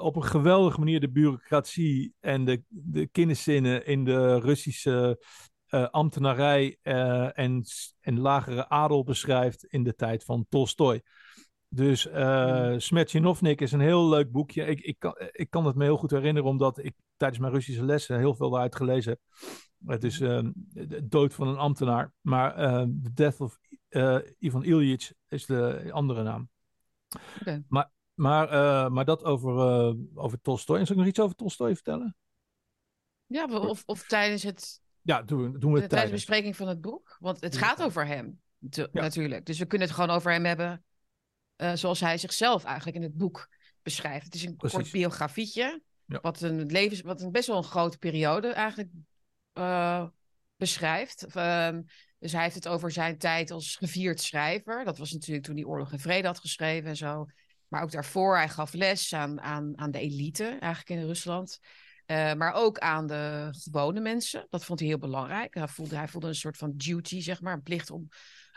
op 0.01 0.17
een 0.17 0.25
geweldige 0.25 0.79
manier 0.79 1.01
de 1.01 1.11
bureaucratie 1.11 2.15
en 2.21 2.45
de, 2.45 2.63
de 2.69 3.07
kinderzinnen 3.07 3.87
in 3.87 4.05
de 4.05 4.41
Russische 4.41 5.19
eh, 5.67 5.89
ambtenarij 5.89 6.79
eh, 6.83 7.39
en, 7.39 7.65
en 8.01 8.21
lagere 8.21 8.69
adel 8.69 9.05
beschrijft 9.05 9.65
in 9.65 9.83
de 9.83 9.95
tijd 9.95 10.25
van 10.25 10.47
Tolstoy. 10.49 11.03
Dus 11.69 12.07
uh, 12.07 12.67
Hmm. 12.67 12.81
Smerchinovnik 12.81 13.61
is 13.61 13.73
een 13.73 13.81
heel 13.81 14.09
leuk 14.09 14.31
boekje. 14.31 14.65
Ik, 14.65 14.81
ik, 14.81 14.99
kan, 14.99 15.15
ik 15.31 15.51
kan 15.51 15.67
het 15.67 15.77
me 15.77 15.85
heel 15.85 15.97
goed 15.97 16.11
herinneren, 16.11 16.49
omdat 16.49 16.79
ik 16.79 16.95
tijdens 17.17 17.41
mijn 17.41 17.53
Russische 17.53 17.85
lessen 17.85 18.19
heel 18.19 18.35
veel 18.35 18.51
daaruit 18.51 18.77
gelezen 18.77 19.11
heb. 19.11 19.21
Het 19.87 20.05
is 20.05 20.21
uh, 20.21 20.49
de 20.69 21.07
dood 21.09 21.35
van 21.35 21.49
een 21.49 21.57
ambtenaar. 21.57 22.13
Maar 22.21 22.59
uh, 22.59 22.83
The 23.03 23.13
Death 23.15 23.41
of 23.41 23.59
uh, 23.91 24.19
Ivan 24.39 24.65
Ilyich 24.65 25.13
is 25.29 25.47
de 25.47 25.89
andere 25.93 26.23
naam. 26.23 26.49
Okay. 27.41 27.65
Maar, 27.69 27.91
maar, 28.15 28.53
uh, 28.53 28.89
maar 28.89 29.05
dat 29.05 29.25
over, 29.25 29.53
uh, 29.53 29.95
over 30.15 30.41
Tolstoy. 30.41 30.79
En 30.79 30.87
zal 30.87 30.95
ik 30.95 31.01
nog 31.01 31.11
iets 31.11 31.21
over 31.21 31.37
Tolstoy 31.37 31.75
vertellen? 31.75 32.17
Ja, 33.27 33.45
of, 33.45 33.83
of 33.87 34.07
tijdens 34.07 34.43
het. 34.43 34.85
Ja, 35.07 35.23
doen, 35.23 35.59
doen 35.59 35.73
we 35.73 35.81
het 35.81 35.89
tijdens 35.89 36.11
de 36.11 36.17
bespreking 36.17 36.57
van 36.57 36.69
het 36.69 36.81
boek. 36.81 37.17
Want 37.21 37.41
het 37.41 37.57
gaat 37.57 37.83
over 37.83 38.07
hem, 38.07 38.41
te, 38.71 38.89
Ja. 38.93 39.01
natuurlijk. 39.01 39.47
Dus 39.47 39.59
we 39.59 39.67
kunnen 39.67 39.87
het 39.87 39.97
gewoon 39.97 40.17
over 40.17 40.33
hem 40.33 40.45
hebben. 40.45 40.85
eh, 41.57 41.73
zoals 41.75 42.01
hij 42.01 42.19
zichzelf 42.19 42.65
eigenlijk 42.65 42.97
in 42.97 43.03
het 43.03 43.17
boek 43.17 43.49
beschrijft. 43.83 44.25
Het 44.25 44.35
is 44.35 44.45
een 44.45 44.57
Precies. 44.57 44.79
kort 44.79 44.91
biografietje, 44.91 45.83
Ja. 46.05 46.19
wat 46.23 46.41
een 46.41 46.67
levens, 46.67 47.01
wat 47.01 47.21
een 47.21 47.31
best 47.33 47.47
wel 47.47 47.57
een 47.57 47.65
grote 47.65 47.99
periode 47.99 48.49
eigenlijk 48.49 48.91
eh, 49.53 50.07
beschrijft. 50.57 51.25
Ehm, 51.35 51.83
dus 52.19 52.33
hij 52.33 52.43
heeft 52.43 52.55
het 52.55 52.69
over 52.69 52.91
zijn 52.91 53.19
tijd 53.19 53.51
als 53.51 53.77
gevierd 53.77 54.21
schrijver. 54.21 54.85
Dat 54.85 54.99
was 54.99 55.13
natuurlijk 55.13 55.47
toen 55.47 55.55
hij 55.57 55.65
Oorlog 55.65 55.93
en 55.93 55.99
Vrede 55.99 56.27
had 56.27 56.39
geschreven 56.39 56.89
en 56.89 56.97
zo. 56.97 57.27
Maar 57.69 57.83
ook 57.83 57.91
daarvoor, 57.91 58.37
hij 58.37 58.49
gaf 58.49 58.73
les 58.73 59.15
aan, 59.15 59.41
aan, 59.41 59.79
aan 59.79 59.91
de 59.91 59.99
elite 60.01 60.45
eigenlijk 60.45 60.89
in 61.01 61.07
Rusland. 61.07 61.59
Eh, 62.07 62.35
maar 62.35 62.53
ook 62.53 62.79
aan 62.79 63.07
de 63.07 63.49
gewone 63.51 64.01
mensen. 64.01 64.47
Dat 64.51 64.65
vond 64.65 64.79
hij 64.79 64.89
heel 64.89 64.99
belangrijk. 64.99 65.55
Hij 65.55 65.69
voelde, 65.69 65.97
hij 65.97 66.09
voelde 66.09 66.27
een 66.27 66.35
soort 66.35 66.57
van 66.57 66.73
duty, 66.77 67.21
zeg 67.21 67.41
maar, 67.41 67.53
een 67.53 67.63
plicht 67.63 67.91
om 67.91 68.09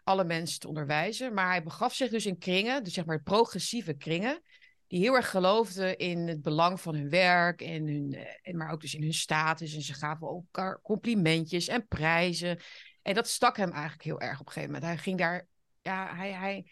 alle 0.03 0.23
mensen 0.23 0.59
te 0.59 0.67
onderwijzen. 0.67 1.33
Maar 1.33 1.47
hij 1.47 1.63
begaf 1.63 1.93
zich 1.93 2.09
dus 2.09 2.25
in 2.25 2.37
kringen, 2.37 2.83
dus 2.83 2.93
zeg 2.93 3.05
maar 3.05 3.21
progressieve 3.21 3.93
kringen, 3.93 4.41
die 4.87 4.99
heel 4.99 5.15
erg 5.15 5.29
geloofden 5.29 5.97
in 5.97 6.27
het 6.27 6.41
belang 6.41 6.81
van 6.81 6.95
hun 6.95 7.09
werk, 7.09 7.61
en 7.61 7.87
hun, 7.87 8.13
eh, 8.13 8.53
maar 8.53 8.71
ook 8.71 8.81
dus 8.81 8.93
in 8.93 9.03
hun 9.03 9.13
status. 9.13 9.75
En 9.75 9.81
ze 9.81 9.93
gaven 9.93 10.27
elkaar 10.27 10.81
complimentjes 10.81 11.67
en 11.67 11.87
prijzen. 11.87 12.59
En 13.01 13.13
dat 13.13 13.27
stak 13.27 13.57
hem 13.57 13.71
eigenlijk 13.71 14.03
heel 14.03 14.21
erg 14.21 14.39
op 14.39 14.45
een 14.45 14.51
gegeven 14.51 14.73
moment. 14.73 14.91
Hij 14.91 15.03
ging 15.03 15.17
daar, 15.17 15.47
ja, 15.81 16.15
hij, 16.15 16.31
hij, 16.31 16.71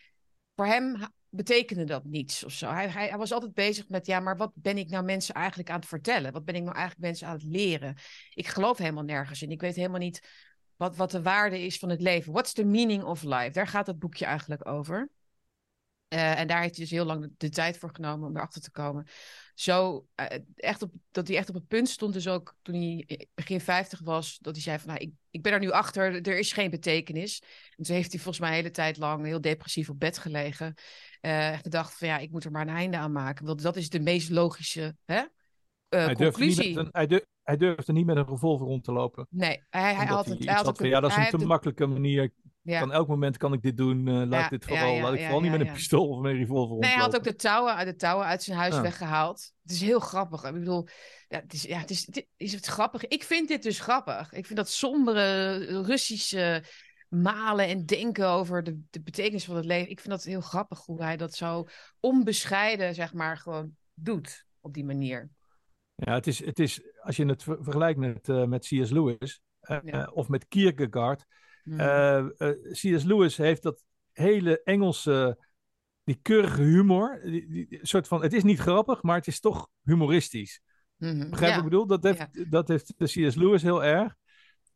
voor 0.55 0.65
hem 0.65 1.15
betekende 1.37 1.83
dat 1.83 2.05
niets 2.05 2.43
of 2.43 2.51
zo. 2.51 2.69
Hij, 2.69 2.89
hij, 2.89 3.07
hij 3.07 3.17
was 3.17 3.31
altijd 3.31 3.53
bezig 3.53 3.89
met, 3.89 4.05
ja, 4.05 4.19
maar 4.19 4.37
wat 4.37 4.51
ben 4.55 4.77
ik 4.77 4.89
nou 4.89 5.03
mensen 5.03 5.35
eigenlijk 5.35 5.69
aan 5.69 5.79
het 5.79 5.87
vertellen? 5.87 6.31
Wat 6.31 6.45
ben 6.45 6.55
ik 6.55 6.63
nou 6.63 6.75
eigenlijk 6.75 7.05
mensen 7.05 7.27
aan 7.27 7.33
het 7.33 7.43
leren? 7.43 7.95
Ik 8.33 8.47
geloof 8.47 8.77
helemaal 8.77 9.03
nergens 9.03 9.41
in. 9.41 9.51
Ik 9.51 9.61
weet 9.61 9.75
helemaal 9.75 9.99
niet 9.99 10.27
wat, 10.75 10.95
wat 10.95 11.11
de 11.11 11.21
waarde 11.21 11.59
is 11.59 11.77
van 11.77 11.89
het 11.89 12.01
leven. 12.01 12.31
What's 12.31 12.53
the 12.53 12.63
meaning 12.63 13.03
of 13.03 13.23
life? 13.23 13.51
Daar 13.51 13.67
gaat 13.67 13.87
het 13.87 13.99
boekje 13.99 14.25
eigenlijk 14.25 14.67
over. 14.67 15.09
Eh, 16.07 16.39
en 16.39 16.47
daar 16.47 16.61
heeft 16.61 16.75
hij 16.75 16.83
dus 16.83 16.93
heel 16.93 17.05
lang 17.05 17.33
de, 17.37 17.49
tijd 17.49 17.77
voor 17.77 17.89
genomen 17.93 18.27
om 18.27 18.35
erachter 18.35 18.61
te 18.61 18.71
komen. 18.71 19.07
Zo, 19.55 20.07
eh, 20.15 20.39
echt 20.55 20.81
op, 20.81 20.91
dat 21.11 21.27
hij 21.27 21.37
echt 21.37 21.49
op 21.49 21.55
het 21.55 21.67
punt 21.67 21.89
stond, 21.89 22.13
dus 22.13 22.27
ook 22.27 22.55
toen 22.61 22.75
hij 22.75 23.27
begin 23.33 23.61
50 23.61 23.99
was, 23.99 24.37
dat 24.37 24.53
hij 24.53 24.63
zei 24.63 24.79
van, 24.79 24.87
nou, 24.87 24.99
ik, 24.99 25.11
ik 25.29 25.41
ben 25.41 25.53
er 25.53 25.59
nu 25.59 25.71
achter, 25.71 26.27
er 26.27 26.37
is 26.37 26.51
geen 26.51 26.69
betekenis. 26.69 27.41
En 27.75 27.83
toen 27.83 27.95
heeft 27.95 28.11
hij 28.11 28.19
volgens 28.19 28.39
mij 28.39 28.49
een 28.49 28.55
hele 28.55 28.71
tijd 28.71 28.97
lang 28.97 29.25
heel 29.25 29.41
depressief 29.41 29.89
op 29.89 29.99
bed 29.99 30.17
gelegen. 30.17 30.73
Eh, 31.21 31.49
echt 31.51 31.61
gedacht 31.61 31.97
van, 31.97 32.07
ja, 32.07 32.17
ik 32.17 32.31
moet 32.31 32.43
er 32.43 32.51
maar 32.51 32.61
een 32.67 32.75
einde 32.75 32.97
aan 32.97 33.11
maken. 33.11 33.45
Want 33.45 33.61
dat 33.61 33.75
is 33.75 33.89
de 33.89 33.99
meest 33.99 34.29
logische 34.29 34.95
hè, 35.05 35.15
eh, 35.15 35.25
hij, 36.05 36.13
conclusie. 36.15 36.75
met 36.75 36.85
een, 36.85 36.89
hij, 36.91 37.07
dur- 37.07 37.25
hij 37.43 37.57
durfde 37.57 37.93
niet 37.93 38.05
met 38.05 38.17
een 38.17 38.27
revolver 38.27 38.67
rond 38.67 38.83
te 38.83 38.91
lopen. 38.91 39.27
Nee, 39.29 39.63
hij, 39.69 39.93
hij 39.95 40.05
had 40.05 40.25
het. 40.25 40.45
Hij 40.45 40.53
had 40.53 40.77
van, 40.77 40.87
ja, 40.87 40.99
dat 40.99 41.09
is 41.11 41.17
een 41.31 41.39
te 41.39 41.45
makkelijke 41.45 41.85
manier. 41.85 42.31
Ja. 42.61 42.79
Kan 42.79 42.91
elk 42.91 43.07
moment 43.07 43.37
kan 43.37 43.53
ik 43.53 43.61
dit 43.61 43.77
doen. 43.77 44.07
eh, 44.07 44.13
laat 44.13 44.29
Ja, 44.31 44.49
dit 44.49 44.65
vooral. 44.65 44.93
ja, 44.93 45.01
laat 45.01 45.13
ik 45.13 45.19
vooral 45.19 45.41
niet 45.41 45.51
met 45.51 45.59
een 45.59 45.71
pistool 45.73 46.07
of 46.07 46.23
een 46.23 46.37
revolver 46.37 46.77
Nee, 46.77 46.89
hij 46.89 46.99
had 46.99 47.07
ook 47.07 47.13
rondlopen. 47.13 47.31
de 47.31 47.43
touwen, 47.43 47.75
uit 47.75 47.87
de 47.87 47.95
touwen 47.95 48.25
uit 48.25 48.43
zijn 48.43 48.57
huis 48.57 48.73
Ah. 48.73 48.81
weggehaald. 48.81 49.51
Het 49.61 49.71
is 49.71 49.81
heel 49.81 49.99
grappig. 49.99 50.43
Ik 50.43 50.53
bedoel, 50.53 50.87
ja, 51.27 51.39
het 51.39 51.53
is, 51.53 51.63
ja, 51.63 51.79
het 51.79 51.89
is, 51.89 52.05
het 52.05 52.27
is 52.35 52.53
het 52.53 52.65
grappig. 52.65 53.07
Ik 53.07 53.23
vind 53.23 53.47
dit 53.47 53.63
dus 53.63 53.79
grappig. 53.79 54.33
Ik 54.33 54.45
vind 54.45 54.57
dat 54.57 54.69
sombere 54.69 55.55
Russische 55.81 56.63
malen 57.09 57.67
en 57.67 57.85
denken 57.85 58.27
over 58.27 58.63
de, 58.63 58.79
de 58.89 59.01
betekenis 59.01 59.45
van 59.45 59.55
het 59.55 59.65
leven. 59.65 59.89
Ik 59.91 59.99
vind 59.99 60.13
dat 60.13 60.23
heel 60.23 60.41
grappig 60.41 60.85
hoe 60.85 61.01
hij 61.03 61.17
dat 61.17 61.33
zo 61.33 61.65
onbescheiden, 61.99 62.95
zeg 62.95 63.13
maar, 63.13 63.37
gewoon 63.37 63.75
doet 63.93 64.45
op 64.59 64.73
die 64.73 64.85
manier. 64.85 65.29
Ja, 65.95 66.13
het 66.13 66.27
is, 66.27 66.45
het 66.45 66.59
is, 66.59 66.81
als 67.01 67.15
je 67.15 67.25
het 67.25 67.43
ver- 67.43 67.63
vergelijkt 67.63 67.99
met, 67.99 68.29
eh, 68.29 68.43
met 68.43 68.61
C.S. 68.67 68.89
Lewis 68.89 69.41
eh, 69.59 69.77
Ja. 69.83 70.05
eh, 70.05 70.15
of 70.15 70.27
met 70.27 70.47
Kierkegaard. 70.47 71.25
Mhm. 71.63 72.27
C.S. 72.71 73.03
Lewis 73.03 73.37
heeft 73.37 73.63
dat 73.63 73.83
hele 74.11 74.63
Engelse, 74.63 75.37
die 76.03 76.19
keurige 76.21 76.61
humor. 76.61 77.21
Die, 77.23 77.47
die, 77.47 77.79
soort 77.81 78.07
van, 78.07 78.21
het 78.21 78.33
is 78.33 78.43
niet 78.43 78.59
grappig, 78.59 79.03
maar 79.03 79.15
het 79.17 79.27
is 79.27 79.39
toch 79.39 79.69
humoristisch. 79.83 80.61
Mhm. 80.95 81.29
Begrijp 81.29 81.39
je 81.39 81.45
Ja. 81.45 81.55
wat 81.55 81.57
ik 81.57 81.69
bedoel? 81.69 81.87
Dat 81.87 82.03
heeft, 82.03 82.51
dat 82.51 82.67
heeft 82.67 82.93
C.S. 82.97 83.35
Lewis 83.35 83.61
heel 83.61 83.83
erg. 83.83 84.15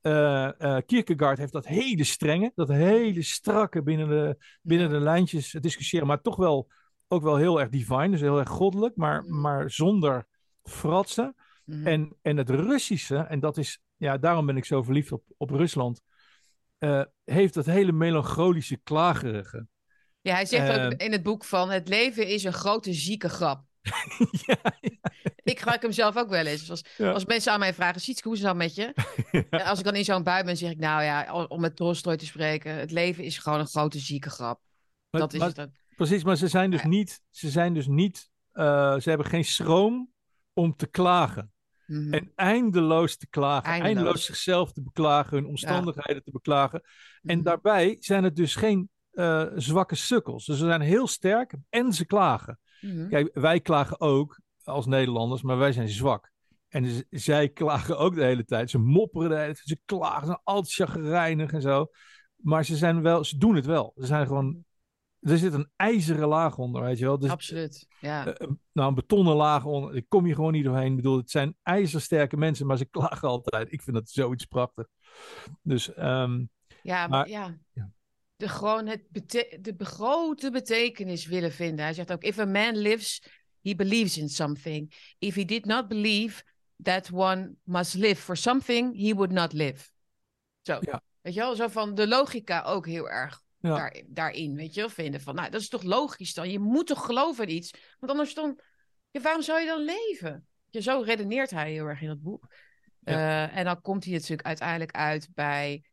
Eh, 0.02 0.78
Kierkegaard 0.86 1.38
heeft 1.38 1.52
dat 1.54 1.68
hele 1.68 2.04
strenge, 2.04 2.52
dat 2.56 2.68
hele 2.68 3.22
strakke 3.22 3.84
binnen 3.84 4.08
de, 4.08 4.38
binnen 4.62 4.89
de 4.89 4.99
lijntjes 4.99 5.52
discussiëren, 5.60 6.08
maar 6.08 6.22
toch 6.22 6.36
wel 6.36 6.70
ook 7.08 7.24
wel 7.24 7.36
heel 7.36 7.60
erg 7.60 7.70
divine, 7.70 8.10
dus 8.10 8.22
heel 8.22 8.39
erg 8.39 8.49
goddelijk, 8.49 8.95
maar, 8.95 9.24
Mhm. 9.24 9.41
maar 9.41 9.72
zonder 9.72 10.28
fratsen. 10.64 11.36
Mhm. 11.66 11.88
En, 11.88 12.16
en 12.22 12.38
het 12.38 12.49
Russische, 12.49 13.18
en 13.18 13.39
dat 13.39 13.58
is, 13.58 13.82
ja, 13.97 14.18
daarom 14.18 14.45
ben 14.45 14.58
ik 14.58 14.66
zo 14.66 14.84
verliefd 14.84 15.12
op, 15.12 15.24
op 15.38 15.49
Rusland, 15.49 16.02
eh, 16.78 17.04
heeft 17.24 17.54
dat 17.54 17.66
hele 17.66 17.91
melancholische, 17.91 18.78
klagerige. 18.84 19.68
Ja, 20.22 20.34
hij 20.34 20.45
zegt 20.45 20.80
ook 20.80 20.91
in 21.02 21.12
het 21.12 21.24
boek 21.24 21.43
van 21.43 21.70
het 21.70 21.88
leven 21.88 22.28
is 22.28 22.43
een 22.43 22.54
grote 22.54 22.93
zieke 22.93 23.30
grap. 23.30 23.64
ja, 24.46 24.58
Ik 25.44 25.60
gebruik 25.60 25.82
hem 25.82 25.92
zelf 25.92 26.18
ook 26.18 26.30
wel 26.30 26.46
eens. 26.46 26.70
Als, 26.70 26.84
Ja. 26.98 27.12
als 27.12 27.26
mensen 27.26 27.52
aan 27.52 27.60
mij 27.60 27.74
vragen, 27.74 28.02
Sietske, 28.02 28.28
hoe 28.28 28.38
is 28.38 28.44
het 28.44 28.54
nou 28.54 28.64
met 28.64 28.76
je? 28.76 28.94
En 29.50 29.64
als 29.66 29.80
ik 29.80 29.86
dan 29.86 29.96
in 29.96 30.04
zo'n 30.04 30.24
bui 30.24 30.44
ben, 30.44 30.58
zeg 30.58 30.72
ik, 30.72 30.78
nou 30.80 31.04
ja, 31.04 31.34
om 31.48 31.62
met 31.62 31.76
Tolstoy 31.76 32.18
te 32.18 32.26
spreken, 32.26 32.74
het 32.76 32.92
leven 32.92 33.24
is 33.24 33.38
gewoon 33.38 33.60
een 33.60 33.68
grote 33.68 34.00
zieke 34.00 34.30
grap. 34.30 34.60
maar- 35.10 35.22
dat 35.22 35.34
is 35.34 35.40
maar- 35.40 35.48
het. 35.48 35.58
dan. 35.58 35.72
Precies, 35.96 36.24
maar 36.24 36.36
ze 36.36 36.48
zijn 36.48 36.72
dus 36.72 36.82
Ja. 36.82 36.88
niet, 36.88 37.22
ze 37.30 37.50
zijn 37.50 37.74
dus 37.74 37.88
niet, 37.88 38.30
eh, 38.52 39.00
ze 39.00 39.10
hebben 39.10 39.28
geen 39.28 39.46
schroom 39.46 40.12
om 40.54 40.76
te 40.76 40.88
klagen. 40.88 41.52
Mhm. 41.86 42.14
En 42.14 42.32
eindeloos 42.36 43.18
te 43.18 43.28
klagen, 43.30 43.64
eindeloos, 43.70 43.96
Eindeloos. 43.96 44.26
zichzelf 44.26 44.72
te 44.72 44.82
beklagen, 44.82 45.38
hun 45.38 45.46
omstandigheden 45.46 46.24
te 46.24 46.32
beklagen. 46.32 46.82
En 47.22 47.36
Mhm. 47.36 47.46
daarbij 47.46 47.98
zijn 48.00 48.24
het 48.24 48.36
dus 48.36 48.56
geen 48.56 48.90
eh, 49.12 49.46
zwakke 49.56 49.96
sukkels. 49.96 50.46
Dus 50.46 50.58
ze 50.58 50.66
zijn 50.66 50.82
heel 50.82 51.08
sterk 51.08 51.54
en 51.70 51.94
ze 51.94 52.06
klagen. 52.06 52.60
Mhm. 52.82 53.08
Kijk, 53.10 53.30
wij 53.34 53.60
klagen 53.60 54.00
ook 54.00 54.40
als 54.64 54.86
Nederlanders, 54.86 55.42
maar 55.42 55.58
wij 55.58 55.72
zijn 55.72 55.90
zwak. 55.90 56.32
En 56.68 57.06
zij 57.10 57.50
klagen 57.50 57.98
ook 57.98 58.16
de 58.16 58.24
hele 58.24 58.46
tijd. 58.46 58.70
Ze 58.70 58.78
mopperen 58.78 59.30
de 59.30 59.36
hele 59.36 59.54
tijd. 59.54 59.68
Ze 59.68 59.80
klagen, 59.86 60.20
ze 60.20 60.26
zijn 60.26 60.40
altijd 60.44 60.74
chagrijnig 60.74 61.52
en 61.54 61.62
zo. 61.62 61.88
Maar 62.36 62.66
ze, 62.66 62.76
zijn 62.78 63.02
wel, 63.02 63.24
ze 63.24 63.38
doen 63.38 63.56
het 63.56 63.66
wel. 63.66 63.94
Ze 63.96 64.06
zijn 64.06 64.28
gewoon... 64.28 64.66
Er 65.20 65.38
zit 65.38 65.54
een 65.54 65.70
ijzeren 65.76 66.28
laag 66.28 66.58
onder, 66.58 66.82
weet 66.82 66.98
je 66.98 67.06
wel. 67.06 67.20
Dus, 67.20 67.30
Absoluut, 67.30 67.88
ja. 68.00 68.26
eh, 68.26 68.34
een- 68.48 68.60
nou, 68.72 68.90
een 68.90 68.96
betonnen 68.96 69.36
laag 69.36 69.66
onder. 69.66 69.96
Ik 69.96 70.06
kom 70.08 70.26
hier 70.26 70.36
gewoon 70.36 70.52
niet 70.52 70.64
doorheen. 70.64 70.90
Ik 70.90 70.96
bedoel, 70.96 71.18
het 71.18 71.30
zijn 71.32 71.56
ijzersterke 71.64 72.38
mensen, 72.38 72.66
maar 72.68 72.78
ze 72.78 72.86
klagen 72.86 73.28
altijd. 73.28 73.72
Ik 73.72 73.82
vind 73.82 73.96
dat 73.96 74.10
zoiets 74.10 74.46
prachtig. 74.46 74.88
Dus 75.62 75.94
ehm, 75.94 76.46
ja, 76.84 77.08
maar, 77.08 77.10
maar- 77.10 77.30
ja. 77.30 77.58
ja. 77.74 77.92
De, 78.42 78.48
gewoon 78.50 78.88
het 78.88 79.02
bete- 79.10 79.58
de 79.62 79.76
grote 79.86 80.52
betekenis 80.52 81.26
willen 81.26 81.52
vinden. 81.52 81.86
Hij 81.86 81.94
zegt 81.94 82.12
ook, 82.12 82.24
if 82.24 82.39
a 82.39 82.46
man 82.46 82.78
lives, 82.78 83.24
he 83.62 83.76
believes 83.76 84.18
in 84.18 84.30
something. 84.30 85.14
If 85.20 85.36
he 85.36 85.46
did 85.46 85.66
not 85.66 85.88
believe 85.88 86.44
that 86.84 87.10
one 87.14 87.54
must 87.64 87.94
live 87.94 88.22
for 88.22 88.38
something, 88.38 89.08
he 89.08 89.14
would 89.14 89.32
not 89.32 89.54
live. 89.54 89.89
Zo, 90.62 90.78
Ja. 90.82 91.02
weet 91.22 91.34
je 91.34 91.39
wel? 91.39 91.56
Zo 91.56 91.68
van 91.68 91.96
de 91.96 92.08
logica 92.08 92.62
ook 92.62 92.86
heel 92.88 93.10
erg 93.10 93.42
Ja. 93.60 93.76
daar, 93.76 94.02
daarin, 94.08 94.56
weet 94.56 94.74
je 94.74 94.80
wel? 94.80 94.89
Vinden 94.89 95.22
van, 95.22 95.36
nou, 95.36 95.50
dat 95.50 95.62
is 95.62 95.70
toch 95.70 95.84
logisch 95.84 96.34
dan? 96.34 96.50
Je 96.52 96.60
moet 96.60 96.88
toch 96.88 97.06
geloven 97.06 97.48
in 97.48 97.56
iets? 97.56 97.72
Want 98.00 98.12
anders 98.12 98.34
dan, 98.34 98.60
ja, 99.12 99.22
waarom 99.22 99.42
zou 99.42 99.60
je 99.60 99.66
dan 99.66 99.84
leven? 99.86 100.48
Ja, 100.70 100.82
zo 100.82 101.02
redeneert 101.06 101.50
hij 101.50 101.72
heel 101.72 101.86
erg 101.86 102.02
in 102.02 102.10
het 102.10 102.22
boek. 102.22 102.48
Eh, 103.04 103.58
en 103.58 103.66
dan 103.66 103.82
komt 103.82 104.04
hij 104.04 104.14
natuurlijk 104.14 104.48
uiteindelijk 104.48 104.92
uit 104.92 105.28
bij 105.34 105.84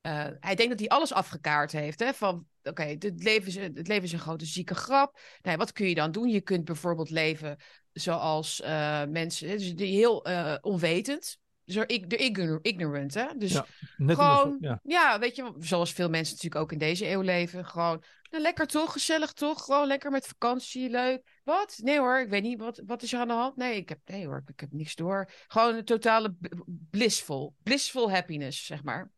eh, 0.00 0.26
hij 0.40 0.54
denkt 0.54 0.70
dat 0.70 0.78
hij 0.80 0.88
alles 0.88 1.12
afgekaart 1.12 1.72
heeft. 1.72 1.98
Hè? 2.00 2.14
Van, 2.14 2.46
oké, 2.62 2.82
het, 2.82 3.12
leven 3.22 3.48
is, 3.48 3.56
het 3.56 3.88
leven 3.88 4.04
is 4.04 4.12
een 4.12 4.18
grote 4.18 4.44
zieke 4.46 4.74
grap. 4.74 5.20
Nee, 5.42 5.56
wat 5.56 5.72
kun 5.72 5.88
je 5.88 5.94
dan 5.94 6.12
doen? 6.12 6.28
Je 6.28 6.40
kunt 6.40 6.64
bijvoorbeeld 6.64 7.10
leven 7.10 7.56
zoals 7.92 8.60
eh, 8.60 9.04
mensen, 9.04 9.48
dus 9.48 9.74
die 9.74 9.96
heel 9.96 10.24
eh, 10.24 10.56
onwetend. 10.60 11.38
Er- 11.64 11.88
ig- 11.90 12.06
de 12.06 12.16
ignor- 12.16 12.58
ignorant, 12.62 13.14
hè? 13.14 13.26
Dus 13.36 13.52
Ja, 13.52 13.66
gewoon, 13.96 14.56
de- 14.60 14.66
ja. 14.66 14.80
ja. 14.82 15.18
weet 15.18 15.36
je, 15.36 15.54
zoals 15.58 15.92
veel 15.92 16.08
mensen 16.08 16.34
natuurlijk 16.34 16.62
ook 16.62 16.72
in 16.72 16.78
deze 16.78 17.08
eeuw 17.08 17.20
leven. 17.20 17.66
Gewoon, 17.66 18.02
nou, 18.30 18.42
lekker 18.42 18.66
toch, 18.66 18.92
gezellig 18.92 19.32
toch? 19.32 19.64
Gewoon 19.64 19.86
lekker 19.86 20.10
met 20.10 20.26
vakantie, 20.26 20.90
leuk. 20.90 21.40
Wat? 21.44 21.78
Nee 21.82 21.98
hoor, 21.98 22.20
ik 22.20 22.28
weet 22.28 22.42
niet, 22.42 22.60
wat, 22.60 22.82
wat 22.86 23.02
is 23.02 23.12
er 23.12 23.20
aan 23.20 23.28
de 23.28 23.34
hand? 23.34 23.56
Nee, 23.56 23.76
ik 23.76 23.88
heb, 23.88 23.98
nee 24.04 24.26
hoor, 24.26 24.42
ik 24.46 24.60
heb 24.60 24.72
niks 24.72 24.94
door. 24.94 25.30
Gewoon 25.48 25.74
een 25.74 25.84
totale 25.84 26.30
b- 26.32 26.64
blissful, 26.90 27.54
blissful 27.62 28.10
happiness, 28.10 28.66
zeg 28.66 28.82
maar. 28.82 29.10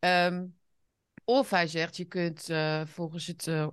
Ehm, 0.00 0.46
of 1.24 1.50
hij 1.50 1.66
zegt, 1.66 1.96
je 1.96 2.04
kunt 2.04 2.48
eh, 2.48 2.86
volgens 2.86 3.26
het, 3.26 3.46
eh, 3.46 3.66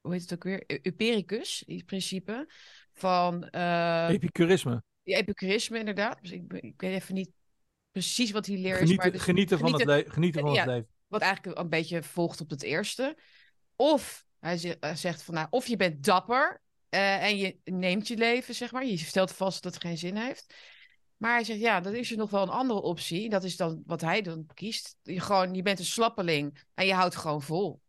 hoe 0.00 0.12
heet 0.12 0.22
het 0.22 0.32
ook 0.34 0.42
weer? 0.44 0.64
Eupericus, 0.82 1.62
het 1.66 1.86
principe 1.86 2.52
van 2.94 3.48
eh 3.48 4.08
Epicurisme. 4.08 4.82
epicurisme 5.02 5.78
inderdaad. 5.78 6.18
Dus 6.22 6.30
ik, 6.30 6.52
ik 6.52 6.80
weet 6.80 6.94
even 6.94 7.14
niet 7.14 7.30
precies 7.90 8.30
wat 8.30 8.46
hij 8.46 8.56
leert. 8.56 8.72
is, 8.74 8.78
Genieten, 8.80 9.02
maar 9.04 9.12
dus 9.12 9.22
genieten, 9.22 9.58
van, 9.58 9.72
het 9.72 9.80
genieten- 9.82 10.04
le- 10.06 10.12
genieten 10.14 10.40
van 10.40 10.52
Ja. 10.52 10.58
het 10.60 10.68
leven. 10.68 10.88
wat 11.06 11.20
eigenlijk 11.20 11.58
een 11.58 11.68
beetje 11.68 12.02
volgt 12.02 12.40
op 12.40 12.50
het 12.50 12.62
eerste. 12.62 13.16
Of 13.76 14.26
hij 14.38 14.76
zegt 14.94 15.22
van, 15.22 15.34
nou, 15.34 15.46
of 15.50 15.66
je 15.66 15.76
bent 15.76 16.04
dapper 16.04 16.62
eh, 16.88 17.22
en 17.24 17.36
je 17.36 17.56
neemt 17.64 18.08
je 18.08 18.16
leven, 18.16 18.54
zeg 18.54 18.72
maar. 18.72 18.86
Je 18.86 18.98
stelt 18.98 19.32
vast 19.32 19.62
dat 19.62 19.74
het 19.74 19.82
geen 19.82 19.98
zin 19.98 20.16
heeft. 20.16 20.54
Maar 21.18 21.32
hij 21.34 21.44
zegt, 21.44 21.60
ja, 21.60 21.80
dan 21.80 21.94
is 21.94 22.10
er 22.10 22.16
nog 22.16 22.30
wel 22.30 22.42
een 22.42 22.48
andere 22.48 22.80
optie. 22.80 23.30
Dat 23.30 23.44
is 23.44 23.56
dan 23.56 23.82
wat 23.86 24.00
hij 24.00 24.22
dan 24.22 24.46
kiest. 24.54 24.96
Je, 25.02 25.20
gewoon, 25.20 25.54
je 25.54 25.62
bent 25.62 25.78
een 25.78 25.84
slappeling 25.84 26.64
en 26.74 26.86
je 26.86 26.94
houdt 26.94 27.16
gewoon 27.16 27.42
vol. 27.42 27.80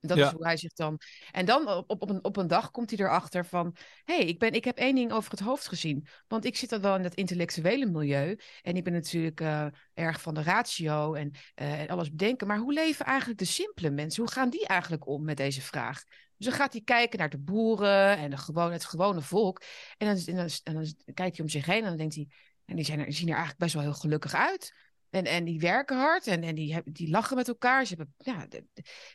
Dat 0.00 0.16
Ja. 0.16 0.26
is 0.26 0.32
hoe 0.32 0.44
hij 0.44 0.56
zich 0.56 0.72
dan. 0.72 0.98
En 1.32 1.46
dan 1.46 1.68
op, 1.68 1.90
op, 1.90 2.10
een, 2.10 2.24
op 2.24 2.36
een 2.36 2.46
dag 2.46 2.70
komt 2.70 2.90
hij 2.90 2.98
erachter 3.06 3.46
van: 3.46 3.76
hé, 4.04 4.16
hey, 4.16 4.24
ik, 4.24 4.38
ben, 4.38 4.52
ik 4.52 4.64
heb 4.64 4.76
één 4.76 4.94
ding 4.94 5.12
over 5.12 5.30
het 5.30 5.40
hoofd 5.40 5.68
gezien. 5.68 6.06
Want 6.28 6.44
ik 6.44 6.56
zit 6.56 6.70
dan 6.70 6.80
wel 6.80 6.96
in 6.96 7.02
dat 7.02 7.14
intellectuele 7.14 7.86
milieu. 7.86 8.38
En 8.62 8.76
ik 8.76 8.84
ben 8.84 8.92
natuurlijk 8.92 9.40
eh, 9.40 9.66
erg 9.94 10.20
van 10.20 10.34
de 10.34 10.42
ratio 10.42 11.14
en, 11.14 11.30
eh, 11.54 11.80
en 11.80 11.88
alles 11.88 12.10
bedenken. 12.10 12.46
Maar 12.46 12.58
hoe 12.58 12.72
leven 12.72 13.04
eigenlijk 13.06 13.38
de 13.38 13.44
simpele 13.44 13.90
mensen? 13.90 14.22
Hoe 14.22 14.32
gaan 14.32 14.50
die 14.50 14.66
eigenlijk 14.66 15.06
om 15.06 15.24
met 15.24 15.36
deze 15.36 15.62
vraag? 15.62 16.02
Dus 16.36 16.46
dan 16.46 16.54
gaat 16.56 16.72
hij 16.72 16.82
kijken 16.82 17.18
naar 17.18 17.30
de 17.30 17.38
boeren 17.38 18.16
en 18.18 18.30
de 18.30 18.36
gewone, 18.36 18.72
het 18.72 18.84
gewone 18.84 19.22
volk. 19.22 19.62
En 19.98 20.06
dan, 20.06 20.24
en, 20.26 20.36
dan, 20.36 20.48
en 20.64 20.74
dan 20.74 21.14
kijkt 21.14 21.36
hij 21.36 21.44
om 21.46 21.48
zich 21.48 21.66
heen 21.66 21.82
en 21.82 21.88
dan 21.88 21.96
denkt 21.96 22.14
hij: 22.14 22.28
en 22.66 22.76
die, 22.76 22.84
zijn 22.84 22.98
er, 22.98 23.12
zien 23.12 23.26
er 23.26 23.34
eigenlijk 23.34 23.58
best 23.62 23.74
wel 23.74 23.82
heel 23.82 23.92
gelukkig 23.94 24.34
uit. 24.34 24.74
En, 25.10 25.24
en 25.24 25.44
die 25.44 25.60
werken 25.60 25.96
hard 25.96 26.26
en, 26.26 26.42
en 26.42 26.54
die, 26.54 26.72
hebben- 26.74 26.92
die 26.92 27.10
lachen 27.10 27.36
met 27.36 27.48
elkaar. 27.48 27.86
Ze 27.86 27.94
hebben, 27.94 28.14
ja, 28.18 28.46
de- 28.46 28.66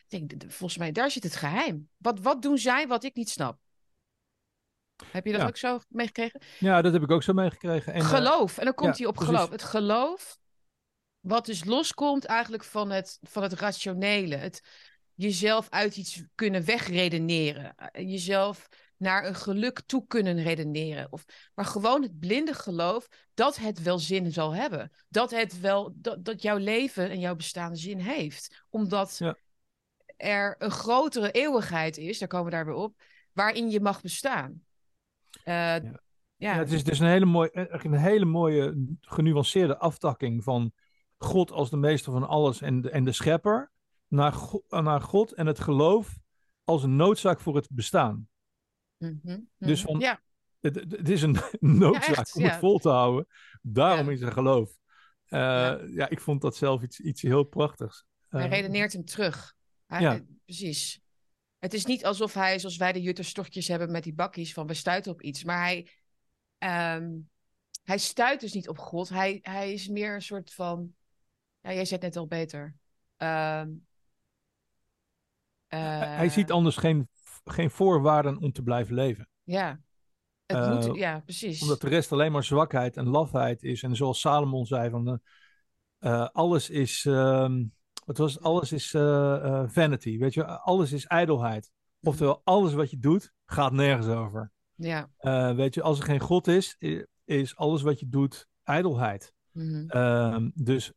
denk, 0.08 0.30
de- 0.30 0.36
de- 0.36 0.50
volgens 0.50 0.78
mij, 0.78 0.92
daar 0.92 1.10
zit 1.10 1.22
het 1.22 1.36
geheim. 1.36 1.88
Wat, 1.96 2.20
wat 2.20 2.42
doen 2.42 2.58
zij 2.58 2.86
wat 2.86 3.04
ik 3.04 3.14
niet 3.14 3.28
snap? 3.30 3.58
Heb 5.06 5.24
je 5.26 5.32
dat 5.32 5.40
Ja. 5.40 5.46
ook 5.46 5.56
zo 5.56 5.80
meegekregen? 5.88 6.40
Ja, 6.58 6.82
dat 6.82 6.92
heb 6.92 7.02
ik 7.02 7.10
ook 7.10 7.22
zo 7.22 7.32
meegekregen. 7.32 7.92
En, 7.92 8.00
eh, 8.00 8.06
geloof. 8.08 8.58
En 8.58 8.64
dan 8.64 8.74
komt 8.74 8.90
ja, 8.90 8.96
hij 8.96 9.06
op 9.06 9.14
precies. 9.14 9.34
geloof. 9.34 9.50
Het 9.50 9.62
geloof, 9.62 10.38
wat 11.20 11.46
dus 11.46 11.64
loskomt 11.64 12.24
eigenlijk 12.24 12.64
van 12.64 12.90
het, 12.90 13.18
van 13.22 13.42
het 13.42 13.52
rationele. 13.52 14.36
Het 14.36 14.62
jezelf 15.14 15.66
uit 15.70 15.96
iets 15.96 16.22
kunnen 16.34 16.64
wegredeneren. 16.64 17.74
Eh, 17.74 18.10
Jezelf 18.10 18.68
naar 19.02 19.26
een 19.26 19.34
geluk 19.34 19.80
toe 19.86 20.06
kunnen 20.06 20.42
redeneren. 20.42 21.06
Of, 21.10 21.24
maar 21.54 21.64
gewoon 21.64 22.02
het 22.02 22.18
blinde 22.18 22.54
geloof 22.54 23.08
dat 23.34 23.56
het 23.56 23.82
wel 23.82 23.98
zin 23.98 24.32
zal 24.32 24.54
hebben. 24.54 24.90
Dat, 25.08 25.30
het 25.30 25.60
wel, 25.60 25.92
dat, 25.94 26.24
dat 26.24 26.42
jouw 26.42 26.56
leven 26.56 27.10
en 27.10 27.20
jouw 27.20 27.34
bestaan 27.36 27.76
zin 27.76 27.98
heeft. 27.98 28.64
Omdat 28.70 29.16
Ja. 29.18 29.36
er 30.16 30.54
een 30.58 30.70
grotere 30.70 31.30
eeuwigheid 31.30 31.96
is, 31.96 32.18
daar 32.18 32.28
komen 32.28 32.46
we 32.46 32.50
daar 32.52 32.66
weer 32.66 32.74
op, 32.74 33.02
waarin 33.32 33.70
je 33.70 33.80
mag 33.80 34.00
bestaan. 34.00 34.62
Eh, 35.44 35.54
ja. 35.54 36.00
Ja, 36.36 36.54
het 36.54 36.72
is 36.72 36.84
dus 36.84 36.98
een 36.98 37.06
hele, 37.06 37.24
mooie, 37.24 37.50
echt 37.50 37.84
een 37.84 37.92
hele 37.92 38.24
mooie, 38.24 38.86
genuanceerde 39.00 39.78
aftakking 39.78 40.44
van 40.44 40.72
God 41.18 41.50
als 41.50 41.70
de 41.70 41.76
meester 41.76 42.12
van 42.12 42.28
alles 42.28 42.60
en 42.60 42.80
de, 42.80 42.90
en 42.90 43.04
de 43.04 43.12
schepper, 43.12 43.72
naar, 44.08 44.34
naar 44.68 45.00
God 45.00 45.32
en 45.32 45.46
het 45.46 45.60
geloof 45.60 46.18
als 46.64 46.82
een 46.82 46.96
noodzaak 46.96 47.40
voor 47.40 47.56
het 47.56 47.68
bestaan. 47.70 48.28
Mhm, 49.02 49.40
Dus 49.58 49.82
mhm. 49.82 49.90
van- 49.90 50.00
ja, 50.00 50.20
Het, 50.60 50.74
het 50.74 51.08
is 51.08 51.22
een 51.22 51.36
noodzaak 51.60 52.16
echt, 52.16 52.34
om 52.34 52.42
ja. 52.42 52.48
het 52.50 52.58
vol 52.58 52.78
te 52.78 52.88
houden. 52.88 53.26
Daarom 53.62 54.10
is 54.10 54.20
er 54.20 54.32
geloof. 54.32 54.70
Eh, 55.24 55.38
Ja. 55.88 56.08
ik 56.08 56.20
vond 56.20 56.40
dat 56.40 56.56
zelf 56.56 56.82
iets, 56.82 57.00
iets 57.00 57.22
heel 57.22 57.42
prachtigs. 57.44 58.04
hij 58.28 58.44
Eh, 58.44 58.50
redeneert 58.50 58.92
hem 58.92 59.04
terug. 59.04 59.54
Hij- 59.86 60.00
Ja. 60.00 60.14
eh, 60.14 60.20
precies. 60.44 61.00
Het 61.58 61.74
is 61.74 61.84
niet 61.84 62.04
alsof 62.04 62.34
hij, 62.34 62.58
zoals 62.58 62.76
wij 62.76 62.92
de 62.92 63.02
jutterstochtjes 63.02 63.68
hebben 63.68 63.90
met 63.90 64.02
die 64.02 64.14
bakkies, 64.14 64.52
van 64.52 64.66
we 64.66 64.74
stuiten 64.74 65.12
op 65.12 65.22
iets. 65.22 65.44
Maar 65.44 65.58
hij, 65.62 65.88
ehm, 66.58 67.10
hij 67.82 67.98
stuit 67.98 68.40
dus 68.40 68.52
niet 68.52 68.68
op 68.68 68.78
God. 68.78 69.08
Hij, 69.08 69.38
hij 69.42 69.72
is 69.72 69.88
meer 69.88 70.14
een 70.14 70.22
soort 70.22 70.54
van, 70.54 70.94
ja, 71.60 71.72
jij 71.72 71.84
zei 71.84 72.00
het 72.00 72.02
net 72.14 72.16
al 72.16 72.26
beter. 72.26 72.74
Ehm, 73.16 73.68
hij- 75.68 76.06
hij 76.16 76.26
eh, 76.26 76.32
ziet 76.32 76.50
anders 76.50 76.76
geen, 76.76 77.08
geen 77.44 77.70
voorwaarden 77.70 78.38
om 78.38 78.52
te 78.52 78.62
blijven 78.62 78.94
leven. 78.94 79.28
Ja, 79.42 79.80
het 80.46 80.56
Eh, 80.56 80.86
moet, 80.86 80.96
ja, 80.96 81.20
precies. 81.20 81.62
Omdat 81.62 81.80
de 81.80 81.88
rest 81.88 82.12
alleen 82.12 82.32
maar 82.32 82.44
zwakheid 82.44 82.96
en 82.96 83.08
lafheid 83.08 83.62
is. 83.62 83.82
En 83.82 83.96
zoals 83.96 84.20
Salomon 84.20 84.66
zei, 84.66 84.90
van, 84.90 85.08
eh, 85.08 85.14
eh, 85.98 86.28
alles 86.32 86.70
is, 86.70 87.04
ehm, 87.04 87.64
wat 88.04 88.18
was 88.18 88.34
het? 88.34 88.42
alles 88.42 88.72
is 88.72 88.90
vanity. 89.72 90.18
Weet 90.18 90.34
je, 90.34 90.46
alles 90.46 90.92
is 90.92 91.06
ijdelheid. 91.06 91.70
Oftewel, 92.00 92.40
alles 92.44 92.72
wat 92.72 92.90
je 92.90 92.98
doet, 92.98 93.32
gaat 93.44 93.72
nergens 93.72 94.06
over. 94.06 94.52
Ja. 94.74 95.08
Weet 95.54 95.74
je, 95.74 95.82
als 95.82 95.98
er 95.98 96.04
geen 96.04 96.20
God 96.20 96.46
is, 96.46 96.76
is 97.24 97.56
alles 97.56 97.82
wat 97.82 98.00
je 98.00 98.08
doet 98.08 98.48
ijdelheid. 98.62 99.32
mhm. 99.52 99.88
Ehm, 99.88 100.50
dus 100.54 100.92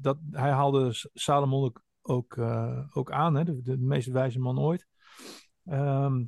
dat, 0.00 0.18
hij 0.30 0.50
haalde 0.50 0.88
Salomon 1.12 1.64
ook, 1.64 1.82
ook, 2.02 2.38
ook 2.92 3.10
aan, 3.12 3.34
hè, 3.34 3.44
de, 3.44 3.62
de 3.62 3.78
meest 3.78 4.08
wijze 4.08 4.38
man 4.38 4.58
ooit. 4.58 4.86
Ehm, 5.64 6.24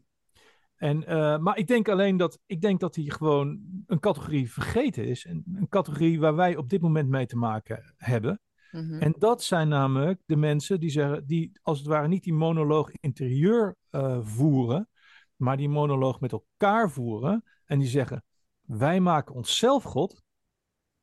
en, 0.77 1.07
eh, 1.07 1.39
maar 1.39 1.59
ik 1.59 1.67
denk 1.67 1.89
alleen 1.89 2.17
dat, 2.17 2.39
ik 2.47 2.61
denk 2.61 2.81
dat 2.81 2.95
hij 2.95 3.05
gewoon 3.05 3.61
een 3.87 4.01
categorie 4.01 4.53
vergeten 4.53 5.07
is. 5.07 5.25
Een, 5.25 5.45
een 5.55 5.69
categorie 5.69 6.21
waar 6.21 6.35
wij 6.35 6.57
op 6.57 6.69
dit 6.69 6.81
moment 6.81 7.09
mee 7.09 7.27
te 7.27 7.37
maken 7.37 7.95
hebben. 7.97 8.41
Mhm. 8.71 8.99
En 8.99 9.15
dat 9.19 9.43
zijn 9.43 9.69
namelijk 9.69 10.21
de 10.27 10.37
mensen 10.37 10.81
die 10.81 10.91
zeggen, 10.91 11.27
die 11.27 11.59
als 11.63 11.79
het 11.79 11.87
ware 11.87 12.09
niet 12.09 12.23
die 12.25 12.35
monoloog 12.35 12.91
interieur 12.91 13.77
eh, 13.91 14.19
voeren, 14.23 14.89
maar 15.37 15.57
die 15.57 15.69
monoloog 15.69 16.21
met 16.21 16.33
elkaar 16.33 16.91
voeren. 16.91 17.45
En 17.65 17.79
die 17.79 17.89
zeggen, 17.89 18.25
wij 18.61 19.01
maken 19.01 19.35
onszelf 19.35 19.83
God 19.83 20.23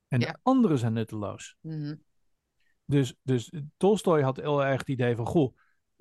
en 0.08 0.20
Ja. 0.20 0.32
de 0.32 0.38
anderen 0.42 0.78
zijn 0.78 0.94
nutteloos. 0.94 1.56
Mhm. 1.62 1.96
Dus, 2.86 3.16
dus 3.22 3.54
Tolstoy 3.78 4.22
had 4.22 4.38
heel 4.38 4.64
erg 4.66 4.80
het 4.80 4.90
idee 4.90 5.16
van, 5.16 5.26
goh, 5.26 5.58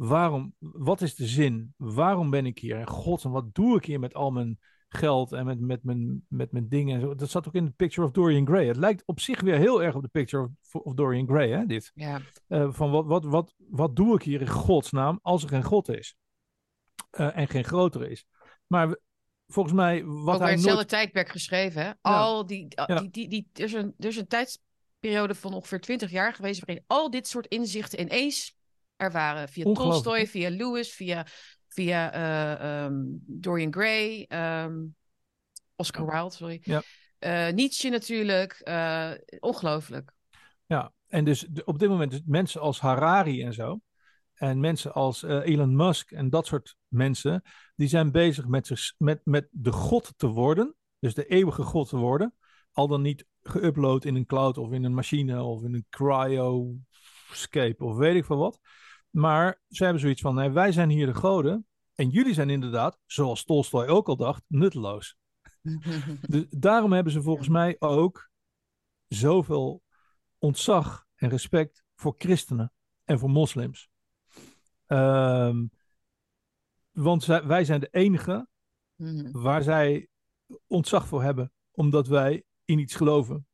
waarom, 0.08 0.54
wat 0.58 1.00
is 1.00 1.14
de 1.14 1.26
zin? 1.26 1.74
Waarom 1.76 2.30
ben 2.30 2.46
ik 2.46 2.58
hier? 2.58 2.76
En 2.76 2.86
god, 2.88 3.24
en 3.24 3.30
wat 3.30 3.54
doe 3.54 3.76
ik 3.76 3.84
hier 3.84 4.00
met 4.00 4.14
al 4.14 4.30
mijn 4.30 4.58
geld 4.88 5.32
en 5.32 5.44
met, 5.46 5.60
met, 5.60 5.84
mijn, 5.84 6.24
met 6.28 6.52
mijn 6.52 6.68
dingen? 6.68 6.94
En 6.94 7.00
zo. 7.00 7.14
Dat 7.14 7.30
zat 7.30 7.46
ook 7.48 7.54
in 7.54 7.64
de 7.64 7.70
Picture 7.70 8.06
of 8.06 8.12
Dorian 8.12 8.46
Gray. 8.46 8.66
Het 8.66 8.76
lijkt 8.76 9.02
op 9.06 9.20
zich 9.20 9.40
weer 9.40 9.56
heel 9.56 9.82
erg 9.82 9.94
op 9.94 10.02
de 10.02 10.08
Picture 10.08 10.50
of, 10.72 10.74
of 10.82 10.94
Dorian 10.94 11.26
Gray, 11.28 11.48
hè, 11.50 11.66
dit. 11.66 11.90
Ja. 11.94 12.20
Eh, 12.46 12.72
van 12.72 12.90
wat, 12.90 13.06
wat, 13.06 13.24
wat, 13.24 13.54
wat 13.56 13.96
doe 13.96 14.14
ik 14.14 14.22
hier 14.22 14.40
in 14.40 14.48
godsnaam 14.48 15.18
als 15.22 15.42
er 15.42 15.48
geen 15.48 15.64
God 15.64 15.88
is? 15.88 16.16
Eh, 17.10 17.36
en 17.36 17.48
geen 17.48 17.64
grotere 17.64 18.10
is. 18.10 18.24
Maar 18.66 18.88
we- 18.88 19.00
volgens 19.46 19.74
mij, 19.74 20.04
wat 20.04 20.34
ook 20.34 20.40
hij 20.40 20.50
hetzelfde 20.50 20.74
nooit... 20.76 20.88
tijdperk 20.88 21.28
geschreven. 21.28 21.82
Hè? 21.82 21.90
Al 22.00 22.46
die, 22.46 22.78
al- 22.78 22.92
Ja. 22.94 23.00
die, 23.00 23.10
die, 23.10 23.28
die, 23.28 23.48
er, 23.52 23.64
is 23.64 23.72
een, 23.72 23.94
er 23.98 24.06
is 24.08 24.16
een 24.16 24.26
tijdsperiode 24.26 25.34
van 25.34 25.54
ongeveer 25.54 25.80
20 25.80 26.10
jaar 26.10 26.34
geweest 26.34 26.64
waarin 26.64 26.84
al 26.86 27.10
dit 27.10 27.28
soort 27.28 27.46
inzichten 27.46 28.00
ineens 28.00 28.58
er 29.00 29.12
waren. 29.12 29.48
Via 29.48 29.72
Tolstoy, 29.72 30.26
via 30.26 30.50
Lewis, 30.50 30.92
via, 30.92 31.26
via 31.68 32.12
eh, 32.12 32.84
ehm, 32.84 32.94
Dorian 33.26 33.72
Gray, 33.72 34.24
ehm, 34.28 34.76
Oscar 35.76 36.06
Wilde, 36.06 36.34
sorry. 36.34 36.60
Ja. 36.62 36.82
Eh, 37.18 37.52
Nietzsche 37.52 37.88
natuurlijk. 37.88 38.52
eh, 38.52 39.10
ongelooflijk. 39.38 40.12
Ja, 40.66 40.92
en 41.06 41.24
dus 41.24 41.46
op 41.64 41.78
dit 41.78 41.88
moment 41.88 42.10
dus 42.10 42.22
mensen 42.24 42.60
als 42.60 42.80
Harari 42.80 43.42
en 43.42 43.52
zo. 43.52 43.80
En 44.34 44.60
mensen 44.60 44.92
als 44.92 45.22
Elon 45.22 45.76
Musk 45.76 46.10
en 46.10 46.30
dat 46.30 46.46
soort 46.46 46.76
mensen. 46.88 47.42
Die 47.76 47.88
zijn 47.88 48.10
bezig 48.12 48.46
met, 48.46 48.66
zich, 48.66 48.94
met, 48.98 49.20
met 49.24 49.48
de 49.50 49.72
God 49.72 50.12
te 50.16 50.26
worden. 50.26 50.74
Dus 50.98 51.14
de 51.14 51.26
eeuwige 51.26 51.62
God 51.62 51.88
te 51.88 51.96
worden. 51.96 52.34
Al 52.72 52.88
dan 52.88 53.02
niet 53.02 53.26
geüpload 53.42 54.04
in 54.04 54.14
een 54.14 54.26
cloud 54.26 54.58
of 54.58 54.72
in 54.72 54.84
een 54.84 54.94
machine 54.94 55.42
of 55.42 55.62
in 55.62 55.74
een 55.74 55.86
cryoscape 55.90 57.84
of 57.84 57.96
weet 57.96 58.16
ik 58.16 58.24
veel 58.24 58.36
wat. 58.36 58.60
Maar 59.10 59.60
ze 59.68 59.82
hebben 59.82 60.00
zoiets 60.02 60.20
van, 60.20 60.52
wij 60.52 60.72
zijn 60.72 60.88
hier 60.90 61.06
de 61.06 61.14
goden. 61.14 61.66
En 61.94 62.08
jullie 62.08 62.34
zijn 62.34 62.50
inderdaad, 62.50 62.98
zoals 63.06 63.44
Tolstoy 63.44 63.86
ook 63.86 64.08
al 64.08 64.16
dacht, 64.16 64.42
nutteloos. 64.46 65.16
Dus 66.28 66.44
daarom 66.50 66.92
hebben 66.92 67.12
ze 67.12 67.22
volgens 67.22 67.48
mij 67.48 67.76
ook 67.78 68.30
zoveel 69.08 69.82
ontzag 70.38 71.06
en 71.14 71.28
respect 71.28 71.82
voor 71.94 72.14
christenen 72.18 72.72
en 73.04 73.18
voor 73.18 73.30
moslims. 73.30 73.88
Ehm, 74.86 75.66
want 76.90 77.22
zij- 77.22 77.46
wij 77.46 77.64
zijn 77.64 77.80
de 77.80 77.88
enige 77.90 78.48
Mhm. 78.96 79.30
waar 79.40 79.62
zij 79.62 80.08
ontzag 80.66 81.06
voor 81.06 81.22
hebben, 81.22 81.52
omdat 81.70 82.06
wij 82.06 82.44
in 82.64 82.78
iets 82.78 82.94
geloven. 82.94 83.46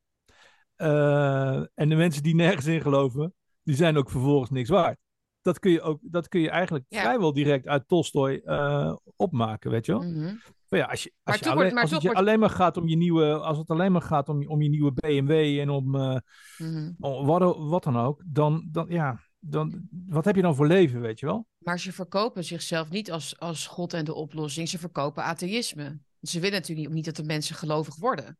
Eh, 0.74 1.56
en 1.74 1.88
de 1.88 1.94
mensen 1.94 2.22
die 2.22 2.34
nergens 2.34 2.66
in 2.66 2.80
geloven, 2.80 3.34
die 3.62 3.74
zijn 3.76 3.96
ook 3.96 4.10
vervolgens 4.10 4.50
niks 4.50 4.68
waard. 4.68 4.98
Dat 5.46 5.58
kun 5.58 5.70
je, 5.70 5.80
ook, 5.80 5.98
dat 6.02 6.28
kun 6.28 6.40
je 6.40 6.50
eigenlijk 6.50 6.84
Ja. 6.88 7.00
vrijwel 7.00 7.32
direct 7.32 7.66
uit 7.66 7.88
Tolstoy 7.88 8.40
eh, 8.44 8.96
opmaken, 9.16 9.70
weet 9.70 9.86
je 9.86 9.92
wel? 9.92 10.02
Mhm. 10.02 10.34
Maar 10.68 10.78
ja, 10.80 10.86
als, 10.86 11.02
je, 11.02 11.12
Maar 11.22 11.34
als, 11.34 11.42
je 11.42 11.44
alleen, 11.50 11.56
wordt- 11.58 11.72
maar 11.72 11.82
als 11.82 11.90
het 11.90 12.00
toch 12.00 12.08
je 12.10 12.14
wordt- 12.14 12.28
alleen 12.28 12.40
maar 12.40 12.50
gaat 12.50 12.76
om 12.76 12.88
je 12.88 12.96
nieuwe, 12.96 13.38
als 13.38 13.58
het 13.58 13.70
alleen 13.70 13.92
maar 13.92 14.02
gaat 14.02 14.28
om, 14.28 14.40
je- 14.40 14.48
om 14.48 14.62
je 14.62 14.68
nieuwe 14.68 14.92
BMW 14.92 15.30
en 15.60 15.70
om, 15.70 15.94
eh, 15.94 16.16
Mhm. 16.58 16.92
om 16.98 17.26
wat, 17.26 17.56
wat 17.58 17.82
dan 17.84 17.96
ook, 17.96 18.22
dan, 18.26 18.68
dan 18.72 18.86
ja, 18.88 19.20
dan, 19.38 19.88
wat 20.06 20.24
heb 20.24 20.36
je 20.36 20.42
dan 20.42 20.54
voor 20.54 20.66
leven, 20.66 21.00
weet 21.00 21.20
je 21.20 21.26
wel? 21.26 21.46
Maar 21.58 21.80
ze 21.80 21.92
verkopen 21.92 22.44
zichzelf 22.44 22.90
niet 22.90 23.12
als, 23.12 23.38
als 23.38 23.66
God 23.66 23.92
en 23.92 24.04
de 24.04 24.14
oplossing. 24.14 24.68
Ze 24.68 24.78
verkopen 24.78 25.22
atheïsme. 25.24 25.98
Ze 26.20 26.40
willen 26.40 26.58
natuurlijk 26.58 26.94
niet 26.94 27.04
dat 27.04 27.16
de 27.16 27.24
mensen 27.24 27.54
gelovig 27.56 27.96
worden. 27.96 28.38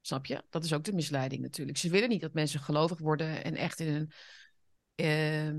Snap 0.00 0.26
je? 0.26 0.42
Dat 0.50 0.64
is 0.64 0.72
ook 0.72 0.84
de 0.84 0.92
misleiding 0.92 1.42
natuurlijk. 1.42 1.78
Ze 1.78 1.90
willen 1.90 2.08
niet 2.08 2.20
dat 2.20 2.32
mensen 2.34 2.60
gelovig 2.60 2.98
worden 2.98 3.44
en 3.44 3.54
echt 3.54 3.80
in 3.80 3.94
een, 3.94 4.10
ehm, 4.94 5.56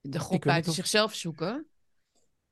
de 0.00 0.18
God 0.20 0.40
buiten 0.44 0.72
zichzelf 0.72 1.14
zoeken. 1.14 1.66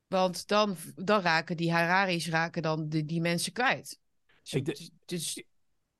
Want 0.06 0.46
dan, 0.46 0.76
dan 0.94 1.20
raken 1.20 1.56
die 1.56 1.72
Harari's 1.72 2.28
raken 2.28 2.62
dan 2.62 2.88
die, 2.88 3.04
die 3.04 3.20
mensen 3.20 3.52
kwijt. 3.52 4.00
Dus, 4.42 4.52
Ik 4.52 4.64
de- 4.64 4.90
dus- 5.04 5.42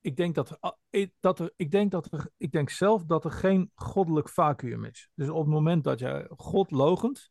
Ik 0.00 0.16
denk 0.16 0.34
dat, 0.34 0.58
ik- 0.90 1.12
dat 1.20 1.38
er, 1.38 1.52
ik 1.56 1.70
denk 1.70 1.90
dat 1.90 2.12
er, 2.12 2.30
ik 2.36 2.52
denk 2.52 2.70
zelf 2.70 3.04
dat 3.04 3.24
er 3.24 3.30
geen 3.30 3.70
goddelijk 3.74 4.28
vacuüm 4.28 4.84
is. 4.84 5.08
Dus 5.14 5.28
op 5.28 5.38
het 5.44 5.48
moment 5.54 5.84
dat 5.84 5.98
je 5.98 6.30
God 6.36 6.70
logent, 6.70 7.30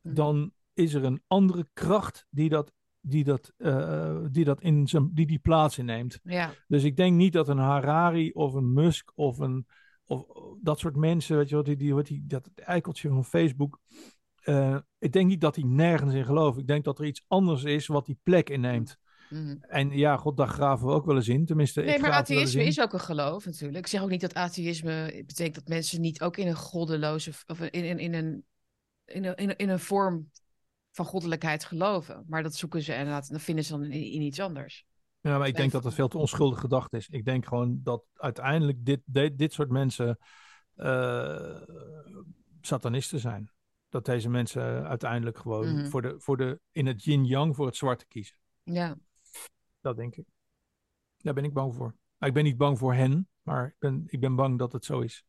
Mhm. 0.00 0.14
dan 0.14 0.52
is 0.72 0.94
er 0.94 1.04
een 1.04 1.22
andere 1.26 1.68
kracht 1.72 2.26
die 2.30 2.48
dat, 2.48 2.72
die 3.00 3.24
dat, 3.24 3.52
uh, 3.58 4.26
die, 4.30 4.44
dat 4.44 4.60
in 4.60 4.86
zijn, 4.88 5.10
die 5.14 5.26
die 5.26 5.38
plaats 5.38 5.78
inneemt. 5.78 6.20
Ja. 6.22 6.54
Dus 6.68 6.82
ik 6.84 6.96
denk 6.96 7.16
niet 7.16 7.32
dat 7.32 7.48
een 7.48 7.58
Harari 7.58 8.30
of 8.32 8.54
een 8.54 8.72
Musk 8.72 9.12
of 9.14 9.38
een 9.38 9.66
of 10.06 10.26
dat 10.60 10.78
soort 10.78 10.96
mensen, 10.96 11.36
weet 11.36 11.48
je 11.48 11.56
wat, 11.56 11.64
die, 11.64 11.76
die, 11.76 12.02
die, 12.02 12.24
dat 12.26 12.50
eikeltje 12.54 13.08
van 13.08 13.24
Facebook. 13.24 13.80
Uh, 14.44 14.78
ik 14.98 15.12
denk 15.12 15.28
niet 15.28 15.40
dat 15.40 15.56
hij 15.56 15.64
nergens 15.64 16.14
in 16.14 16.24
gelooft. 16.24 16.58
Ik 16.58 16.66
denk 16.66 16.84
dat 16.84 16.98
er 16.98 17.04
iets 17.04 17.24
anders 17.28 17.64
is 17.64 17.86
wat 17.86 18.06
die 18.06 18.18
plek 18.22 18.50
inneemt. 18.50 18.98
Mhm. 19.30 19.56
En 19.60 19.90
ja, 19.90 20.16
god, 20.16 20.36
daar 20.36 20.48
graven 20.48 20.86
we 20.86 20.92
ook 20.92 21.06
wel 21.06 21.16
eens 21.16 21.28
in. 21.28 21.46
Tenminste, 21.46 21.80
Nee, 21.80 21.94
ik 21.94 22.00
maar 22.00 22.10
atheïsme 22.10 22.64
is 22.64 22.80
ook 22.80 22.92
een 22.92 23.00
geloof 23.00 23.44
natuurlijk. 23.44 23.78
Ik 23.78 23.86
zeg 23.86 24.02
ook 24.02 24.10
niet 24.10 24.20
dat 24.20 24.34
atheïsme 24.34 25.22
betekent 25.26 25.54
dat 25.54 25.68
mensen 25.68 26.00
niet 26.00 26.20
ook 26.20 26.36
in 26.36 26.46
een 26.46 26.54
goddeloze 26.54 27.32
of 27.46 27.60
in, 27.60 27.70
in, 27.70 27.98
in, 27.98 28.14
een, 28.14 28.44
in, 29.04 29.24
een, 29.24 29.36
in, 29.36 29.48
een, 29.48 29.56
in 29.56 29.68
een 29.68 29.78
vorm 29.78 30.30
van 30.90 31.04
goddelijkheid 31.04 31.64
geloven. 31.64 32.24
Maar 32.28 32.42
dat 32.42 32.54
zoeken 32.54 32.82
ze 32.82 32.92
en 32.92 33.22
dan 33.28 33.40
vinden 33.40 33.64
ze 33.64 33.72
dan 33.72 33.84
in, 33.84 33.90
in 33.90 34.22
iets 34.22 34.40
anders. 34.40 34.86
Ja, 35.22 35.38
maar 35.38 35.48
ik 35.48 35.56
denk 35.56 35.72
dat 35.72 35.84
het 35.84 35.94
veel 35.94 36.08
te 36.08 36.18
onschuldig 36.18 36.60
gedacht 36.60 36.92
is. 36.92 37.08
Ik 37.08 37.24
denk 37.24 37.46
gewoon 37.46 37.80
dat 37.82 38.04
uiteindelijk 38.14 38.84
dit, 38.84 39.00
dit, 39.04 39.38
dit 39.38 39.52
soort 39.52 39.70
mensen 39.70 40.18
eh, 40.74 41.60
satanisten 42.60 43.18
zijn. 43.18 43.50
Dat 43.88 44.04
deze 44.04 44.28
mensen 44.28 44.88
uiteindelijk 44.88 45.38
gewoon 45.38 45.74
Mhm. 45.74 45.86
voor 45.88 46.02
de, 46.02 46.14
voor 46.18 46.36
de, 46.36 46.60
in 46.70 46.86
het 46.86 47.04
yin-yang 47.04 47.56
voor 47.56 47.66
het 47.66 47.76
zwarte 47.76 48.06
kiezen. 48.06 48.36
Ja, 48.62 48.96
Dat 49.80 49.96
denk 49.96 50.16
ik. 50.16 50.26
Daar 51.16 51.34
ben 51.34 51.44
ik 51.44 51.52
bang 51.52 51.74
voor. 51.74 51.94
Ik 52.18 52.32
ben 52.32 52.44
niet 52.44 52.56
bang 52.56 52.78
voor 52.78 52.94
hen, 52.94 53.28
maar 53.42 53.66
ik 53.66 53.76
ben, 53.78 54.04
ik 54.06 54.20
ben 54.20 54.34
bang 54.34 54.58
dat 54.58 54.72
het 54.72 54.84
zo 54.84 55.00
is. 55.00 55.24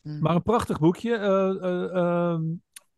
Mhm. 0.00 0.20
Maar 0.20 0.34
een 0.34 0.42
prachtig 0.42 0.78
boekje, 0.78 1.16
eh, 1.16 1.96
eh, 1.96 2.40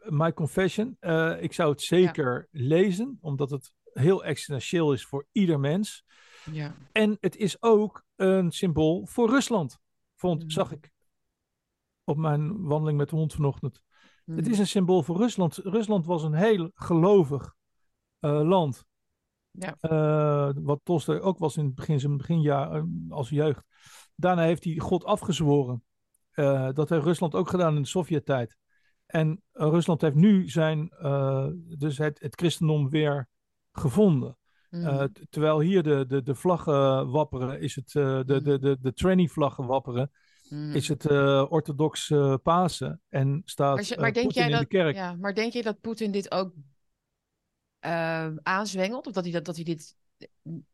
My 0.09 0.32
Confession. 0.32 0.96
Ik 1.40 1.52
zou 1.52 1.70
het 1.70 1.82
zeker 1.82 2.48
lezen, 2.50 3.18
omdat 3.20 3.50
het 3.50 3.72
heel 3.95 4.24
existentieel 4.24 4.92
is 4.92 5.05
voor 5.07 5.26
ieder 5.32 5.61
mens. 5.61 6.05
ja. 6.53 6.74
En 6.92 7.16
het 7.20 7.36
is 7.36 7.62
ook 7.62 8.03
een 8.16 8.51
symbool 8.53 9.07
voor 9.07 9.30
Rusland, 9.30 9.78
vond, 10.14 10.40
Mhm. 10.42 10.51
zag 10.51 10.72
ik 10.72 10.90
op 12.05 12.16
mijn 12.16 12.62
wandeling 12.66 12.99
met 12.99 13.09
de 13.09 13.16
hond 13.16 13.32
vanochtend. 13.34 13.82
Het 14.24 14.40
Mhm. 14.40 14.51
is 14.51 14.59
een 14.59 14.66
symbool 14.66 15.03
voor 15.03 15.16
Rusland. 15.16 15.57
Rusland 15.57 16.07
was 16.07 16.22
een 16.22 16.34
heel 16.34 16.70
gelovig 16.74 17.55
eh, 18.18 18.40
land. 18.42 18.84
Ja. 19.51 19.76
Eh, 19.80 20.51
wat 20.55 20.80
Tolstoy 20.82 21.18
ook 21.18 21.38
was 21.38 21.57
in 21.57 21.64
het 21.64 21.74
begin, 21.74 22.01
zijn 22.01 22.16
beginjaar 22.16 22.72
eh, 22.72 22.82
als 23.09 23.28
jeugd. 23.28 23.62
Daarna 24.14 24.42
heeft 24.42 24.64
hij 24.64 24.78
God 24.78 25.05
afgezworen. 25.05 25.84
Dat 26.74 26.88
heeft 26.88 27.05
Rusland 27.05 27.34
ook 27.34 27.49
gedaan 27.49 27.76
in 27.76 27.82
de 27.82 27.88
Sovjet-tijd. 27.88 28.57
En 29.07 29.42
Rusland 29.53 30.01
heeft 30.01 30.14
nu 30.14 30.49
zijn, 30.49 30.88
dus 31.78 31.99
het, 31.99 32.20
het 32.20 32.34
christendom 32.34 32.88
weer 32.88 33.28
gevonden. 33.79 34.37
Eh, 34.70 35.03
t- 35.03 35.20
terwijl 35.31 35.61
hier 35.61 35.83
de, 35.83 36.07
de, 36.07 36.22
de 36.22 36.35
vlaggen 36.35 37.11
wapperen, 37.11 37.61
is 37.61 37.75
het, 37.75 37.95
eh, 37.95 38.20
de, 38.25 38.43
de, 38.43 38.59
de, 38.59 38.77
de 38.81 38.93
tranny-vlaggen 38.93 39.66
wapperen, 39.66 40.11
Mhm. 40.49 40.75
is 40.75 40.89
het 40.89 41.07
eh, 41.07 41.45
orthodox 41.49 42.12
Pasen. 42.43 43.01
En 43.09 43.43
staat 43.45 43.89
Maar, 43.89 44.01
maar 44.01 44.12
denk 44.12 44.31
jij 44.31 44.45
in 44.45 44.51
dat, 44.51 44.61
de 44.61 44.66
kerk. 44.66 44.95
Ja, 44.95 45.16
maar 45.16 45.35
denk 45.35 45.53
je 45.53 45.62
dat 45.62 45.81
Poetin 45.81 46.11
dit 46.11 46.31
ook 46.31 46.53
aanzwengelt? 48.43 49.07
Of 49.07 49.12
dat 49.12 49.25
hij, 49.25 49.33
dat, 49.33 49.45
dat 49.45 49.55
hij 49.55 49.64
dit... 49.64 49.97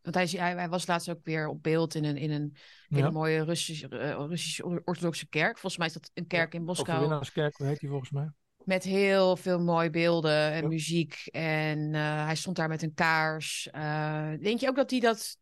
Want 0.03 0.15
hij, 0.15 0.27
hij, 0.27 0.53
hij 0.55 0.69
was 0.69 0.87
laatst 0.87 1.11
ook 1.11 1.21
weer 1.25 1.49
op 1.49 1.63
beeld 1.63 1.95
in 1.95 2.05
een, 2.05 2.17
in 2.17 2.31
een 2.31 2.57
hele 2.89 3.03
Ja. 3.05 3.11
mooie 3.11 3.45
Russische, 3.45 3.89
eh, 3.89 4.25
Russische 4.29 4.65
orthodoxe 4.85 5.29
kerk. 5.29 5.53
Volgens 5.59 5.77
mij 5.77 5.87
is 5.87 5.93
dat 5.93 6.11
een 6.15 6.27
kerk 6.27 6.55
in 6.55 6.65
Moskou. 6.65 6.91
Overwinnaarskerk, 6.91 7.57
hoe 7.57 7.67
heet 7.67 7.81
die 7.81 7.89
volgens 7.89 8.11
mij? 8.11 8.31
Met 8.65 8.85
heel 8.85 9.37
veel 9.37 9.61
mooie 9.61 9.91
beelden 9.91 10.53
en 10.53 10.63
Ja. 10.63 10.69
muziek. 10.69 11.15
En 11.31 11.95
eh, 11.95 12.25
hij 12.25 12.35
stond 12.37 12.57
daar 12.57 12.69
met 12.69 12.83
een 12.83 12.95
kaars. 12.95 13.69
Eh, 13.71 14.29
denk 14.41 14.61
je 14.61 14.69
ook 14.69 14.77
dat 14.77 14.91
hij 14.91 15.01
dat, 15.01 15.37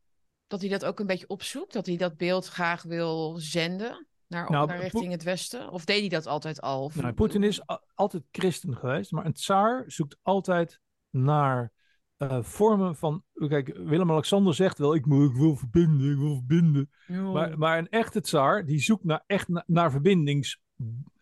dat 0.47 0.61
hij 0.61 0.71
dat 0.71 0.85
ook 0.85 1.01
een 1.01 1.07
beetje 1.07 1.29
opzoekt? 1.29 1.73
Dat 1.73 1.87
hij 1.87 1.97
dat 1.97 2.17
beeld 2.17 2.47
graag 2.47 2.83
wil 2.83 3.39
zenden 3.39 4.07
naar, 4.27 4.51
Nou, 4.51 4.67
naar 4.67 4.81
richting 4.81 5.11
het 5.13 5.23
westen? 5.23 5.71
Of 5.71 5.85
deed 5.85 6.01
hij 6.01 6.09
dat 6.09 6.27
altijd 6.27 6.61
al? 6.61 6.83
Of- 6.85 6.95
Nou, 6.97 7.13
Poetin 7.13 7.43
is 7.43 7.61
altijd 7.95 8.23
christen 8.31 8.77
geweest, 8.77 9.13
maar 9.13 9.25
een 9.27 9.33
tsaar 9.33 9.85
zoekt 9.87 10.17
altijd 10.23 10.81
naar 11.11 11.73
eh, 12.17 12.43
vormen 12.43 12.97
van. 12.97 13.25
Kijk, 13.35 13.77
Willem-Alexander 13.77 14.55
zegt 14.55 14.79
wel: 14.79 14.95
ik, 14.95 15.07
moet, 15.07 15.31
ik 15.31 15.37
wil 15.37 15.57
verbinden, 15.57 16.11
ik 16.13 16.19
wil 16.19 16.35
verbinden. 16.35 16.91
Maar, 17.33 17.59
maar 17.59 17.79
een 17.79 17.89
echte 17.89 18.21
tsaar 18.21 18.65
die 18.65 18.81
zoekt 18.81 19.05
naar 19.05 19.23
echt 19.27 19.49
na- 19.49 19.65
naar 19.67 19.91
verbindings. 19.91 20.61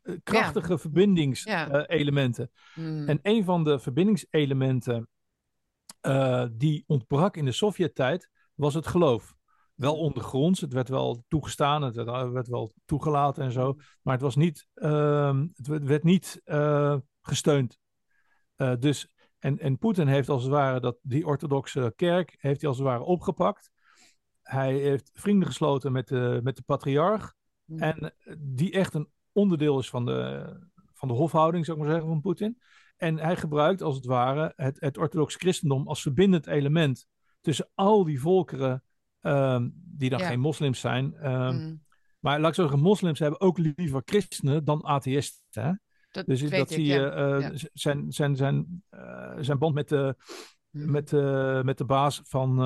Eh, 0.07 0.15
krachtige 0.23 0.73
Ja. 0.73 0.79
verbindingselementen. 0.79 2.51
Hmm. 2.75 3.09
En 3.09 3.19
een 3.23 3.45
van 3.45 3.65
de 3.65 3.79
verbindingselementen 3.79 5.09
eh, 6.07 6.45
die 6.53 6.85
ontbrak 6.87 7.37
in 7.37 7.45
de 7.45 7.53
Sovjet-tijd 7.53 8.31
was 8.55 8.75
het 8.75 8.87
geloof. 8.87 9.35
Wel 9.75 9.99
ondergronds, 9.99 10.61
het 10.61 10.73
werd 10.73 10.89
wel 10.89 11.25
toegestaan, 11.29 11.83
het 11.83 11.97
werd, 11.97 12.33
werd 12.33 12.49
wel 12.49 12.73
toegelaten 12.85 13.45
en 13.45 13.53
zo, 13.53 13.75
maar 14.03 14.15
het 14.15 14.23
was 14.23 14.37
niet, 14.37 14.69
ehm, 14.75 15.47
het 15.55 15.67
werd, 15.67 16.05
niet 16.05 16.41
eh, 16.45 16.97
gesteund. 17.21 17.79
Eh, 18.55 18.73
dus, 18.79 19.09
en, 19.39 19.59
en 19.59 19.79
Poetin 19.79 20.07
heeft 20.07 20.29
als 20.29 20.43
het 20.43 20.53
ware 20.53 20.81
dat, 20.81 20.97
die 21.03 21.27
orthodoxe 21.27 21.93
kerk 21.97 22.35
heeft 22.39 22.61
hij 22.61 22.69
als 22.69 22.79
het 22.79 22.87
ware 22.87 23.05
opgepakt. 23.05 23.71
Hij 24.43 24.75
heeft 24.75 25.11
vrienden 25.15 25.49
gesloten 25.49 25.93
met 25.93 26.09
de, 26.09 26.41
met 26.43 26.57
de 26.57 26.63
patriarch. 26.63 27.35
Hmm. 27.65 27.79
En 27.79 28.15
die 28.39 28.73
echt 28.73 28.95
een 28.95 29.09
onderdeel 29.37 29.79
is 29.79 29.89
van 29.89 30.05
de, 30.07 30.47
van 30.95 31.09
de 31.09 31.15
hofhouding, 31.15 31.65
zou 31.65 31.77
ik 31.79 31.83
maar 31.85 31.93
zeggen, 31.93 32.11
van 32.13 32.21
Poetin. 32.21 32.59
En 32.97 33.19
hij 33.19 33.37
gebruikt 33.37 33.83
als 33.83 33.95
het 33.97 34.05
ware 34.05 34.53
het, 34.57 34.81
het 34.81 34.99
orthodox 34.99 35.35
christendom 35.35 35.89
als 35.89 36.03
verbindend 36.03 36.47
element 36.47 37.07
tussen 37.41 37.69
al 37.75 38.05
die 38.05 38.21
volkeren 38.21 38.83
ehm, 39.21 39.69
die 39.73 40.11
dan 40.11 40.19
Ja. 40.19 40.27
geen 40.27 40.41
moslims 40.41 40.81
zijn. 40.81 41.15
Ehm, 41.15 41.57
Hmm. 41.57 41.85
Maar 42.19 42.41
laat 42.41 42.49
ik 42.49 42.55
zo 42.55 42.63
zeggen, 42.63 42.81
moslims 42.81 43.19
hebben 43.19 43.41
ook 43.41 43.59
liever 43.59 44.03
christenen 44.05 44.65
dan 44.65 44.85
atheïsten. 44.85 45.63
Hè? 45.65 45.73
Dat 46.11 46.27
Dus 46.27 46.51
dat 46.51 46.71
zie 46.71 46.85
ja. 46.85 46.95
je, 46.95 47.09
eh, 47.09 47.41
Ja. 47.41 47.69
zijn, 47.73 48.13
zijn, 48.13 48.37
zijn, 48.37 48.83
eh, 48.89 49.35
zijn 49.41 49.59
band 49.59 49.75
met 49.75 49.89
de, 49.89 50.17
Hmm. 50.71 50.91
met, 50.91 51.13
eh, 51.13 51.63
met 51.63 51.79
de 51.79 51.85
baas 51.85 52.21
van, 52.25 52.61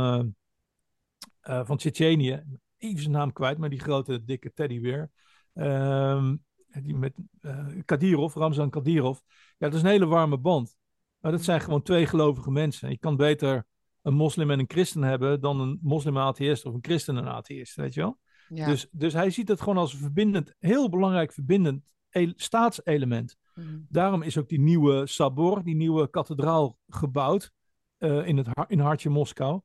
eh, 1.41 1.65
van 1.65 1.77
Tsjetsjenië. 1.77 2.43
Even 2.79 3.01
zijn 3.01 3.13
naam 3.13 3.33
kwijt, 3.33 3.59
maar 3.59 3.71
die 3.71 3.81
grote 3.81 4.25
dikke 4.25 4.53
teddybeer. 4.53 5.11
Ehm 5.55 6.35
die 6.83 6.95
met 6.95 7.15
eh, 7.41 7.67
Kadirov, 7.85 8.35
Ramzan 8.35 8.71
Kadirov. 8.71 9.19
Ja, 9.59 9.67
dat 9.67 9.75
is 9.75 9.83
een 9.83 9.89
hele 9.89 10.07
warme 10.07 10.39
band. 10.39 10.77
Maar 11.21 11.33
dat 11.33 11.43
zijn 11.43 11.61
gewoon 11.61 11.83
twee 11.83 12.07
gelovige 12.07 12.51
mensen. 12.51 12.91
Je 12.91 12.99
kan 12.99 13.17
beter 13.17 13.67
een 14.03 14.15
moslim 14.15 14.51
en 14.51 14.59
een 14.59 14.69
christen 14.71 15.03
hebben 15.03 15.41
dan 15.41 15.61
een 15.61 15.79
moslim 15.83 16.19
atheïst 16.19 16.67
of 16.67 16.75
een 16.75 16.85
christen 16.85 17.17
en 17.17 17.23
een 17.23 17.33
atheïst, 17.33 17.77
weet 17.77 17.95
je 17.95 18.01
wel? 18.01 18.19
Ja. 18.49 18.67
Dus, 18.67 18.89
dus 18.91 19.13
hij 19.13 19.31
ziet 19.31 19.49
het 19.49 19.61
gewoon 19.61 19.77
als 19.77 19.93
een 19.93 19.99
verbindend, 19.99 20.55
heel 20.59 20.89
belangrijk 20.89 21.33
verbindend 21.33 21.85
e- 22.11 22.33
staatselement. 22.37 23.37
Hmm. 23.55 23.87
Daarom 23.89 24.23
is 24.23 24.39
ook 24.39 24.49
die 24.49 24.61
nieuwe 24.61 25.07
Sabor, 25.07 25.65
die 25.65 25.77
nieuwe 25.77 26.11
kathedraal 26.11 26.79
gebouwd 26.89 27.53
eh, 27.99 28.27
in 28.27 28.37
het 28.37 28.49
in 28.67 28.81
hartje 28.81 29.11
Moskou. 29.11 29.61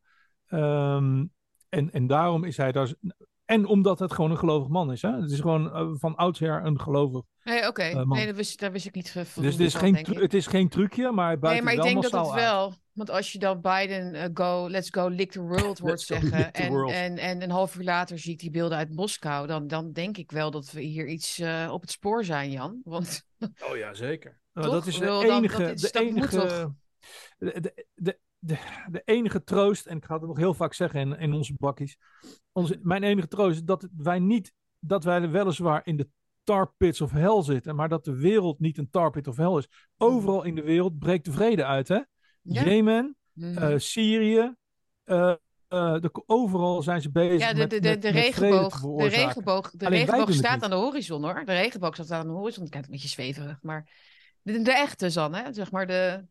Ehm, 0.46 1.26
en, 1.70 1.92
en 1.92 2.08
daarom 2.08 2.44
is 2.44 2.58
hij 2.58 2.72
daar. 2.72 2.94
En 3.46 3.66
omdat 3.66 4.00
het 4.00 4.14
gewoon 4.14 4.32
een 4.32 4.38
gelovig 4.38 4.68
man 4.68 4.92
is. 4.92 5.02
Hè? 5.02 5.12
Het 5.22 5.32
is 5.32 5.40
gewoon 5.40 5.74
eh, 5.74 5.88
van 5.94 6.16
oudsher 6.16 6.66
een 6.66 6.80
gelovig. 6.80 7.22
Nee, 7.44 7.68
oké. 7.68 7.82
Eh, 7.82 7.96
man. 7.96 8.08
nee, 8.18 8.26
dat 8.26 8.36
wist, 8.36 8.60
daar 8.60 8.72
wist 8.72 8.86
ik 8.86 8.96
niet 8.96 9.12
van. 9.12 9.44
Dus 9.44 9.52
het 9.52 9.62
is, 9.62 9.72
van, 9.72 9.82
geen, 9.82 9.94
denk 9.94 10.06
tru- 10.06 10.16
ik. 10.16 10.22
het 10.22 10.34
is 10.34 10.48
geen 10.48 10.70
trucje, 10.70 11.12
maar 11.12 11.26
hij 11.26 11.40
buit 11.40 11.54
Nee, 11.54 11.64
maar 11.64 11.74
ik 11.74 11.78
wel 11.80 11.88
denk 11.88 12.02
dat 12.02 12.12
het 12.12 12.22
uit. 12.32 12.34
wel. 12.42 12.74
Want 12.94 13.10
als 13.10 13.32
je 13.32 13.40
dan 13.40 13.62
Biden 13.62 14.14
eh, 14.14 14.30
go, 14.34 14.70
let's 14.70 14.90
go 14.92 15.08
lick 15.08 15.32
the 15.32 15.42
world 15.42 15.80
hoort 15.86 16.02
zeggen. 16.02 16.54
En, 16.54 16.72
world. 16.72 16.92
en, 16.92 17.18
en 17.18 17.42
een 17.42 17.50
half 17.52 17.76
uur 17.76 17.84
later 17.84 18.20
zie 18.20 18.32
ik 18.34 18.40
die 18.40 18.52
beelden 18.52 18.78
uit 18.78 18.96
Moskou. 18.96 19.48
Dan, 19.48 19.68
dan 19.68 19.92
denk 19.92 20.18
ik 20.18 20.32
wel 20.32 20.52
dat 20.52 20.72
we 20.72 20.82
hier 20.82 21.08
iets 21.08 21.40
eh, 21.40 21.70
op 21.72 21.82
het 21.82 21.92
spoor 21.92 22.24
zijn, 22.24 22.52
Jan. 22.52 22.82
Want 22.84 23.24
Oh 23.70 23.78
ja, 23.78 23.94
zeker. 23.94 24.40
Nou, 24.54 24.68
Toch? 24.68 24.76
dat 24.76 24.88
is 24.88 24.98
de 24.98 25.32
enige. 25.32 25.62
dat 25.64 25.84
is- 25.84 25.92
de, 25.92 26.00
enige 26.00 26.38
toch? 26.38 26.72
de, 27.38 27.86
de, 27.96 28.20
de, 28.46 29.02
enige 29.06 29.44
troost, 29.44 29.86
en 29.86 29.98
ik 29.98 30.06
ga 30.06 30.14
het 30.14 30.28
nog 30.28 30.38
heel 30.38 30.54
vaak 30.54 30.74
zeggen 30.74 31.00
in, 31.00 31.20
in 31.20 31.34
onze 31.34 31.54
bakkies. 31.58 31.98
Onze, 32.52 32.80
mijn 32.82 33.04
enige 33.04 33.28
troost 33.28 33.56
is 33.56 33.64
dat 33.64 33.88
wij 33.98 34.20
niet. 34.20 34.54
Dat 34.80 35.04
wij 35.04 35.30
weliswaar 35.30 35.82
in 35.84 35.98
de 35.98 36.08
tar 36.44 36.74
pits 36.78 37.02
of 37.02 37.12
hell 37.12 37.44
zitten, 37.44 37.76
maar 37.76 37.90
dat 37.90 38.06
de 38.06 38.16
wereld 38.16 38.60
niet 38.60 38.78
een 38.78 38.90
tar 38.90 39.10
pit 39.12 39.28
of 39.28 39.38
hell 39.38 39.58
is. 39.58 39.68
Overal 39.98 40.44
in 40.44 40.56
de 40.56 40.64
wereld 40.64 41.00
breekt 41.00 41.26
de 41.26 41.32
vrede 41.32 41.66
uit, 41.66 41.88
hè? 41.88 42.00
Ja. 42.42 42.64
Jemen, 42.64 43.16
Mhm. 43.34 43.58
eh, 43.58 43.78
Syrië. 43.80 44.54
eh, 45.04 45.34
eh, 45.68 46.00
de, 46.00 46.24
overal 46.26 46.82
zijn 46.82 47.02
ze 47.02 47.12
bezig 47.12 47.40
ja, 47.40 47.54
de, 47.54 47.58
met, 47.58 47.82
met 47.82 48.06
regenboog, 48.06 48.82
de 48.82 49.08
regenboog, 49.08 49.72
de 49.72 49.86
Alleen 49.86 50.06
regenboog 50.06 50.34
staat 50.34 50.64
aan 50.64 50.70
de 50.70 50.76
horizon 50.76 51.24
hoor. 51.24 51.46
De 51.46 51.54
regenboog 51.54 51.94
staat 51.94 52.12
aan 52.12 52.28
de 52.28 52.34
horizon. 52.34 52.62
Het 52.62 52.70
klinkt 52.70 52.88
een 52.88 52.94
beetje 52.94 53.10
zweverig, 53.10 53.58
maar 53.62 53.90
de, 54.42 54.62
de 54.62 54.74
echte 54.74 55.10
Zan, 55.10 55.34
hè? 55.34 55.54
Zeg 55.54 55.72
maar 55.72 55.88
de, 55.88 56.26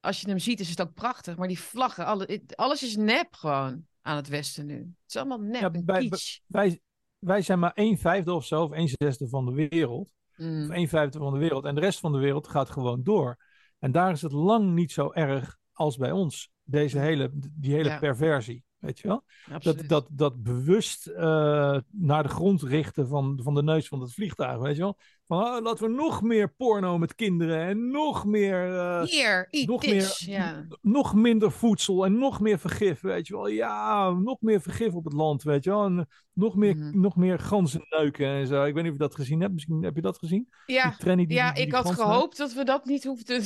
als 0.00 0.20
je 0.20 0.28
hem 0.28 0.38
ziet 0.38 0.60
is 0.60 0.68
het 0.70 0.80
ook 0.80 0.94
prachtig. 0.94 1.36
Maar 1.36 1.48
die 1.48 1.58
vlaggen, 1.60 2.06
alle, 2.06 2.42
alles 2.54 2.82
is 2.82 2.96
nep 2.96 3.34
gewoon 3.34 3.86
aan 4.02 4.16
het 4.16 4.28
westen 4.28 4.66
nu. 4.66 4.76
Het 4.76 4.86
is 5.08 5.16
allemaal 5.16 5.38
nep 5.40 5.60
Ja, 5.60 5.70
bij-. 5.70 6.10
Wij, 6.46 6.80
wij 7.18 7.42
zijn 7.42 7.58
maar 7.58 7.72
een 7.74 7.98
vijfde 7.98 8.32
of 8.32 8.44
zo, 8.44 8.62
of 8.62 8.70
een 8.70 8.88
zesde 8.98 9.28
van 9.28 9.44
de 9.44 9.68
wereld. 9.68 10.12
Mm. 10.36 10.62
Of 10.62 10.76
een 10.76 10.88
vijfde 10.88 11.18
van 11.18 11.32
de 11.32 11.38
wereld. 11.38 11.64
En 11.64 11.74
de 11.74 11.80
rest 11.80 11.98
van 12.00 12.12
de 12.12 12.18
wereld 12.18 12.48
gaat 12.48 12.70
gewoon 12.70 13.02
door. 13.02 13.36
En 13.78 13.92
daar 13.92 14.12
is 14.12 14.22
het 14.22 14.32
lang 14.32 14.74
niet 14.74 14.92
zo 14.92 15.12
erg 15.12 15.56
als 15.72 15.96
bij 15.96 16.10
ons. 16.10 16.50
Deze 16.62 16.98
hele, 16.98 17.30
die 17.34 17.74
hele 17.74 17.88
Ja. 17.88 17.98
perversie. 17.98 18.64
Weet 18.78 18.98
je 18.98 19.08
wel? 19.08 19.24
Absoluut. 19.52 19.78
Dat, 19.78 19.88
dat, 19.88 20.06
dat 20.10 20.42
bewust 20.42 21.06
eh, 21.06 21.78
naar 21.90 22.22
de 22.22 22.28
grond 22.28 22.62
richten 22.62 23.08
van, 23.08 23.40
van 23.42 23.54
de 23.54 23.62
neus 23.62 23.88
van 23.88 24.00
het 24.00 24.12
vliegtuig. 24.14 24.58
Weet 24.60 24.76
je 24.76 24.82
wel? 24.82 24.96
Van 25.26 25.44
ah, 25.44 25.62
laten 25.62 25.86
we 25.88 25.94
nog 25.94 26.22
meer 26.22 26.54
porno 26.54 26.98
met 26.98 27.14
kinderen. 27.14 27.60
En 27.66 27.90
nog 27.90 28.24
meer. 28.24 28.74
eh, 28.78 29.02
Hier, 29.02 29.48
nog 29.66 29.82
this. 29.82 30.26
meer- 30.26 30.66
nog 30.82 31.14
minder 31.14 31.52
voedsel 31.52 32.04
en 32.04 32.18
nog 32.18 32.40
meer 32.40 32.58
vergif, 32.58 33.00
weet 33.00 33.26
je 33.26 33.34
wel. 33.34 33.46
Ja, 33.48 34.10
nog 34.10 34.40
meer 34.40 34.60
vergif 34.60 34.94
op 34.94 35.04
het 35.04 35.12
land, 35.12 35.42
weet 35.42 35.64
je 35.64 35.70
wel. 35.70 35.84
En 35.84 35.98
eh, 35.98 36.04
nog 36.32 36.56
meer, 36.56 36.76
Mhm. 36.76 37.00
nog 37.00 37.16
meer 37.16 37.38
ganzen 37.38 37.86
neuken 37.88 38.26
en 38.26 38.46
zo. 38.46 38.64
Ik 38.64 38.74
weet 38.74 38.82
niet 38.82 38.92
of 38.92 38.98
je 38.98 39.04
dat 39.04 39.14
gezien 39.14 39.40
hebt. 39.40 39.52
Misschien 39.52 39.82
heb 39.82 39.94
je 39.94 40.02
dat 40.02 40.18
gezien? 40.18 40.48
Ja, 40.66 40.88
Die 40.88 40.98
tranny 40.98 41.26
die, 41.26 41.36
ja 41.36 41.52
die- 41.52 41.64
ik 41.66 41.72
had 41.72 41.90
gehoopt 41.90 42.36
dat 42.36 42.52
we 42.52 42.64
dat 42.64 42.84
niet 42.84 43.04
hoefden. 43.04 43.42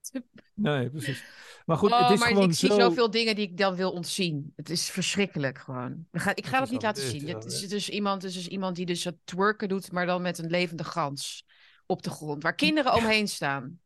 te- 0.00 0.24
Nee, 0.54 0.90
precies. 0.90 1.24
Maar 1.70 1.78
goed, 1.78 1.92
oh, 1.92 2.02
het 2.02 2.10
is 2.10 2.18
maar 2.18 2.28
gewoon 2.28 2.48
ik 2.48 2.54
zie 2.54 2.68
zo... 2.68 2.78
zoveel 2.78 3.10
dingen 3.10 3.34
die 3.34 3.48
ik 3.48 3.56
dan 3.56 3.74
wil 3.74 3.92
ontzien. 3.92 4.52
Het 4.56 4.70
is 4.70 4.90
verschrikkelijk 4.90 5.58
gewoon. 5.58 6.06
Ik 6.12 6.20
ga, 6.20 6.34
ik 6.34 6.46
ga 6.46 6.50
Het 6.50 6.58
dat 6.58 6.66
is 6.66 6.70
niet 6.70 6.82
laten 6.82 7.02
zien. 7.02 7.26
is 7.26 7.32
Het 7.32 7.44
is 7.44 7.68
dus 7.68 7.88
iemand, 7.88 8.22
het 8.22 8.30
is 8.30 8.36
dus 8.36 8.48
iemand 8.48 8.76
die 8.76 8.86
dus 8.86 9.04
het 9.04 9.16
twerken 9.24 9.68
doet, 9.68 9.92
maar 9.92 10.06
dan 10.06 10.22
met 10.22 10.38
een 10.38 10.50
levende 10.50 10.84
gans 10.84 11.46
op 11.86 12.02
de 12.02 12.10
grond. 12.10 12.42
Waar 12.42 12.54
kinderen 12.54 12.94
omheen 12.94 13.28
staan. 13.28 13.80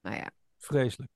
Nou 0.00 0.16
ja. 0.16 0.30
Vreselijk. 0.58 1.10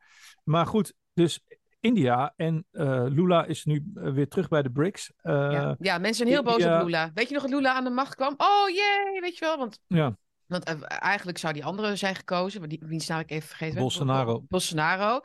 Maar 0.44 0.66
goed, 0.66 0.92
dus 1.12 1.40
India 1.80 2.32
en 2.36 2.64
eh, 2.70 3.04
Lula 3.08 3.44
is 3.44 3.64
nu 3.64 3.92
eh, 3.94 4.12
weer 4.12 4.28
terug 4.28 4.48
bij 4.48 4.62
de 4.62 4.70
BRICS. 4.70 5.12
Eh, 5.16 5.32
ja. 5.32 5.76
ja. 5.78 5.98
mensen 5.98 6.14
zijn 6.14 6.28
heel 6.28 6.42
boos 6.42 6.64
op 6.64 6.82
Lula. 6.86 7.10
Weet 7.14 7.28
je 7.28 7.34
nog 7.34 7.42
dat 7.42 7.52
Lula 7.52 7.74
aan 7.74 7.84
de 7.84 7.90
macht 7.90 8.14
kwam? 8.14 8.34
Oh 8.36 8.68
jee, 8.68 9.20
weet 9.20 9.38
je 9.38 9.44
wel? 9.44 9.58
Want, 9.58 9.78
ja, 9.86 10.16
want 10.46 10.64
eigenlijk 10.86 11.38
zou 11.38 11.52
die 11.52 11.64
andere 11.64 11.96
zijn 11.96 12.14
gekozen. 12.14 12.60
Maar 12.60 12.68
die, 12.68 12.82
wiens 12.84 13.06
naam 13.06 13.20
ik 13.20 13.30
even 13.30 13.48
vergeten. 13.48 13.78
Bolsonaro. 13.78 14.44
Bolsonaro. 14.48 15.20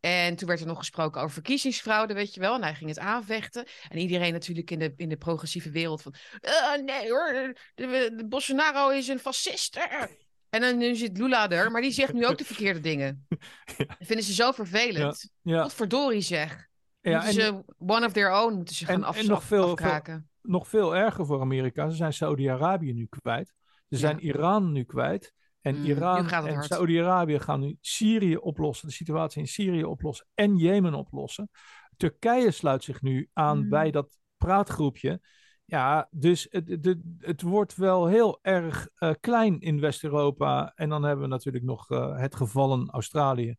En 0.00 0.36
toen 0.36 0.48
werd 0.48 0.60
er 0.60 0.66
nog 0.66 0.78
gesproken 0.78 1.20
over 1.20 1.32
verkiezingsfraude, 1.34 2.14
weet 2.14 2.34
je 2.34 2.40
wel. 2.40 2.54
En 2.54 2.62
hij 2.62 2.74
ging 2.74 2.88
het 2.90 2.98
aanvechten. 2.98 3.66
En 3.88 3.98
iedereen 3.98 4.32
natuurlijk 4.32 4.70
in 4.70 4.78
de, 4.78 4.92
in 4.96 5.08
de 5.08 5.16
progressieve 5.16 5.70
wereld 5.70 6.02
van... 6.02 6.14
"Eh, 6.40 6.82
nee 6.84 7.10
hoor, 7.10 7.54
de, 7.74 8.12
de 8.16 8.24
Bolsonaro 8.28 8.88
is 8.88 9.08
een 9.08 9.18
fascist. 9.18 9.76
eh." 9.76 10.02
En 10.50 10.60
dan 10.62 10.76
nu 10.78 10.94
zit 10.94 11.18
Lula 11.18 11.50
er, 11.50 11.70
maar 11.70 11.80
die 11.80 11.90
zegt 11.90 12.12
nu 12.12 12.26
ook 12.26 12.38
de 12.38 12.44
verkeerde 12.44 12.80
dingen. 12.80 13.26
Dat 13.76 13.86
vinden 13.98 14.24
ze 14.24 14.32
zo 14.34 14.52
vervelend. 14.52 15.30
ja, 15.42 15.60
Wat 15.62 15.74
verdorie 15.74 16.20
zeg. 16.20 16.66
ja 17.00 17.26
en 17.26 17.32
ze 17.32 17.64
one 17.78 18.06
of 18.06 18.12
their 18.12 18.32
own 18.32 18.54
moeten 18.54 18.74
ze 18.74 18.84
gaan 18.84 18.94
en- 18.94 19.04
af, 19.04 19.18
en 19.18 19.26
nog 19.26 19.42
veel- 19.44 19.70
afkraken. 19.70 20.28
nog 20.42 20.68
veel 20.68 20.96
erger 20.96 21.26
voor 21.26 21.40
Amerika. 21.40 21.88
Ze 21.90 21.96
zijn 21.96 22.12
Saudi-Arabië 22.12 22.92
nu 22.92 23.06
kwijt. 23.20 23.54
Ze 23.88 23.96
zijn 23.96 24.20
Iran 24.20 24.72
nu 24.72 24.84
kwijt. 24.84 25.32
En 25.66 25.76
Mm, 25.78 25.84
Iran 25.84 26.28
en. 26.28 26.62
Saudi-Arabië 26.62 27.38
gaan 27.40 27.60
nu 27.60 27.76
Syrië 27.80 28.36
oplossen, 28.36 28.88
de 28.88 28.94
situatie 28.94 29.40
in 29.40 29.48
Syrië 29.48 29.84
oplossen 29.84 30.26
en 30.34 30.56
Jemen 30.56 30.94
oplossen. 30.94 31.50
Turkije 31.96 32.50
sluit 32.50 32.84
zich 32.84 33.02
nu 33.02 33.28
aan 33.32 33.58
Mm. 33.62 33.68
bij 33.68 33.90
dat 33.90 34.18
praatgroepje. 34.36 35.20
Ja, 35.64 36.08
dus 36.10 36.46
het, 36.50 36.68
het, 36.68 36.98
het 37.18 37.42
wordt 37.42 37.74
wel 37.76 38.06
heel 38.06 38.38
erg 38.42 38.88
eh, 38.94 39.10
klein 39.20 39.60
in 39.60 39.80
West-Europa. 39.80 40.72
En 40.74 40.88
dan 40.88 41.02
hebben 41.02 41.24
we 41.24 41.30
natuurlijk 41.30 41.64
nog 41.64 41.90
eh, 41.90 42.18
het 42.18 42.36
gevallen 42.36 42.90
Australië 42.90 43.56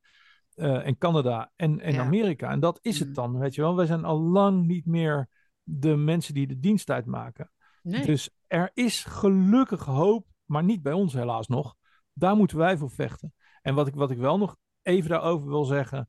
eh, 0.54 0.86
en 0.86 0.98
Canada 0.98 1.52
en, 1.56 1.80
en 1.80 1.94
Ja. 1.94 2.02
Amerika. 2.02 2.50
En 2.52 2.60
dat 2.60 2.80
is 2.82 3.00
het 3.00 3.08
Mm. 3.08 3.14
dan, 3.14 3.38
weet 3.40 3.56
je 3.56 3.62
wel. 3.62 3.76
Wij 3.76 3.86
zijn 3.86 4.06
al 4.06 4.20
lang 4.20 4.66
niet 4.68 4.86
meer 4.86 5.30
de 5.64 5.96
mensen 5.96 6.34
die 6.34 6.48
de 6.48 6.60
dienst 6.60 6.90
uitmaken. 6.90 7.52
Nee. 7.82 8.06
Dus 8.06 8.30
er 8.48 8.72
is 8.74 9.04
gelukkig 9.04 9.84
hoop, 9.86 10.28
maar 10.46 10.64
niet 10.64 10.82
bij 10.82 10.94
ons 10.94 11.14
helaas 11.14 11.48
nog. 11.48 11.76
Daar 12.18 12.36
moeten 12.36 12.58
wij 12.58 12.78
voor 12.78 12.92
vechten. 12.92 13.34
En 13.62 13.76
wat 13.76 13.88
ik, 13.88 13.96
wat 13.96 14.12
ik 14.12 14.18
wel 14.18 14.38
nog 14.38 14.58
even 14.82 15.10
daarover 15.10 15.48
wil 15.48 15.64
zeggen. 15.66 16.08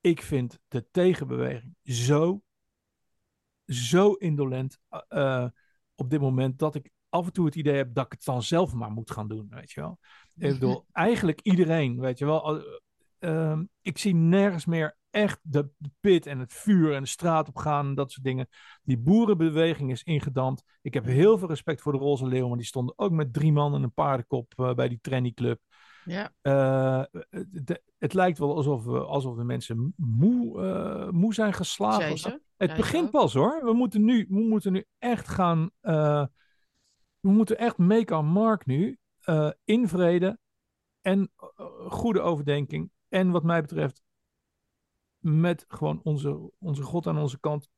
Ik 0.00 0.22
vind 0.22 0.58
de 0.68 0.86
tegenbeweging 0.90 1.76
zo, 1.82 2.42
zo 3.66 4.12
indolent 4.12 4.78
eh, 4.88 5.00
eh, 5.08 5.50
op 5.94 6.10
dit 6.10 6.20
moment 6.20 6.58
dat 6.58 6.74
ik 6.74 6.90
af 7.08 7.26
en 7.26 7.32
toe 7.32 7.46
het 7.46 7.54
idee 7.54 7.74
heb 7.76 7.94
dat 7.94 8.04
ik 8.04 8.12
het 8.12 8.24
dan 8.24 8.42
zelf 8.42 8.72
maar 8.72 8.90
moet 8.90 9.10
gaan 9.10 9.28
doen, 9.28 9.46
weet 9.50 9.70
je 9.72 9.80
wel. 9.80 9.98
Ik 10.34 10.52
bedoel, 10.52 10.86
eigenlijk 10.92 11.40
iedereen, 11.40 12.00
weet 12.00 12.18
je 12.18 12.24
wel. 12.24 12.42
al- 12.44 12.80
ehm, 13.18 13.64
ik 13.82 13.98
zie 13.98 14.14
nergens 14.14 14.66
meer 14.66 14.97
echt 15.10 15.38
de, 15.42 15.68
de 15.76 15.90
pit 16.00 16.26
en 16.26 16.38
het 16.38 16.52
vuur 16.52 16.94
en 16.94 17.02
de 17.02 17.08
straat 17.08 17.48
op 17.48 17.56
gaan 17.56 17.86
en 17.86 17.94
dat 17.94 18.12
soort 18.12 18.24
dingen. 18.24 18.48
Die 18.82 18.98
boerenbeweging 18.98 19.90
is 19.90 20.02
ingedampt. 20.02 20.64
Ik 20.82 20.94
heb 20.94 21.04
heel 21.04 21.38
veel 21.38 21.48
respect 21.48 21.80
voor 21.80 21.92
de 21.92 21.98
Roze 21.98 22.26
Leeuw, 22.26 22.48
maar 22.48 22.56
die 22.56 22.66
stonden 22.66 22.98
ook 22.98 23.10
met 23.10 23.32
drie 23.32 23.52
man 23.52 23.74
en 23.74 23.82
een 23.82 23.92
paardenkop 23.92 24.52
eh, 24.56 24.74
bij 24.74 24.88
die 24.88 24.98
Trenny 25.00 25.32
Club. 25.32 25.60
Ja. 26.04 26.32
Eh, 26.40 27.02
de- 27.48 27.82
het 27.98 28.14
lijkt 28.14 28.38
wel 28.38 28.56
alsof, 28.56 28.84
we, 28.84 28.98
alsof 29.04 29.36
de 29.36 29.44
mensen 29.44 29.94
moe, 29.96 30.62
eh, 30.62 31.08
moe 31.08 31.34
zijn 31.34 31.52
geslagen. 31.52 32.18
Ze. 32.18 32.40
Het 32.56 32.74
begint 32.76 33.10
pas 33.10 33.34
hoor. 33.34 33.64
We 33.64 33.72
moeten 33.72 34.04
nu, 34.04 34.26
we 34.28 34.40
moeten 34.40 34.72
nu 34.72 34.84
echt 34.98 35.28
gaan. 35.28 35.70
we 37.20 37.30
moeten 37.30 37.58
echt 37.58 37.78
make 37.78 38.14
our 38.14 38.24
mark 38.24 38.66
nu. 38.66 38.98
in 39.64 39.88
vrede 39.88 40.38
en 41.00 41.30
goede 41.88 42.20
overdenking. 42.20 42.90
En 43.08 43.30
wat 43.30 43.42
mij 43.42 43.60
betreft, 43.60 44.02
met 45.28 45.64
gewoon 45.68 46.00
onze, 46.02 46.50
onze 46.58 46.82
God 46.82 47.06
aan 47.06 47.18
onze 47.18 47.40
kant. 47.40 47.68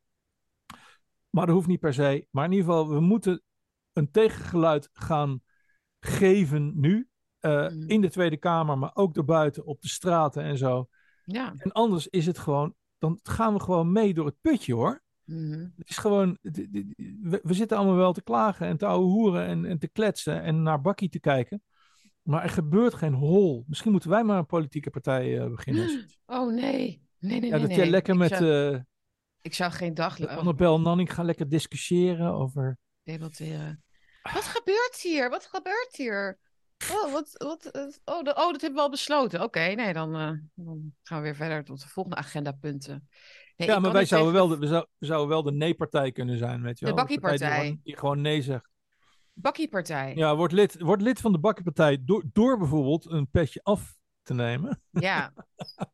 Maar 1.30 1.46
dat 1.46 1.54
hoeft 1.54 1.66
niet 1.66 1.80
per 1.80 1.94
se. 1.94 2.26
Maar 2.30 2.44
in 2.44 2.52
ieder 2.52 2.66
geval, 2.66 2.88
we 2.88 3.00
moeten 3.00 3.42
een 3.92 4.10
tegengeluid 4.10 4.88
gaan 4.92 5.42
geven 6.00 6.72
nu. 6.80 7.08
eh, 7.38 7.68
Mm. 7.68 7.88
In 7.88 8.00
de 8.00 8.10
Tweede 8.10 8.36
Kamer, 8.36 8.78
maar 8.78 8.90
ook 8.94 9.14
daarbuiten 9.14 9.64
op 9.66 9.80
de 9.80 9.88
straten 9.88 10.42
en 10.42 10.58
zo. 10.58 10.88
Ja. 11.24 11.54
En 11.56 11.72
anders 11.72 12.08
is 12.08 12.26
het 12.26 12.38
gewoon, 12.38 12.74
dan 12.98 13.18
gaan 13.22 13.54
we 13.54 13.60
gewoon 13.60 13.92
mee 13.92 14.14
door 14.14 14.26
het 14.26 14.40
putje 14.40 14.74
hoor. 14.74 15.02
Mhm. 15.24 15.68
Het 15.76 15.88
is 15.88 15.96
gewoon, 15.98 16.38
we, 16.42 17.40
we 17.42 17.54
zitten 17.54 17.76
allemaal 17.76 17.96
wel 17.96 18.12
te 18.12 18.22
klagen 18.22 18.66
en 18.66 18.76
te 18.76 18.86
ouwe 18.86 19.04
hoeren 19.06 19.46
en, 19.46 19.64
en 19.64 19.78
te 19.78 19.88
kletsen 19.88 20.42
en 20.42 20.62
naar 20.62 20.80
Bakkie 20.80 21.08
te 21.08 21.20
kijken. 21.20 21.62
Maar 22.22 22.42
er 22.42 22.50
gebeurt 22.50 22.94
geen 22.94 23.14
hol. 23.14 23.64
Misschien 23.66 23.90
moeten 23.92 24.10
wij 24.10 24.24
maar 24.24 24.38
een 24.38 24.46
politieke 24.46 24.90
partij 24.90 25.38
eh, 25.38 25.50
beginnen. 25.50 26.06
Oh 26.26 26.52
nee. 26.54 27.02
Nee, 27.20 27.40
nee, 27.40 27.50
ja, 27.50 27.56
nee. 27.56 27.66
dat 27.66 27.70
jij 27.76 27.78
nee. 27.80 27.90
lekker 27.90 28.12
Ik 28.12 28.18
met 28.20 28.28
zou, 28.30 28.72
eh 28.74 28.80
ik 29.42 29.54
zou 29.54 29.72
geen 29.72 29.94
dag 29.94 30.26
Annabel 30.26 30.80
Nanning 30.80 31.14
gaan 31.14 31.24
lekker 31.24 31.48
discussiëren 31.48 32.32
over... 32.32 32.78
debatteren. 33.02 33.82
Wat 34.22 34.44
gebeurt 34.44 34.98
hier? 35.02 35.30
Wat 35.30 35.46
gebeurt 35.46 35.96
hier? 35.96 36.38
Oh, 36.92 37.12
wat, 37.12 37.30
wat, 37.32 37.64
eh, 37.64 37.82
oh, 38.04 38.22
de- 38.22 38.34
oh, 38.36 38.52
dat 38.52 38.60
hebben 38.60 38.74
we 38.74 38.80
al 38.80 38.90
besloten. 38.90 39.42
Oké, 39.42 39.60
nee, 39.60 39.92
dan, 39.92 40.14
eh, 40.14 40.30
dan 40.54 40.94
gaan 41.02 41.18
we 41.18 41.24
weer 41.24 41.34
verder 41.34 41.64
tot 41.64 41.82
de 41.82 41.88
volgende 41.88 42.16
agendapunten. 42.18 43.08
Nee, 43.56 43.68
ja, 43.68 43.78
maar 43.78 43.92
wij 43.92 44.04
zouden 44.04 44.32
tegen- 44.32 44.48
wel, 44.48 44.58
de, 44.58 44.66
we, 44.66 44.72
zou, 44.72 44.86
we 44.98 45.06
zouden 45.06 45.28
wel 45.28 45.42
de 45.42 45.52
nee-partij 45.52 46.12
kunnen 46.12 46.38
zijn, 46.38 46.62
weet 46.62 46.78
je 46.78 46.84
De 46.84 46.90
wel. 46.90 47.00
bakkiepartij. 47.00 47.48
Die 47.48 47.60
gewoon, 47.60 47.80
die 47.82 47.96
gewoon 47.96 48.20
nee 48.20 48.42
zegt. 48.42 48.68
Bakkiepartij. 49.32 50.14
Ja, 50.16 50.36
word 50.36 50.52
lid, 50.52 50.80
word 50.80 51.02
lid 51.02 51.20
van 51.20 51.32
de 51.32 51.38
bakkiepartij 51.38 51.98
door, 52.04 52.24
door 52.32 52.58
bijvoorbeeld 52.58 53.10
een 53.10 53.30
petje 53.30 53.60
af 53.62 53.98
te 54.30 54.36
nemen. 54.42 54.82
Ja. 54.90 55.32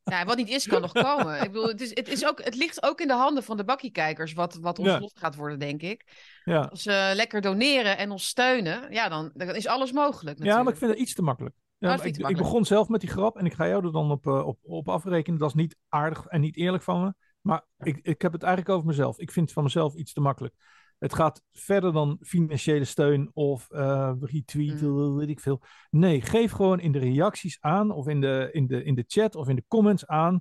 ja, 0.04 0.24
wat 0.24 0.36
niet 0.36 0.48
is, 0.48 0.66
kan 0.66 0.80
nog 0.80 0.92
komen. 0.92 1.42
Ik 1.42 1.52
bedoel, 1.52 1.68
het, 1.68 1.80
is, 1.80 1.90
het, 1.94 2.08
is 2.08 2.26
ook, 2.26 2.44
het 2.44 2.54
ligt 2.54 2.82
ook 2.82 3.00
in 3.00 3.08
de 3.08 3.14
handen 3.14 3.42
van 3.42 3.56
de 3.56 3.64
bakkiekijkers 3.64 4.32
wat, 4.32 4.58
wat 4.60 4.78
ons 4.78 4.88
Ja. 4.88 5.00
lot 5.00 5.18
gaat 5.18 5.36
worden, 5.36 5.58
denk 5.58 5.82
ik. 5.82 6.04
Ja. 6.44 6.60
Als 6.60 6.82
ze 6.82 7.12
lekker 7.14 7.40
doneren 7.40 7.98
en 7.98 8.10
ons 8.10 8.26
steunen, 8.26 8.92
ja, 8.92 9.08
dan, 9.08 9.30
dan 9.34 9.54
is 9.54 9.66
alles 9.66 9.92
mogelijk. 9.92 10.38
Ja, 10.38 10.44
maar 10.44 10.52
ik 10.52 10.56
natuurlijk. 10.56 10.78
vind 10.78 10.90
het 10.90 11.00
iets 11.00 11.14
te 11.14 11.22
makkelijk. 11.22 11.54
Ja, 11.78 12.02
ik, 12.02 12.16
ik 12.16 12.36
begon 12.36 12.64
zelf 12.64 12.88
met 12.88 13.00
die 13.00 13.10
grap 13.10 13.36
en 13.36 13.46
ik 13.46 13.54
ga 13.54 13.68
jou 13.68 13.84
er 13.86 13.92
dan 13.92 14.10
op, 14.10 14.26
eh, 14.26 14.46
op, 14.46 14.58
op 14.62 14.88
afrekenen. 14.88 15.38
Dat 15.38 15.48
is 15.48 15.54
niet 15.54 15.76
aardig 15.88 16.26
en 16.26 16.40
niet 16.40 16.56
eerlijk 16.56 16.82
van 16.82 17.02
me. 17.04 17.14
Maar 17.40 17.64
ik, 17.78 17.98
ik 18.02 18.22
heb 18.22 18.32
het 18.32 18.42
eigenlijk 18.42 18.74
over 18.74 18.86
mezelf. 18.86 19.18
Ik 19.18 19.30
vind 19.30 19.44
het 19.44 19.54
van 19.54 19.64
mezelf 19.64 19.94
iets 19.94 20.12
te 20.12 20.20
makkelijk. 20.20 20.54
Het 20.98 21.14
gaat 21.14 21.42
verder 21.52 21.92
dan 21.92 22.16
financiële 22.20 22.84
steun 22.84 23.30
of 23.34 23.70
eh 23.70 24.12
retweet, 24.20 24.80
Mm. 24.82 25.16
weet 25.16 25.28
ik 25.28 25.40
veel. 25.40 25.62
Nee, 25.90 26.20
geef 26.20 26.52
gewoon 26.52 26.80
in 26.80 26.92
de 26.92 26.98
reacties 26.98 27.58
aan 27.60 27.90
of 27.90 28.06
in 28.08 28.20
de, 28.20 28.48
in, 28.52 28.66
de, 28.66 28.84
in 28.84 28.94
de 28.94 29.04
chat 29.06 29.34
of 29.34 29.48
in 29.48 29.56
de 29.56 29.64
comments 29.68 30.06
aan 30.06 30.40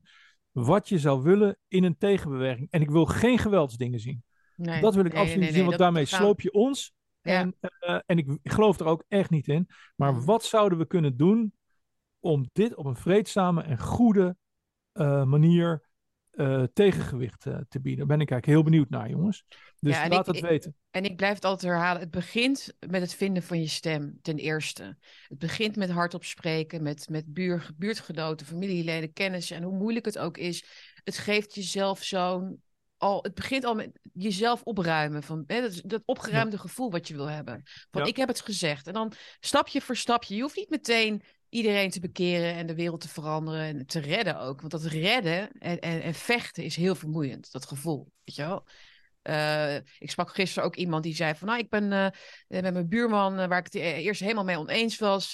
wat 0.52 0.90
je 0.90 1.00
zou 1.00 1.24
willen 1.24 1.58
in 1.68 1.84
een 1.84 1.98
tegenbeweging. 1.98 2.68
En 2.70 2.82
ik 2.82 2.90
wil 2.90 3.06
geen 3.06 3.38
geweldsdingen 3.38 4.00
zien. 4.00 4.24
Nee, 4.56 4.82
Dat 4.82 4.96
wil 4.96 5.06
ik 5.06 5.12
nee, 5.14 5.22
absoluut 5.22 5.44
nee, 5.44 5.54
zien, 5.54 5.66
want 5.66 5.78
daarmee 5.78 6.06
sloop 6.06 6.42
je 6.42 6.52
ons. 6.52 6.94
Ja. 7.22 7.40
En, 7.40 7.56
eh, 7.60 8.00
en 8.06 8.18
ik, 8.18 8.38
geloof 8.44 8.80
er 8.80 8.86
ook 8.86 9.04
echt 9.08 9.30
niet 9.30 9.48
in. 9.48 9.68
Maar 9.96 10.14
Mm. 10.14 10.26
wat 10.26 10.44
zouden 10.44 10.78
we 10.78 10.86
kunnen 10.86 11.18
doen 11.18 11.54
om 12.20 12.50
dit 12.54 12.76
op 12.76 12.86
een 12.86 12.96
vreedzame 12.96 13.62
en 13.62 13.80
goede 13.80 14.36
eh, 14.92 15.24
manier 15.24 15.84
eh, 16.36 16.64
tegengewicht 16.74 17.46
eh, 17.46 17.58
te 17.70 17.80
bieden? 17.82 18.08
Daar 18.08 18.18
ben 18.18 18.26
ik 18.26 18.32
eigenlijk 18.32 18.46
heel 18.46 18.64
benieuwd 18.72 18.90
naar, 18.90 19.10
jongens. 19.10 19.44
Dus 19.80 19.94
Ja, 19.96 20.08
laat 20.08 20.20
ik- 20.20 20.26
het 20.26 20.44
ik- 20.44 20.50
weten. 20.50 20.76
En 20.92 21.04
ik 21.06 21.16
blijf 21.16 21.36
het 21.36 21.46
altijd 21.46 21.72
herhalen. 21.72 22.02
Het 22.02 22.12
begint 22.12 22.74
met 22.88 23.02
het 23.02 23.16
vinden 23.16 23.44
van 23.44 23.60
je 23.60 23.68
stem, 23.68 24.20
ten 24.22 24.38
eerste. 24.38 24.98
Het 25.28 25.38
begint 25.38 25.76
met 25.76 25.90
hardop 25.90 26.24
spreken, 26.24 26.84
met, 26.84 27.10
met 27.10 27.34
buur, 27.34 27.70
buurtgenoten, 27.76 28.46
familieleden, 28.48 29.14
kennissen. 29.14 29.56
En 29.58 29.64
hoe 29.64 29.78
moeilijk 29.78 30.06
het 30.06 30.18
ook 30.18 30.38
is, 30.38 30.66
het 31.04 31.18
geeft 31.18 31.56
jezelf 31.56 32.04
zo'n... 32.04 32.64
Al, 32.98 33.20
het 33.24 33.34
begint 33.34 33.64
al 33.64 33.76
met 33.76 34.00
jezelf 34.14 34.64
opruimen. 34.64 35.24
Van, 35.24 35.44
hè, 35.48 35.62
dat, 35.62 35.82
dat 35.86 36.02
opgeruimde 36.06 36.58
gevoel 36.58 36.92
wat 36.92 37.08
je 37.08 37.14
wil 37.16 37.30
hebben. 37.30 37.62
Van 37.92 38.02
Ja. 38.02 38.08
ik 38.08 38.16
heb 38.16 38.28
het 38.28 38.42
gezegd. 38.42 38.88
En 38.88 38.94
dan 38.94 39.12
stapje 39.40 39.82
voor 39.82 39.96
stapje. 39.96 40.36
Je 40.36 40.42
hoeft 40.42 40.56
niet 40.56 40.70
meteen 40.70 41.22
iedereen 41.56 41.90
te 41.90 42.00
bekeren 42.00 42.54
en 42.54 42.68
de 42.68 42.76
wereld 42.76 43.02
te 43.02 43.10
veranderen 43.10 43.62
en 43.62 43.86
te 43.86 44.00
redden 44.00 44.40
ook. 44.40 44.60
Want 44.60 44.72
dat 44.72 44.84
redden 44.84 45.52
en, 45.60 45.80
en, 45.80 46.02
en 46.02 46.14
vechten 46.14 46.64
is 46.64 46.76
heel 46.76 46.96
vermoeiend, 46.96 47.52
dat 47.52 47.66
gevoel, 47.66 48.12
weet 48.24 48.36
je 48.36 48.42
wel. 48.42 48.66
Uh, 49.24 49.76
ik 49.76 50.12
sprak 50.12 50.34
gisteren 50.34 50.64
ook 50.64 50.76
iemand 50.76 51.04
die 51.04 51.16
zei 51.16 51.36
van, 51.36 51.48
nou, 51.48 51.60
ik 51.60 51.70
ben 51.70 51.84
uh, 51.84 52.08
met 52.48 52.74
mijn 52.74 52.88
buurman, 52.88 53.40
uh, 53.40 53.48
waar 53.48 53.58
ik 53.58 53.66
het 53.66 53.76
eerst 53.76 54.22
helemaal 54.22 54.44
mee 54.44 54.60
oneens 54.60 54.98
was, 54.98 55.32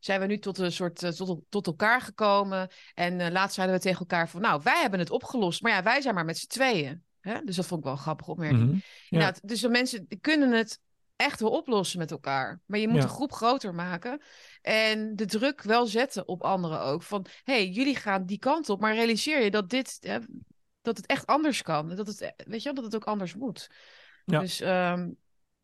zijn 0.00 0.20
we 0.20 0.26
nu 0.26 0.38
tot 0.38 0.58
een 0.58 0.72
soort 0.72 1.16
tot, 1.16 1.40
tot 1.48 1.66
elkaar 1.66 2.00
gekomen. 2.00 2.70
En 2.94 3.32
laatst 3.32 3.54
zeiden 3.54 3.76
we 3.76 3.82
tegen 3.82 3.98
elkaar 3.98 4.28
van, 4.28 4.40
nou, 4.40 4.60
wij 4.64 4.80
hebben 4.80 4.98
het 4.98 5.10
opgelost, 5.10 5.62
maar 5.62 5.72
ja, 5.72 5.82
wij 5.82 6.00
zijn 6.00 6.14
maar 6.14 6.24
met 6.24 6.38
z'n 6.38 6.46
tweeën. 6.46 7.02
Hè? 7.20 7.40
Dus 7.44 7.56
dat 7.56 7.66
vond 7.66 7.80
ik 7.80 7.86
wel 7.86 7.94
een 7.94 8.02
grappige 8.02 8.30
opmerking. 8.30 8.62
Mm 8.62 8.82
-hmm. 9.08 9.20
ja. 9.20 9.34
dus 9.42 9.60
de 9.60 9.68
mensen 9.68 10.06
kunnen 10.20 10.52
het 10.52 10.80
echt 11.22 11.40
wel 11.40 11.50
oplossen 11.50 11.98
met 11.98 12.10
elkaar. 12.10 12.60
Maar 12.66 12.78
je 12.78 12.88
moet 12.88 12.96
ja. 12.96 13.02
de 13.02 13.08
groep 13.08 13.32
groter 13.32 13.74
maken. 13.74 14.22
En 14.62 15.16
de 15.16 15.26
druk 15.26 15.62
wel 15.62 15.86
zetten 15.86 16.28
op 16.28 16.42
anderen 16.42 16.80
ook. 16.80 17.02
Van, 17.02 17.26
hey, 17.44 17.68
jullie 17.68 17.96
gaan 17.96 18.26
die 18.26 18.38
kant 18.38 18.68
op. 18.68 18.80
Maar 18.80 18.94
realiseer 18.94 19.42
je 19.42 19.50
dat 19.50 19.70
dit... 19.70 19.98
Hè, 20.00 20.18
dat 20.80 20.96
het 20.96 21.06
echt 21.06 21.26
anders 21.26 21.62
kan. 21.62 21.88
Dat 21.96 22.06
het, 22.06 22.34
weet 22.36 22.62
je, 22.62 22.72
dat 22.72 22.84
het 22.84 22.94
ook 22.94 23.04
anders 23.04 23.34
moet. 23.34 23.70
Ja. 24.24 24.40
Dus, 24.40 24.60
um, 24.60 25.16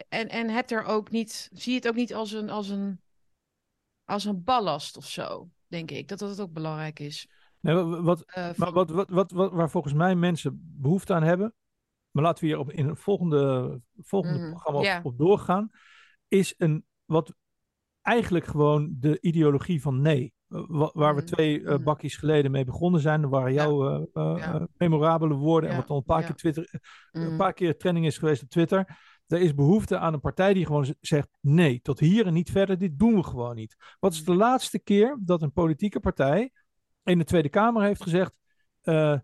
en, 0.08 0.28
en 0.28 0.50
heb 0.50 0.70
er 0.70 0.84
ook 0.84 1.10
niet... 1.10 1.48
Zie 1.52 1.74
het 1.74 1.88
ook 1.88 1.94
niet 1.94 2.14
als 2.14 2.32
een, 2.32 2.50
als 2.50 2.68
een, 2.68 3.00
als 4.04 4.24
een 4.24 4.44
ballast 4.44 4.96
of 4.96 5.06
zo, 5.06 5.50
denk 5.66 5.90
ik. 5.90 6.08
Dat 6.08 6.18
dat 6.18 6.40
ook 6.40 6.52
belangrijk 6.52 6.98
is. 6.98 7.28
Nee, 7.60 7.74
wat, 7.74 8.24
uh, 8.38 8.48
van... 8.54 8.72
wat, 8.72 8.90
wat, 8.90 9.10
wat, 9.10 9.30
wat, 9.30 9.52
waar 9.52 9.70
volgens 9.70 9.94
mij 9.94 10.14
mensen 10.14 10.76
behoefte 10.80 11.14
aan 11.14 11.22
hebben... 11.22 11.54
Maar 12.10 12.24
laten 12.24 12.44
we 12.44 12.50
hier 12.50 12.58
op, 12.58 12.72
in 12.72 12.88
het 12.88 12.98
volgende, 12.98 13.80
volgende 13.96 14.38
mm, 14.38 14.50
programma 14.50 14.80
yeah. 14.80 15.04
op, 15.04 15.18
doorgaan. 15.18 15.70
Is 16.28 16.54
een 16.56 16.84
wat 17.04 17.34
eigenlijk 18.02 18.44
gewoon 18.46 18.96
de 18.98 19.20
ideologie 19.20 19.82
van 19.82 20.00
nee. 20.00 20.32
Uh, 20.48 20.88
waar 20.92 21.14
we 21.14 21.22
twee 21.22 21.60
uh, 21.60 21.76
bakjes 21.76 22.16
geleden 22.16 22.50
mee 22.50 22.64
begonnen 22.64 23.00
zijn. 23.00 23.20
Dat 23.20 23.30
waren 23.30 23.52
jouw 23.52 23.90
uh, 23.92 24.02
ja. 24.12 24.68
memorabele 24.76 25.34
woorden. 25.34 25.70
En 25.70 25.76
wat 25.76 25.88
al 25.88 25.96
een 25.96 26.02
paar, 26.02 26.24
keer 26.24 26.34
Twitter, 26.34 26.80
een 27.10 27.36
paar 27.36 27.52
keer 27.52 27.76
trending 27.76 28.06
is 28.06 28.18
geweest 28.18 28.42
op 28.42 28.48
Twitter. 28.48 28.98
Er 29.26 29.40
is 29.40 29.54
behoefte 29.54 29.98
aan 29.98 30.12
een 30.12 30.20
partij 30.20 30.54
die 30.54 30.66
gewoon 30.66 30.94
zegt: 31.00 31.28
nee, 31.40 31.80
tot 31.80 32.00
hier 32.00 32.26
en 32.26 32.32
niet 32.32 32.50
verder. 32.50 32.78
Dit 32.78 32.98
doen 32.98 33.14
we 33.14 33.22
gewoon 33.22 33.54
niet. 33.54 33.76
Wat 34.00 34.12
is 34.12 34.24
de 34.24 34.34
laatste 34.34 34.78
keer 34.78 35.18
dat 35.20 35.42
een 35.42 35.52
politieke 35.52 36.00
partij 36.00 36.50
in 37.04 37.18
de 37.18 37.24
Tweede 37.24 37.48
Kamer 37.48 37.82
heeft 37.82 38.02
gezegd: 38.02 38.32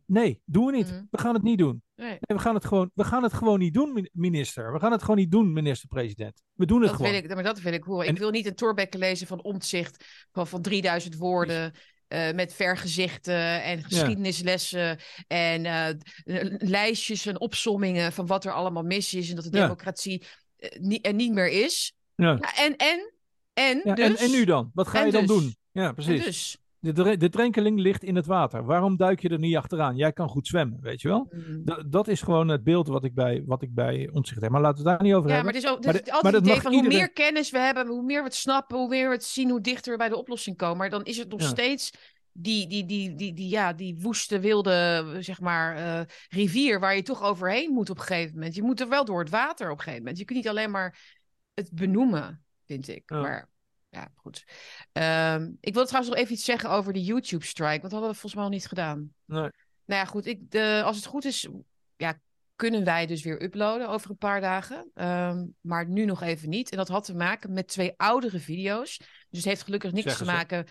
nee, 0.06 0.42
doen 0.44 0.66
we 0.66 0.72
niet. 0.72 0.92
Mm. 0.92 1.06
We 1.10 1.18
gaan 1.18 1.34
het 1.34 1.42
niet 1.42 1.58
doen. 1.58 1.82
Nee. 1.96 2.08
nee. 2.08 2.18
we, 2.20 2.38
gaan 2.38 2.54
het 2.54 2.64
gewoon, 2.64 2.90
we 2.94 3.04
gaan 3.04 3.22
het 3.22 3.32
gewoon 3.32 3.58
niet 3.58 3.74
doen, 3.74 4.08
minister. 4.12 4.72
We 4.72 4.78
gaan 4.78 4.92
het 4.92 5.00
gewoon 5.00 5.16
niet 5.16 5.30
doen, 5.30 5.52
minister-president. 5.52 6.42
We 6.52 6.66
doen 6.66 6.80
het 6.80 6.88
dat 6.88 6.96
gewoon. 6.96 7.12
Wil 7.12 7.22
ik, 7.22 7.34
maar 7.34 7.42
dat 7.42 7.60
wil 7.60 7.72
ik 7.72 7.84
horen. 7.84 8.06
En... 8.06 8.12
Ik 8.12 8.18
wil 8.18 8.30
niet 8.30 8.46
een 8.46 8.54
Torbekke 8.54 8.98
lezen 8.98 9.26
van 9.26 9.42
omzicht 9.42 10.04
van, 10.32 10.46
van 10.46 10.62
3000 10.62 11.16
woorden. 11.16 11.72
Uh, 12.08 12.32
met 12.32 12.54
vergezichten 12.54 13.62
en 13.62 13.82
geschiedenislessen 13.82 14.98
en 15.26 15.64
uh, 15.64 15.88
lijstjes 16.58 17.26
en 17.26 17.40
opsommingen 17.40 18.12
van 18.12 18.26
wat 18.26 18.44
er 18.44 18.52
allemaal 18.52 18.82
mis 18.82 19.14
is 19.14 19.28
en 19.28 19.34
dat 19.34 19.44
de 19.44 19.50
democratie 19.50 20.24
ja. 20.56 20.70
uh, 20.70 20.80
niet, 20.80 21.06
er 21.06 21.14
niet 21.14 21.32
meer 21.32 21.48
is. 21.48 21.94
Ja. 22.14 22.38
ja 22.40 22.54
en, 22.56 22.76
en, 22.76 23.12
en, 23.52 23.80
ja, 23.84 23.94
dus, 23.94 24.06
en, 24.06 24.16
en 24.16 24.30
nu 24.30 24.44
dan? 24.44 24.70
Wat 24.74 24.88
ga 24.88 25.04
je 25.04 25.12
dan 25.12 25.26
dus, 25.26 25.36
doen? 25.36 25.56
Ja, 25.72 25.92
precies. 25.92 26.24
Dus, 26.24 26.58
de, 26.92 27.16
de 27.16 27.28
drenkeling 27.28 27.78
ligt 27.78 28.02
in 28.02 28.16
het 28.16 28.26
water. 28.26 28.64
Waarom 28.64 28.96
duik 28.96 29.20
je 29.20 29.28
er 29.28 29.38
niet 29.38 29.56
achteraan? 29.56 29.96
Jij 29.96 30.12
kan 30.12 30.28
goed 30.28 30.46
zwemmen, 30.46 30.80
weet 30.80 31.00
je 31.00 31.08
wel? 31.08 31.28
Mm. 31.30 31.64
Dat, 31.64 31.92
dat 31.92 32.08
is 32.08 32.22
gewoon 32.22 32.48
het 32.48 32.64
beeld 32.64 32.88
wat 32.88 33.04
ik 33.04 33.14
bij, 33.14 33.42
wat 33.46 33.62
ik 33.62 33.74
bij 33.74 34.08
omzicht 34.12 34.40
heb. 34.40 34.50
Maar 34.50 34.60
laten 34.60 34.84
we 34.84 34.90
daar 34.90 35.02
niet 35.02 35.14
over 35.14 35.28
ja, 35.28 35.34
hebben. 35.34 35.52
Maar 35.52 35.62
het 35.62 35.70
is, 35.70 35.70
ook, 35.70 36.12
altijd 36.14 36.34
het 36.34 36.46
idee 36.46 36.60
van 36.60 36.72
iedereen... 36.72 36.96
hoe 36.96 37.00
meer 37.00 37.12
kennis 37.12 37.50
we 37.50 37.58
hebben, 37.58 37.86
hoe 37.86 38.02
meer 38.02 38.18
we 38.18 38.24
het 38.24 38.34
snappen, 38.34 38.78
hoe 38.78 38.88
meer 38.88 39.08
we 39.08 39.14
het 39.14 39.24
zien, 39.24 39.50
hoe 39.50 39.60
dichter 39.60 39.92
we 39.92 39.98
bij 39.98 40.08
de 40.08 40.16
oplossing 40.16 40.56
komen. 40.56 40.76
Maar 40.76 40.90
dan 40.90 41.04
is 41.04 41.16
het 41.16 41.28
nog 41.28 41.40
ja. 41.40 41.46
steeds 41.46 41.90
die, 42.32 42.66
die, 42.66 42.86
die, 42.86 43.14
die, 43.14 43.34
die, 43.34 43.48
ja, 43.48 43.72
die 43.72 43.96
woeste, 44.00 44.40
wilde, 44.40 45.06
zeg 45.20 45.40
maar, 45.40 45.78
uh, 45.78 46.00
rivier 46.28 46.80
waar 46.80 46.96
je 46.96 47.02
toch 47.02 47.22
overheen 47.22 47.72
moet 47.72 47.90
op 47.90 47.98
een 47.98 48.04
gegeven 48.04 48.34
moment. 48.34 48.54
Je 48.54 48.62
moet 48.62 48.80
er 48.80 48.88
wel 48.88 49.04
door 49.04 49.20
het 49.20 49.30
water 49.30 49.70
op 49.70 49.76
een 49.76 49.82
gegeven 49.82 49.98
moment. 49.98 50.18
Je 50.18 50.24
kunt 50.24 50.38
niet 50.38 50.48
alleen 50.48 50.70
maar 50.70 51.18
het 51.54 51.70
benoemen, 51.72 52.44
vind 52.66 52.88
ik. 52.88 53.02
Ja. 53.06 53.20
Maar 53.20 53.48
ja, 53.94 54.08
goed. 54.14 54.44
Um, 54.92 55.56
ik 55.60 55.74
wil 55.74 55.84
trouwens 55.84 56.14
nog 56.14 56.22
even 56.22 56.34
iets 56.34 56.44
zeggen 56.44 56.70
over 56.70 56.92
de 56.92 57.02
YouTube-strike. 57.02 57.80
Want 57.80 57.82
dat 57.82 57.92
hadden 57.92 58.10
we 58.10 58.14
volgens 58.14 58.34
mij 58.34 58.44
al 58.44 58.50
niet 58.50 58.66
gedaan. 58.66 59.14
Nee. 59.24 59.50
Nou 59.84 60.00
ja, 60.00 60.04
goed. 60.04 60.26
Ik, 60.26 60.50
de, 60.50 60.82
als 60.84 60.96
het 60.96 61.06
goed 61.06 61.24
is, 61.24 61.48
ja, 61.96 62.20
kunnen 62.56 62.84
wij 62.84 63.06
dus 63.06 63.22
weer 63.22 63.42
uploaden 63.42 63.88
over 63.88 64.10
een 64.10 64.16
paar 64.16 64.40
dagen. 64.40 64.90
Um, 64.94 65.54
maar 65.60 65.88
nu 65.88 66.04
nog 66.04 66.22
even 66.22 66.48
niet. 66.48 66.70
En 66.70 66.76
dat 66.76 66.88
had 66.88 67.04
te 67.04 67.14
maken 67.14 67.52
met 67.52 67.68
twee 67.68 67.92
oudere 67.96 68.38
video's. 68.38 68.98
Dus 68.98 69.38
het 69.38 69.44
heeft 69.44 69.62
gelukkig 69.62 69.92
niks 69.92 70.06
Zeggen 70.06 70.26
te 70.26 70.32
maken... 70.32 70.66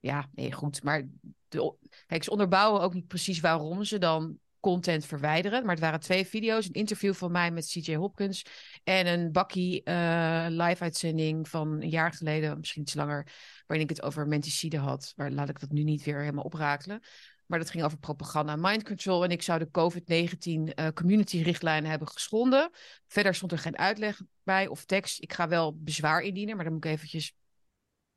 Ja, 0.00 0.28
nee, 0.32 0.52
goed. 0.52 0.82
Maar 0.82 1.06
de, 1.48 1.74
kijk, 2.06 2.24
ze 2.24 2.30
onderbouwen 2.30 2.80
ook 2.80 2.94
niet 2.94 3.06
precies 3.06 3.40
waarom 3.40 3.84
ze 3.84 3.98
dan 3.98 4.38
content 4.60 5.06
verwijderen. 5.06 5.62
Maar 5.62 5.74
het 5.74 5.84
waren 5.84 6.00
twee 6.00 6.26
video's. 6.26 6.66
Een 6.66 6.72
interview 6.72 7.14
van 7.14 7.32
mij 7.32 7.50
met 7.50 7.66
CJ 7.66 7.94
Hopkins. 7.94 8.44
En 8.84 9.06
een 9.06 9.32
bakkie 9.32 9.80
uh, 9.84 10.46
live-uitzending 10.48 11.48
van 11.48 11.82
een 11.82 11.88
jaar 11.88 12.12
geleden, 12.12 12.58
misschien 12.58 12.82
iets 12.82 12.94
langer, 12.94 13.26
waarin 13.66 13.88
ik 13.88 13.96
het 13.96 14.04
over 14.04 14.26
menticide 14.26 14.78
had. 14.78 15.12
Maar 15.16 15.30
laat 15.30 15.48
ik 15.48 15.60
dat 15.60 15.70
nu 15.70 15.82
niet 15.82 16.04
weer 16.04 16.20
helemaal 16.20 16.44
oprakelen. 16.44 17.00
Maar 17.46 17.58
dat 17.58 17.70
ging 17.70 17.84
over 17.84 17.98
propaganda 17.98 18.56
mind 18.56 18.84
control. 18.84 19.24
En 19.24 19.30
ik 19.30 19.42
zou 19.42 19.58
de 19.58 19.70
COVID-19 19.70 20.78
uh, 20.78 20.88
community-richtlijnen 20.94 21.90
hebben 21.90 22.08
geschonden. 22.08 22.70
Verder 23.06 23.34
stond 23.34 23.52
er 23.52 23.58
geen 23.58 23.78
uitleg 23.78 24.20
bij 24.42 24.66
of 24.66 24.84
tekst. 24.84 25.22
Ik 25.22 25.32
ga 25.32 25.48
wel 25.48 25.76
bezwaar 25.78 26.20
indienen, 26.20 26.54
maar 26.54 26.64
dan 26.64 26.74
moet 26.74 26.84
ik 26.84 26.90
eventjes 26.90 27.34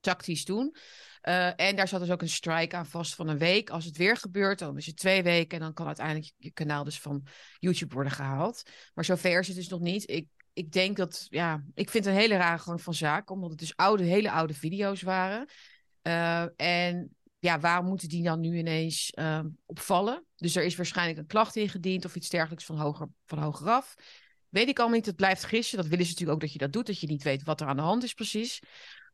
tactisch 0.01 0.45
doen. 0.45 0.75
Uh, 1.27 1.59
en 1.59 1.75
daar 1.75 1.87
zat 1.87 1.99
dus 1.99 2.09
ook 2.09 2.21
een 2.21 2.29
strike 2.29 2.75
aan 2.75 2.85
vast 2.85 3.15
van 3.15 3.27
een 3.27 3.37
week. 3.37 3.69
Als 3.69 3.85
het 3.85 3.97
weer 3.97 4.17
gebeurt, 4.17 4.59
dan 4.59 4.77
is 4.77 4.85
het 4.85 4.97
twee 4.97 5.23
weken. 5.23 5.57
En 5.57 5.63
dan 5.63 5.73
kan 5.73 5.87
uiteindelijk 5.87 6.31
je 6.37 6.51
kanaal 6.51 6.83
dus 6.83 6.99
van 6.99 7.27
YouTube 7.59 7.93
worden 7.93 8.11
gehaald. 8.11 8.63
Maar 8.93 9.05
zover 9.05 9.39
is 9.39 9.47
het 9.47 9.55
dus 9.55 9.67
nog 9.67 9.79
niet. 9.79 10.09
Ik, 10.09 10.27
ik 10.53 10.71
denk 10.71 10.97
dat, 10.97 11.25
ja, 11.29 11.63
ik 11.73 11.89
vind 11.89 12.05
het 12.05 12.13
een 12.13 12.19
hele 12.19 12.37
rare 12.37 12.59
gang 12.59 12.81
van 12.81 12.93
zaken. 12.93 13.35
Omdat 13.35 13.49
het 13.49 13.59
dus 13.59 13.75
oude, 13.75 14.03
hele 14.03 14.31
oude 14.31 14.53
video's 14.53 15.01
waren. 15.01 15.49
Uh, 16.03 16.45
en 16.55 17.15
ja, 17.39 17.59
waarom 17.59 17.85
moeten 17.85 18.09
die 18.09 18.23
dan 18.23 18.39
nu 18.39 18.57
ineens 18.57 19.11
uh, 19.15 19.39
opvallen? 19.65 20.25
Dus 20.35 20.55
er 20.55 20.63
is 20.63 20.75
waarschijnlijk 20.75 21.19
een 21.19 21.27
klacht 21.27 21.55
ingediend 21.55 22.05
of 22.05 22.15
iets 22.15 22.29
dergelijks 22.29 22.65
van, 22.65 22.77
hoger, 22.77 23.07
van 23.25 23.39
hogeraf. 23.39 23.95
Weet 24.49 24.67
ik 24.67 24.79
allemaal 24.79 24.97
niet. 24.97 25.05
Het 25.05 25.15
blijft 25.15 25.43
gissen. 25.43 25.77
Dat 25.77 25.87
willen 25.87 26.05
ze 26.05 26.11
natuurlijk 26.11 26.37
ook 26.37 26.43
dat 26.43 26.53
je 26.53 26.59
dat 26.59 26.73
doet. 26.73 26.85
Dat 26.85 26.99
je 26.99 27.07
niet 27.07 27.23
weet 27.23 27.43
wat 27.43 27.61
er 27.61 27.67
aan 27.67 27.75
de 27.75 27.81
hand 27.81 28.03
is 28.03 28.13
precies. 28.13 28.59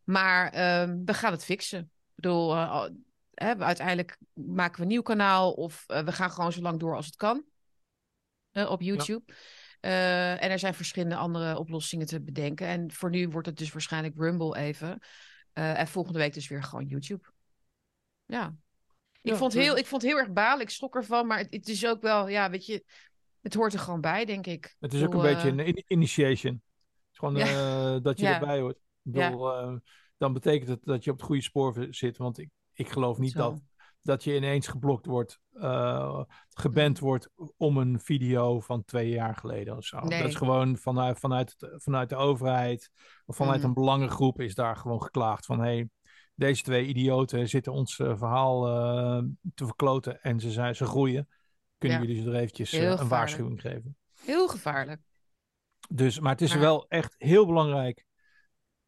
Maar 0.08 0.46
uh, 0.46 0.96
we 1.06 1.14
gaan 1.14 1.32
het 1.32 1.44
fixen. 1.44 1.80
Ik 1.80 2.16
bedoel, 2.16 2.56
uh, 2.56 2.86
hè, 3.34 3.58
uiteindelijk 3.58 4.18
maken 4.34 4.76
we 4.76 4.82
een 4.82 4.88
nieuw 4.88 5.02
kanaal 5.02 5.54
of 5.54 5.84
uh, 5.88 6.00
we 6.00 6.12
gaan 6.12 6.32
gewoon 6.32 6.52
zo 6.52 6.62
lang 6.62 6.80
door 6.80 6.96
als 6.96 7.06
het 7.06 7.16
kan 7.16 7.46
op 8.54 8.82
YouTube. 8.82 9.34
Ja. 9.82 10.38
en 10.38 10.52
er 10.52 10.60
zijn 10.60 10.74
verschillende 10.74 11.16
andere 11.16 11.58
oplossingen 11.58 12.06
te 12.06 12.22
bedenken. 12.22 12.68
En 12.68 12.92
voor 12.92 13.10
nu 13.10 13.30
wordt 13.30 13.48
het 13.48 13.58
dus 13.58 13.72
waarschijnlijk 13.72 14.16
Rumble 14.18 14.58
even. 14.58 15.00
en 15.54 15.88
volgende 15.88 16.20
week 16.20 16.34
dus 16.34 16.48
weer 16.48 16.64
gewoon 16.64 16.86
YouTube. 16.86 17.28
Ja. 18.26 18.56
Ik, 19.22 19.32
ja, 19.32 19.36
vond 19.36 19.54
heel, 19.54 19.78
ik 19.78 19.86
vond 19.86 20.02
het 20.02 20.12
heel 20.12 20.20
erg 20.20 20.32
balen. 20.32 20.62
Ik 20.62 20.70
schrok 20.70 20.96
ervan. 20.96 21.28
Maar 21.28 21.38
het, 21.38 21.54
het, 21.54 21.68
is 21.68 21.88
ook 21.88 22.02
wel, 22.02 22.28
ja, 22.28 22.50
weet 22.50 22.66
je, 22.66 22.86
het 23.42 23.54
hoort 23.54 23.74
er 23.74 23.80
gewoon 23.80 24.02
bij, 24.02 24.26
denk 24.26 24.48
ik. 24.48 24.76
Het 24.80 24.94
is 24.94 25.04
ook 25.04 25.14
een 25.14 25.22
beetje 25.22 25.50
een 25.50 25.84
initiation. 25.88 26.54
Het 26.54 27.12
is 27.12 27.18
gewoon 27.18 27.34
dat 28.08 28.20
je 28.20 28.28
erbij 28.28 28.60
hoort. 28.60 28.78
Bedoel, 29.12 29.60
ja. 29.60 29.68
uh, 29.68 29.78
dan 30.18 30.34
betekent 30.34 30.70
het 30.70 30.84
dat 30.84 31.04
je 31.04 31.12
op 31.12 31.18
het 31.18 31.26
goede 31.26 31.42
spoor 31.42 31.88
zit. 31.90 32.18
Want 32.18 32.38
ik, 32.38 32.50
ik 32.74 32.90
geloof 32.90 33.18
niet 33.18 33.34
dat, 33.34 33.62
dat 34.02 34.24
je 34.24 34.36
ineens 34.36 34.68
geblokt 34.68 35.06
wordt, 35.06 35.40
uh, 35.54 36.24
geband 36.50 37.00
wordt 37.00 37.30
om 37.58 37.78
een 37.78 38.00
video 38.00 38.60
van 38.60 38.84
twee 38.84 39.10
jaar 39.10 39.36
geleden 39.36 39.78
of 39.78 39.84
zo. 39.84 40.00
Nee. 40.00 40.20
Dat 40.22 40.30
is 40.30 40.36
gewoon 40.36 40.78
vanuit, 40.78 41.20
vanuit, 41.20 41.56
vanuit 41.60 42.10
de 42.10 42.16
overheid 42.16 42.92
of 43.26 43.36
vanuit 43.36 43.62
mm. 43.62 43.68
een 43.68 43.74
belangengroep 43.74 44.42
is 44.42 44.56
daar 44.56 44.76
gewoon 44.76 45.02
geklaagd 45.02 45.46
van 45.46 45.60
hey, 45.60 45.90
deze 46.34 46.64
twee 46.64 46.86
idioten 46.86 47.50
zitten 47.50 47.74
ons 47.74 48.00
uh, 48.00 48.18
verhaal 48.18 48.68
uh, 48.68 49.24
te 49.54 49.66
verkloten 49.66 50.22
en 50.22 50.40
ze, 50.40 50.52
zijn, 50.52 50.76
ze 50.76 50.86
groeien. 50.86 51.28
Kunnen 51.78 51.98
ja. 51.98 52.06
jullie 52.06 52.24
ze 52.24 52.30
er 52.30 52.36
eventjes 52.36 52.72
een 52.72 53.08
waarschuwing 53.08 53.62
geven? 53.62 53.98
Heel 54.20 54.48
gevaarlijk. 54.48 55.02
Dus, 55.90 56.20
maar 56.20 56.32
het 56.32 56.42
is 56.42 56.50
maar... 56.50 56.60
wel 56.60 56.86
echt 56.88 57.16
heel 57.18 57.46
belangrijk 57.46 58.06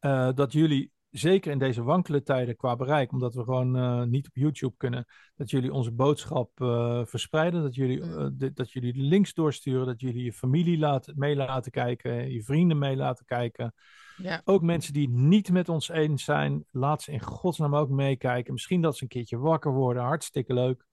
uh, 0.00 0.28
dat 0.34 0.52
jullie, 0.52 0.92
zeker 1.10 1.50
in 1.50 1.58
deze 1.58 1.82
wankele 1.82 2.22
tijden 2.22 2.56
qua 2.56 2.76
bereik, 2.76 3.12
omdat 3.12 3.34
we 3.34 3.44
gewoon 3.44 3.76
uh, 3.76 4.02
niet 4.02 4.26
op 4.26 4.36
YouTube 4.36 4.74
kunnen, 4.76 5.06
dat 5.36 5.50
jullie 5.50 5.72
onze 5.72 5.92
boodschap 5.92 6.60
uh, 6.60 7.04
verspreiden, 7.04 7.62
dat 7.62 7.74
jullie, 7.74 8.02
Mm. 8.02 8.38
de, 8.38 8.52
dat 8.52 8.72
jullie 8.72 8.92
de 8.92 9.02
links 9.02 9.34
doorsturen, 9.34 9.86
dat 9.86 10.00
jullie 10.00 10.24
je 10.24 10.32
familie 10.32 10.78
laten, 10.78 11.14
mee 11.16 11.36
laten 11.36 11.70
kijken, 11.70 12.30
je 12.32 12.42
vrienden 12.42 12.78
mee 12.78 12.96
laten 12.96 13.24
kijken. 13.24 13.74
Ja. 14.16 14.40
Ook 14.44 14.62
mensen 14.62 14.92
die 14.92 15.06
het 15.06 15.16
niet 15.16 15.50
met 15.50 15.68
ons 15.68 15.88
eens 15.88 16.24
zijn, 16.24 16.64
laat 16.70 17.02
ze 17.02 17.12
in 17.12 17.20
godsnaam 17.20 17.76
ook 17.76 17.88
meekijken. 17.88 18.52
Misschien 18.52 18.82
dat 18.82 18.96
ze 18.96 19.02
een 19.02 19.08
keertje 19.08 19.38
wakker 19.38 19.72
worden, 19.72 20.02
hartstikke 20.02 20.54
leuk. 20.54 20.86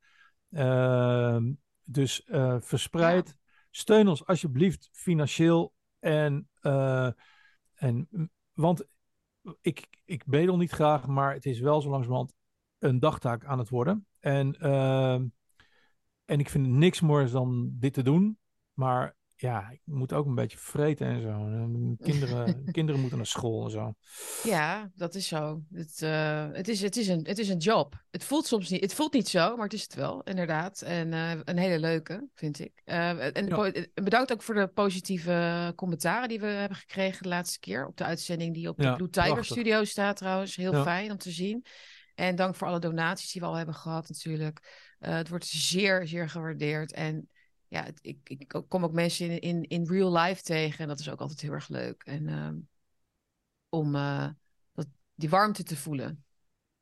Ehm, 0.51 1.51
dus 1.84 2.27
verspreid. 2.59 3.27
Ja. 3.27 3.34
Steun 3.71 4.07
ons 4.07 4.25
alsjeblieft 4.25 4.89
financieel 4.91 5.73
en, 5.99 6.49
en 7.75 8.09
want 8.53 8.88
ik, 9.61 9.87
ik 10.05 10.25
bedel 10.25 10.57
niet 10.57 10.71
graag, 10.71 11.07
maar 11.07 11.33
het 11.33 11.45
is 11.45 11.59
wel 11.59 11.81
zo 11.81 11.89
langzamerhand 11.89 12.33
een 12.79 12.99
dagtaak 12.99 13.45
aan 13.45 13.59
het 13.59 13.69
worden. 13.69 14.07
En, 14.19 14.59
ehm, 14.59 15.27
en 16.25 16.39
ik 16.39 16.49
vind 16.49 16.67
niks 16.67 17.01
moois 17.01 17.31
dan 17.31 17.69
dit 17.73 17.93
te 17.93 18.03
doen. 18.03 18.39
Maar 18.73 19.16
ja, 19.39 19.69
ik 19.69 19.81
moet 19.84 20.14
ook 20.14 20.26
een 20.26 20.35
beetje 20.35 20.57
vreten 20.57 21.07
en 21.07 21.22
zo. 21.22 21.30
En 21.30 21.97
Kinderen, 22.01 22.64
kinderen 22.72 22.99
moeten 22.99 23.18
naar 23.18 23.27
school 23.27 23.65
en 23.65 23.72
zo. 23.72 23.93
Ja, 24.43 24.91
dat 24.95 25.15
is 25.15 25.27
zo. 25.27 25.61
Het, 25.72 26.01
eh, 26.01 26.47
het, 26.51 26.68
is, 26.68 26.81
het, 26.81 26.97
is 26.97 27.07
een, 27.07 27.26
het 27.27 27.38
is 27.38 27.49
een 27.49 27.57
job. 27.57 28.03
Het 28.11 28.23
voelt 28.23 28.45
soms 28.45 28.69
niet, 28.69 28.81
het 28.81 28.93
voelt 28.93 29.14
niet 29.14 29.27
zo, 29.27 29.55
maar 29.55 29.64
het 29.64 29.73
is 29.73 29.81
het 29.81 29.93
wel, 29.93 30.23
inderdaad. 30.23 30.81
En 30.81 31.14
eh, 31.14 31.31
een 31.43 31.57
hele 31.57 31.80
leuke, 31.80 32.27
vind 32.34 32.59
ik. 32.59 32.81
Eh, 32.84 33.38
en 33.38 33.47
Ja. 33.47 33.72
bedankt 33.93 34.31
ook 34.31 34.41
voor 34.43 34.55
de 34.55 34.68
positieve 34.68 35.73
commentaren 35.76 36.30
die 36.30 36.39
we 36.39 36.45
hebben 36.47 36.77
gekregen 36.77 37.23
de 37.23 37.30
laatste 37.30 37.59
keer 37.59 37.88
op 37.88 37.97
de 37.97 38.03
uitzending 38.03 38.53
die 38.53 38.69
op 38.69 38.77
de 38.77 38.84
Ja, 38.84 38.95
Blue 38.95 39.09
Tiger 39.09 39.31
prachtig. 39.31 39.55
Studio 39.55 39.84
staat 39.84 40.18
trouwens. 40.18 40.55
Heel 40.55 40.73
Ja. 40.73 40.84
fijn 40.84 41.11
om 41.11 41.18
te 41.18 41.31
zien. 41.31 41.65
En 42.15 42.35
dank 42.35 42.55
voor 42.55 42.68
alle 42.68 42.80
donaties 42.80 43.31
die 43.31 43.41
we 43.41 43.47
al 43.47 43.55
hebben 43.55 43.76
gehad 43.76 44.09
natuurlijk. 44.09 44.95
Het 44.99 45.30
wordt 45.30 45.45
zeer, 45.45 46.07
zeer 46.07 46.30
gewaardeerd. 46.30 46.93
En 46.93 47.30
ja, 47.68 47.84
het- 47.84 47.99
ik, 48.02 48.18
ik 48.30 48.61
kom 48.68 48.84
ook 48.84 48.91
mensen 48.94 49.30
in, 49.30 49.39
in, 49.39 49.64
in 49.64 49.85
real 49.88 50.18
life 50.18 50.41
tegen. 50.44 50.80
En 50.80 50.88
dat 50.88 50.99
is 50.99 51.10
ook 51.10 51.22
altijd 51.22 51.41
heel 51.41 51.52
erg 51.52 51.68
leuk. 51.68 52.03
En 52.03 52.27
ehm, 52.27 52.56
om 53.69 53.95
eh, 53.95 54.30
dat, 54.73 54.88
die 55.15 55.30
warmte 55.30 55.64
te 55.64 55.76
voelen 55.76 56.23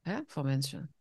hè, 0.02 0.20
van 0.28 0.45
mensen. 0.45 0.94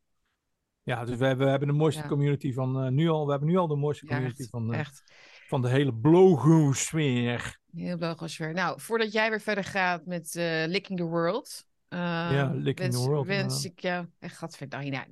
Ja, 0.82 1.04
dus 1.04 1.18
we 1.18 1.26
hebben, 1.26 1.44
we 1.44 1.50
hebben 1.50 1.68
de 1.68 1.74
mooiste 1.74 2.02
Ja. 2.02 2.08
community 2.08 2.52
van 2.52 2.84
eh, 2.84 2.90
nu 2.90 3.08
al. 3.08 3.24
We 3.24 3.30
hebben 3.30 3.48
nu 3.48 3.56
al 3.56 3.66
de 3.66 3.76
mooiste 3.76 4.06
Ja, 4.06 4.12
community 4.12 4.40
echt, 4.40 4.50
van, 4.50 4.72
eh, 4.72 4.78
echt. 4.78 5.02
van 5.48 5.62
de 5.62 5.68
hele 5.68 5.94
blogosfeer. 5.94 7.60
Heel 7.74 7.96
blogosfeer. 7.96 8.52
Nou, 8.52 8.80
voordat 8.80 9.12
jij 9.12 9.30
weer 9.30 9.40
verder 9.40 9.64
gaat 9.64 10.06
met 10.06 10.34
Licking 10.68 10.98
the 10.98 11.04
World. 11.04 11.66
eh, 11.88 11.98
Ja, 11.98 12.50
Licking 12.52 12.76
the 12.76 12.82
wens, 12.82 13.06
World, 13.06 13.26
Wens 13.26 13.62
ja. 13.62 13.70
ik 13.70 13.80
jou... 13.80 14.06
Echt, 14.18 14.36
gadverdamme. 14.36 14.90
Nou, 14.90 15.06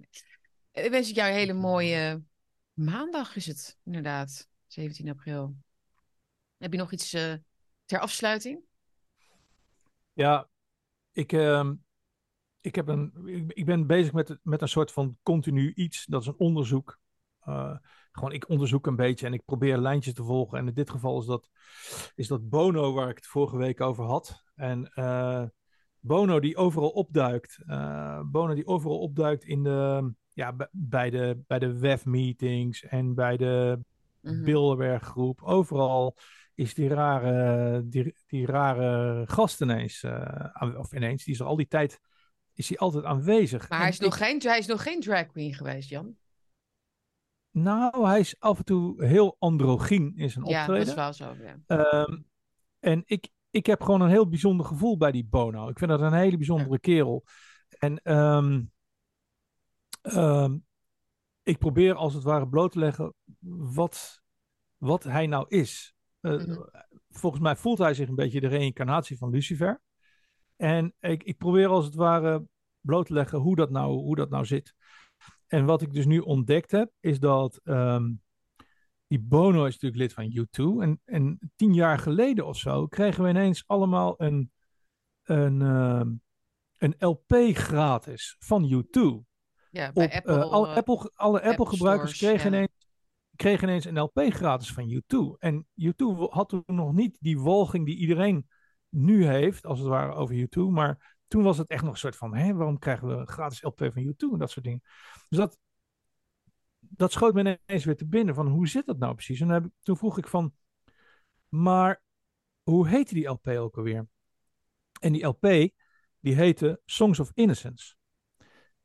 wens 0.90 1.09
ik 1.09 1.15
jou 1.15 1.28
een 1.31 1.36
hele 1.36 1.53
mooie 1.53 2.23
maandag 2.73 3.36
is 3.36 3.47
het, 3.47 3.78
inderdaad. 3.85 4.49
17 4.73 5.09
april. 5.09 5.57
Heb 6.57 6.73
je 6.73 6.78
nog 6.78 6.93
iets 6.93 7.12
eh, 7.12 7.35
ter 7.85 7.99
afsluiting? 7.99 8.61
Ja, 10.12 10.49
ik, 11.12 11.32
ehm, 11.32 11.74
ik, 12.61 12.74
heb 12.74 12.89
een, 12.89 13.12
ik, 13.49 13.66
ben 13.66 13.86
bezig 13.86 14.12
met, 14.12 14.39
met 14.43 14.62
een 14.62 14.69
soort 14.69 14.93
van 14.93 15.19
continu 15.23 15.73
iets. 15.74 16.07
Dat 16.07 16.20
is 16.20 16.27
een 16.27 16.39
onderzoek. 16.39 17.01
Eh, 17.40 17.77
gewoon, 18.12 18.32
ik 18.32 18.49
onderzoek 18.49 18.86
een 18.86 18.97
beetje 18.97 19.27
en 19.27 19.32
ik 19.32 19.44
probeer 19.44 19.78
lijntjes 19.78 20.15
te 20.15 20.24
volgen. 20.24 20.59
En 20.59 20.69
in 20.69 20.74
dit 20.74 20.90
geval 20.90 21.20
is 21.20 21.27
dat, 21.27 21.51
is 22.15 22.28
dat 22.28 22.49
Bono, 22.49 22.93
waar 22.93 23.09
ik 23.09 23.16
het 23.16 23.27
vorige 23.27 23.57
week 23.57 23.81
over 23.81 24.05
had. 24.05 24.44
En 24.55 24.93
eh, 24.94 25.44
Bono 25.99 26.40
die 26.40 26.57
overal 26.57 26.90
opduikt. 26.90 27.59
Bono 28.31 28.55
die 28.55 28.66
overal 28.66 28.99
opduikt 28.99 29.44
in 29.44 29.62
de, 29.62 30.12
ja, 30.28 30.57
bij 30.70 31.11
de, 31.11 31.43
bij 31.47 31.59
de 31.59 31.78
WEF-meetings 31.78 32.85
en 32.85 33.15
bij 33.15 33.36
de 33.36 33.85
Mhm. 34.23 34.44
Bilderberg-groep. 34.44 35.43
Overal 35.43 36.16
is 36.55 36.74
die 36.74 36.89
rare, 36.89 37.82
die, 37.89 38.15
die 38.27 38.47
rare 38.47 39.24
gast 39.27 39.61
ineens, 39.61 40.03
eh, 40.03 40.77
of 40.77 40.93
ineens, 40.93 41.24
die 41.24 41.35
is 41.35 41.40
er 41.40 41.47
al 41.47 41.57
die 41.57 41.66
tijd, 41.69 42.01
is 42.55 42.69
hij 42.69 42.78
altijd 42.78 43.05
aanwezig. 43.05 43.69
Maar 43.69 43.78
En 43.78 43.85
hij 43.85 43.93
is, 43.93 43.99
nog 43.99 44.16
geen, 44.16 44.40
hij 44.43 44.59
is 44.59 44.66
nog 44.66 44.82
geen 44.82 45.01
drag 45.01 45.27
queen 45.27 45.55
geweest, 45.55 45.89
Jan. 45.89 46.16
Nou, 47.51 48.07
hij 48.07 48.20
is 48.20 48.40
af 48.40 48.59
en 48.59 48.65
toe 48.65 49.05
heel 49.05 49.36
androgyn 49.39 50.12
in 50.16 50.31
zijn 50.31 50.44
Ja, 50.44 50.66
dat 50.66 50.69
optreden. 50.69 50.89
is 50.89 50.94
wel 50.94 51.12
zo. 51.12 51.35
Ja. 51.44 51.57
Ehm, 51.66 52.20
en 52.78 53.03
ik, 53.07 53.28
ik 53.51 53.66
heb 53.66 53.82
gewoon 53.82 54.01
een 54.01 54.09
heel 54.11 54.28
bijzonder 54.28 54.66
gevoel 54.66 54.97
bij 54.97 55.12
die 55.12 55.27
Bono. 55.31 55.69
Ik 55.69 55.78
vind 55.78 55.90
dat 55.90 56.01
een 56.01 56.12
hele 56.12 56.36
bijzondere 56.36 56.78
kerel. 56.78 57.24
En 57.78 58.01
ehm, 58.03 58.62
ik 61.43 61.59
probeer 61.59 61.94
als 61.94 62.14
het 62.14 62.23
ware 62.23 62.48
bloot 62.48 62.73
te 62.73 62.78
leggen 62.78 63.14
wat, 63.74 64.23
wat 64.77 65.05
hij 65.05 65.27
nou 65.27 65.44
is. 65.48 65.94
Eh, 66.20 66.32
Mhm. 66.32 66.60
Volgens 67.09 67.43
mij 67.43 67.56
voelt 67.56 67.78
hij 67.78 67.94
zich 67.94 68.09
een 68.09 68.14
beetje 68.14 68.40
de 68.40 68.47
reïncarnatie 68.48 69.19
van 69.19 69.31
Lucifer. 69.31 69.81
En 70.56 70.94
ik, 71.01 71.23
ik 71.23 71.39
probeer 71.39 71.69
als 71.69 71.85
het 71.85 71.94
ware 71.94 72.47
bloot 72.81 73.06
te 73.06 73.12
leggen 73.12 73.39
hoe 73.39 73.56
dat 73.56 73.70
nou, 73.70 73.93
hoe 73.93 74.16
dat 74.16 74.31
nou 74.31 74.44
zit. 74.44 74.74
En 75.47 75.64
wat 75.64 75.82
ik 75.82 75.93
dus 75.93 76.06
nu 76.06 76.19
ontdekt 76.19 76.70
heb, 76.70 76.93
is 77.01 77.20
dat 77.20 77.60
ehm, 77.64 78.12
die 79.06 79.20
Bono 79.20 79.64
is 79.64 79.78
natuurlijk 79.78 80.02
lid 80.02 80.12
van 80.12 80.31
U2. 80.31 80.82
En, 80.82 81.01
en 81.05 81.52
tien 81.56 81.74
jaar 81.74 81.98
geleden 81.98 82.47
of 82.47 82.56
zo 82.56 82.86
kregen 82.86 83.23
we 83.24 83.31
ineens 83.31 83.64
allemaal 83.66 84.14
een, 84.16 84.52
een, 85.23 85.62
ehm, 85.62 86.12
een 86.78 86.94
LP 86.98 87.32
gratis 87.52 88.36
van 88.39 88.64
U2. 88.64 89.31
Ja, 89.73 89.93
bij 89.93 90.09
eh, 90.09 90.16
Apple. 90.16 90.44
alle 90.44 90.69
eh, 90.69 90.77
Apple, 90.77 91.11
alle 91.15 91.43
Apple 91.43 91.77
stores, 91.77 92.16
kregen, 92.16 92.51
ja. 92.51 92.57
ineens, 92.57 92.90
kregen 93.36 93.69
ineens 93.69 93.85
een 93.85 94.01
LP 94.01 94.20
gratis 94.28 94.73
van 94.73 95.03
U2. 95.03 95.39
En 95.39 95.66
U2 95.81 96.16
had 96.31 96.49
toen 96.49 96.62
nog 96.66 96.93
niet 96.93 97.16
die 97.20 97.40
walging 97.40 97.86
die 97.86 97.97
iedereen 97.97 98.49
nu 98.89 99.27
heeft, 99.27 99.66
als 99.66 99.78
het 99.78 99.89
ware, 99.89 100.12
over 100.12 100.35
U2. 100.35 100.61
Maar 100.70 101.19
toen 101.28 101.43
was 101.43 101.59
het 101.59 101.69
echt 101.69 101.82
nog 101.82 101.93
een 101.93 101.99
soort 101.99 102.16
van, 102.16 102.35
hé, 102.35 102.55
waarom 102.55 102.78
krijgen 102.78 103.09
we 103.09 103.15
een 103.15 103.28
gratis 103.28 103.62
LP 103.62 103.89
van 103.93 104.03
U2 104.03 104.32
en 104.32 104.39
dat 104.39 104.51
soort 104.51 104.65
dingen. 104.65 104.82
Dus 105.28 105.39
dat, 105.39 105.59
dat 106.78 107.12
schoot 107.12 107.35
me 107.35 107.40
ineens 107.40 107.85
weer 107.85 107.97
te 107.97 108.07
binnen 108.07 108.35
van, 108.35 108.47
hoe 108.47 108.69
zit 108.69 108.86
dat 108.86 108.99
nou 108.99 109.15
precies? 109.15 109.40
En 109.40 109.49
heb 109.49 109.66
toen 109.82 109.97
vroeg 109.97 110.19
ik 110.19 110.28
van, 110.28 110.55
maar 111.49 112.03
hoe 112.62 112.89
heette 112.89 113.15
die 113.15 113.28
LP 113.28 113.49
ook 113.49 113.77
alweer? 113.77 114.07
En 115.01 115.12
die 115.12 115.27
LP, 115.27 115.70
die 116.20 116.35
heette 116.35 116.81
Songs 116.85 117.20
of 117.20 117.31
Innocence. 117.35 117.94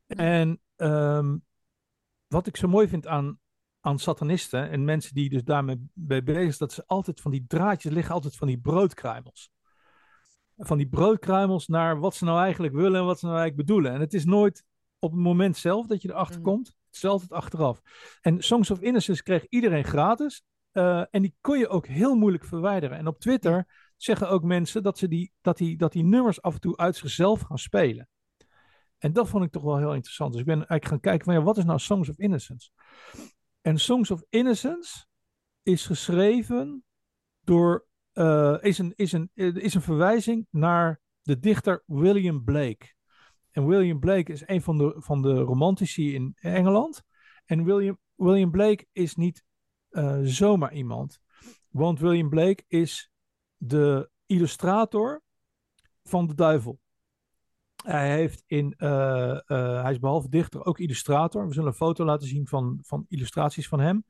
En 0.06 0.60
ehm, 0.78 1.36
wat 2.26 2.46
ik 2.46 2.56
zo 2.56 2.68
mooi 2.68 2.88
vind 2.88 3.06
aan, 3.06 3.38
aan 3.80 3.98
satanisten 3.98 4.70
en 4.70 4.84
mensen 4.84 5.14
die 5.14 5.28
dus 5.28 5.44
daarmee 5.44 5.90
mee 5.92 6.22
bezig 6.22 6.42
zijn, 6.42 6.56
dat 6.58 6.72
ze 6.72 6.86
altijd 6.86 7.20
van 7.20 7.30
die 7.30 7.44
draadjes 7.48 7.92
liggen, 7.92 8.14
altijd 8.14 8.36
van 8.36 8.46
die 8.46 8.58
broodkruimels. 8.58 9.50
Van 10.56 10.76
die 10.78 10.88
broodkruimels 10.88 11.66
naar 11.66 11.98
wat 11.98 12.14
ze 12.14 12.24
nou 12.24 12.40
eigenlijk 12.40 12.74
willen 12.74 13.00
en 13.00 13.06
wat 13.06 13.18
ze 13.18 13.26
nou 13.26 13.38
eigenlijk 13.38 13.68
bedoelen. 13.68 13.92
En 13.92 14.00
het 14.00 14.14
is 14.14 14.24
nooit 14.24 14.64
op 14.98 15.10
het 15.10 15.20
moment 15.20 15.56
zelf 15.56 15.86
dat 15.86 16.02
je 16.02 16.08
erachter 16.10 16.40
Mhm. 16.40 16.44
komt, 16.44 16.66
het 16.66 16.96
is 16.96 17.04
altijd 17.04 17.32
achteraf. 17.32 17.80
En 18.20 18.42
Songs 18.42 18.70
of 18.70 18.80
Innocence 18.80 19.22
kreeg 19.22 19.46
iedereen 19.48 19.84
gratis. 19.84 20.42
eh, 20.72 21.04
en 21.10 21.22
die 21.22 21.34
kon 21.40 21.58
je 21.58 21.68
ook 21.68 21.86
heel 21.86 22.14
moeilijk 22.14 22.44
verwijderen. 22.44 22.98
En 22.98 23.06
op 23.06 23.18
Twitter 23.18 23.66
zeggen 23.96 24.28
ook 24.28 24.42
mensen 24.42 24.82
dat, 24.82 24.98
ze 24.98 25.08
die, 25.08 25.32
dat, 25.40 25.56
die, 25.56 25.76
dat 25.76 25.92
die 25.92 26.04
nummers 26.04 26.42
af 26.42 26.54
en 26.54 26.60
toe 26.60 26.76
uit 26.76 26.96
zichzelf 26.96 27.40
gaan 27.40 27.58
spelen. 27.58 28.08
En 28.98 29.12
dat 29.12 29.28
vond 29.28 29.44
ik 29.44 29.50
toch 29.50 29.62
wel 29.62 29.78
heel 29.78 29.94
interessant. 29.94 30.32
Dus 30.32 30.40
ik 30.40 30.46
ben 30.46 30.56
eigenlijk 30.56 30.86
gaan 30.86 31.00
kijken 31.00 31.24
van 31.24 31.34
ja, 31.34 31.42
wat 31.42 31.58
is 31.58 31.64
nou 31.64 31.78
Songs 31.78 32.08
of 32.08 32.18
Innocence? 32.18 32.70
En 33.60 33.78
Songs 33.78 34.10
of 34.10 34.22
Innocence 34.28 35.06
is 35.62 35.86
geschreven 35.86 36.84
door, 37.40 37.86
eh, 38.12 38.56
is, 38.60 38.78
een, 38.78 38.92
is, 38.96 39.12
een, 39.12 39.30
eh, 39.34 39.54
is 39.54 39.74
een 39.74 39.82
verwijzing 39.82 40.46
naar 40.50 41.00
de 41.22 41.38
dichter 41.38 41.82
William 41.86 42.44
Blake. 42.44 42.96
En 43.50 43.66
William 43.66 43.98
Blake 43.98 44.32
is 44.32 44.42
een 44.46 44.62
van 44.62 44.78
de, 44.78 44.94
van 44.96 45.22
de 45.22 45.34
romantici 45.34 46.14
in 46.14 46.36
Engeland. 46.36 47.02
En 47.44 47.64
William, 47.64 47.98
William 48.14 48.50
Blake 48.50 48.86
is 48.92 49.14
niet 49.14 49.44
eh, 49.88 50.18
zomaar 50.22 50.72
iemand. 50.72 51.20
Want 51.68 52.00
William 52.00 52.28
Blake 52.28 52.64
is 52.66 53.10
de 53.56 54.10
illustrator 54.26 55.22
van 56.02 56.26
de 56.26 56.34
duivel. 56.34 56.80
Hij, 57.84 58.16
heeft 58.16 58.42
in, 58.46 58.74
eh, 58.76 59.30
eh, 59.30 59.82
hij 59.82 59.90
is 59.90 59.98
behalve 59.98 60.28
dichter 60.28 60.64
ook 60.64 60.78
illustrator. 60.78 61.46
We 61.46 61.52
zullen 61.52 61.68
een 61.68 61.74
foto 61.74 62.04
laten 62.04 62.28
zien 62.28 62.46
van, 62.46 62.78
van 62.82 63.06
illustraties 63.08 63.68
van 63.68 63.80
hem. 63.80 64.04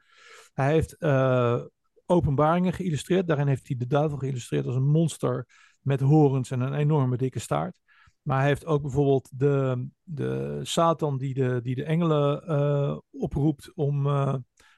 Hij 0.53 0.73
heeft 0.73 0.97
eh, 0.97 1.61
openbaringen 2.07 2.73
geïllustreerd. 2.73 3.27
Daarin 3.27 3.47
heeft 3.47 3.69
hij 3.69 3.77
de 3.77 3.87
duivel 3.87 4.19
geïllustreerd 4.19 4.67
als 4.67 4.75
een 4.75 4.91
monster 4.91 5.47
met 5.81 6.01
horens 6.01 6.51
en 6.51 6.61
een 6.61 6.75
enorme 6.75 7.17
dikke 7.17 7.39
staart. 7.39 7.81
Maar 8.23 8.39
hij 8.39 8.47
heeft 8.47 8.67
ook 8.67 8.83
bijvoorbeeld 8.83 9.31
de, 9.39 9.89
de 10.03 10.61
Satan 10.63 11.19
die 11.19 11.35
de, 11.35 11.61
die 11.63 11.75
de 11.75 11.85
engelen 11.85 13.03
oproept 13.11 13.73
om 13.75 14.07
eh, 14.07 14.35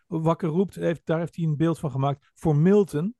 wakker 0.07 0.49
roept. 0.49 0.75
Heeft, 0.75 1.01
daar 1.05 1.19
heeft 1.19 1.37
hij 1.37 1.45
een 1.45 1.57
beeld 1.57 1.79
van 1.79 1.91
gemaakt 1.91 2.31
voor 2.35 2.57
Milton, 2.57 3.15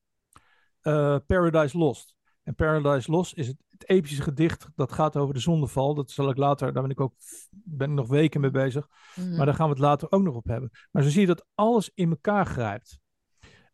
Paradise 1.25 1.77
Lost. 1.77 2.15
En 2.43 2.55
Paradise 2.55 3.11
Lost 3.11 3.37
is 3.37 3.47
het, 3.47 3.57
het 3.81 3.89
epische 3.89 4.21
gedicht 4.21 4.67
dat 4.75 4.91
gaat 4.91 5.17
over 5.17 5.33
de 5.33 5.39
zondeval. 5.39 5.93
Dat 5.93 6.11
zal 6.11 6.29
ik 6.29 6.37
later, 6.37 6.73
daar 6.73 6.81
ben 6.81 6.91
ik 6.91 6.99
ook 6.99 7.13
ben 7.51 7.89
ik 7.89 7.95
nog 7.95 8.07
weken 8.07 8.41
mee 8.41 8.51
bezig. 8.51 8.87
Mhm. 9.15 9.35
Maar 9.35 9.45
daar 9.45 9.55
gaan 9.55 9.65
we 9.65 9.71
het 9.73 9.81
later 9.81 10.11
ook 10.11 10.21
nog 10.21 10.35
op 10.35 10.45
hebben. 10.45 10.69
Maar 10.91 11.03
zo 11.03 11.09
zie 11.09 11.21
je 11.21 11.27
dat 11.27 11.45
alles 11.55 11.91
in 11.93 12.09
elkaar 12.09 12.45
grijpt. 12.45 12.99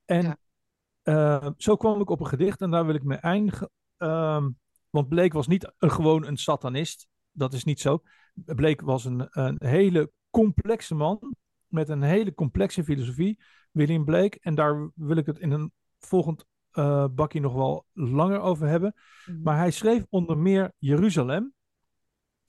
En 0.06 0.24
Ja. 0.24 0.38
eh, 1.04 1.50
zo 1.58 1.76
kwam 1.76 2.02
ik 2.02 2.10
op 2.10 2.20
een 2.20 2.28
gedicht 2.28 2.62
en 2.62 2.72
daar 2.72 2.86
wil 2.86 2.96
ik 2.96 3.04
mee 3.04 3.18
eindigen. 3.18 3.70
Ehm, 3.98 4.50
want 4.90 5.08
Blake 5.10 5.36
was 5.36 5.48
niet 5.48 5.72
een, 5.78 5.92
gewoon 5.92 6.26
een 6.26 6.38
satanist. 6.38 7.08
Dat 7.32 7.54
is 7.54 7.64
niet 7.64 7.80
zo. 7.80 8.02
Blake 8.34 8.86
was 8.86 9.06
een, 9.06 9.28
een 9.30 9.58
hele 9.60 10.12
complexe 10.30 10.96
man 10.96 11.36
met 11.68 11.90
een 11.90 12.02
hele 12.02 12.34
complexe 12.34 12.84
filosofie. 12.84 13.40
William 13.72 14.06
Blake. 14.06 14.38
En 14.42 14.56
daar 14.56 14.92
wil 14.96 15.18
ik 15.18 15.26
het 15.26 15.40
in 15.40 15.52
een 15.52 15.72
volgend 16.00 16.46
eh 16.78 17.06
bakje 17.12 17.40
nog 17.40 17.54
wel 17.54 17.86
langer 17.94 18.40
over 18.40 18.68
hebben. 18.68 18.96
Mhm. 19.26 19.42
Maar 19.42 19.58
hij 19.58 19.72
schreef 19.72 20.06
onder 20.10 20.38
meer 20.38 20.72
Jeruzalem. 20.78 21.56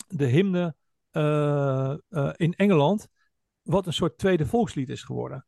de 0.08 0.26
hymne 0.26 0.74
uh, 1.12 1.94
uh, 2.10 2.30
in 2.36 2.54
Engeland, 2.54 3.08
wat 3.62 3.86
een 3.86 3.92
soort 3.92 4.18
tweede 4.18 4.46
volkslied 4.46 4.88
is 4.88 5.02
geworden. 5.02 5.46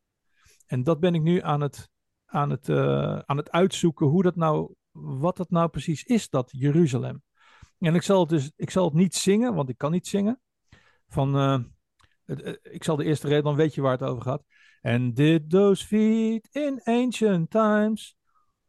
En 0.67 0.83
dat 0.83 1.01
ben 1.01 1.15
ik 1.15 1.23
nu 1.23 1.41
aan 1.41 1.61
het, 1.61 1.89
aan 2.27 2.51
het, 2.51 2.69
uh, 2.69 3.19
aan 3.19 3.37
het 3.37 3.51
uitzoeken 3.51 4.07
hoe 4.07 4.23
dat 4.23 4.37
nou, 4.37 4.75
wat 4.93 5.37
dat 5.37 5.51
nou 5.51 5.69
precies 5.69 6.05
is, 6.05 6.29
dat 6.29 6.51
Jeruzalem. 6.53 7.23
En 7.79 7.95
ik 7.95 8.03
zal 8.03 8.21
het 8.21 8.29
dus, 8.29 8.53
ik 8.57 8.71
zal 8.71 8.85
het 8.85 8.95
niet 8.95 9.15
zingen, 9.15 9.55
want 9.55 9.69
ik 9.69 9.79
kan 9.79 9.91
niet 9.91 10.07
zingen. 10.07 10.41
Van, 11.09 11.35
het, 12.25 12.59
ik 12.63 12.85
zal 12.85 12.97
de 12.97 13.05
eerste 13.05 13.29
reden, 13.29 13.45
dan 13.45 13.57
weet 13.57 13.75
je 13.75 13.81
waar 13.81 13.99
het 13.99 14.03
over 14.03 14.23
gaat. 14.23 14.43
And 14.83 15.17
did 15.17 15.51
those 15.51 15.87
feet 15.87 16.49
in 16.53 16.81
ancient 16.85 17.51
times 17.51 18.19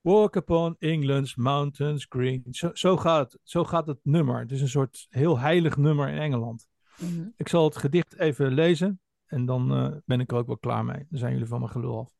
walk 0.01 0.35
upon 0.35 0.75
England's 0.79 1.35
mountains 1.35 2.05
green. 2.09 2.43
Zo, 2.49 2.69
zo, 2.73 2.97
gaat, 2.97 3.37
zo 3.43 3.63
gaat 3.63 3.87
het 3.87 3.99
nummer. 4.03 4.39
Het 4.39 4.51
is 4.51 4.61
een 4.61 4.69
soort 4.69 5.07
heel 5.09 5.39
heilig 5.39 5.77
nummer 5.77 6.09
in 6.09 6.17
Engeland. 6.17 6.67
Mhm. 6.97 7.27
Ik 7.35 7.47
zal 7.47 7.63
het 7.63 7.77
gedicht 7.77 8.19
even 8.19 8.53
lezen 8.53 9.01
en 9.25 9.45
dan 9.45 9.77
uh, 9.77 9.97
ben 10.05 10.19
ik 10.19 10.31
er 10.31 10.37
ook 10.37 10.47
wel 10.47 10.57
klaar 10.57 10.85
mee. 10.85 11.05
Dan 11.09 11.19
zijn 11.19 11.31
jullie 11.31 11.47
van 11.47 11.59
mijn 11.59 11.71
gelul 11.71 11.99
af. 11.99 12.13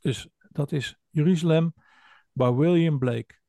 Dus 0.00 0.28
dat 0.50 0.72
is 0.72 0.96
Jeruzalem 1.10 1.74
by 2.32 2.50
William 2.50 2.98
Blake. 2.98 3.40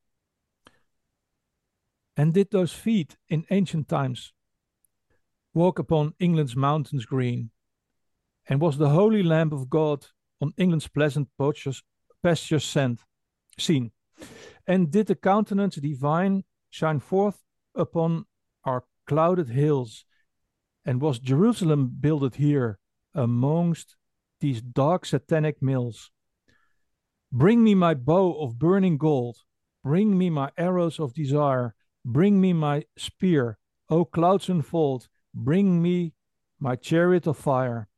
And 2.13 2.33
did 2.33 2.49
those 2.49 2.75
feet 2.75 3.19
in 3.25 3.45
ancient 3.47 3.87
times 3.87 4.35
walk 5.49 5.79
upon 5.79 6.13
England's 6.17 6.53
mountains 6.53 7.05
green? 7.05 7.51
And 8.43 8.59
was 8.59 8.77
the 8.77 8.89
holy 8.89 9.23
lamb 9.23 9.51
of 9.51 9.65
God 9.69 10.13
on 10.37 10.51
England's 10.55 10.87
pleasant 10.87 11.29
pastures, 11.35 11.83
pastures 12.23 12.63
sent, 12.63 13.01
seen? 13.59 13.91
And 14.65 14.89
did 14.89 15.07
the 15.07 15.15
countenance 15.15 15.75
divine 15.75 16.45
shine 16.69 16.99
forth 16.99 17.43
upon 17.75 18.25
our 18.63 18.85
clouded 19.05 19.49
hills? 19.49 20.05
And 20.85 21.01
was 21.01 21.19
Jerusalem 21.19 21.97
builded 21.99 22.35
here 22.35 22.79
amongst 23.13 23.95
these 24.39 24.61
dark 24.61 25.05
satanic 25.05 25.61
mills? 25.61 26.11
Bring 27.31 27.63
me 27.63 27.75
my 27.75 27.93
bow 27.93 28.41
of 28.41 28.59
burning 28.59 28.97
gold, 28.97 29.37
bring 29.83 30.17
me 30.17 30.29
my 30.29 30.51
arrows 30.57 30.99
of 30.99 31.13
desire, 31.13 31.75
bring 32.05 32.39
me 32.39 32.53
my 32.53 32.85
spear, 32.97 33.57
O 33.89 34.05
clouds 34.05 34.49
unfold, 34.49 35.07
bring 35.33 35.81
me 35.81 36.13
my 36.59 36.75
chariot 36.75 37.27
of 37.27 37.37
fire. 37.37 37.89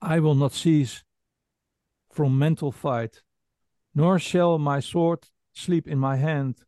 I 0.00 0.20
will 0.20 0.34
not 0.34 0.52
cease 0.52 1.04
from 2.10 2.38
mental 2.38 2.72
fight, 2.72 3.24
nor 3.90 4.18
shall 4.18 4.58
my 4.58 4.80
sword 4.80 5.30
sleep 5.52 5.86
in 5.86 5.98
my 5.98 6.16
hand, 6.16 6.66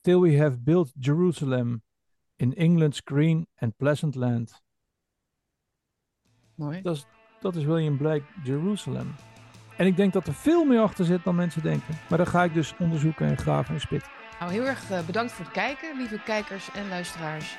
till 0.00 0.20
we 0.20 0.38
have 0.38 0.64
built 0.64 0.92
Jerusalem 0.98 1.82
in 2.36 2.54
England's 2.54 3.00
green 3.04 3.46
and 3.56 3.76
pleasant 3.76 4.14
land. 4.14 4.62
Mooi. 6.54 6.82
Dat 6.82 6.96
is, 6.96 7.06
dat 7.40 7.56
is 7.56 7.64
William 7.64 7.96
Blake, 7.96 8.24
Jerusalem. 8.44 9.14
En 9.76 9.86
ik 9.86 9.96
denk 9.96 10.12
dat 10.12 10.26
er 10.26 10.34
veel 10.34 10.64
meer 10.64 10.80
achter 10.80 11.04
zit 11.04 11.24
dan 11.24 11.34
mensen 11.34 11.62
denken. 11.62 11.94
Maar 12.08 12.18
dat 12.18 12.28
ga 12.28 12.44
ik 12.44 12.54
dus 12.54 12.74
onderzoeken 12.78 13.26
en 13.26 13.36
graven 13.36 13.74
en 13.74 13.80
spitten. 13.80 14.10
Nou, 14.40 14.52
heel 14.52 14.64
erg 14.66 14.90
uh, 14.90 15.06
bedankt 15.06 15.32
voor 15.32 15.44
het 15.44 15.54
kijken, 15.54 15.96
lieve 15.96 16.22
kijkers 16.24 16.70
en 16.70 16.88
luisteraars. 16.88 17.58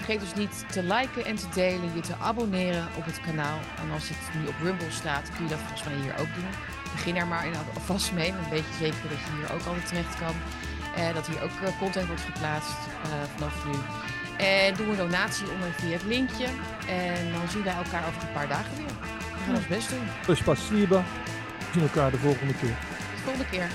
Vergeet 0.00 0.20
dus 0.20 0.34
niet 0.34 0.64
te 0.72 0.82
liken 0.82 1.24
en 1.24 1.36
te 1.36 1.48
delen, 1.54 1.94
je 1.94 2.00
te 2.00 2.14
abonneren 2.20 2.88
op 2.96 3.04
het 3.04 3.20
kanaal. 3.20 3.58
En 3.82 3.90
als 3.92 4.08
het 4.08 4.34
nu 4.34 4.46
op 4.46 4.54
Rumble 4.62 4.90
staat, 4.90 5.30
kun 5.34 5.44
je 5.44 5.50
dat 5.50 5.58
volgens 5.58 5.84
mij 5.84 5.94
hier 5.94 6.12
ook 6.12 6.34
doen. 6.34 6.50
Begin 6.92 7.16
er 7.16 7.26
maar 7.26 7.46
in 7.46 7.52
alvast 7.74 8.12
mee, 8.12 8.32
dan 8.32 8.50
weet 8.50 8.64
je 8.70 8.74
zeker 8.78 9.08
dat 9.08 9.18
je 9.24 9.36
hier 9.36 9.52
ook 9.54 9.66
altijd 9.66 9.86
terecht 9.86 10.18
kan. 10.18 10.34
En 10.96 11.14
dat 11.14 11.26
hier 11.26 11.42
ook 11.42 11.56
uh, 11.62 11.78
content 11.78 12.06
wordt 12.06 12.22
geplaatst 12.22 12.78
uh, 13.06 13.12
vanaf 13.34 13.64
nu. 13.66 13.72
En 14.44 14.74
doe 14.74 14.86
een 14.86 14.96
donatie 14.96 15.50
onder 15.50 15.72
via 15.72 15.92
het 15.92 16.04
linkje. 16.04 16.46
En 16.88 17.32
dan 17.32 17.48
zien 17.48 17.64
wij 17.64 17.74
elkaar 17.74 18.06
over 18.08 18.22
een 18.22 18.32
paar 18.32 18.48
dagen 18.48 18.76
weer. 18.76 18.94
We 19.34 19.44
gaan 19.44 19.54
ons 19.54 19.66
best 19.66 19.90
doen. 19.90 20.06
Dus 20.26 20.38
spasiba. 20.38 21.04
We 21.58 21.66
zien 21.72 21.82
elkaar 21.82 22.10
de 22.10 22.18
volgende 22.18 22.54
keer. 22.54 22.76
De 23.14 23.22
volgende 23.24 23.48
keer. 23.50 23.68